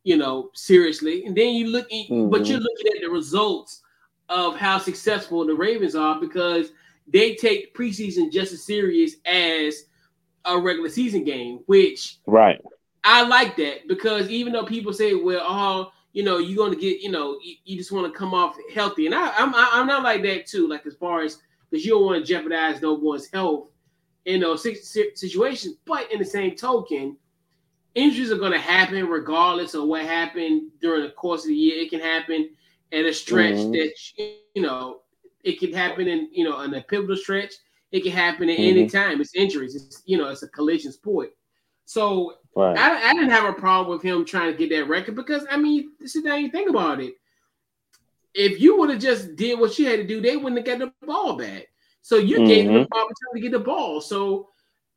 you 0.03 0.18
know, 0.18 0.52
seriously. 0.53 1.26
And 1.26 1.35
then 1.35 1.56
you 1.56 1.68
look, 1.68 1.89
mm-hmm. 1.89 2.30
but 2.30 2.45
you're 2.45 2.60
looking 2.60 2.88
at 2.95 3.02
the 3.02 3.10
results 3.10 3.81
of 4.30 4.57
how 4.57 4.77
successful 4.77 5.45
the 5.45 5.56
Ravens 5.56 5.95
are 5.95 6.19
because 6.19 6.72
they 7.07 7.35
take 7.35 7.76
preseason 7.76 8.31
just 8.31 8.53
as 8.53 8.64
serious 8.64 9.15
as 9.26 9.85
a 10.45 10.60
regular 10.60 10.89
season 10.89 11.23
game, 11.23 11.60
which 11.65 12.19
right 12.27 12.61
I 13.06 13.26
like 13.26 13.56
that 13.57 13.88
because 13.88 14.30
even 14.30 14.52
though 14.52 14.65
people 14.65 14.91
say, 14.91 15.14
well, 15.14 15.45
oh, 15.48 15.91
you 16.14 16.23
know, 16.23 16.40
you're 16.40 16.57
going 16.57 16.73
to 16.73 16.80
get, 16.80 17.02
you 17.02 17.11
know, 17.11 17.38
you, 17.44 17.56
you 17.64 17.77
just 17.77 17.91
want 17.91 18.11
to 18.11 18.18
come 18.18 18.34
off 18.34 18.57
healthy. 18.73 19.06
And 19.06 19.14
I, 19.14 19.32
I'm, 19.38 19.53
I'm 19.53 19.86
not 19.86 20.03
like 20.03 20.23
that 20.23 20.48
too. 20.48 20.68
Like 20.68 20.86
as 20.86 20.95
far 20.95 21.22
as, 21.22 21.40
because 21.69 21.86
you 21.86 21.91
don't 21.91 22.06
want 22.06 22.19
to 22.19 22.27
jeopardize 22.27 22.82
no 22.82 22.94
one's 22.94 23.27
health 23.32 23.69
in 24.26 24.40
those 24.41 24.64
situations. 24.64 25.76
But 25.86 26.11
in 26.11 26.19
the 26.19 26.26
same 26.26 26.56
token, 26.56 27.18
injuries 27.94 28.32
are 28.32 28.38
going 28.38 28.53
to 28.53 28.60
happen 28.60 29.06
regardless 29.07 29.73
of 29.76 29.84
what 29.84 30.03
happened 30.03 30.72
during 30.82 31.03
the 31.03 31.11
course 31.11 31.44
of 31.44 31.49
the 31.49 31.56
year. 31.56 31.84
It 31.84 31.91
can 31.91 31.99
happen 31.99 32.49
at 32.91 33.06
a 33.06 33.14
stretch 33.14 33.56
mm-hmm. 33.56 33.72
that, 33.73 33.94
you 34.56 34.61
know, 34.61 35.02
it 35.44 35.60
can 35.60 35.73
happen 35.73 36.07
in, 36.07 36.30
you 36.32 36.44
know, 36.44 36.61
in 36.61 36.73
a 36.73 36.82
pivotal 36.82 37.18
stretch. 37.18 37.53
It 37.91 38.03
can 38.03 38.14
happen 38.14 38.49
at 38.49 38.57
mm-hmm. 38.57 38.80
any 38.80 38.90
time. 38.90 39.22
It's 39.22 39.36
injuries. 39.36 39.76
It's, 39.76 40.02
you 40.06 40.18
know, 40.18 40.30
it's 40.30 40.44
a 40.44 40.48
collision 40.48 40.91
sport. 40.91 41.30
So 41.86 42.36
right. 42.56 42.77
I, 42.77 43.10
I, 43.10 43.14
didn't 43.14 43.30
have 43.30 43.49
a 43.49 43.53
problem 43.53 43.95
with 43.95 44.03
him 44.03 44.26
trying 44.26 44.52
to 44.52 44.57
get 44.57 44.69
that 44.76 44.88
record 44.88 45.15
because 45.15 45.45
I 45.49 45.57
mean, 45.57 45.91
sit 46.06 46.26
down 46.26 46.36
and 46.36 46.45
you 46.45 46.52
think 46.52 46.69
about 46.69 47.02
it. 47.02 47.15
If 48.34 48.60
you 48.60 48.77
would 48.77 48.90
have 48.90 48.99
just 48.99 49.36
did 49.36 49.60
what 49.60 49.77
you 49.80 49.86
had 49.86 49.98
to 49.98 50.07
do, 50.07 50.22
they 50.22 50.36
wouldn't 50.36 50.57
have 50.57 50.80
got 50.80 50.94
the 50.99 51.06
ball 51.06 51.38
back. 51.38 51.68
So 52.02 52.18
you 52.18 52.38
mm-hmm. 52.38 52.45
gave 52.45 52.65
them 52.65 52.73
the 52.73 52.80
opportunity 52.82 53.36
to 53.36 53.40
get 53.41 53.52
the 53.52 53.60
ball. 53.60 54.02
So 54.02 54.49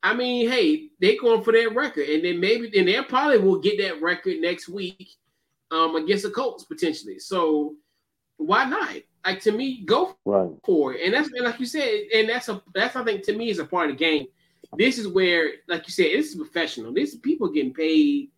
I 0.02 0.14
mean, 0.14 0.48
hey, 0.48 0.90
they 1.00 1.16
going 1.16 1.42
for 1.42 1.52
that 1.52 1.74
record, 1.74 2.08
and 2.08 2.24
then 2.24 2.40
maybe 2.40 2.70
then 2.72 2.86
they 2.86 3.00
probably 3.02 3.38
will 3.38 3.58
get 3.58 3.78
that 3.78 4.00
record 4.00 4.38
next 4.38 4.68
week, 4.68 5.16
um, 5.70 5.96
against 5.96 6.24
the 6.24 6.30
Colts 6.30 6.64
potentially. 6.64 7.18
So 7.18 7.74
why 8.36 8.64
not? 8.64 8.96
Like 9.26 9.40
to 9.40 9.52
me, 9.52 9.82
go 9.84 10.16
right. 10.24 10.50
for 10.64 10.94
it. 10.94 11.02
And 11.04 11.12
that's 11.12 11.28
and 11.32 11.44
like 11.44 11.60
you 11.60 11.66
said, 11.66 12.04
and 12.14 12.28
that's 12.28 12.48
a 12.48 12.62
that's 12.74 12.96
I 12.96 13.04
think 13.04 13.24
to 13.24 13.36
me 13.36 13.50
is 13.50 13.58
a 13.58 13.64
part 13.64 13.90
of 13.90 13.98
the 13.98 14.04
game. 14.04 14.26
This 14.76 14.98
is 14.98 15.08
where, 15.08 15.50
like 15.66 15.86
you 15.86 15.92
said, 15.92 16.06
this 16.12 16.30
is 16.30 16.34
professional. 16.34 16.92
This 16.92 17.14
is 17.14 17.20
people 17.20 17.50
getting 17.50 17.74
paid. 17.74 18.30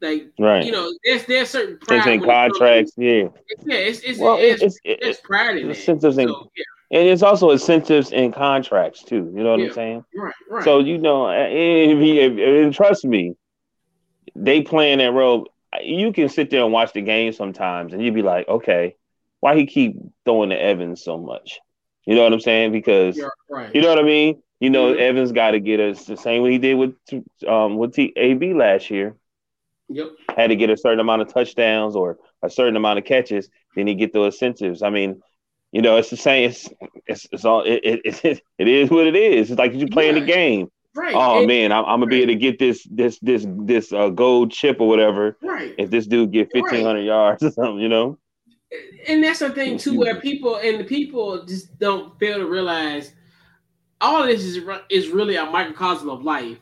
Like 0.00 0.30
right, 0.38 0.64
you 0.64 0.70
know, 0.70 0.92
there's 1.04 1.24
there's 1.24 1.50
certain 1.50 1.76
pride 1.78 2.06
in 2.06 2.22
contracts. 2.22 2.92
yeah, 2.96 3.24
yeah, 3.64 3.74
it's 3.74 3.98
it's 4.00 4.20
well, 4.20 4.36
it's, 4.38 4.62
it's, 4.62 4.78
it's, 4.84 5.06
it's 5.06 5.20
pride 5.20 5.56
in 5.56 5.66
it. 5.66 5.76
Incentives 5.76 6.14
so, 6.14 6.50
yeah. 6.56 6.64
and 7.00 7.08
it's 7.08 7.24
also 7.24 7.50
incentives 7.50 8.12
in 8.12 8.30
contracts 8.30 9.02
too. 9.02 9.32
You 9.34 9.42
know 9.42 9.50
what 9.50 9.58
yeah. 9.58 9.66
I'm 9.66 9.72
saying? 9.72 10.04
Right, 10.14 10.34
right. 10.50 10.62
So 10.62 10.78
you 10.78 10.98
know, 10.98 11.28
if, 11.30 11.98
if, 11.98 12.38
if, 12.38 12.76
trust 12.76 13.04
me, 13.04 13.34
they 14.36 14.62
playing 14.62 14.98
that 14.98 15.12
role. 15.12 15.48
You 15.82 16.12
can 16.12 16.28
sit 16.28 16.48
there 16.50 16.62
and 16.62 16.72
watch 16.72 16.92
the 16.92 17.02
game 17.02 17.32
sometimes, 17.32 17.92
and 17.92 18.00
you'd 18.00 18.14
be 18.14 18.22
like, 18.22 18.48
okay, 18.48 18.96
why 19.40 19.56
he 19.56 19.66
keep 19.66 19.96
throwing 20.24 20.50
to 20.50 20.60
Evans 20.60 21.02
so 21.02 21.18
much? 21.18 21.58
You 22.06 22.14
know 22.14 22.22
what 22.22 22.32
I'm 22.32 22.40
saying? 22.40 22.72
Because 22.72 23.20
right. 23.50 23.74
you 23.74 23.82
know 23.82 23.88
what 23.88 23.98
I 23.98 24.02
mean. 24.02 24.42
You 24.60 24.70
know, 24.70 24.92
mm-hmm. 24.92 25.00
Evans 25.00 25.32
got 25.32 25.52
to 25.52 25.60
get 25.60 25.80
us 25.80 26.04
the 26.04 26.16
same 26.16 26.42
way 26.42 26.52
he 26.52 26.58
did 26.58 26.74
with 26.74 26.94
um 27.46 27.76
with 27.76 27.94
T- 27.94 28.12
AB 28.16 28.54
last 28.54 28.90
year. 28.90 29.16
Yep. 29.88 30.08
Had 30.36 30.48
to 30.48 30.56
get 30.56 30.70
a 30.70 30.76
certain 30.76 31.00
amount 31.00 31.22
of 31.22 31.32
touchdowns 31.32 31.96
or 31.96 32.18
a 32.42 32.50
certain 32.50 32.76
amount 32.76 32.98
of 32.98 33.04
catches, 33.04 33.48
then 33.74 33.86
he 33.86 33.94
get 33.94 34.12
those 34.12 34.34
incentives. 34.34 34.82
I 34.82 34.90
mean, 34.90 35.22
you 35.72 35.80
know, 35.80 35.96
it's 35.96 36.10
the 36.10 36.16
same. 36.16 36.50
It's 36.50 36.68
it's, 37.06 37.26
it's 37.32 37.44
all 37.44 37.62
it, 37.62 37.80
it, 37.84 38.24
it, 38.24 38.42
it 38.58 38.68
is 38.68 38.90
what 38.90 39.06
it 39.06 39.16
is. 39.16 39.50
It's 39.50 39.58
like 39.58 39.74
you 39.74 39.86
playing 39.86 40.16
yeah. 40.16 40.20
the 40.20 40.26
game. 40.26 40.70
Right. 40.94 41.14
Oh 41.14 41.46
man, 41.46 41.70
I'm, 41.70 41.84
I'm 41.84 42.00
gonna 42.00 42.06
be 42.06 42.22
able 42.22 42.32
to 42.32 42.38
get 42.38 42.58
this 42.58 42.86
this 42.90 43.18
this 43.20 43.46
this 43.48 43.92
uh, 43.92 44.08
gold 44.08 44.50
chip 44.50 44.80
or 44.80 44.88
whatever. 44.88 45.38
Right. 45.40 45.74
If 45.78 45.90
this 45.90 46.06
dude 46.06 46.32
get 46.32 46.48
1500 46.52 46.98
right. 46.98 47.04
yards 47.04 47.42
or 47.44 47.50
something, 47.52 47.78
you 47.78 47.88
know 47.88 48.18
and 49.06 49.24
that's 49.24 49.38
the 49.38 49.50
thing 49.50 49.78
too, 49.78 49.98
where 49.98 50.20
people 50.20 50.56
and 50.56 50.80
the 50.80 50.84
people 50.84 51.44
just 51.44 51.78
don't 51.78 52.18
fail 52.18 52.38
to 52.38 52.46
realize 52.46 53.14
all 54.00 54.26
this 54.26 54.44
is 54.44 54.60
is 54.90 55.08
really 55.08 55.36
a 55.36 55.46
microcosm 55.46 56.08
of 56.08 56.22
life. 56.22 56.58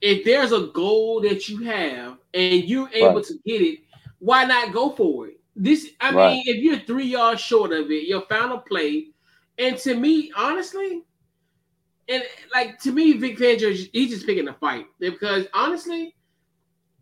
If 0.00 0.24
there's 0.24 0.52
a 0.52 0.68
goal 0.68 1.20
that 1.20 1.48
you 1.48 1.62
have 1.64 2.18
and 2.34 2.64
you're 2.64 2.90
able 2.92 3.16
right. 3.16 3.24
to 3.24 3.34
get 3.46 3.62
it, 3.62 3.80
why 4.18 4.44
not 4.44 4.72
go 4.72 4.90
for 4.90 5.28
it? 5.28 5.40
This, 5.54 5.90
I 6.00 6.12
right. 6.12 6.32
mean, 6.32 6.42
if 6.46 6.56
you're 6.62 6.80
three 6.80 7.06
yards 7.06 7.40
short 7.40 7.72
of 7.72 7.90
it, 7.90 8.08
your 8.08 8.22
final 8.22 8.58
play, 8.58 9.08
and 9.58 9.76
to 9.78 9.94
me, 9.94 10.32
honestly, 10.34 11.02
and 12.08 12.24
like 12.52 12.80
to 12.80 12.90
me, 12.90 13.12
Vic 13.12 13.38
Fangio, 13.38 13.72
he's 13.92 14.10
just 14.10 14.26
picking 14.26 14.48
a 14.48 14.54
fight 14.54 14.86
because 14.98 15.46
honestly, 15.54 16.14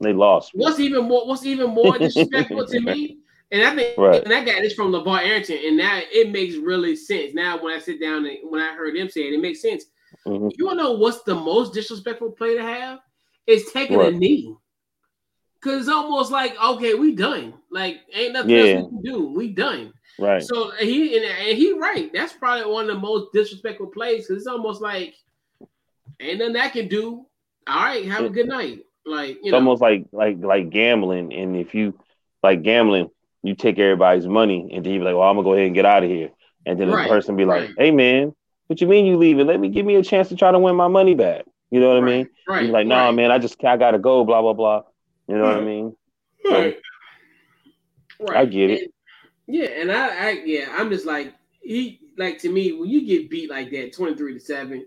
they 0.00 0.12
lost. 0.12 0.50
What's 0.54 0.80
even 0.80 1.04
more? 1.04 1.26
What's 1.26 1.46
even 1.46 1.70
more 1.70 1.96
disrespectful 1.98 2.66
to 2.66 2.80
me 2.80 3.19
and 3.52 3.62
I 3.62 3.74
think 3.74 3.98
right. 3.98 4.22
and 4.22 4.32
I 4.32 4.44
got 4.44 4.62
this 4.62 4.74
from 4.74 4.92
LeVar 4.92 5.22
Arrington, 5.22 5.58
and 5.64 5.76
now 5.76 6.00
it 6.12 6.30
makes 6.30 6.56
really 6.56 6.94
sense. 6.96 7.34
Now 7.34 7.62
when 7.62 7.74
I 7.74 7.80
sit 7.80 8.00
down 8.00 8.26
and 8.26 8.38
when 8.48 8.60
I 8.60 8.74
heard 8.74 8.96
him 8.96 9.08
say 9.08 9.22
it, 9.22 9.34
it 9.34 9.40
makes 9.40 9.62
sense. 9.62 9.84
Mm-hmm. 10.26 10.48
You 10.56 10.66
wanna 10.66 10.82
know 10.82 10.92
what's 10.92 11.22
the 11.22 11.34
most 11.34 11.74
disrespectful 11.74 12.32
play 12.32 12.56
to 12.56 12.62
have? 12.62 13.00
It's 13.46 13.72
taking 13.72 13.98
right. 13.98 14.12
a 14.12 14.16
knee. 14.16 14.54
Cause 15.62 15.80
it's 15.80 15.88
almost 15.90 16.30
like, 16.30 16.56
okay, 16.62 16.94
we 16.94 17.14
done. 17.14 17.54
Like 17.70 18.00
ain't 18.14 18.32
nothing 18.32 18.50
yeah. 18.50 18.62
else 18.62 18.84
we 18.84 18.88
can 18.88 19.02
do. 19.02 19.32
We 19.36 19.48
done. 19.52 19.92
Right. 20.18 20.42
So 20.42 20.70
he 20.78 21.16
and, 21.16 21.24
and 21.24 21.58
he 21.58 21.72
right. 21.78 22.10
That's 22.12 22.32
probably 22.32 22.70
one 22.70 22.88
of 22.88 22.94
the 22.94 23.00
most 23.00 23.32
disrespectful 23.32 23.88
plays 23.88 24.26
because 24.26 24.38
it's 24.38 24.46
almost 24.46 24.80
like 24.80 25.14
ain't 26.18 26.38
nothing 26.38 26.56
I 26.56 26.68
can 26.68 26.88
do. 26.88 27.26
All 27.66 27.82
right, 27.82 28.06
have 28.06 28.24
a 28.24 28.30
good 28.30 28.48
night. 28.48 28.84
Like 29.04 29.36
you 29.36 29.40
it's 29.42 29.50
know. 29.50 29.58
almost 29.58 29.82
like 29.82 30.06
like 30.12 30.38
like 30.40 30.70
gambling. 30.70 31.32
And 31.32 31.56
if 31.56 31.74
you 31.74 31.98
like 32.42 32.62
gambling, 32.62 33.10
you 33.42 33.54
take 33.54 33.78
everybody's 33.78 34.26
money 34.26 34.70
and 34.72 34.84
then 34.84 34.92
you 34.92 34.98
be 35.00 35.04
like, 35.04 35.14
well, 35.14 35.28
I'm 35.28 35.36
gonna 35.36 35.44
go 35.44 35.54
ahead 35.54 35.66
and 35.66 35.74
get 35.74 35.86
out 35.86 36.02
of 36.02 36.10
here. 36.10 36.30
And 36.66 36.78
then 36.78 36.90
right, 36.90 37.04
the 37.04 37.08
person 37.08 37.36
be 37.36 37.44
like, 37.44 37.62
right. 37.62 37.74
hey 37.78 37.90
man, 37.90 38.34
what 38.66 38.80
you 38.80 38.86
mean 38.86 39.06
you 39.06 39.16
leaving? 39.16 39.46
Let 39.46 39.60
me 39.60 39.68
give 39.68 39.86
me 39.86 39.96
a 39.96 40.02
chance 40.02 40.28
to 40.28 40.36
try 40.36 40.52
to 40.52 40.58
win 40.58 40.76
my 40.76 40.88
money 40.88 41.14
back. 41.14 41.44
You 41.70 41.80
know 41.80 41.94
what 41.94 42.02
right, 42.02 42.12
I 42.12 42.16
mean? 42.16 42.28
Right. 42.48 42.62
You're 42.64 42.72
like, 42.72 42.86
nah, 42.86 43.12
man, 43.12 43.30
I 43.30 43.38
just 43.38 43.62
I 43.64 43.76
gotta 43.76 43.98
go, 43.98 44.24
blah 44.24 44.42
blah 44.42 44.52
blah. 44.52 44.82
You 45.28 45.38
know 45.38 45.44
what 45.44 45.56
I 45.56 45.60
mean? 45.60 45.96
Right. 46.44 46.78
So. 48.18 48.34
I 48.34 48.44
get 48.44 48.70
it. 48.70 48.82
And, 48.82 49.56
yeah, 49.56 49.68
and 49.68 49.92
I, 49.92 50.28
I 50.28 50.30
yeah, 50.44 50.66
I'm 50.76 50.90
just 50.90 51.06
like 51.06 51.34
he 51.62 52.00
like 52.16 52.38
to 52.40 52.50
me 52.50 52.72
when 52.72 52.88
you 52.88 53.06
get 53.06 53.30
beat 53.30 53.50
like 53.50 53.70
that, 53.70 53.92
23 53.92 54.34
to 54.34 54.40
7, 54.40 54.86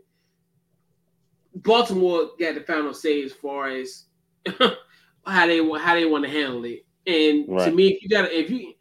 Baltimore 1.55 2.29
got 2.39 2.55
the 2.55 2.61
final 2.61 2.93
say 2.93 3.23
as 3.23 3.33
far 3.33 3.69
as 3.69 4.05
how 5.25 5.47
they 5.47 5.57
how 5.79 5.95
they 5.95 6.05
want 6.05 6.23
to 6.23 6.29
handle 6.29 6.63
it. 6.65 6.85
And 7.05 7.45
right. 7.47 7.65
to 7.65 7.71
me, 7.71 7.87
if 7.89 8.03
you 8.03 8.09
got 8.09 8.31
if 8.31 8.49
you 8.49 8.73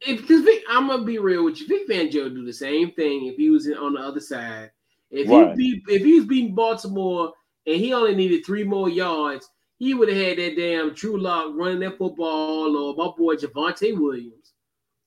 if 0.00 0.20
because 0.20 0.46
I'm 0.68 0.88
gonna 0.88 1.04
be 1.04 1.18
real 1.18 1.44
with 1.44 1.60
you, 1.60 1.66
Vic 1.66 1.88
Fangio 1.88 2.32
do 2.32 2.44
the 2.44 2.52
same 2.52 2.92
thing 2.92 3.26
if 3.26 3.36
he 3.36 3.50
was 3.50 3.68
on 3.68 3.94
the 3.94 4.00
other 4.00 4.20
side. 4.20 4.70
If 5.10 5.28
right. 5.28 5.56
he 5.56 5.74
beat, 5.74 5.82
if 5.88 6.02
he 6.02 6.14
was 6.14 6.26
beating 6.26 6.54
Baltimore 6.54 7.32
and 7.66 7.76
he 7.76 7.92
only 7.92 8.14
needed 8.14 8.44
three 8.44 8.64
more 8.64 8.88
yards, 8.88 9.48
he 9.78 9.94
would 9.94 10.08
have 10.08 10.16
had 10.16 10.38
that 10.38 10.56
damn 10.56 10.94
Drew 10.94 11.20
Lock 11.20 11.52
running 11.54 11.80
that 11.80 11.98
football 11.98 12.76
or 12.76 12.94
my 12.96 13.12
boy 13.16 13.36
Javonte 13.36 13.98
Williams, 13.98 14.52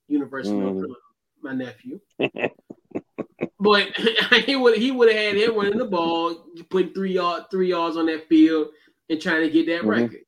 University 0.08 0.56
mm. 0.56 0.70
of 0.70 0.76
North 0.76 0.98
my 1.42 1.54
nephew. 1.54 2.00
but 3.60 3.88
he 4.46 4.56
would 4.56 4.78
he 4.78 4.92
would 4.92 5.10
have 5.10 5.18
had 5.18 5.36
him 5.36 5.56
running 5.56 5.78
the 5.78 5.86
ball, 5.86 6.46
putting 6.70 6.94
three 6.94 7.14
yard 7.14 7.44
three 7.52 7.70
yards 7.70 7.98
on 7.98 8.08
that 8.08 8.28
field 8.28 8.70
and 9.10 9.22
trying 9.22 9.42
to 9.42 9.50
get 9.50 9.66
that 9.68 9.82
mm-hmm. 9.82 9.90
record. 9.90 10.22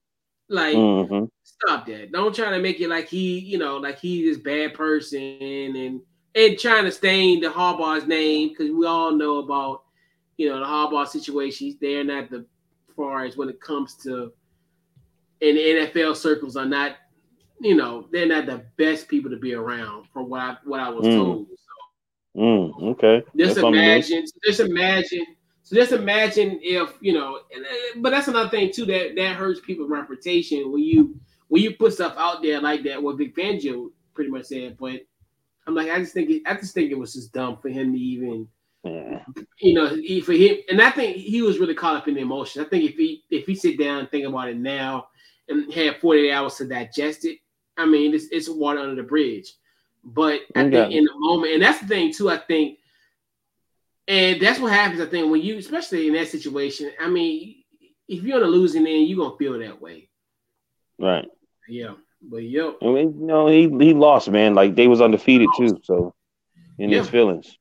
Like 0.50 0.76
mm-hmm 0.76 1.26
stop 1.62 1.86
that. 1.88 2.12
Don't 2.12 2.36
try 2.36 2.52
to 2.52 2.60
make 2.60 2.80
it 2.80 2.90
like 2.90 3.08
he, 3.08 3.40
you 3.40 3.58
know, 3.58 3.78
like 3.78 4.00
he's 4.00 4.26
this 4.26 4.44
bad 4.44 4.74
person 4.74 5.76
and 5.76 6.02
and 6.36 6.60
trying 6.60 6.86
to 6.86 6.92
stain 6.92 7.42
the 7.42 7.48
Harbaugh's 7.48 8.08
name 8.08 8.50
because 8.50 8.72
we 8.72 8.86
all 8.86 9.12
know 9.12 9.40
about, 9.40 9.84
you 10.38 10.50
know, 10.50 10.60
the 10.60 10.66
Harbaugh 10.66 11.08
situation. 11.08 11.78
They're 11.82 12.04
not 12.04 12.30
the 12.30 12.46
far 12.96 13.26
as 13.26 13.36
when 13.36 13.50
it 13.50 13.60
comes 13.60 13.96
to 14.04 14.32
in 15.42 15.56
NFL 15.56 16.16
circles 16.16 16.56
are 16.56 16.66
not, 16.66 16.98
you 17.60 17.76
know, 17.76 18.08
they're 18.12 18.28
not 18.28 18.46
the 18.46 18.64
best 18.78 19.08
people 19.08 19.32
to 19.32 19.38
be 19.38 19.54
around 19.54 20.06
from 20.14 20.30
what 20.30 20.42
I 20.42 20.58
what 20.64 20.80
I 20.80 20.90
was 20.90 21.06
mm. 21.06 21.16
told. 21.16 21.48
So, 22.36 22.42
mm, 22.42 22.84
okay. 22.92 23.24
Just 23.36 23.56
that's 23.56 23.68
imagine, 23.68 24.26
just 24.46 24.60
imagine. 24.60 25.26
So 25.70 25.76
just 25.76 25.92
imagine 25.92 26.60
if 26.64 26.96
you 27.00 27.14
know, 27.14 27.42
but 27.98 28.10
that's 28.10 28.28
another 28.28 28.50
thing 28.50 28.72
too 28.72 28.86
that 28.86 29.16
that 29.16 29.36
hurts 29.36 29.60
people's 29.60 29.92
reputation 29.92 30.72
when 30.72 30.82
you 30.82 31.20
when 31.50 31.62
you 31.62 31.76
put 31.76 31.94
stuff 31.94 32.16
out 32.18 32.42
there 32.42 32.60
like 32.60 32.82
that, 32.86 33.04
what 33.04 33.20
Vic 33.20 33.36
Fangio 33.36 33.92
pretty 34.16 34.32
much 34.32 34.46
said. 34.46 34.78
But 34.80 35.02
I'm 35.68 35.76
like, 35.76 35.92
I 35.92 36.00
just 36.00 36.16
think 36.16 36.32
it, 36.32 36.42
I 36.48 36.56
just 36.56 36.74
think 36.74 36.90
it 36.90 36.98
was 36.98 37.14
just 37.14 37.34
dumb 37.34 37.58
for 37.62 37.70
him 37.70 37.94
to 37.94 38.00
even, 38.00 38.48
yeah. 38.84 39.20
you 39.60 39.76
know, 39.76 39.90
for 40.24 40.34
him. 40.34 40.58
And 40.70 40.82
I 40.82 40.90
think 40.90 41.18
he 41.18 41.44
was 41.44 41.60
really 41.60 41.76
caught 41.76 41.98
up 41.98 42.08
in 42.08 42.16
the 42.16 42.22
emotion. 42.22 42.66
I 42.66 42.68
think 42.68 42.90
if 42.90 42.96
he 42.96 43.24
if 43.30 43.46
he 43.46 43.54
sit 43.54 43.78
down 43.78 44.00
and 44.00 44.10
think 44.10 44.26
about 44.26 44.50
it 44.50 44.58
now 44.58 45.10
and 45.50 45.72
had 45.72 45.98
48 45.98 46.32
hours 46.32 46.56
to 46.56 46.66
digest 46.66 47.26
it, 47.26 47.38
I 47.78 47.86
mean, 47.86 48.16
it's 48.16 48.26
it's 48.32 48.50
water 48.50 48.80
under 48.80 48.96
the 48.96 49.08
bridge. 49.08 49.54
But 50.04 50.42
I 50.56 50.62
okay. 50.62 50.72
think 50.72 50.94
in 50.94 51.04
the 51.04 51.14
moment, 51.14 51.54
and 51.54 51.62
that's 51.62 51.80
the 51.80 51.88
thing 51.88 52.12
too. 52.12 52.32
I 52.32 52.38
think, 52.38 52.80
and 54.10 54.42
that's 54.42 54.60
what 54.60 54.74
happens. 54.74 55.00
I 55.00 55.06
think 55.06 55.32
when 55.32 55.42
you, 55.42 55.58
especially 55.60 56.08
in 56.08 56.14
that 56.14 56.28
situation, 56.28 56.92
I 57.00 57.08
mean, 57.08 57.64
if 58.08 58.24
you're 58.24 58.38
on 58.38 58.42
the 58.42 58.48
losing 58.48 58.86
end, 58.88 59.08
you're 59.08 59.24
gonna 59.24 59.38
feel 59.38 59.58
that 59.60 59.80
way. 59.80 60.10
Right. 60.98 61.28
Yeah, 61.68 61.94
but 62.20 62.44
yep. 62.44 62.78
I 62.82 62.88
mean, 62.88 63.20
you 63.20 63.28
know, 63.28 63.48
he 63.48 63.70
he 63.70 63.94
lost, 63.94 64.30
man. 64.32 64.56
Like 64.56 64.76
they 64.76 64.88
was 64.88 65.00
undefeated 65.00 65.48
too, 65.56 65.80
so 65.84 66.16
in 66.80 66.90
yeah. 66.90 67.00
his 67.00 67.10
feelings. 67.10 67.56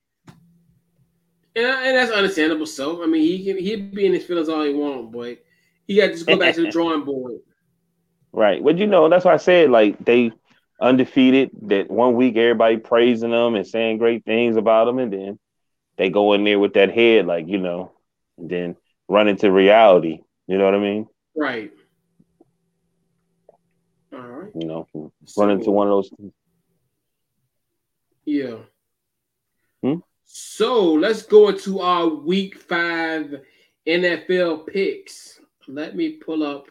And, 1.55 1.67
uh, 1.67 1.81
and 1.83 1.97
that's 1.97 2.13
understandable. 2.13 2.65
So 2.65 3.03
I 3.03 3.07
mean, 3.07 3.23
he 3.23 3.45
can 3.45 3.63
he 3.63 3.77
be 3.77 4.07
in 4.07 4.15
his 4.15 4.25
feelings 4.25 4.49
all 4.49 4.65
he 4.65 4.73
want, 4.73 5.13
but 5.13 5.39
he 5.87 5.97
got 5.97 6.07
to 6.07 6.13
just 6.13 6.27
go 6.27 6.39
back 6.39 6.55
to 6.55 6.63
the 6.63 6.71
drawing 6.73 7.05
board. 7.05 7.41
Right. 8.33 8.65
But 8.65 8.79
you 8.79 8.87
know, 8.87 9.11
that's 9.11 9.27
why 9.27 9.35
I 9.35 9.39
said 9.39 9.71
like 9.71 10.03
they 10.03 10.33
undefeated. 10.81 11.51
That 11.65 11.91
one 11.91 12.15
week 12.15 12.37
everybody 12.37 12.79
praising 12.79 13.33
them 13.33 13.55
and 13.55 13.67
saying 13.67 13.99
great 13.99 14.25
things 14.25 14.57
about 14.57 14.87
them, 14.87 14.99
and 14.99 15.13
then 15.13 15.39
they 15.99 16.09
go 16.09 16.33
in 16.33 16.45
there 16.45 16.59
with 16.59 16.75
that 16.75 16.95
head, 16.95 17.27
like 17.27 17.47
you 17.49 17.59
know, 17.59 17.93
and 18.39 18.49
then 18.49 18.77
run 19.09 19.29
into 19.29 19.51
reality. 19.51 20.21
You 20.47 20.57
know 20.57 20.65
what 20.65 20.75
I 20.75 20.79
mean? 20.79 21.07
Right. 21.37 21.73
All 24.13 24.21
right. 24.21 24.51
You 24.55 24.67
know, 24.67 24.87
so, 24.93 25.13
run 25.37 25.51
into 25.51 25.71
one 25.71 25.89
of 25.89 25.93
those. 25.93 26.11
Yeah. 28.25 28.57
Hmm? 29.83 29.99
So 30.25 30.93
let's 30.93 31.23
go 31.23 31.49
into 31.49 31.81
our 31.81 32.07
week 32.07 32.59
five 32.59 33.35
NFL 33.87 34.67
picks. 34.67 35.41
Let 35.67 35.97
me 35.97 36.13
pull 36.13 36.43
up 36.43 36.69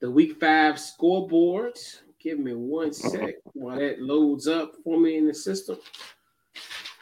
the 0.00 0.10
week 0.10 0.38
five 0.40 0.78
scoreboard. 0.78 1.78
Give 2.18 2.38
me 2.38 2.54
one 2.54 2.92
sec 2.92 3.36
while 3.54 3.78
that 3.78 4.00
loads 4.00 4.46
up 4.46 4.72
for 4.84 4.98
me 4.98 5.16
in 5.16 5.26
the 5.26 5.34
system. 5.34 5.78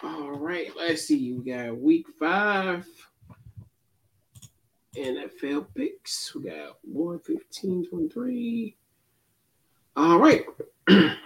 All 0.03 0.31
right, 0.31 0.71
let's 0.77 1.07
see. 1.07 1.33
We 1.33 1.51
got 1.51 1.77
week 1.77 2.07
five 2.21 2.87
NFL 4.97 5.67
picks. 5.75 6.35
We 6.35 6.45
got 6.45 6.79
115, 6.83 7.89
23. 7.89 8.77
All 9.97 10.19
right. 10.19 10.45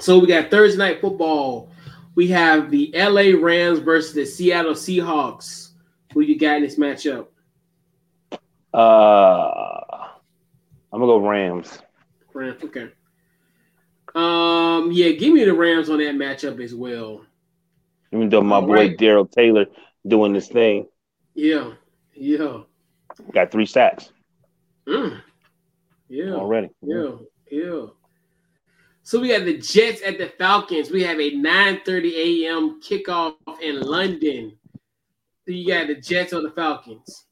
so 0.00 0.18
we 0.20 0.28
got 0.28 0.50
Thursday 0.50 0.78
night 0.78 1.00
football. 1.00 1.70
We 2.14 2.28
have 2.28 2.70
the 2.70 2.92
LA 2.94 3.36
Rams 3.36 3.80
versus 3.80 4.14
the 4.14 4.26
Seattle 4.26 4.74
Seahawks. 4.74 5.70
Who 6.12 6.20
you 6.20 6.38
got 6.38 6.58
in 6.58 6.62
this 6.62 6.78
matchup? 6.78 7.26
Uh, 8.72 10.08
I'm 10.92 11.00
gonna 11.00 11.06
go 11.06 11.26
Rams. 11.26 11.78
Rams, 12.32 12.62
okay. 12.62 12.90
Um, 14.14 14.92
yeah, 14.92 15.10
give 15.12 15.34
me 15.34 15.44
the 15.44 15.54
Rams 15.54 15.90
on 15.90 15.98
that 15.98 16.14
matchup 16.14 16.62
as 16.62 16.74
well. 16.74 17.24
Even 18.12 18.28
though 18.28 18.42
my 18.42 18.56
All 18.56 18.66
boy 18.66 18.74
right. 18.74 18.98
Darrell 18.98 19.26
Taylor 19.26 19.66
doing 20.06 20.32
this 20.32 20.48
thing. 20.48 20.86
Yeah, 21.34 21.72
yeah. 22.14 22.62
Got 23.32 23.50
three 23.50 23.66
sacks. 23.66 24.10
Mm. 24.86 25.20
Yeah. 26.08 26.32
Already. 26.32 26.68
Yeah, 26.82 27.12
yeah. 27.50 27.86
So 29.02 29.20
we 29.20 29.30
have 29.30 29.44
the 29.44 29.58
Jets 29.58 30.02
at 30.02 30.18
the 30.18 30.28
Falcons. 30.38 30.90
We 30.90 31.02
have 31.02 31.18
a 31.18 31.32
9:30 31.32 32.46
a.m. 32.46 32.80
kickoff 32.80 33.34
in 33.60 33.80
London. 33.80 34.58
So 35.44 35.52
you 35.52 35.66
got 35.66 35.88
the 35.88 35.96
Jets 35.96 36.32
or 36.32 36.42
the 36.42 36.50
Falcons? 36.50 37.24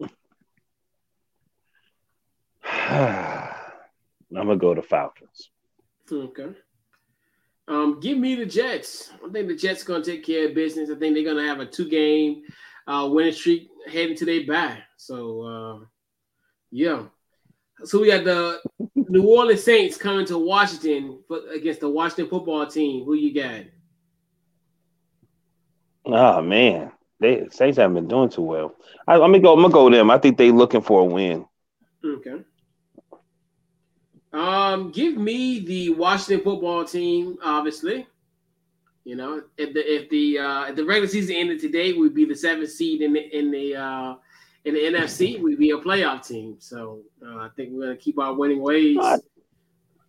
I'm 2.64 3.50
gonna 4.32 4.56
go 4.56 4.74
to 4.74 4.82
Falcons. 4.82 5.50
Okay. 6.10 6.54
Um, 7.68 8.00
give 8.00 8.16
me 8.16 8.34
the 8.34 8.46
Jets. 8.46 9.10
I 9.24 9.30
think 9.30 9.48
the 9.48 9.54
Jets 9.54 9.84
gonna 9.84 10.02
take 10.02 10.24
care 10.24 10.48
of 10.48 10.54
business. 10.54 10.90
I 10.90 10.94
think 10.94 11.14
they're 11.14 11.24
gonna 11.24 11.46
have 11.46 11.60
a 11.60 11.66
two-game 11.66 12.42
uh, 12.86 13.08
winning 13.12 13.34
streak 13.34 13.68
heading 13.92 14.16
to 14.16 14.24
their 14.24 14.46
bye. 14.46 14.78
So 14.96 15.42
uh, 15.42 15.86
yeah. 16.70 17.04
So 17.84 18.00
we 18.00 18.08
got 18.08 18.24
the 18.24 18.60
New 18.96 19.28
Orleans 19.28 19.62
Saints 19.62 19.96
coming 19.98 20.26
to 20.26 20.38
Washington 20.38 21.20
against 21.54 21.80
the 21.80 21.90
Washington 21.90 22.28
football 22.28 22.66
team. 22.66 23.04
Who 23.04 23.14
you 23.14 23.34
got? 23.34 23.64
Oh 26.06 26.40
man, 26.40 26.90
they 27.20 27.48
Saints 27.50 27.76
haven't 27.76 27.94
been 27.94 28.08
doing 28.08 28.30
too 28.30 28.42
well. 28.42 28.74
I, 29.06 29.14
am 29.14 29.20
gonna 29.20 29.40
go. 29.40 29.52
I'm 29.52 29.60
gonna 29.60 29.72
go 29.72 29.84
with 29.84 29.92
them. 29.92 30.10
I 30.10 30.16
think 30.16 30.38
they 30.38 30.50
looking 30.50 30.80
for 30.80 31.02
a 31.02 31.04
win. 31.04 31.46
Okay. 32.02 32.42
Um, 34.32 34.90
give 34.90 35.16
me 35.16 35.60
the 35.60 35.90
Washington 35.90 36.44
football 36.44 36.84
team. 36.84 37.38
Obviously, 37.42 38.06
you 39.04 39.16
know 39.16 39.42
if 39.56 39.72
the 39.72 39.80
if 39.80 40.10
the 40.10 40.38
uh, 40.38 40.64
if 40.66 40.76
the 40.76 40.84
regular 40.84 41.08
season 41.08 41.36
ended 41.36 41.60
today, 41.60 41.94
we'd 41.94 42.14
be 42.14 42.24
the 42.24 42.34
seventh 42.34 42.70
seed 42.70 43.02
in 43.02 43.14
the 43.14 43.36
in 43.36 43.50
the 43.50 43.76
uh, 43.76 44.14
in 44.64 44.74
the 44.74 44.80
NFC. 44.80 45.40
We'd 45.40 45.58
be 45.58 45.70
a 45.70 45.78
playoff 45.78 46.26
team. 46.26 46.56
So 46.58 47.00
uh, 47.24 47.38
I 47.38 47.48
think 47.56 47.70
we're 47.72 47.86
gonna 47.86 47.96
keep 47.96 48.18
our 48.18 48.34
winning 48.34 48.60
ways. 48.60 48.98
I 49.00 49.18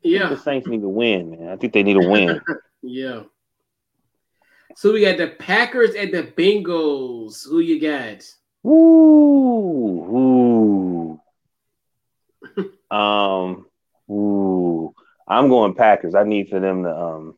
yeah, 0.02 0.30
the 0.30 0.38
Saints 0.38 0.68
need 0.68 0.82
to 0.82 0.90
win, 0.90 1.32
man. 1.32 1.50
I 1.50 1.56
think 1.56 1.74
they 1.74 1.84
need 1.84 2.00
to 2.00 2.08
win. 2.08 2.42
yeah. 2.82 3.24
So 4.76 4.94
we 4.94 5.02
got 5.02 5.18
the 5.18 5.28
Packers 5.28 5.96
and 5.96 6.14
the 6.14 6.24
Bengals. 6.24 7.46
Who 7.46 7.60
you 7.60 7.82
got? 7.82 8.24
Ooh, 8.66 10.10
ooh. 12.56 12.72
um, 12.96 13.66
ooh. 14.10 14.94
I'm 15.28 15.48
going 15.48 15.76
Packers. 15.76 16.16
I 16.16 16.24
need 16.24 16.50
for 16.50 16.60
them 16.60 16.84
to 16.84 16.96
um 16.96 17.38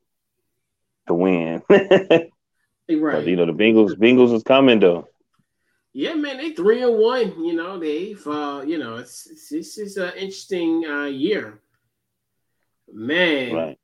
to 1.08 1.14
win. 1.14 1.62
right. 1.70 2.32
You 2.90 3.36
know 3.36 3.46
the 3.46 3.54
Bengals. 3.54 3.96
Bengals 3.96 4.34
is 4.34 4.44
coming 4.44 4.80
though. 4.80 5.08
Yeah, 5.94 6.14
man, 6.14 6.38
they 6.38 6.54
three 6.54 6.82
and 6.82 6.98
one. 6.98 7.44
You 7.44 7.54
know 7.54 7.78
they've 7.78 8.26
uh, 8.26 8.64
you 8.66 8.78
know 8.78 8.96
it's, 8.96 9.28
it's 9.30 9.50
this 9.50 9.78
is 9.78 9.98
an 9.98 10.14
interesting 10.14 10.86
uh, 10.86 11.06
year. 11.06 11.60
Man, 12.94 13.54
right. 13.54 13.78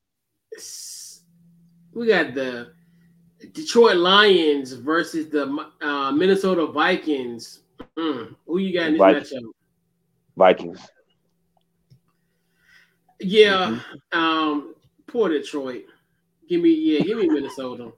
we 1.94 2.08
got 2.08 2.34
the 2.34 2.72
Detroit 3.52 3.98
Lions 3.98 4.72
versus 4.72 5.30
the 5.30 5.68
uh, 5.82 6.12
Minnesota 6.12 6.68
Vikings. 6.68 7.60
Mm, 7.98 8.36
who 8.46 8.60
you 8.60 8.74
got 8.74 8.88
in 8.88 8.94
this 8.94 9.00
Vikings. 9.00 9.34
matchup? 9.34 9.52
Vikings. 10.38 10.88
Yeah, 13.20 13.80
mm-hmm. 13.80 14.20
um, 14.20 14.76
poor 15.08 15.30
Detroit. 15.30 15.86
Give 16.48 16.62
me 16.62 16.72
yeah, 16.72 17.02
give 17.02 17.18
me 17.18 17.28
Minnesota. 17.30 17.92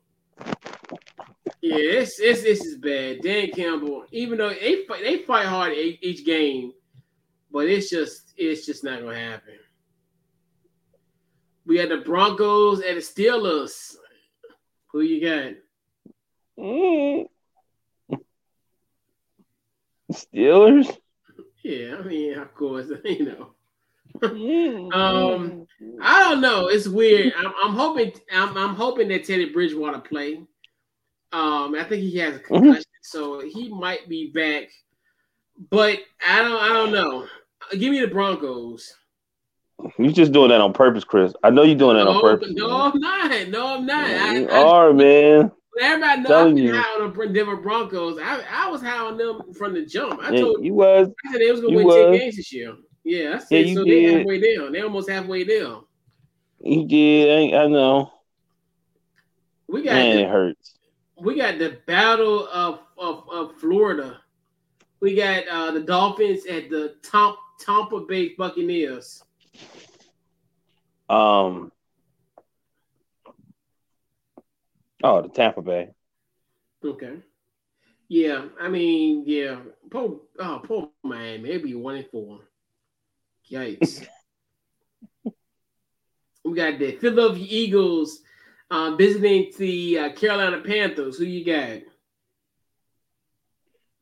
Yeah, 1.62 1.76
it's, 1.76 2.20
it's 2.20 2.44
this 2.44 2.64
is 2.64 2.78
bad. 2.78 3.22
Dan 3.22 3.52
Campbell, 3.52 4.06
even 4.12 4.38
though 4.38 4.50
they 4.50 4.86
fight, 4.88 5.04
they 5.04 5.20
fight 5.20 5.46
hard 5.46 5.74
each 5.74 6.26
game, 6.26 6.74
but 7.52 7.68
it's 7.68 7.90
just 7.90 8.34
it's 8.38 8.66
just 8.66 8.84
not 8.84 9.02
gonna 9.02 9.20
happen. 9.20 9.56
We 11.66 11.78
had 11.78 11.90
the 11.90 11.98
Broncos 11.98 12.82
and 12.82 12.98
the 12.98 13.02
Steelers. 13.02 13.96
Who 14.88 15.02
you 15.02 15.22
got? 15.22 15.54
Mm. 16.58 17.26
Steelers. 20.12 20.98
Yeah, 21.62 21.98
I 22.00 22.02
mean, 22.04 22.40
of 22.40 22.56
course, 22.56 22.88
you 23.06 23.26
know. 23.26 23.54
Mm. 24.18 24.94
um, 24.94 25.68
I 26.02 26.28
don't 26.28 26.42
know. 26.42 26.68
It's 26.68 26.88
weird. 26.88 27.34
I'm, 27.38 27.54
I'm 27.64 27.74
hoping. 27.76 28.12
I'm, 28.32 28.58
I'm, 28.58 28.76
hoping 28.76 29.08
that 29.10 29.24
Teddy 29.24 29.50
Bridgewater 29.50 30.00
play. 30.00 30.42
Um, 31.32 31.76
I 31.76 31.86
think 31.88 32.02
he 32.02 32.18
has 32.18 32.36
a 32.36 32.40
mm-hmm. 32.40 32.54
concussion, 32.56 32.82
mm-hmm. 32.82 33.02
so 33.02 33.40
he 33.40 33.70
might 33.70 34.10
be 34.10 34.32
back. 34.32 34.70
But 35.70 36.00
I 36.28 36.42
don't. 36.42 36.62
I 36.62 36.70
don't 36.70 36.92
know. 36.92 37.28
Give 37.72 37.92
me 37.92 38.02
the 38.02 38.08
Broncos. 38.08 38.94
You're 39.98 40.12
just 40.12 40.32
doing 40.32 40.50
that 40.50 40.62
on 40.62 40.74
purpose, 40.74 41.04
Chris. 41.04 41.34
I 41.44 41.50
know 41.50 41.64
you're 41.64 41.78
doing 41.78 41.98
that 41.98 42.06
no, 42.06 42.16
on 42.16 42.22
purpose. 42.22 42.50
No, 42.52 42.68
man. 42.68 42.92
I'm 42.94 43.00
not. 43.00 43.48
No, 43.50 43.76
I'm 43.76 43.86
not. 43.86 44.10
I, 44.10 44.38
you 44.38 44.50
I, 44.50 44.64
are, 44.64 44.94
man. 44.94 45.52
Everybody 45.82 46.22
knows 46.22 46.60
I'm 46.60 46.68
high 46.68 47.02
on 47.02 47.14
the 47.18 47.28
Denver 47.28 47.56
Broncos. 47.56 48.20
I, 48.22 48.44
I 48.52 48.70
was 48.70 48.82
high 48.82 48.98
on 48.98 49.18
them 49.18 49.54
from 49.54 49.74
the 49.74 49.86
jump. 49.86 50.20
I 50.22 50.32
yeah, 50.32 50.42
told 50.42 50.66
you 50.66 50.74
was. 50.74 51.08
I 51.26 51.32
said 51.32 51.42
they 51.42 51.52
was 51.52 51.62
gonna 51.62 51.76
win 51.76 51.86
was. 51.86 51.96
ten 51.96 52.14
games 52.14 52.36
this 52.36 52.52
year. 52.52 52.76
Yeah, 53.10 53.38
I 53.38 53.40
said 53.40 53.68
yeah, 53.68 53.74
so. 53.74 53.84
Did. 53.84 53.92
They 53.92 54.14
halfway 54.14 54.56
down. 54.56 54.72
They 54.72 54.82
almost 54.82 55.10
halfway 55.10 55.44
down. 55.44 55.84
You 56.62 56.88
did. 56.88 57.54
I, 57.56 57.64
I 57.64 57.68
know. 57.68 58.12
We 59.68 59.82
got. 59.82 59.94
Man, 59.94 60.16
the, 60.16 60.22
it 60.22 60.30
hurts. 60.30 60.76
We 61.20 61.36
got 61.36 61.58
the 61.58 61.80
battle 61.88 62.48
of 62.50 62.82
of, 63.00 63.28
of 63.32 63.56
Florida. 63.56 64.22
We 65.00 65.16
got 65.16 65.48
uh, 65.48 65.72
the 65.72 65.80
Dolphins 65.80 66.46
at 66.46 66.70
the 66.70 66.98
top 67.02 67.40
Tampa 67.60 68.02
Bay 68.02 68.36
Buccaneers. 68.38 69.24
Um. 71.10 71.72
Oh, 75.04 75.24
the 75.24 75.30
Tampa 75.30 75.64
Bay. 75.64 75.90
Okay. 76.86 77.16
Yeah, 78.08 78.46
I 78.60 78.70
mean, 78.70 79.24
yeah, 79.26 79.60
poor, 79.90 80.20
oh, 80.40 80.62
poor 80.64 80.90
Miami. 81.04 81.38
Maybe 81.44 81.70
be 81.70 81.76
one 81.76 81.96
and 81.96 82.08
four. 82.12 82.42
Yikes. 83.52 84.06
we 86.46 86.54
got 86.54 86.80
the 86.80 86.94
Philadelphia 86.94 87.46
Eagles 87.48 88.22
um, 88.72 88.98
visiting 88.98 89.52
the 89.58 90.00
uh, 90.00 90.14
Carolina 90.14 90.62
Panthers. 90.62 91.18
Who 91.18 91.26
you 91.26 91.46
got? 91.46 91.82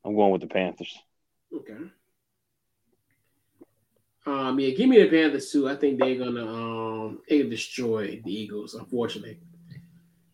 I'm 0.03 0.15
going 0.15 0.32
with 0.32 0.41
the 0.41 0.48
Panthers. 0.48 0.98
Okay. 1.53 1.78
Um, 4.26 4.60
yeah, 4.60 4.72
give 4.72 4.90
me 4.90 5.02
the 5.02 5.10
Panthers 5.10 5.52
too. 5.52 5.69
I 5.69 5.76
think 5.76 5.99
they're 5.99 6.18
gonna 6.18 6.45
um 6.45 7.19
they 7.30 7.44
destroy 7.44 8.22
the 8.26 8.34
Eagles, 8.34 8.74
unfortunately. 8.74 9.40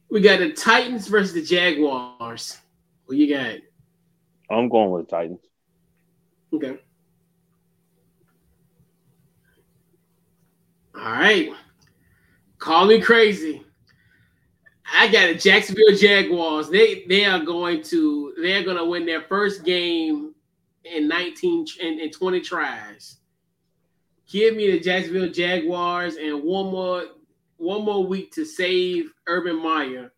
We 0.10 0.22
got 0.22 0.40
the 0.40 0.53
Titans 0.53 1.07
versus 1.07 1.34
the 1.34 1.44
Jaguars. 1.44 2.57
Who 3.06 3.15
you 3.15 3.35
got? 3.35 3.57
I'm 4.49 4.69
going 4.69 4.90
with 4.91 5.06
the 5.07 5.11
Titans. 5.11 5.40
Okay. 6.52 6.80
All 11.03 11.11
right. 11.11 11.51
Call 12.59 12.85
me 12.85 13.01
crazy. 13.01 13.61
I 14.93 15.09
got 15.09 15.27
the 15.27 15.35
Jacksonville 15.35 15.97
Jaguars. 15.97 16.69
They 16.69 17.03
they 17.09 17.25
are 17.25 17.43
going 17.43 17.84
to 17.84 18.34
they're 18.41 18.63
going 18.63 18.77
to 18.77 18.85
win 18.85 19.05
their 19.05 19.23
first 19.23 19.65
game 19.65 20.34
in 20.85 21.09
19 21.09 21.65
in, 21.81 21.99
in 21.99 22.09
20 22.09 22.39
tries. 22.39 23.17
Give 24.30 24.55
me 24.55 24.71
the 24.71 24.80
Jacksonville 24.80 25.30
Jaguars 25.30 26.15
and 26.15 26.41
one 26.41 26.67
more 26.67 27.03
one 27.57 27.84
more 27.84 28.05
week 28.05 28.31
to 28.34 28.45
save 28.45 29.11
Urban 29.27 29.61
Meyer. 29.61 30.13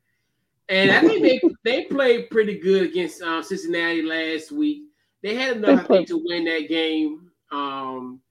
And 0.70 0.92
I 0.92 1.02
think 1.02 1.24
they 1.24 1.42
they 1.64 1.86
played 1.86 2.30
pretty 2.30 2.60
good 2.60 2.84
against 2.84 3.24
um, 3.24 3.42
Cincinnati 3.42 4.04
last 4.04 4.52
week. 4.52 4.84
They 5.24 5.34
had 5.34 5.58
enough 5.58 5.86
I 5.86 5.88
think, 5.88 6.08
to 6.10 6.24
win 6.24 6.46
that 6.46 6.70
game. 6.70 7.32
Um, 7.52 8.22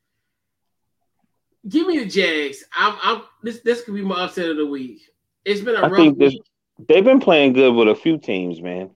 give 1.68 1.86
me 1.86 1.98
the 1.98 2.06
Jags. 2.06 2.64
I'm, 2.74 2.96
I'm 3.02 3.22
this 3.42 3.60
this 3.60 3.82
could 3.82 3.94
be 3.94 4.02
my 4.02 4.24
upset 4.24 4.50
of 4.50 4.56
the 4.56 4.66
week. 4.66 5.10
It's 5.44 5.60
been 5.60 5.76
a 5.76 5.80
I 5.80 5.88
rough 5.88 5.96
think 5.96 6.18
this, 6.18 6.36
they've 6.88 7.04
been 7.04 7.20
playing 7.20 7.52
good 7.52 7.74
with 7.74 7.88
a 7.88 7.94
few 7.94 8.18
teams, 8.18 8.60
man. 8.60 8.90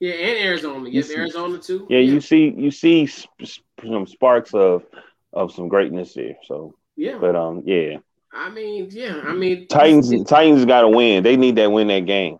Yeah, 0.00 0.12
and 0.12 0.46
Arizona. 0.46 0.88
Yes, 0.88 1.10
Arizona 1.10 1.58
too. 1.58 1.86
Yeah, 1.90 1.98
yeah, 1.98 2.12
you 2.12 2.20
see, 2.20 2.54
you 2.56 2.70
see 2.70 3.08
some 3.84 4.06
sparks 4.06 4.54
of 4.54 4.84
of 5.32 5.52
some 5.52 5.68
greatness 5.68 6.14
there. 6.14 6.36
So 6.46 6.76
yeah, 6.96 7.18
but 7.18 7.34
um, 7.34 7.62
yeah. 7.64 7.98
I 8.32 8.50
mean, 8.50 8.88
yeah, 8.90 9.20
I 9.24 9.32
mean, 9.32 9.66
Titans. 9.66 10.12
Titans 10.24 10.64
got 10.64 10.82
to 10.82 10.88
win. 10.88 11.24
They 11.24 11.36
need 11.36 11.56
that 11.56 11.72
win 11.72 11.88
that 11.88 12.06
game. 12.06 12.38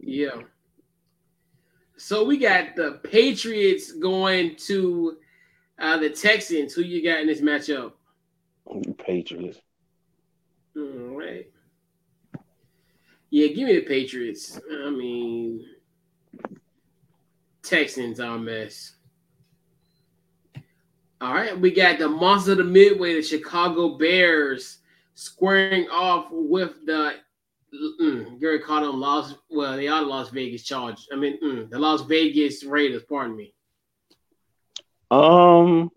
Yeah. 0.00 0.42
So 1.96 2.24
we 2.24 2.38
got 2.38 2.76
the 2.76 3.00
Patriots 3.04 3.92
going 3.92 4.56
to 4.66 5.18
uh, 5.78 5.98
the 5.98 6.10
Texans. 6.10 6.72
Who 6.72 6.82
you 6.82 7.04
got 7.04 7.20
in 7.20 7.26
this 7.26 7.40
matchup? 7.40 7.92
Patriots. 8.98 9.60
All 10.76 11.16
right. 11.16 11.50
Yeah, 13.30 13.48
give 13.48 13.68
me 13.68 13.74
the 13.74 13.82
Patriots. 13.82 14.58
I 14.84 14.90
mean, 14.90 15.64
Texans 17.62 18.20
are 18.20 18.36
a 18.36 18.38
mess. 18.38 18.94
All 21.20 21.34
right, 21.34 21.58
we 21.58 21.72
got 21.72 21.98
the 21.98 22.08
monster 22.08 22.52
of 22.52 22.58
the 22.58 22.64
midway, 22.64 23.14
the 23.14 23.22
Chicago 23.22 23.98
Bears, 23.98 24.78
squaring 25.14 25.88
off 25.90 26.28
with 26.30 26.86
the 26.86 27.14
mm, 28.00 28.40
Gary 28.40 28.60
called 28.60 28.84
them 28.84 29.00
Las. 29.00 29.34
Well, 29.50 29.76
they 29.76 29.88
are 29.88 30.00
the 30.00 30.06
Las 30.06 30.30
Vegas 30.30 30.62
Chargers. 30.62 31.08
I 31.12 31.16
mean, 31.16 31.38
mm, 31.42 31.70
the 31.70 31.78
Las 31.78 32.02
Vegas 32.02 32.64
Raiders. 32.64 33.02
Pardon 33.08 33.36
me. 33.36 33.52
Um, 35.10 35.90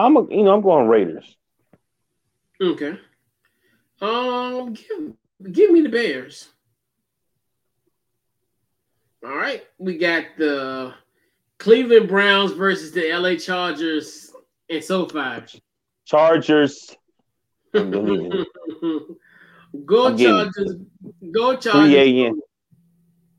I'm 0.00 0.16
a, 0.16 0.26
you 0.30 0.42
know 0.42 0.54
I'm 0.54 0.62
going 0.62 0.88
Raiders. 0.88 1.36
Okay. 2.60 2.98
Um, 4.00 4.72
give, 4.72 5.52
give 5.52 5.70
me 5.70 5.82
the 5.82 5.88
Bears. 5.88 6.48
All 9.24 9.36
right, 9.36 9.62
we 9.78 9.98
got 9.98 10.24
the 10.38 10.94
Cleveland 11.58 12.08
Browns 12.08 12.52
versus 12.52 12.92
the 12.92 13.12
LA 13.12 13.36
Chargers 13.36 14.32
and 14.70 14.82
SoFi. 14.82 15.60
Chargers. 16.06 16.96
Go 17.72 18.46
Chargers. 20.16 20.76
Go 21.30 21.56
Chargers. 21.56 21.62
3 21.62 21.96
a.m. 21.96 22.40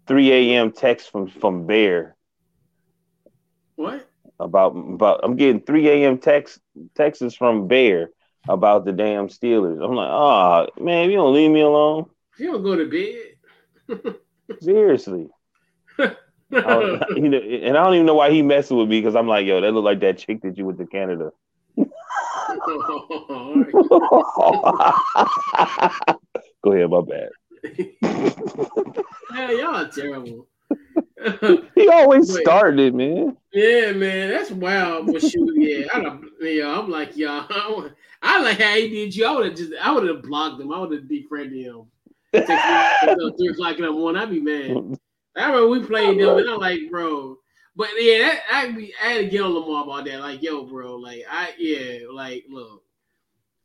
3 0.07 0.31
a.m. 0.31 0.71
text 0.71 1.11
from 1.11 1.27
from 1.27 1.65
Bear. 1.65 2.15
What? 3.75 4.07
About 4.41 4.75
about 4.75 5.19
I'm 5.23 5.35
getting 5.35 5.61
3 5.61 5.89
a.m. 5.89 6.17
text 6.17 6.59
texts 6.95 7.35
from 7.35 7.67
Bear 7.67 8.09
about 8.49 8.85
the 8.85 8.91
damn 8.91 9.27
Steelers. 9.27 9.83
I'm 9.83 9.95
like, 9.95 10.09
oh 10.09 10.67
man, 10.83 11.09
you 11.09 11.17
don't 11.17 11.33
leave 11.33 11.51
me 11.51 11.61
alone. 11.61 12.09
You 12.37 12.53
don't 12.53 12.63
go 12.63 12.75
to 12.75 12.85
bed. 12.89 14.15
Seriously. 14.61 15.29
I, 16.53 17.01
you 17.15 17.29
know, 17.29 17.37
and 17.37 17.77
I 17.77 17.83
don't 17.83 17.93
even 17.93 18.05
know 18.05 18.15
why 18.15 18.31
he 18.31 18.41
messing 18.41 18.77
with 18.77 18.89
me 18.89 18.99
because 18.99 19.15
I'm 19.15 19.27
like, 19.27 19.45
yo, 19.45 19.61
that 19.61 19.71
look 19.71 19.85
like 19.85 20.01
that 20.01 20.17
chick 20.17 20.41
that 20.41 20.57
you 20.57 20.65
went 20.65 20.79
to 20.79 20.85
Canada. 20.85 21.31
Go 26.63 26.73
ahead, 26.73 26.89
my 26.89 27.01
bad. 27.01 27.29
yeah, 29.33 29.51
y'all 29.51 29.75
are 29.75 29.87
terrible. 29.87 30.47
he 31.75 31.87
always 31.89 32.31
but, 32.31 32.41
started 32.41 32.95
man. 32.95 33.37
Yeah, 33.53 33.91
man, 33.91 34.29
that's 34.29 34.51
wild. 34.51 35.07
But 35.07 35.21
shoot, 35.21 35.53
yeah, 35.55 35.87
I 35.93 36.19
yeah, 36.41 36.79
I'm 36.79 36.89
like, 36.89 37.15
y'all, 37.15 37.45
I 38.21 38.41
like 38.41 38.59
how 38.59 38.75
he 38.75 38.89
did 38.89 39.15
you. 39.15 39.25
I 39.25 39.31
would 39.31 39.45
have 39.47 39.55
just, 39.55 39.73
I 39.81 39.91
would 39.91 40.07
have 40.07 40.23
blocked 40.23 40.61
him. 40.61 40.73
I 40.73 40.79
would 40.79 40.91
have 40.91 41.07
defriended 41.07 41.65
him. 41.65 41.85
Three 42.33 43.49
o'clock 43.49 43.77
in 43.77 43.85
the 43.85 43.91
morning, 43.91 44.21
I'd 44.21 44.29
be 44.29 44.39
mad. 44.39 44.99
I 45.35 45.45
remember 45.45 45.69
we 45.69 45.85
played 45.85 46.19
them, 46.19 46.37
and 46.37 46.49
I'm 46.49 46.59
like, 46.59 46.79
bro. 46.89 47.37
But 47.75 47.89
yeah, 47.97 48.19
that, 48.19 48.41
I 48.51 48.71
be 48.71 48.93
I 49.01 49.07
had 49.07 49.17
to 49.19 49.27
get 49.27 49.41
on 49.41 49.53
Lamar 49.53 49.83
about 49.83 50.05
that. 50.05 50.19
Like, 50.19 50.41
yo, 50.41 50.63
bro, 50.63 50.97
like 50.97 51.23
I 51.29 51.53
yeah, 51.57 51.99
like 52.11 52.45
look. 52.49 52.83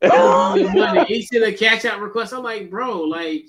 money. 0.01 1.05
He 1.05 1.23
sent 1.23 1.43
a 1.43 1.51
cash 1.51 1.85
out 1.85 1.99
request. 1.99 2.33
I'm 2.33 2.43
like, 2.43 2.69
bro, 2.69 3.01
like 3.01 3.47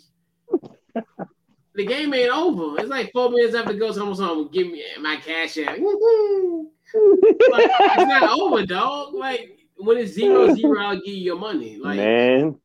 the 1.78 1.86
game 1.86 2.12
ain't 2.12 2.32
over. 2.32 2.80
It's 2.80 2.90
like 2.90 3.12
four 3.12 3.30
minutes 3.30 3.54
after 3.54 3.72
go 3.72 3.92
to 3.92 4.04
home. 4.04 4.50
Give 4.52 4.66
me 4.66 4.84
my 5.00 5.16
cash 5.16 5.56
out. 5.58 5.78
like, 5.78 5.80
it's 5.80 6.70
not 8.08 8.40
over, 8.40 8.66
dog. 8.66 9.14
Like 9.14 9.56
when 9.76 9.96
it's 9.96 10.12
zero 10.12 10.52
zero, 10.54 10.80
I'll 10.80 10.96
give 10.96 11.06
you 11.06 11.22
your 11.22 11.38
money. 11.38 11.78
Like 11.78 11.96
man, 11.96 12.56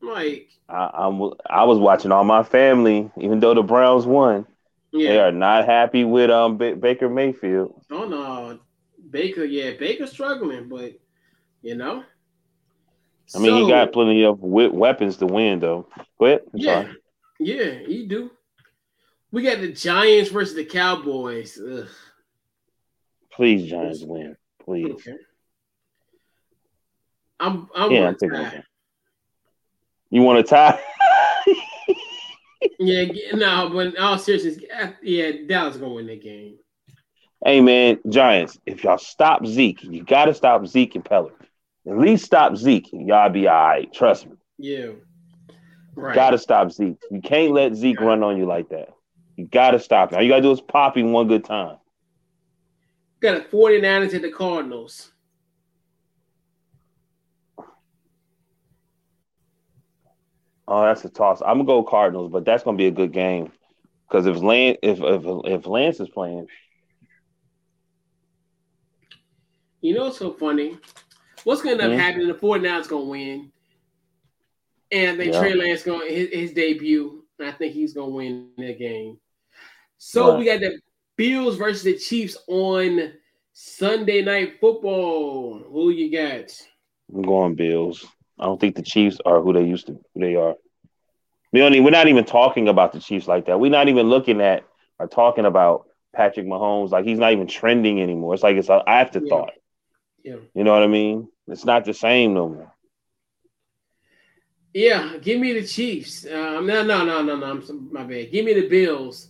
like 0.00 0.48
I, 0.66 1.06
am 1.06 1.34
I 1.48 1.64
was 1.64 1.78
watching 1.78 2.10
all 2.10 2.24
my 2.24 2.42
family, 2.42 3.10
even 3.18 3.40
though 3.40 3.52
the 3.52 3.62
Browns 3.62 4.06
won. 4.06 4.46
Yeah. 4.92 5.10
They 5.10 5.20
are 5.20 5.32
not 5.32 5.66
happy 5.66 6.04
with 6.04 6.30
um 6.30 6.56
B- 6.56 6.72
Baker 6.72 7.10
Mayfield. 7.10 7.84
Oh 7.90 8.08
no, 8.08 8.58
Baker. 9.10 9.44
Yeah, 9.44 9.72
Baker's 9.78 10.10
struggling, 10.10 10.70
but 10.70 10.92
you 11.60 11.76
know. 11.76 12.02
I 13.34 13.38
mean, 13.38 13.50
so, 13.50 13.64
he 13.64 13.70
got 13.70 13.92
plenty 13.92 14.24
of 14.24 14.40
weapons 14.40 15.18
to 15.18 15.26
win, 15.26 15.60
though. 15.60 15.86
But 16.18 16.44
yeah, 16.54 16.82
sorry. 16.82 16.96
Yeah, 17.44 17.78
he 17.86 18.06
do. 18.06 18.30
We 19.30 19.42
got 19.42 19.60
the 19.60 19.72
Giants 19.72 20.30
versus 20.30 20.54
the 20.54 20.64
Cowboys. 20.64 21.58
Ugh. 21.58 21.88
Please, 23.32 23.70
Giants 23.70 24.02
win, 24.04 24.36
please. 24.64 24.92
Okay. 24.92 25.16
I'm. 27.40 27.68
I'm 27.74 27.90
yeah, 27.90 28.08
I'm 28.08 28.16
tie. 28.30 28.64
You 30.10 30.22
want 30.22 30.46
to 30.46 30.50
tie? 30.50 30.80
yeah, 32.78 33.06
no, 33.32 33.70
but 33.72 33.86
in 33.88 33.96
all 33.96 34.18
seriousness, 34.18 34.58
uh, 34.78 34.92
yeah, 35.02 35.30
Dallas 35.48 35.78
gonna 35.78 35.94
win 35.94 36.06
that 36.06 36.22
game. 36.22 36.58
Hey 37.44 37.60
man, 37.60 37.98
Giants, 38.08 38.58
if 38.66 38.84
y'all 38.84 38.98
stop 38.98 39.44
Zeke, 39.46 39.82
you 39.82 40.04
gotta 40.04 40.34
stop 40.34 40.66
Zeke 40.66 40.94
and 40.94 41.04
Peller. 41.04 41.32
At 41.88 41.98
least 41.98 42.24
stop 42.24 42.56
Zeke, 42.56 42.92
and 42.92 43.08
y'all 43.08 43.30
be 43.30 43.48
all 43.48 43.54
right. 43.54 43.92
Trust 43.92 44.26
me. 44.26 44.36
Yeah. 44.58 44.90
Right. 45.94 46.14
Gotta 46.14 46.38
stop 46.38 46.72
Zeke. 46.72 46.98
You 47.10 47.20
can't 47.20 47.52
let 47.52 47.74
Zeke 47.74 48.00
run 48.00 48.22
on 48.22 48.36
you 48.36 48.46
like 48.46 48.70
that. 48.70 48.90
You 49.36 49.46
gotta 49.46 49.78
stop. 49.78 50.12
All 50.12 50.22
you 50.22 50.28
gotta 50.28 50.42
do 50.42 50.52
is 50.52 50.60
pop 50.60 50.96
him 50.96 51.12
one 51.12 51.28
good 51.28 51.44
time. 51.44 51.76
Got 53.20 53.36
a 53.36 53.40
49ers 53.40 54.14
at 54.14 54.22
the 54.22 54.30
Cardinals. 54.30 55.12
Oh, 60.66 60.82
that's 60.84 61.04
a 61.04 61.10
toss. 61.10 61.42
I'm 61.42 61.58
gonna 61.58 61.64
go 61.64 61.82
Cardinals, 61.82 62.32
but 62.32 62.44
that's 62.44 62.62
gonna 62.62 62.76
be 62.76 62.86
a 62.86 62.90
good 62.90 63.12
game 63.12 63.52
because 64.08 64.26
if 64.26 64.38
Lance 64.38 64.78
if, 64.82 65.00
if 65.00 65.24
if 65.44 65.66
Lance 65.66 66.00
is 66.00 66.08
playing, 66.08 66.46
you 69.80 69.94
know, 69.94 70.06
it's 70.06 70.18
so 70.18 70.32
funny. 70.32 70.78
What's 71.44 71.62
gonna 71.62 71.72
end 71.72 71.82
up 71.82 71.90
mm-hmm. 71.90 72.00
happening? 72.00 72.28
The 72.28 72.34
49ers 72.34 72.88
gonna 72.88 73.04
win, 73.04 73.52
and 74.92 75.18
they 75.18 75.30
yeah. 75.30 75.40
Trey 75.40 75.54
Lance 75.54 75.82
going 75.82 76.08
his, 76.08 76.28
his 76.30 76.52
debut. 76.52 77.24
I 77.40 77.50
think 77.50 77.72
he's 77.72 77.94
gonna 77.94 78.10
win 78.10 78.50
that 78.58 78.78
game. 78.78 79.18
So 79.98 80.30
right. 80.30 80.38
we 80.38 80.44
got 80.44 80.60
the 80.60 80.78
Bills 81.16 81.56
versus 81.56 81.82
the 81.82 81.96
Chiefs 81.96 82.36
on 82.46 83.12
Sunday 83.52 84.22
night 84.22 84.60
football. 84.60 85.58
Who 85.58 85.90
you 85.90 86.12
got? 86.12 86.52
I'm 87.12 87.22
going 87.22 87.54
Bills. 87.54 88.06
I 88.38 88.44
don't 88.44 88.60
think 88.60 88.76
the 88.76 88.82
Chiefs 88.82 89.18
are 89.24 89.40
who 89.40 89.52
they 89.52 89.64
used 89.64 89.86
to 89.86 89.92
who 90.14 90.20
they 90.20 90.36
are. 90.36 90.54
We 91.52 91.80
we're 91.80 91.90
not 91.90 92.08
even 92.08 92.24
talking 92.24 92.68
about 92.68 92.92
the 92.92 93.00
Chiefs 93.00 93.28
like 93.28 93.46
that. 93.46 93.60
We're 93.60 93.70
not 93.70 93.88
even 93.88 94.08
looking 94.08 94.40
at 94.40 94.64
or 94.98 95.06
talking 95.06 95.44
about 95.44 95.86
Patrick 96.14 96.46
Mahomes 96.46 96.90
like 96.90 97.04
he's 97.04 97.18
not 97.18 97.32
even 97.32 97.46
trending 97.46 98.00
anymore. 98.00 98.34
It's 98.34 98.42
like 98.42 98.56
it's 98.56 98.68
an 98.68 98.82
afterthought. 98.86 99.52
Yeah. 100.22 100.36
You 100.54 100.64
know 100.64 100.72
what 100.72 100.82
I 100.82 100.86
mean? 100.86 101.28
It's 101.48 101.64
not 101.64 101.84
the 101.84 101.94
same 101.94 102.34
no 102.34 102.48
more. 102.48 102.71
Yeah, 104.74 105.16
give 105.20 105.40
me 105.40 105.52
the 105.52 105.66
Chiefs. 105.66 106.24
Um, 106.26 106.66
no, 106.66 106.82
no, 106.82 107.04
no, 107.04 107.22
no, 107.22 107.36
no. 107.36 107.46
I'm 107.46 107.92
my 107.92 108.04
bad. 108.04 108.30
Give 108.30 108.44
me 108.44 108.54
the 108.54 108.68
Bills. 108.68 109.28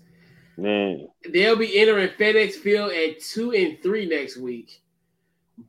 Man, 0.57 1.09
they'll 1.31 1.57
be 1.57 1.79
entering 1.79 2.11
FedEx 2.11 2.53
Field 2.53 2.93
at 2.93 3.21
two 3.21 3.53
and 3.53 3.83
three 3.83 4.07
next 4.07 4.37
week 4.37 4.83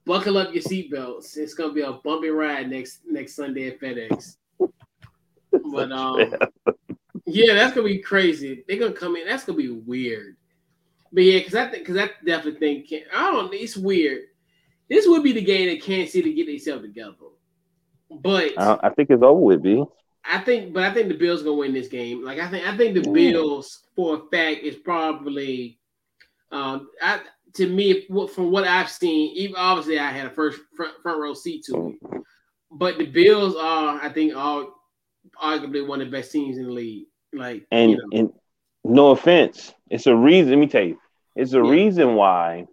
buckle 0.06 0.38
up 0.38 0.54
your 0.54 0.64
seatbelts. 0.64 1.38
It's 1.38 1.54
gonna 1.54 1.74
be 1.74 1.82
a 1.82 1.94
bumpy 1.94 2.30
ride 2.30 2.70
next 2.70 3.00
next 3.10 3.36
Sunday 3.36 3.68
at 3.68 3.80
FedEx. 3.80 4.38
but 5.72 5.92
um, 5.92 6.34
yeah, 7.26 7.54
that's 7.54 7.74
gonna 7.74 7.88
be 7.88 8.00
crazy. 8.00 8.64
They're 8.68 8.80
gonna 8.80 8.94
come 8.94 9.16
in. 9.16 9.28
That's 9.28 9.46
gonna 9.46 9.58
be 9.58 9.70
weird. 9.70 10.36
But 11.12 11.24
yeah, 11.24 11.40
because 11.40 11.56
I 11.56 11.70
think 11.70 11.86
because 11.86 11.98
I 11.98 12.10
definitely 12.26 12.60
think 12.60 13.08
I 13.14 13.32
don't. 13.32 13.54
It's 13.54 13.78
weird. 13.78 14.24
This 14.90 15.08
would 15.08 15.24
be 15.24 15.32
the 15.32 15.42
game 15.42 15.70
that 15.70 15.82
Kansas 15.82 16.14
City 16.14 16.34
get 16.34 16.48
themselves 16.48 16.84
together. 16.84 17.16
But 18.22 18.58
I, 18.58 18.80
I, 18.84 18.90
think 18.90 19.10
it's 19.10 19.24
over 19.24 19.40
with, 19.40 19.64
B. 19.64 19.84
I 20.26 20.40
think, 20.40 20.74
but 20.74 20.84
I 20.84 20.94
think 20.94 21.10
the 21.10 21.18
Bills 21.18 21.44
gonna 21.44 21.56
win 21.56 21.74
this 21.74 21.88
game. 21.88 22.24
Like 22.24 22.40
I 22.40 22.50
think, 22.50 22.68
I 22.68 22.78
think 22.78 22.94
the 22.96 23.10
Bills 23.12 23.84
for 23.96 24.16
a 24.16 24.20
fact 24.30 24.64
is 24.64 24.76
probably. 24.76 25.80
Um, 26.52 26.90
I 27.02 27.22
to 27.56 27.68
me, 27.68 28.08
from 28.34 28.52
what 28.52 28.68
I've 28.68 28.90
seen, 28.90 29.32
even 29.36 29.56
obviously 29.56 30.00
I 30.00 30.10
had 30.10 30.28
a 30.28 30.30
first 30.32 30.60
front, 30.76 30.94
front 31.02 31.20
row 31.20 31.34
seat 31.34 31.66
to 31.66 31.90
it, 31.90 32.22
but 32.72 32.98
the 32.98 33.06
Bills 33.06 33.56
are, 33.56 34.00
I 34.02 34.10
think, 34.10 34.36
are 34.36 34.66
arguably 35.42 35.86
one 35.86 36.02
of 36.02 36.08
the 36.08 36.18
best 36.18 36.32
teams 36.32 36.58
in 36.58 36.66
the 36.66 36.72
league. 36.72 37.06
Like, 37.32 37.66
and 37.72 37.92
you 37.92 37.98
know. 37.98 38.20
and 38.20 38.34
no 38.84 39.12
offense, 39.12 39.74
it's 39.90 40.08
a 40.08 40.16
reason. 40.16 40.52
Let 40.52 40.60
me 40.60 40.68
tell 40.68 40.84
you, 40.84 41.00
it's 41.36 41.54
a 41.54 41.58
yeah. 41.58 41.70
reason 41.70 42.16
why 42.16 42.66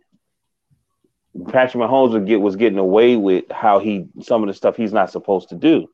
Patrick 1.49 1.83
Mahomes 1.83 2.13
was, 2.13 2.25
get, 2.25 2.41
was 2.41 2.57
getting 2.57 2.79
away 2.79 3.17
with 3.17 3.45
how 3.51 3.79
he 3.79 4.07
some 4.23 4.43
of 4.43 4.49
the 4.49 4.55
stuff 4.55 4.77
he's 4.77 4.93
not 4.93 5.11
supposed 5.11 5.49
to 5.51 5.55
do. 5.55 5.89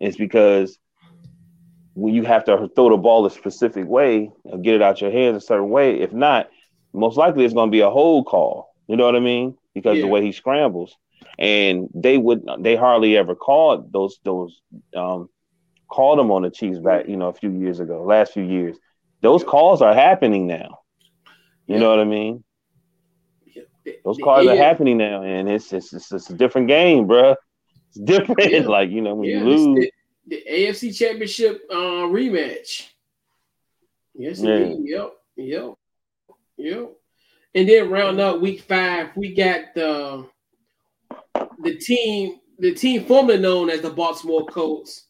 It's 0.00 0.16
because 0.16 0.78
when 1.94 2.14
you 2.14 2.24
have 2.24 2.44
to 2.44 2.68
throw 2.74 2.90
the 2.90 2.96
ball 2.96 3.26
a 3.26 3.30
specific 3.30 3.86
way, 3.86 4.30
and 4.44 4.64
get 4.64 4.74
it 4.74 4.82
out 4.82 5.00
your 5.00 5.10
hands 5.10 5.36
a 5.36 5.46
certain 5.46 5.68
way. 5.68 6.00
If 6.00 6.12
not, 6.12 6.50
most 6.92 7.16
likely 7.16 7.44
it's 7.44 7.54
going 7.54 7.68
to 7.68 7.72
be 7.72 7.80
a 7.80 7.90
hold 7.90 8.26
call. 8.26 8.74
You 8.88 8.96
know 8.96 9.04
what 9.04 9.16
I 9.16 9.20
mean? 9.20 9.56
Because 9.74 9.96
yeah. 9.96 10.02
the 10.02 10.08
way 10.08 10.22
he 10.22 10.32
scrambles, 10.32 10.96
and 11.38 11.88
they 11.94 12.18
would 12.18 12.46
they 12.60 12.76
hardly 12.76 13.16
ever 13.16 13.34
called 13.34 13.92
those 13.92 14.18
those 14.24 14.60
um 14.96 15.28
called 15.88 16.18
them 16.18 16.30
on 16.30 16.42
the 16.42 16.50
Chiefs 16.50 16.78
back 16.78 17.08
you 17.08 17.16
know 17.16 17.28
a 17.28 17.34
few 17.34 17.50
years 17.50 17.80
ago, 17.80 18.02
last 18.02 18.32
few 18.32 18.44
years. 18.44 18.76
Those 19.20 19.44
calls 19.44 19.82
are 19.82 19.94
happening 19.94 20.46
now. 20.46 20.80
You 21.66 21.74
yeah. 21.74 21.80
know 21.80 21.90
what 21.90 22.00
I 22.00 22.04
mean? 22.04 22.42
Those 24.04 24.18
calls 24.22 24.46
are 24.46 24.56
happening 24.56 24.98
now, 24.98 25.22
and 25.22 25.48
it's 25.48 25.72
it's, 25.72 25.92
it's, 25.92 26.12
it's 26.12 26.30
a 26.30 26.34
different 26.34 26.68
game, 26.68 27.06
bro. 27.06 27.34
It's 27.88 28.00
different. 28.00 28.40
Yeah. 28.52 28.60
like 28.60 28.90
you 28.90 29.00
know 29.00 29.14
when 29.14 29.28
you 29.28 29.40
lose. 29.40 29.64
The, 29.64 29.92
the, 30.26 30.44
AFC 30.50 30.96
Championship 30.96 31.62
uh, 31.70 32.06
rematch. 32.08 32.88
Yes, 34.14 34.40
indeed. 34.40 34.78
Yep. 34.84 35.12
Yep. 35.36 35.74
Yep. 36.58 36.92
And 37.54 37.68
then 37.68 37.90
round 37.90 38.20
up 38.20 38.40
week 38.40 38.62
five, 38.62 39.10
we 39.16 39.34
got 39.34 39.74
the 39.74 40.26
the 41.62 41.76
team, 41.76 42.38
the 42.58 42.74
team 42.74 43.04
formerly 43.04 43.38
known 43.38 43.70
as 43.70 43.80
the 43.80 43.90
Baltimore 43.90 44.46
Colts 44.46 45.06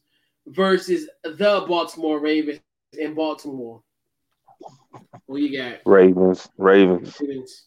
versus 0.46 1.08
the 1.24 1.64
Baltimore 1.68 2.20
Ravens 2.20 2.60
in 2.94 3.14
Baltimore. 3.14 3.82
What 5.26 5.40
you 5.40 5.56
got? 5.56 5.78
Ravens. 5.84 6.48
Ravens. 6.58 7.16
Ravens. 7.20 7.66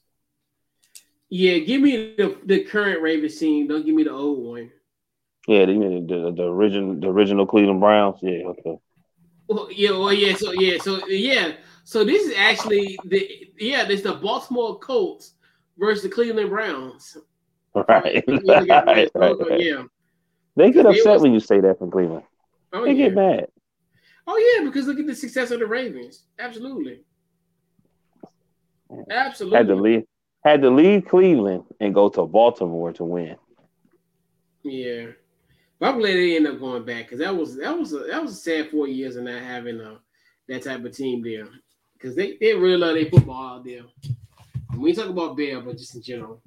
Yeah, 1.30 1.58
give 1.60 1.82
me 1.82 2.16
the, 2.16 2.38
the 2.46 2.64
current 2.64 3.02
Ravens 3.02 3.38
team. 3.38 3.68
Don't 3.68 3.86
give 3.86 3.96
me 3.96 4.04
the 4.04 4.12
old 4.12 4.46
one. 4.46 4.72
Yeah, 5.48 5.66
the 5.66 5.74
the, 5.74 6.34
the 6.36 6.44
original 6.44 7.00
the 7.00 7.08
original 7.08 7.46
Cleveland 7.46 7.80
Browns. 7.80 8.20
Yeah, 8.22 8.44
okay. 8.48 8.78
Well, 9.48 9.68
yeah, 9.72 9.92
well, 9.92 10.14
yeah, 10.14 10.36
so 10.36 10.52
yeah, 10.54 10.78
so 10.80 11.06
yeah, 11.08 11.54
so 11.84 12.04
this 12.04 12.24
is 12.28 12.34
actually 12.36 12.98
the 13.06 13.52
yeah, 13.60 13.86
this 13.86 14.02
the 14.02 14.14
Baltimore 14.14 14.80
Colts 14.80 15.34
versus 15.78 16.04
the 16.04 16.10
Cleveland 16.10 16.50
Browns. 16.50 17.18
Right. 17.74 18.24
right, 18.28 19.10
right, 19.16 19.60
Yeah. 19.60 19.84
They 20.56 20.72
get 20.72 20.86
upset 20.86 21.14
was, 21.14 21.22
when 21.24 21.34
you 21.34 21.42
say 21.42 21.60
that 21.60 21.78
from 21.78 21.92
Cleveland. 21.92 22.24
Oh, 22.72 22.86
they 22.86 22.94
yeah. 22.94 23.08
get 23.08 23.16
mad. 23.16 23.48
Oh 24.26 24.58
yeah, 24.58 24.66
because 24.66 24.88
look 24.88 25.00
at 25.00 25.06
the 25.06 25.16
success 25.16 25.52
of 25.52 25.60
the 25.60 25.68
Ravens. 25.68 26.24
Absolutely. 26.40 27.02
Absolutely. 29.10 29.58
Had 29.58 29.68
to 29.68 29.76
leave 29.76 30.04
had 30.46 30.62
to 30.62 30.70
leave 30.70 31.08
Cleveland 31.08 31.64
and 31.80 31.94
go 31.94 32.08
to 32.08 32.26
Baltimore 32.28 32.94
to 32.94 33.04
win. 33.04 33.36
Yeah. 34.62 35.08
But 35.80 35.90
I'm 35.90 36.00
glad 36.00 36.14
they 36.14 36.36
ended 36.36 36.54
up 36.54 36.60
going 36.60 36.86
back 36.86 37.06
because 37.06 37.20
that 37.20 37.36
was 37.36 37.58
that 37.58 37.78
was 37.78 37.94
a, 37.94 38.00
that 38.12 38.22
was 38.22 38.34
a 38.34 38.36
sad 38.36 38.70
four 38.70 38.88
years 38.88 39.16
of 39.16 39.24
not 39.24 39.42
having 39.42 39.82
a, 39.82 39.94
uh, 39.94 39.98
that 40.48 40.64
type 40.64 40.86
of 40.86 40.96
team 40.96 41.24
there 41.24 41.48
because 41.94 42.16
they, 42.16 42.38
they 42.40 42.54
really 42.54 42.78
love 42.78 42.94
their 42.94 43.10
football 43.10 43.56
out 43.56 43.66
there. 43.66 43.82
And 44.72 44.80
we 44.80 44.94
talk 44.94 45.10
about 45.10 45.36
Bear, 45.36 45.60
but 45.62 45.78
just 45.78 45.96
in 45.96 46.04
general. 46.04 46.40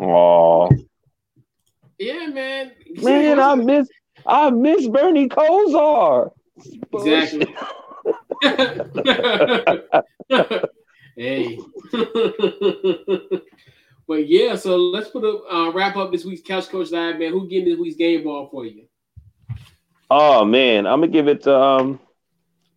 Oh. 0.00 0.68
Yeah, 1.98 2.26
man. 2.26 2.72
Man, 3.00 3.38
I 3.38 3.54
miss 3.54 3.88
I 4.26 4.50
miss 4.50 4.88
Bernie 4.88 5.28
Kosar. 5.28 6.32
Exactly. 6.92 7.54
hey. 11.16 11.58
but 14.06 14.28
yeah, 14.28 14.54
so 14.56 14.76
let's 14.76 15.08
put 15.10 15.24
a 15.24 15.52
uh, 15.52 15.72
wrap 15.72 15.96
up 15.96 16.12
this 16.12 16.24
week's 16.24 16.42
Couch 16.42 16.68
Coach 16.68 16.90
Live, 16.90 17.18
man. 17.18 17.32
Who 17.32 17.48
getting 17.48 17.68
this 17.68 17.78
week's 17.78 17.96
game 17.96 18.24
ball 18.24 18.48
for 18.50 18.64
you? 18.64 18.86
Oh 20.10 20.44
man, 20.44 20.86
I'm 20.86 21.00
gonna 21.00 21.12
give 21.12 21.28
it 21.28 21.42
to 21.42 21.54
um, 21.58 22.00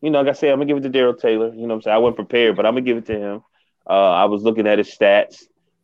you 0.02 0.10
know, 0.10 0.22
like 0.22 0.30
I 0.30 0.34
said, 0.34 0.52
I'm 0.52 0.60
gonna 0.60 0.66
give 0.66 0.78
it 0.78 0.84
to 0.84 0.90
Darrell 0.90 1.14
Taylor. 1.14 1.53
You 1.53 1.61
know 1.61 1.68
what 1.68 1.74
I'm 1.76 1.82
saying? 1.84 1.95
I 1.95 1.99
wasn't 1.99 2.16
prepared, 2.16 2.56
but 2.56 2.66
I'm 2.66 2.74
gonna 2.74 2.82
give 2.82 2.98
it 2.98 3.06
to 3.07 3.20
him. 3.20 3.44
Uh, 3.88 4.11
I 4.11 4.26
was 4.26 4.44
looking 4.44 4.68
at 4.68 4.78
his 4.78 4.90
stats. 4.90 5.44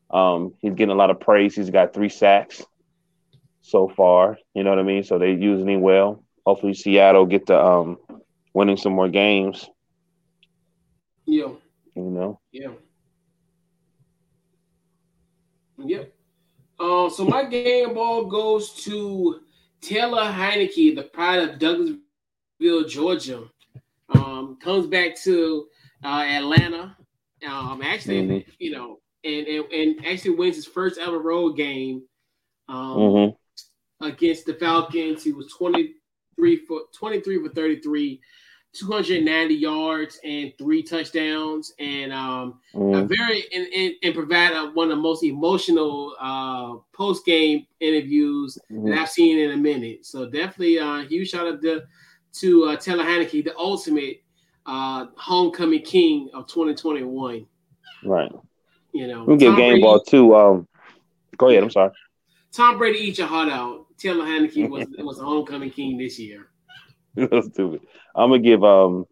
Um, 0.09 0.53
he's 0.61 0.73
getting 0.73 0.93
a 0.93 0.97
lot 0.97 1.09
of 1.09 1.19
praise. 1.19 1.55
He's 1.55 1.69
got 1.69 1.93
three 1.93 2.09
sacks 2.09 2.63
so 3.61 3.87
far. 3.87 4.37
You 4.53 4.63
know 4.63 4.69
what 4.69 4.79
I 4.79 4.83
mean? 4.83 5.03
So 5.03 5.17
they're 5.17 5.29
using 5.29 5.69
him 5.69 5.81
well. 5.81 6.23
Hopefully 6.45 6.73
Seattle 6.73 7.25
get 7.25 7.47
to 7.47 7.59
um 7.59 7.97
winning 8.53 8.77
some 8.77 8.93
more 8.93 9.09
games. 9.09 9.67
Yeah. 11.25 11.49
You 11.95 12.03
know? 12.03 12.39
Yeah. 12.51 12.71
Yep. 15.77 16.13
Uh, 16.79 17.09
so 17.09 17.25
my 17.25 17.45
game 17.45 17.93
ball 17.93 18.25
goes 18.25 18.73
to 18.83 19.39
Taylor 19.81 20.23
Heinicke, 20.23 20.95
the 20.95 21.03
pride 21.03 21.47
of 21.47 21.59
Douglasville, 21.59 22.89
Georgia. 22.89 23.43
Um, 24.09 24.57
comes 24.61 24.87
back 24.87 25.15
to 25.23 25.67
uh, 26.03 26.23
Atlanta. 26.27 26.97
Um, 27.47 27.81
actually, 27.81 28.21
mm-hmm. 28.21 28.49
you 28.59 28.71
know, 28.71 28.99
and, 29.23 29.47
and, 29.47 29.65
and 29.71 30.05
actually 30.05 30.35
wins 30.35 30.55
his 30.55 30.65
first 30.65 30.99
ever 30.99 31.19
road 31.19 31.53
game 31.53 32.03
um, 32.67 32.97
mm-hmm. 32.97 34.05
against 34.05 34.45
the 34.45 34.53
Falcons. 34.55 35.23
He 35.23 35.31
was 35.31 35.53
23 35.57 36.65
for 36.65 36.81
23 36.97 37.47
for 37.47 37.53
33, 37.53 38.21
290 38.75 39.53
yards 39.55 40.19
and 40.23 40.53
three 40.57 40.83
touchdowns, 40.83 41.73
and 41.79 42.11
um, 42.11 42.59
mm. 42.73 43.03
a 43.03 43.05
very 43.05 43.45
and, 43.53 43.67
and, 43.73 43.93
and 44.03 44.13
provide 44.13 44.51
a, 44.51 44.71
one 44.71 44.91
of 44.91 44.97
the 44.97 45.01
most 45.01 45.23
emotional 45.23 46.15
uh, 46.19 46.75
post 46.93 47.25
game 47.25 47.65
interviews 47.79 48.57
mm. 48.71 48.89
that 48.89 48.99
I've 48.99 49.09
seen 49.09 49.39
in 49.39 49.51
a 49.51 49.57
minute. 49.57 50.05
So 50.05 50.29
definitely, 50.29 50.79
uh, 50.79 50.99
huge 51.03 51.29
shout 51.29 51.47
out 51.47 51.61
to 51.61 51.83
to 52.39 52.65
uh, 52.65 52.75
Taylor 52.75 53.03
Heinicke, 53.03 53.43
the 53.43 53.57
ultimate 53.57 54.21
uh, 54.65 55.07
homecoming 55.15 55.81
king 55.81 56.29
of 56.33 56.47
2021. 56.47 57.45
Right. 58.03 58.31
You 58.91 59.07
know, 59.07 59.23
we 59.23 59.37
give 59.37 59.55
game 59.55 59.71
Brady, 59.71 59.81
ball 59.81 59.99
to. 60.01 60.35
Um, 60.35 60.67
go 61.37 61.49
ahead. 61.49 61.63
I'm 61.63 61.71
sorry. 61.71 61.91
Tom 62.51 62.77
Brady, 62.77 62.99
eat 62.99 63.17
your 63.17 63.27
heart 63.27 63.49
out. 63.49 63.85
Taylor 63.97 64.25
Heinicke 64.25 64.69
was 64.69 64.85
was 64.99 65.19
a 65.19 65.23
homecoming 65.23 65.71
king 65.71 65.97
this 65.97 66.19
year. 66.19 66.47
That's 67.31 67.47
stupid. 67.47 67.81
I'm 68.15 68.29
gonna 68.29 68.39
give 68.39 68.63
um 68.63 69.05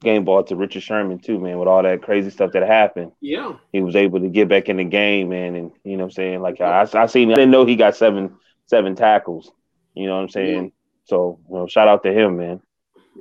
game 0.00 0.24
ball 0.24 0.44
to 0.44 0.56
Richard 0.56 0.82
Sherman 0.82 1.18
too, 1.18 1.38
man, 1.38 1.58
with 1.58 1.68
all 1.68 1.82
that 1.82 2.02
crazy 2.02 2.30
stuff 2.30 2.52
that 2.52 2.62
happened. 2.62 3.12
Yeah. 3.20 3.54
He 3.72 3.80
was 3.80 3.96
able 3.96 4.20
to 4.20 4.28
get 4.28 4.48
back 4.48 4.68
in 4.68 4.76
the 4.76 4.84
game, 4.84 5.30
man, 5.30 5.54
and 5.56 5.72
you 5.84 5.96
know 5.96 6.04
what 6.04 6.08
I'm 6.08 6.10
saying? 6.12 6.40
Like 6.40 6.60
I 6.60 6.86
I 6.92 7.06
seen 7.06 7.30
I 7.32 7.34
didn't 7.34 7.50
know 7.50 7.64
he 7.64 7.76
got 7.76 7.96
seven 7.96 8.36
seven 8.66 8.94
tackles. 8.94 9.50
You 9.94 10.06
know 10.06 10.16
what 10.16 10.22
I'm 10.22 10.28
saying? 10.28 10.64
Yeah. 10.64 10.70
So 11.04 11.40
you 11.48 11.54
know, 11.54 11.66
shout 11.66 11.88
out 11.88 12.02
to 12.04 12.12
him, 12.12 12.36
man. 12.36 12.60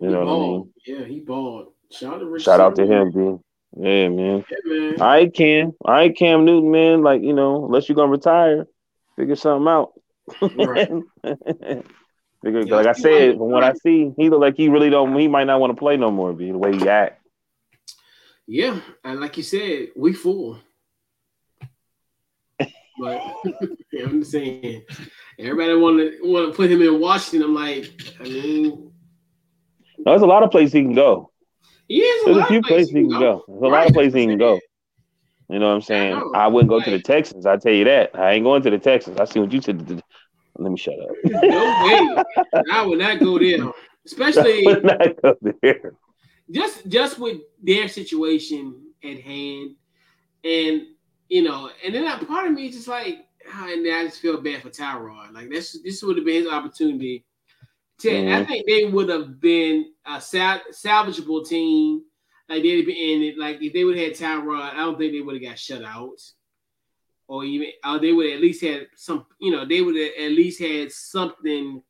You 0.02 0.08
he 0.08 0.14
know 0.14 0.26
balled. 0.26 0.28
what 0.28 0.46
I 0.46 0.50
mean? 0.50 0.74
Yeah, 0.86 1.06
he 1.06 1.20
balled. 1.20 1.74
Shout 1.92 2.16
out 2.16 2.20
to 2.20 2.26
Richard 2.26 2.44
Shout 2.44 2.60
out 2.60 2.76
to 2.76 2.86
him, 2.86 3.12
B. 3.12 3.38
Yeah, 3.80 4.10
man. 4.10 4.46
Yeah, 4.50 4.58
man. 4.66 5.02
All 5.02 5.08
right, 5.08 5.34
Cam. 5.34 5.74
All 5.86 5.94
right, 5.94 6.16
Cam 6.16 6.46
Newton, 6.46 6.72
man. 6.72 7.02
Like, 7.02 7.22
you 7.22 7.34
know, 7.34 7.66
unless 7.66 7.88
you're 7.88 7.96
gonna 7.96 8.12
retire, 8.12 8.68
figure 9.16 9.36
something 9.36 9.68
out. 9.68 9.94
Right. 10.42 10.92
Because, 12.54 12.70
like 12.70 12.88
I 12.88 12.94
said, 12.94 13.38
from 13.38 13.52
what 13.52 13.64
I 13.64 13.74
see, 13.74 14.14
he 14.16 14.30
look 14.30 14.40
like 14.40 14.56
he 14.56 14.70
really 14.70 14.90
don't. 14.90 15.18
He 15.20 15.28
might 15.28 15.44
not 15.44 15.60
want 15.60 15.72
to 15.72 15.80
play 15.80 15.98
no 15.98 16.10
more. 16.12 16.32
Be 16.32 16.52
the 16.52 16.58
way 16.58 16.78
he 16.78 16.88
act. 16.88 17.22
Yeah, 18.48 18.80
and 19.04 19.20
like 19.20 19.36
you 19.36 19.44
said, 19.44 19.90
we 19.98 20.14
fool. 20.14 20.58
But 22.58 22.70
yeah, 23.92 24.06
I'm 24.06 24.22
just 24.22 24.32
saying, 24.32 24.84
everybody 25.38 25.76
want 25.76 26.00
to 26.00 26.20
want 26.24 26.52
to 26.52 26.56
put 26.56 26.72
him 26.72 26.82
in 26.82 27.02
Washington. 27.02 27.50
I'm 27.50 27.56
like, 27.56 27.92
I 28.20 28.24
mean, 28.24 28.94
no, 29.98 30.12
there's 30.12 30.22
a 30.22 30.26
lot 30.26 30.44
of 30.44 30.50
places 30.50 30.72
he 30.72 30.84
can 30.84 30.96
go. 30.96 31.32
Yeah, 31.90 32.10
there's 32.26 32.38
a, 32.38 32.46
few 32.46 32.62
places 32.62 32.92
he 32.92 33.02
can 33.02 33.10
go. 33.10 33.20
go. 33.20 33.44
There's 33.48 33.62
a 33.62 33.66
right. 33.66 33.80
lot 33.80 33.88
of 33.88 33.94
places 33.94 34.14
he 34.14 34.26
can 34.26 34.38
go. 34.38 34.60
You 35.50 35.60
know 35.60 35.68
what 35.68 35.76
I'm 35.76 35.82
saying? 35.82 36.16
I, 36.34 36.46
I 36.46 36.48
wouldn't 36.48 36.70
go 36.70 36.78
like, 36.78 36.86
to 36.86 36.92
the 36.92 37.02
Texans. 37.02 37.46
I 37.46 37.58
tell 37.58 37.74
you 37.74 37.84
that. 37.84 38.12
I 38.18 38.32
ain't 38.32 38.44
going 38.44 38.62
to 38.64 38.70
the 38.70 38.80
Texans. 38.80 39.20
I 39.20 39.26
see 39.26 39.40
what 39.40 39.52
you 39.52 39.62
said. 39.62 40.02
Let 40.58 40.72
me 40.72 40.78
shut 40.78 41.00
up. 41.00 41.10
no 41.24 41.86
way. 41.86 42.62
I 42.72 42.86
would 42.86 43.00
not 43.00 43.20
go 43.20 43.38
there. 43.38 43.72
Especially 44.06 44.64
not 44.64 45.22
go 45.22 45.36
there. 45.62 45.94
Just 46.50 46.88
just 46.88 47.20
with 47.20 47.42
their 47.62 47.88
situation 47.88 48.82
at 49.04 49.20
hand. 49.20 49.76
And 50.44 50.88
you 51.30 51.44
know, 51.44 51.70
and 51.84 51.94
then 51.94 52.06
that 52.06 52.26
part 52.28 52.48
of 52.48 52.54
me 52.54 52.68
is 52.68 52.76
just 52.76 52.88
like, 52.88 53.26
oh, 53.54 53.72
and 53.72 53.86
I 53.94 54.06
just 54.06 54.22
feel 54.22 54.42
bad 54.42 54.62
for 54.62 54.70
Tyrod. 54.70 55.34
Like 55.34 55.50
this 55.50 55.78
this 55.84 56.02
would 56.04 56.18
have 56.18 56.26
been 56.26 56.44
his 56.44 56.52
opportunity. 56.52 57.26
To, 58.00 58.10
mm-hmm. 58.10 58.42
I 58.42 58.46
think 58.46 58.66
they 58.68 58.86
would 58.86 59.10
have 59.10 59.42
been 59.42 59.92
a 60.06 60.22
sal- 60.22 60.62
salvageable 60.72 61.48
team. 61.48 62.04
Like 62.48 62.64
they'd 62.64 62.86
been 62.86 62.96
in 62.96 63.22
it. 63.24 63.38
Like 63.38 63.62
if 63.62 63.74
they 63.74 63.84
would 63.84 63.98
have 63.98 64.08
had 64.08 64.18
Tyrod, 64.18 64.74
I 64.74 64.78
don't 64.78 64.98
think 64.98 65.14
they 65.14 65.22
would 65.22 65.36
have 65.36 65.44
got 65.44 65.60
shut 65.60 65.84
out 65.84 66.20
or 67.28 67.44
even 67.44 67.70
uh, 67.84 67.98
they 67.98 68.14
would 68.14 68.32
at 68.32 68.40
least 68.40 68.64
had 68.64 68.88
some, 68.96 69.26
you 69.40 69.52
know, 69.52 69.66
they 69.66 69.82
would 69.82 69.96
at 69.96 70.32
least 70.32 70.62
had 70.62 70.92
something 70.92 71.82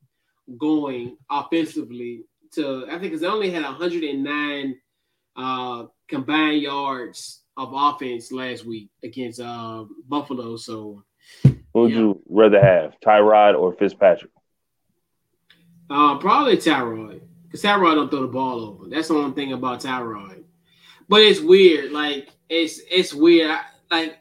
going 0.58 1.18
offensively. 1.30 2.24
To 2.54 2.86
I 2.88 2.92
think 2.92 3.04
because 3.04 3.22
they 3.22 3.28
only 3.28 3.50
had 3.50 3.64
109 3.64 4.80
uh, 5.36 5.86
combined 6.08 6.62
yards 6.62 7.42
of 7.58 7.72
offense 7.74 8.32
last 8.32 8.66
week 8.66 8.90
against 9.04 9.40
uh, 9.40 9.86
Buffalo. 10.08 10.56
So, 10.58 11.04
who 11.44 11.58
would 11.74 11.92
yeah. 11.92 11.98
you 11.98 12.22
rather 12.30 12.62
have, 12.62 13.00
Tyrod 13.00 13.60
or 13.60 13.74
Fitzpatrick? 13.74 14.32
Uh, 15.90 16.18
probably 16.18 16.58
Tyrod, 16.58 17.22
because 17.44 17.62
Tyrod 17.62 17.96
don't 17.96 18.10
throw 18.10 18.22
the 18.22 18.28
ball 18.28 18.62
over. 18.62 18.90
That's 18.90 19.08
the 19.08 19.16
only 19.16 19.36
thing 19.36 19.54
about 19.54 19.82
Tyrod. 19.82 20.44
But 21.10 21.22
it's 21.22 21.40
weird. 21.40 21.92
Like 21.92 22.30
it's 22.50 22.82
it's 22.90 23.14
weird. 23.14 23.50
I, 23.50 23.62
like 23.90 24.18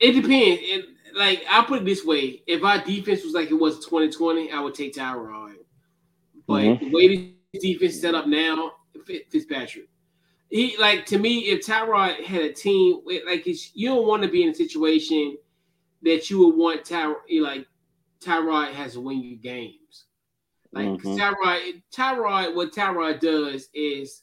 it 0.00 0.12
depends. 0.12 0.60
It, 0.62 0.86
like 1.14 1.44
I 1.50 1.64
put 1.64 1.82
it 1.82 1.84
this 1.84 2.04
way: 2.04 2.42
if 2.46 2.62
our 2.62 2.82
defense 2.82 3.24
was 3.24 3.34
like 3.34 3.50
it 3.50 3.54
was 3.54 3.84
2020, 3.84 4.52
I 4.52 4.60
would 4.60 4.74
take 4.74 4.94
Tyrod. 4.94 5.54
But 6.46 6.62
mm-hmm. 6.62 6.84
the 6.84 6.90
way 6.92 7.08
the 7.52 7.58
defense 7.58 7.94
is 7.94 8.00
set 8.00 8.14
up 8.14 8.26
now, 8.26 8.72
Fitzpatrick. 9.06 9.88
He 10.48 10.76
like 10.78 11.06
to 11.06 11.18
me, 11.18 11.40
if 11.46 11.66
Tyrod 11.66 12.22
had 12.24 12.42
a 12.42 12.52
team, 12.52 13.00
like 13.26 13.46
you 13.46 13.88
don't 13.88 14.06
want 14.06 14.22
to 14.22 14.28
be 14.28 14.42
in 14.42 14.50
a 14.50 14.54
situation 14.54 15.36
that 16.02 16.30
you 16.30 16.46
would 16.46 16.56
want 16.56 16.84
Tyrod 16.84 17.16
like 17.40 17.66
Tyrod 18.20 18.72
has 18.72 18.92
to 18.92 19.00
win 19.00 19.22
you 19.22 19.36
games. 19.36 20.04
Like 20.72 20.86
mm-hmm. 20.86 21.16
Tyrod, 21.16 21.82
Tyrod, 21.92 22.54
what 22.54 22.72
Tyrod 22.72 23.20
does 23.20 23.68
is 23.74 24.22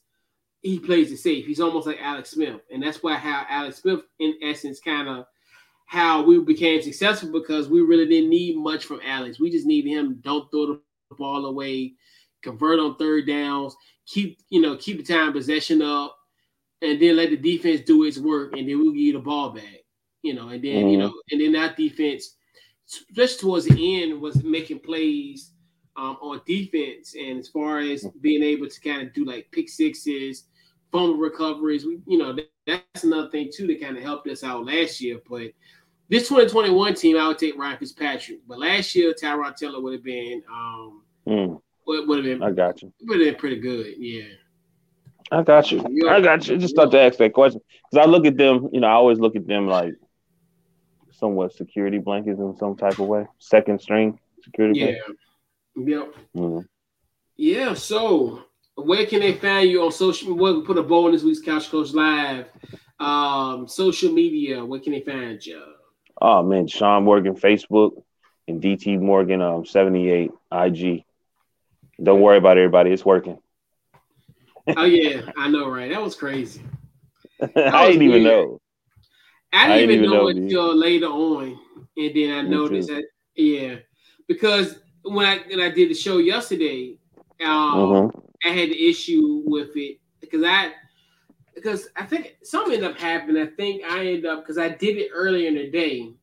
he 0.62 0.80
plays 0.80 1.12
it 1.12 1.18
safe. 1.18 1.46
He's 1.46 1.60
almost 1.60 1.88
like 1.88 2.00
Alex 2.02 2.32
Smith, 2.32 2.62
and 2.72 2.82
that's 2.82 3.04
why 3.04 3.16
how 3.16 3.46
Alex 3.50 3.78
Smith, 3.78 4.02
in 4.20 4.36
essence, 4.42 4.80
kind 4.80 5.10
of 5.10 5.26
how 5.94 6.24
we 6.24 6.40
became 6.40 6.82
successful 6.82 7.32
because 7.32 7.70
we 7.70 7.80
really 7.80 8.08
didn't 8.08 8.32
need 8.32 8.58
much 8.58 8.84
from 8.86 9.00
Alex. 9.06 9.40
We 9.40 9.52
just 9.52 9.68
needed 9.68 9.92
him 9.92 10.18
don't 10.22 10.50
throw 10.50 10.66
the 10.66 10.82
ball 11.16 11.46
away, 11.46 11.94
convert 12.42 12.80
on 12.80 12.96
third 12.96 13.28
downs, 13.28 13.76
keep 14.08 14.40
you 14.50 14.60
know 14.60 14.76
keep 14.76 14.98
the 14.98 15.14
time 15.14 15.34
possession 15.34 15.84
up, 15.84 16.18
and 16.82 17.00
then 17.00 17.16
let 17.16 17.30
the 17.30 17.38
defense 17.38 17.82
do 17.82 18.06
its 18.06 18.18
work, 18.18 18.58
and 18.58 18.68
then 18.68 18.80
we'll 18.80 18.92
give 18.92 19.02
you 19.02 19.14
the 19.14 19.20
ball 19.20 19.52
back. 19.52 19.84
You 20.24 20.34
know, 20.34 20.50
and 20.50 20.64
then 20.64 20.78
mm-hmm. 20.78 20.88
you 20.88 20.98
know, 20.98 21.14
and 21.30 21.40
then 21.40 21.52
that 21.52 21.78
defense, 21.78 22.38
just 23.16 23.40
towards 23.40 23.66
the 23.66 24.02
end, 24.02 24.20
was 24.20 24.44
making 24.44 24.80
plays 24.80 25.52
um, 25.96 26.18
on 26.24 26.42
defense, 26.48 27.14
and 27.14 27.38
as 27.38 27.50
far 27.50 27.78
as 27.82 28.04
being 28.20 28.42
able 28.42 28.68
to 28.68 28.82
kind 28.82 29.04
of 29.04 29.14
do 29.14 29.26
like 29.26 29.48
pick 29.52 29.70
sixes, 29.70 30.46
fumble 30.92 31.18
recoveries. 31.18 31.86
We, 31.86 32.00
you 32.08 32.18
know, 32.18 32.36
that's 32.66 33.04
another 33.04 33.30
thing 33.30 33.52
too 33.54 33.68
that 33.68 33.80
kind 33.80 33.96
of 33.96 34.02
helped 34.02 34.28
us 34.28 34.44
out 34.44 34.66
last 34.66 35.00
year. 35.00 35.20
But 35.30 35.52
this 36.10 36.28
2021 36.28 36.96
team, 36.96 37.18
I 37.18 37.28
would 37.28 37.38
take 37.38 37.58
Ryan 37.58 37.78
Fitzpatrick. 37.78 38.40
But 38.48 38.60
last 38.60 38.94
year, 38.96 39.14
Tyrod 39.14 39.56
Taylor 39.56 39.82
would 39.82 39.94
have 39.94 40.04
been, 40.04 40.44
um, 40.52 41.04
mm. 41.28 41.62
would, 41.88 42.18
have 42.18 42.26
been. 42.26 42.44
I 42.44 42.52
got 42.52 42.82
you. 42.82 42.94
Would 43.02 43.20
have 43.20 43.28
been 43.28 43.36
pretty 43.36 43.60
good. 43.60 43.96
Yeah. 43.98 44.24
I 45.32 45.42
got 45.42 45.72
you. 45.72 45.84
I 46.08 46.22
got 46.22 46.48
you. 46.48 46.58
Just 46.58 46.76
thought 46.76 46.92
to 46.92 47.00
ask 47.00 47.18
that 47.18 47.34
question 47.34 47.62
because 47.90 48.06
I 48.06 48.10
look 48.10 48.26
at 48.26 48.38
them. 48.38 48.70
You 48.72 48.82
know, 48.82 48.88
I 48.88 48.92
always 48.92 49.20
look 49.20 49.36
at 49.36 49.48
them 49.48 49.68
like 49.68 49.94
somewhat 51.12 51.54
security 51.54 51.98
blankets 51.98 52.40
in 52.40 52.56
some 52.58 52.76
type 52.76 53.00
of 53.00 53.08
way, 53.08 53.26
second 53.40 53.82
string 53.82 54.20
security. 54.44 54.80
Yeah. 54.80 54.92
Yep. 55.76 56.14
Mm-hmm. 56.36 56.60
Yeah. 57.38 57.74
So 57.74 58.44
where 58.76 59.06
can 59.06 59.22
they 59.22 59.34
find 59.34 59.70
you 59.70 59.84
on 59.84 59.92
social? 59.92 60.36
We'll 60.36 60.64
put 60.64 60.78
a 60.78 60.84
bow 60.84 61.06
on 61.08 61.14
this 61.14 61.24
week's 61.24 61.42
Couch 61.42 61.70
Coach 61.70 61.94
Live. 61.94 62.48
Um, 63.00 63.68
social 63.68 64.12
media. 64.12 64.64
Where 64.64 64.80
can 64.80 64.94
they 64.94 65.02
find 65.02 65.44
you? 65.44 65.64
Oh 66.24 66.42
man, 66.42 66.68
Sean 66.68 67.04
Morgan 67.04 67.36
Facebook 67.36 68.02
and 68.48 68.62
DT 68.62 68.98
Morgan 69.00 69.42
um 69.42 69.66
78 69.66 70.32
IG. 70.54 71.04
Don't 72.02 72.22
worry 72.22 72.38
about 72.38 72.58
everybody, 72.58 72.92
it's 72.92 73.04
working. 73.04 73.38
oh 74.78 74.86
yeah, 74.86 75.30
I 75.38 75.50
know, 75.50 75.70
right? 75.70 75.92
That 75.92 76.02
was 76.02 76.16
crazy. 76.16 76.64
That 77.56 77.74
I 77.76 77.88
didn't 77.88 78.04
even 78.04 78.24
know. 78.24 78.62
I 79.52 79.68
didn't, 79.68 79.72
I 79.72 79.78
didn't 79.80 79.96
even, 79.96 80.10
know, 80.10 80.22
know 80.22 80.28
until 80.30 80.78
later 80.78 81.08
on, 81.08 81.60
and 81.98 82.16
then 82.16 82.32
I 82.32 82.42
Me 82.44 82.50
noticed 82.50 82.88
too. 82.88 82.96
that 82.96 83.04
yeah, 83.36 83.76
because 84.26 84.80
when 85.02 85.26
I 85.26 85.40
when 85.50 85.60
I 85.60 85.72
did 85.72 85.90
the 85.90 85.94
show 85.94 86.20
yesterday, 86.20 86.98
um, 87.42 87.50
mm-hmm. 87.50 88.20
I 88.48 88.54
had 88.54 88.70
the 88.70 88.90
issue 88.90 89.44
with 89.46 89.76
it 89.76 89.98
because 90.22 90.44
I 90.46 90.72
because 91.56 91.88
I 91.96 92.06
think 92.06 92.38
something 92.44 92.74
ended 92.74 92.92
up 92.92 92.98
happening. 92.98 93.42
I 93.42 93.48
think 93.48 93.84
I 93.84 94.00
ended 94.00 94.26
up 94.26 94.42
because 94.42 94.58
I 94.58 94.70
did 94.70 94.98
it 94.98 95.10
earlier 95.14 95.48
in 95.48 95.56
the 95.56 95.70
day 95.70 96.14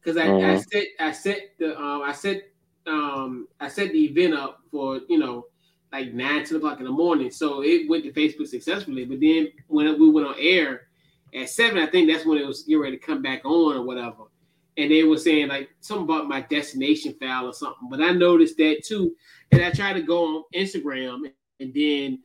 because 0.00 0.16
I, 0.16 0.26
mm-hmm. 0.26 0.50
I 0.50 0.56
set 0.60 0.86
I 1.00 1.12
set 1.12 1.40
the 1.58 1.78
um 1.78 2.02
I 2.02 2.12
set 2.12 2.42
um 2.86 3.48
I 3.60 3.68
set 3.68 3.92
the 3.92 4.04
event 4.04 4.34
up 4.34 4.60
for 4.70 5.00
you 5.08 5.18
know 5.18 5.46
like 5.92 6.12
nine 6.12 6.44
ten 6.44 6.56
o'clock 6.56 6.80
in 6.80 6.86
the 6.86 6.90
morning, 6.90 7.30
so 7.30 7.62
it 7.62 7.88
went 7.88 8.04
to 8.04 8.12
Facebook 8.12 8.48
successfully. 8.48 9.04
But 9.04 9.20
then 9.20 9.48
when 9.68 9.98
we 9.98 10.10
went 10.10 10.26
on 10.26 10.34
air 10.38 10.88
at 11.34 11.48
seven, 11.48 11.78
I 11.78 11.86
think 11.86 12.10
that's 12.10 12.26
when 12.26 12.38
it 12.38 12.46
was 12.46 12.62
getting 12.62 12.82
ready 12.82 12.98
to 12.98 13.06
come 13.06 13.22
back 13.22 13.44
on 13.44 13.76
or 13.76 13.82
whatever. 13.82 14.24
And 14.76 14.90
they 14.90 15.04
were 15.04 15.18
saying 15.18 15.48
like 15.48 15.70
something 15.80 16.04
about 16.04 16.28
my 16.28 16.40
destination 16.40 17.14
file 17.20 17.46
or 17.46 17.52
something. 17.52 17.88
But 17.88 18.02
I 18.02 18.10
noticed 18.10 18.56
that 18.56 18.82
too. 18.84 19.14
And 19.52 19.62
I 19.62 19.70
tried 19.70 19.92
to 19.92 20.02
go 20.02 20.38
on 20.38 20.44
Instagram 20.52 21.30
and 21.60 21.72
then 21.72 22.18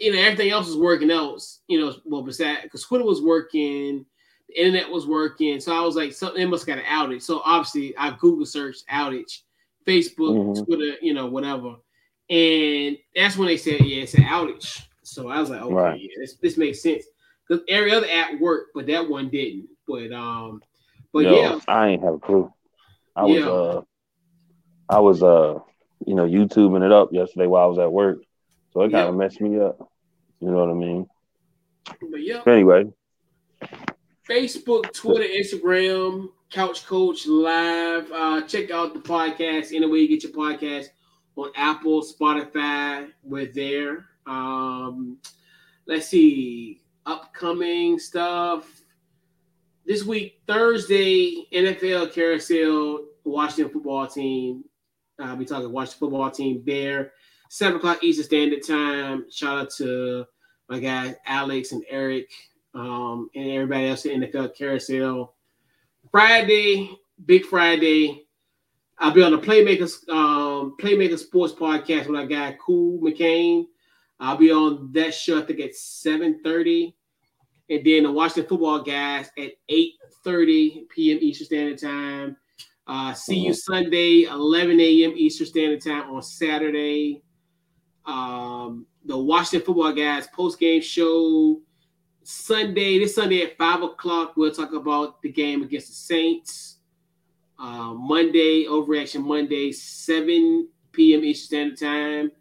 you 0.00 0.12
know 0.12 0.18
everything 0.18 0.50
else 0.50 0.66
was 0.66 0.76
working 0.76 1.10
else. 1.10 1.60
You 1.68 1.80
know, 1.80 1.94
well, 2.04 2.22
besides 2.22 2.60
because 2.62 2.84
Twitter 2.84 3.04
was 3.04 3.22
working, 3.22 4.04
the 4.48 4.60
internet 4.60 4.90
was 4.90 5.06
working, 5.06 5.60
so 5.60 5.76
I 5.76 5.84
was 5.84 5.96
like, 5.96 6.12
something 6.12 6.48
must 6.48 6.66
got 6.66 6.78
an 6.78 6.84
outage. 6.84 7.22
So 7.22 7.42
obviously, 7.44 7.96
I 7.96 8.16
Google 8.18 8.46
searched 8.46 8.86
outage, 8.88 9.40
Facebook, 9.86 10.36
mm-hmm. 10.36 10.64
Twitter, 10.64 10.96
you 11.00 11.14
know, 11.14 11.26
whatever, 11.26 11.76
and 12.30 12.96
that's 13.14 13.36
when 13.36 13.48
they 13.48 13.56
said, 13.56 13.80
yeah, 13.80 14.02
it's 14.02 14.14
an 14.14 14.24
outage. 14.24 14.82
So 15.02 15.28
I 15.28 15.40
was 15.40 15.50
like, 15.50 15.62
okay, 15.62 15.74
right. 15.74 16.00
yeah, 16.00 16.08
this, 16.18 16.36
this 16.36 16.56
makes 16.56 16.82
sense 16.82 17.04
because 17.46 17.62
every 17.68 17.92
other 17.92 18.06
app 18.10 18.40
worked, 18.40 18.70
but 18.74 18.86
that 18.86 19.08
one 19.08 19.28
didn't. 19.28 19.68
But 19.86 20.12
um, 20.12 20.62
but 21.12 21.24
Yo, 21.24 21.34
yeah, 21.34 21.58
I 21.68 21.88
ain't 21.88 22.02
have 22.02 22.14
a 22.14 22.18
clue. 22.18 22.52
I 23.14 23.24
was 23.24 23.36
yeah. 23.36 23.50
uh, 23.50 23.82
I 24.88 25.00
was 25.00 25.22
uh 25.22 25.58
you 26.06 26.14
know, 26.14 26.26
YouTubing 26.26 26.84
it 26.84 26.92
up 26.92 27.12
yesterday 27.12 27.46
while 27.46 27.64
I 27.64 27.66
was 27.66 27.78
at 27.78 27.92
work. 27.92 28.18
So 28.72 28.80
it 28.82 28.90
kind 28.90 29.08
of 29.08 29.14
messed 29.14 29.40
me 29.40 29.58
up. 29.60 29.90
You 30.40 30.50
know 30.50 30.58
what 30.58 30.70
I 30.70 30.74
mean? 30.74 31.08
But 31.84 32.22
yeah. 32.22 32.42
anyway. 32.46 32.86
Facebook, 34.28 34.92
Twitter, 34.92 35.24
Instagram, 35.24 36.28
Couch 36.50 36.86
Coach 36.86 37.26
Live. 37.26 38.10
Uh, 38.10 38.42
check 38.42 38.70
out 38.70 38.94
the 38.94 39.00
podcast 39.00 39.74
anyway 39.74 39.98
you 39.98 40.08
get 40.08 40.22
your 40.22 40.32
podcast 40.32 40.86
on 41.36 41.50
Apple, 41.56 42.02
Spotify. 42.02 43.10
We're 43.22 43.52
there. 43.52 44.06
Um, 44.26 45.18
let's 45.86 46.08
see. 46.08 46.80
Upcoming 47.04 47.98
stuff. 47.98 48.82
This 49.84 50.04
week, 50.04 50.40
Thursday, 50.46 51.46
NFL 51.52 52.12
carousel, 52.12 53.06
Washington 53.24 53.72
football 53.72 54.06
team 54.06 54.64
I'll 55.22 55.36
be 55.36 55.44
talking 55.44 55.70
Washington 55.70 55.98
football 55.98 56.30
team 56.30 56.62
there. 56.66 57.12
Seven 57.52 57.76
o'clock 57.76 58.02
Eastern 58.02 58.24
Standard 58.24 58.66
Time. 58.66 59.30
Shout 59.30 59.58
out 59.58 59.70
to 59.72 60.24
my 60.70 60.78
guys 60.78 61.16
Alex 61.26 61.72
and 61.72 61.84
Eric 61.90 62.30
um, 62.72 63.28
and 63.34 63.50
everybody 63.50 63.88
else 63.88 64.06
in 64.06 64.20
the 64.20 64.26
NFL 64.26 64.56
carousel. 64.56 65.34
Friday, 66.10 66.96
Big 67.26 67.44
Friday. 67.44 68.24
I'll 68.98 69.10
be 69.10 69.22
on 69.22 69.32
the 69.32 69.38
Playmakers 69.38 70.08
um, 70.08 70.76
Playmaker 70.80 71.18
Sports 71.18 71.52
Podcast 71.52 72.06
with 72.06 72.18
our 72.18 72.24
guy 72.24 72.56
Cool 72.58 72.98
McCain. 73.02 73.66
I'll 74.18 74.38
be 74.38 74.50
on 74.50 74.90
that 74.92 75.12
show, 75.12 75.42
I 75.42 75.42
think 75.42 75.60
at 75.60 75.72
7:30. 75.72 76.94
And 77.68 77.84
then 77.84 78.04
the 78.04 78.12
Washington 78.12 78.48
football 78.48 78.80
guys 78.80 79.30
at 79.36 79.52
8:30 79.70 80.88
p.m. 80.88 81.18
Eastern 81.20 81.46
Standard 81.48 81.78
Time. 81.78 82.36
Uh, 82.86 83.12
see 83.12 83.40
you 83.40 83.52
Sunday, 83.52 84.22
11 84.22 84.80
a.m. 84.80 85.12
Eastern 85.16 85.46
Standard 85.46 85.82
Time 85.82 86.10
on 86.14 86.22
Saturday. 86.22 87.22
Um, 88.04 88.86
the 89.04 89.16
Washington 89.16 89.66
Football 89.66 89.92
Guys 89.92 90.26
post 90.28 90.58
game 90.58 90.82
show 90.82 91.60
Sunday. 92.22 92.98
This 92.98 93.14
Sunday 93.14 93.42
at 93.42 93.56
five 93.56 93.82
o'clock, 93.82 94.34
we'll 94.36 94.52
talk 94.52 94.72
about 94.72 95.22
the 95.22 95.30
game 95.30 95.62
against 95.62 95.88
the 95.88 95.94
Saints. 95.94 96.78
Uh, 97.58 97.94
Monday, 97.94 98.64
Overreaction 98.64 99.22
Monday, 99.22 99.70
7 99.70 100.68
p.m. 100.90 101.24
Eastern 101.24 101.76
Standard 101.76 101.78
Time. 101.78 102.32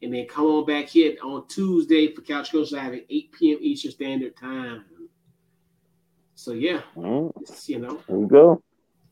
And 0.00 0.14
then 0.14 0.26
come 0.26 0.46
on 0.46 0.66
back 0.66 0.86
here 0.86 1.14
on 1.22 1.46
Tuesday 1.46 2.12
for 2.12 2.22
Couch 2.22 2.50
Coach 2.50 2.72
Live 2.72 2.94
at 2.94 3.04
8 3.08 3.32
p.m. 3.32 3.58
Eastern 3.60 3.92
Standard 3.92 4.36
Time. 4.36 4.84
So 6.34 6.52
yeah, 6.52 6.80
mm. 6.96 7.68
you 7.68 7.78
know. 7.78 8.00
There 8.08 8.18
you 8.18 8.26
go. 8.26 8.62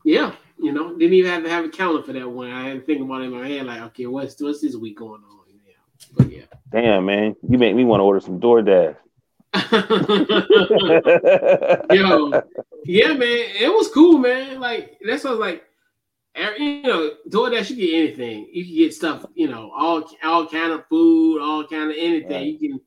Yeah, 0.03 0.33
you 0.59 0.71
know, 0.73 0.97
didn't 0.97 1.13
even 1.13 1.31
have 1.31 1.43
to 1.43 1.49
have 1.49 1.65
a 1.65 1.69
calendar 1.69 2.03
for 2.03 2.13
that 2.13 2.29
one. 2.29 2.51
I 2.51 2.67
had 2.67 2.79
to 2.79 2.81
think 2.81 3.01
about 3.01 3.21
it 3.21 3.25
in 3.25 3.31
my 3.31 3.47
head, 3.47 3.65
like, 3.65 3.81
okay, 3.81 4.07
what's 4.07 4.41
what's 4.41 4.61
this 4.61 4.75
week 4.75 4.97
going 4.97 5.21
on? 5.23 5.40
But 6.15 6.31
yeah. 6.31 6.43
Damn, 6.71 7.05
man, 7.05 7.35
you 7.47 7.57
make 7.57 7.75
me 7.75 7.83
want 7.83 7.99
to 7.99 8.05
order 8.05 8.19
some 8.19 8.39
DoorDash. 8.39 8.95
Yo, 11.93 12.31
yeah, 12.85 13.13
man, 13.13 13.45
it 13.59 13.73
was 13.73 13.89
cool, 13.93 14.17
man. 14.17 14.61
Like 14.61 14.97
that's 15.05 15.25
what 15.25 15.31
I 15.31 15.33
was 15.33 15.39
like. 15.39 15.63
you 16.57 16.83
know, 16.83 17.11
DoorDash, 17.29 17.71
you 17.71 17.75
get 17.75 17.93
anything. 17.93 18.49
You 18.53 18.63
can 18.63 18.75
get 18.75 18.93
stuff, 18.93 19.25
you 19.33 19.49
know, 19.49 19.71
all 19.75 20.09
all 20.23 20.47
kind 20.47 20.71
of 20.71 20.85
food, 20.87 21.41
all 21.41 21.67
kind 21.67 21.91
of 21.91 21.97
anything. 21.99 22.31
Right. 22.31 22.45
You 22.45 22.59
can 22.59 22.79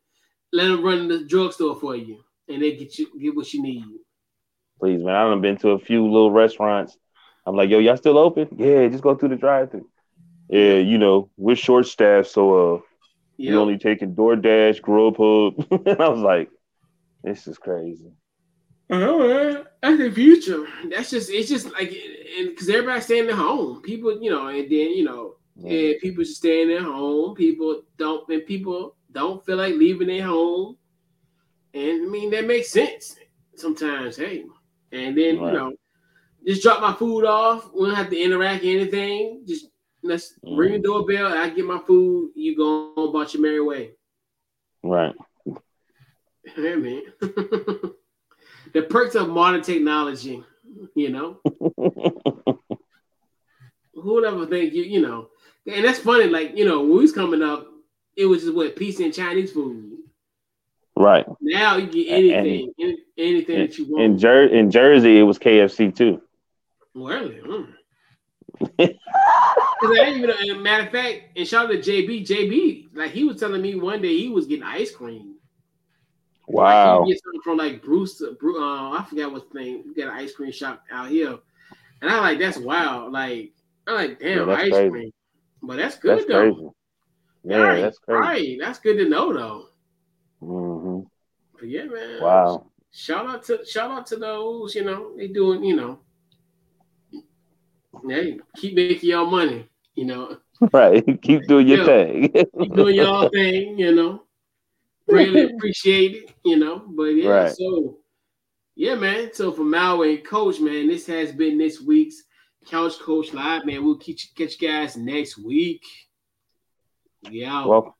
let 0.52 0.68
them 0.68 0.82
run 0.82 1.08
the 1.08 1.26
drugstore 1.26 1.76
for 1.76 1.96
you, 1.96 2.24
and 2.48 2.62
they 2.62 2.76
get 2.76 2.98
you 2.98 3.08
get 3.20 3.36
what 3.36 3.52
you 3.52 3.62
need. 3.62 3.84
Please, 4.80 5.02
man. 5.02 5.14
I've 5.14 5.42
been 5.42 5.58
to 5.58 5.70
a 5.70 5.78
few 5.78 6.04
little 6.04 6.30
restaurants. 6.30 6.96
I'm 7.46 7.56
like, 7.56 7.68
yo, 7.68 7.78
y'all 7.78 7.96
still 7.96 8.16
open? 8.16 8.48
Yeah, 8.56 8.88
just 8.88 9.02
go 9.02 9.14
through 9.14 9.30
the 9.30 9.36
drive-through. 9.36 9.86
Yeah, 10.48 10.76
you 10.76 10.98
know, 10.98 11.30
we're 11.36 11.56
short 11.56 11.86
staffed, 11.86 12.30
so 12.30 12.76
uh, 12.76 12.80
yep. 13.36 13.50
we 13.50 13.56
only 13.56 13.78
taking 13.78 14.14
DoorDash, 14.14 14.80
Grubhub. 14.80 15.86
and 15.86 16.00
I 16.02 16.08
was 16.08 16.20
like, 16.20 16.50
this 17.22 17.46
is 17.46 17.58
crazy. 17.58 18.12
Oh 18.90 19.26
man, 19.26 19.64
that's 19.82 19.98
the 19.98 20.10
future. 20.10 20.66
That's 20.90 21.10
just 21.10 21.30
it's 21.30 21.48
just 21.48 21.72
like 21.72 21.90
and 22.38 22.50
because 22.50 22.68
everybody's 22.68 23.04
staying 23.04 23.28
at 23.28 23.34
home. 23.34 23.80
People, 23.82 24.22
you 24.22 24.30
know, 24.30 24.48
and 24.48 24.64
then 24.64 24.90
you 24.90 25.04
know, 25.04 25.36
yeah. 25.56 25.92
and 25.92 26.00
people 26.00 26.22
just 26.22 26.36
staying 26.36 26.70
at 26.70 26.82
home. 26.82 27.34
People 27.34 27.82
don't 27.96 28.28
and 28.28 28.44
people 28.44 28.96
don't 29.10 29.44
feel 29.46 29.56
like 29.56 29.74
leaving 29.74 30.08
their 30.08 30.26
home. 30.26 30.76
And 31.72 32.06
I 32.06 32.10
mean 32.10 32.30
that 32.30 32.46
makes 32.46 32.70
sense 32.70 33.16
sometimes. 33.56 34.16
Hey, 34.16 34.44
and 34.92 35.16
then 35.16 35.40
right. 35.40 35.52
you 35.52 35.58
know, 35.58 35.72
just 36.46 36.62
drop 36.62 36.82
my 36.82 36.92
food 36.92 37.24
off. 37.24 37.70
We 37.72 37.86
don't 37.86 37.96
have 37.96 38.10
to 38.10 38.20
interact 38.22 38.64
anything. 38.64 39.44
Just 39.46 39.68
let's 40.04 40.34
mm. 40.44 40.56
ring 40.56 40.72
the 40.74 40.78
doorbell. 40.78 41.26
I 41.26 41.48
get 41.48 41.64
my 41.64 41.80
food. 41.84 42.30
You 42.36 42.56
go 42.56 42.92
on 42.96 43.08
about 43.08 43.34
your 43.34 43.42
merry 43.42 43.60
way. 43.60 43.90
Right. 44.82 45.14
Hey 46.54 46.76
man. 46.76 47.00
the 47.20 48.82
perks 48.82 49.14
of 49.14 49.30
modern 49.30 49.62
technology, 49.62 50.44
you 50.94 51.08
know. 51.08 51.38
Who 53.94 54.12
would 54.12 54.24
ever 54.24 54.44
think 54.46 54.74
you, 54.74 54.82
you 54.82 55.00
know? 55.00 55.28
And 55.66 55.82
that's 55.82 56.00
funny, 56.00 56.26
like, 56.26 56.54
you 56.54 56.66
know, 56.66 56.80
when 56.80 56.90
we 56.90 56.98
was 56.98 57.12
coming 57.12 57.42
up, 57.42 57.66
it 58.14 58.26
was 58.26 58.42
just 58.42 58.54
what 58.54 58.76
pizza 58.76 59.04
and 59.04 59.14
Chinese 59.14 59.52
food. 59.52 60.00
Right. 60.94 61.24
Now 61.40 61.78
you 61.78 61.86
get 61.86 62.12
anything, 62.12 62.74
and, 62.78 62.98
anything 63.16 63.56
in, 63.56 63.60
that 63.62 63.78
you 63.78 63.86
want. 63.86 64.04
In, 64.04 64.18
Jer- 64.18 64.48
in 64.48 64.70
Jersey, 64.70 65.18
it 65.18 65.22
was 65.22 65.38
KFC 65.38 65.96
too. 65.96 66.20
Really? 66.94 67.36
Mm. 67.36 67.72
I 68.80 70.14
even 70.16 70.30
know, 70.30 70.60
matter 70.60 70.84
of 70.84 70.92
fact, 70.92 71.36
and 71.36 71.46
shout 71.46 71.66
out 71.66 71.70
to 71.72 71.78
JB, 71.78 72.26
JB, 72.26 72.88
like 72.94 73.10
he 73.10 73.24
was 73.24 73.38
telling 73.38 73.62
me 73.62 73.74
one 73.74 74.00
day 74.00 74.16
he 74.16 74.28
was 74.28 74.46
getting 74.46 74.64
ice 74.64 74.94
cream. 74.94 75.36
Wow. 76.46 77.00
Like, 77.00 77.08
get 77.08 77.22
something 77.22 77.40
from 77.42 77.58
like 77.58 77.82
Bruce, 77.82 78.22
Bruce 78.38 78.58
uh, 78.58 78.90
I 78.92 79.06
forgot 79.08 79.32
what's 79.32 79.50
the 79.52 79.60
name. 79.60 79.82
We 79.86 79.94
got 79.94 80.12
an 80.12 80.18
ice 80.18 80.32
cream 80.32 80.52
shop 80.52 80.84
out 80.90 81.08
here, 81.08 81.38
and 82.02 82.10
I 82.10 82.20
like 82.20 82.38
that's 82.38 82.58
wild. 82.58 83.12
Like 83.12 83.52
I'm 83.86 83.94
like, 83.94 84.20
damn, 84.20 84.48
yeah, 84.48 84.54
ice 84.54 84.70
crazy. 84.70 84.90
cream, 84.90 85.12
but 85.62 85.76
that's 85.76 85.96
good 85.96 86.18
that's 86.18 86.28
though. 86.28 86.52
Crazy. 86.52 86.68
Yeah, 87.44 87.56
right, 87.56 87.80
that's 87.80 87.98
crazy. 87.98 88.20
Right, 88.20 88.58
that's 88.60 88.78
good 88.78 88.98
to 88.98 89.08
know 89.08 89.32
though. 89.32 89.66
Mm-hmm. 90.42 91.00
But 91.58 91.68
yeah, 91.68 91.84
man. 91.84 92.22
Wow. 92.22 92.66
Shout 92.90 93.26
out 93.26 93.42
to 93.44 93.64
shout 93.66 93.90
out 93.90 94.06
to 94.08 94.16
those. 94.16 94.74
You 94.74 94.84
know, 94.84 95.16
they 95.16 95.28
doing. 95.28 95.64
You 95.64 95.76
know, 95.76 95.98
hey, 98.08 98.38
keep 98.56 98.74
making 98.74 99.10
y'all 99.10 99.26
money. 99.26 99.68
You 99.94 100.06
know. 100.06 100.38
Right. 100.72 101.04
Keep 101.22 101.46
doing 101.46 101.68
your 101.68 101.78
yeah. 101.78 101.84
thing. 101.84 102.32
keep 102.32 102.74
doing 102.74 102.94
y'all 102.94 103.28
thing. 103.32 103.78
You 103.78 103.94
know 103.94 104.24
Really 105.06 105.54
appreciate 105.54 106.14
it, 106.14 106.34
you 106.44 106.56
know. 106.56 106.82
But 106.86 107.04
yeah, 107.04 107.28
right. 107.28 107.52
so 107.52 107.98
yeah, 108.74 108.94
man. 108.94 109.30
So 109.32 109.52
for 109.52 109.62
Malway 109.62 110.16
and 110.16 110.26
Coach, 110.26 110.60
man, 110.60 110.88
this 110.88 111.06
has 111.06 111.32
been 111.32 111.58
this 111.58 111.80
week's 111.80 112.22
Couch 112.66 112.98
Coach 112.98 113.32
Live, 113.34 113.66
man. 113.66 113.84
We'll 113.84 113.98
catch, 113.98 114.34
catch 114.34 114.60
you 114.60 114.68
guys 114.68 114.96
next 114.96 115.36
week. 115.36 115.82
Yeah. 117.30 117.66
Well, 117.66 117.96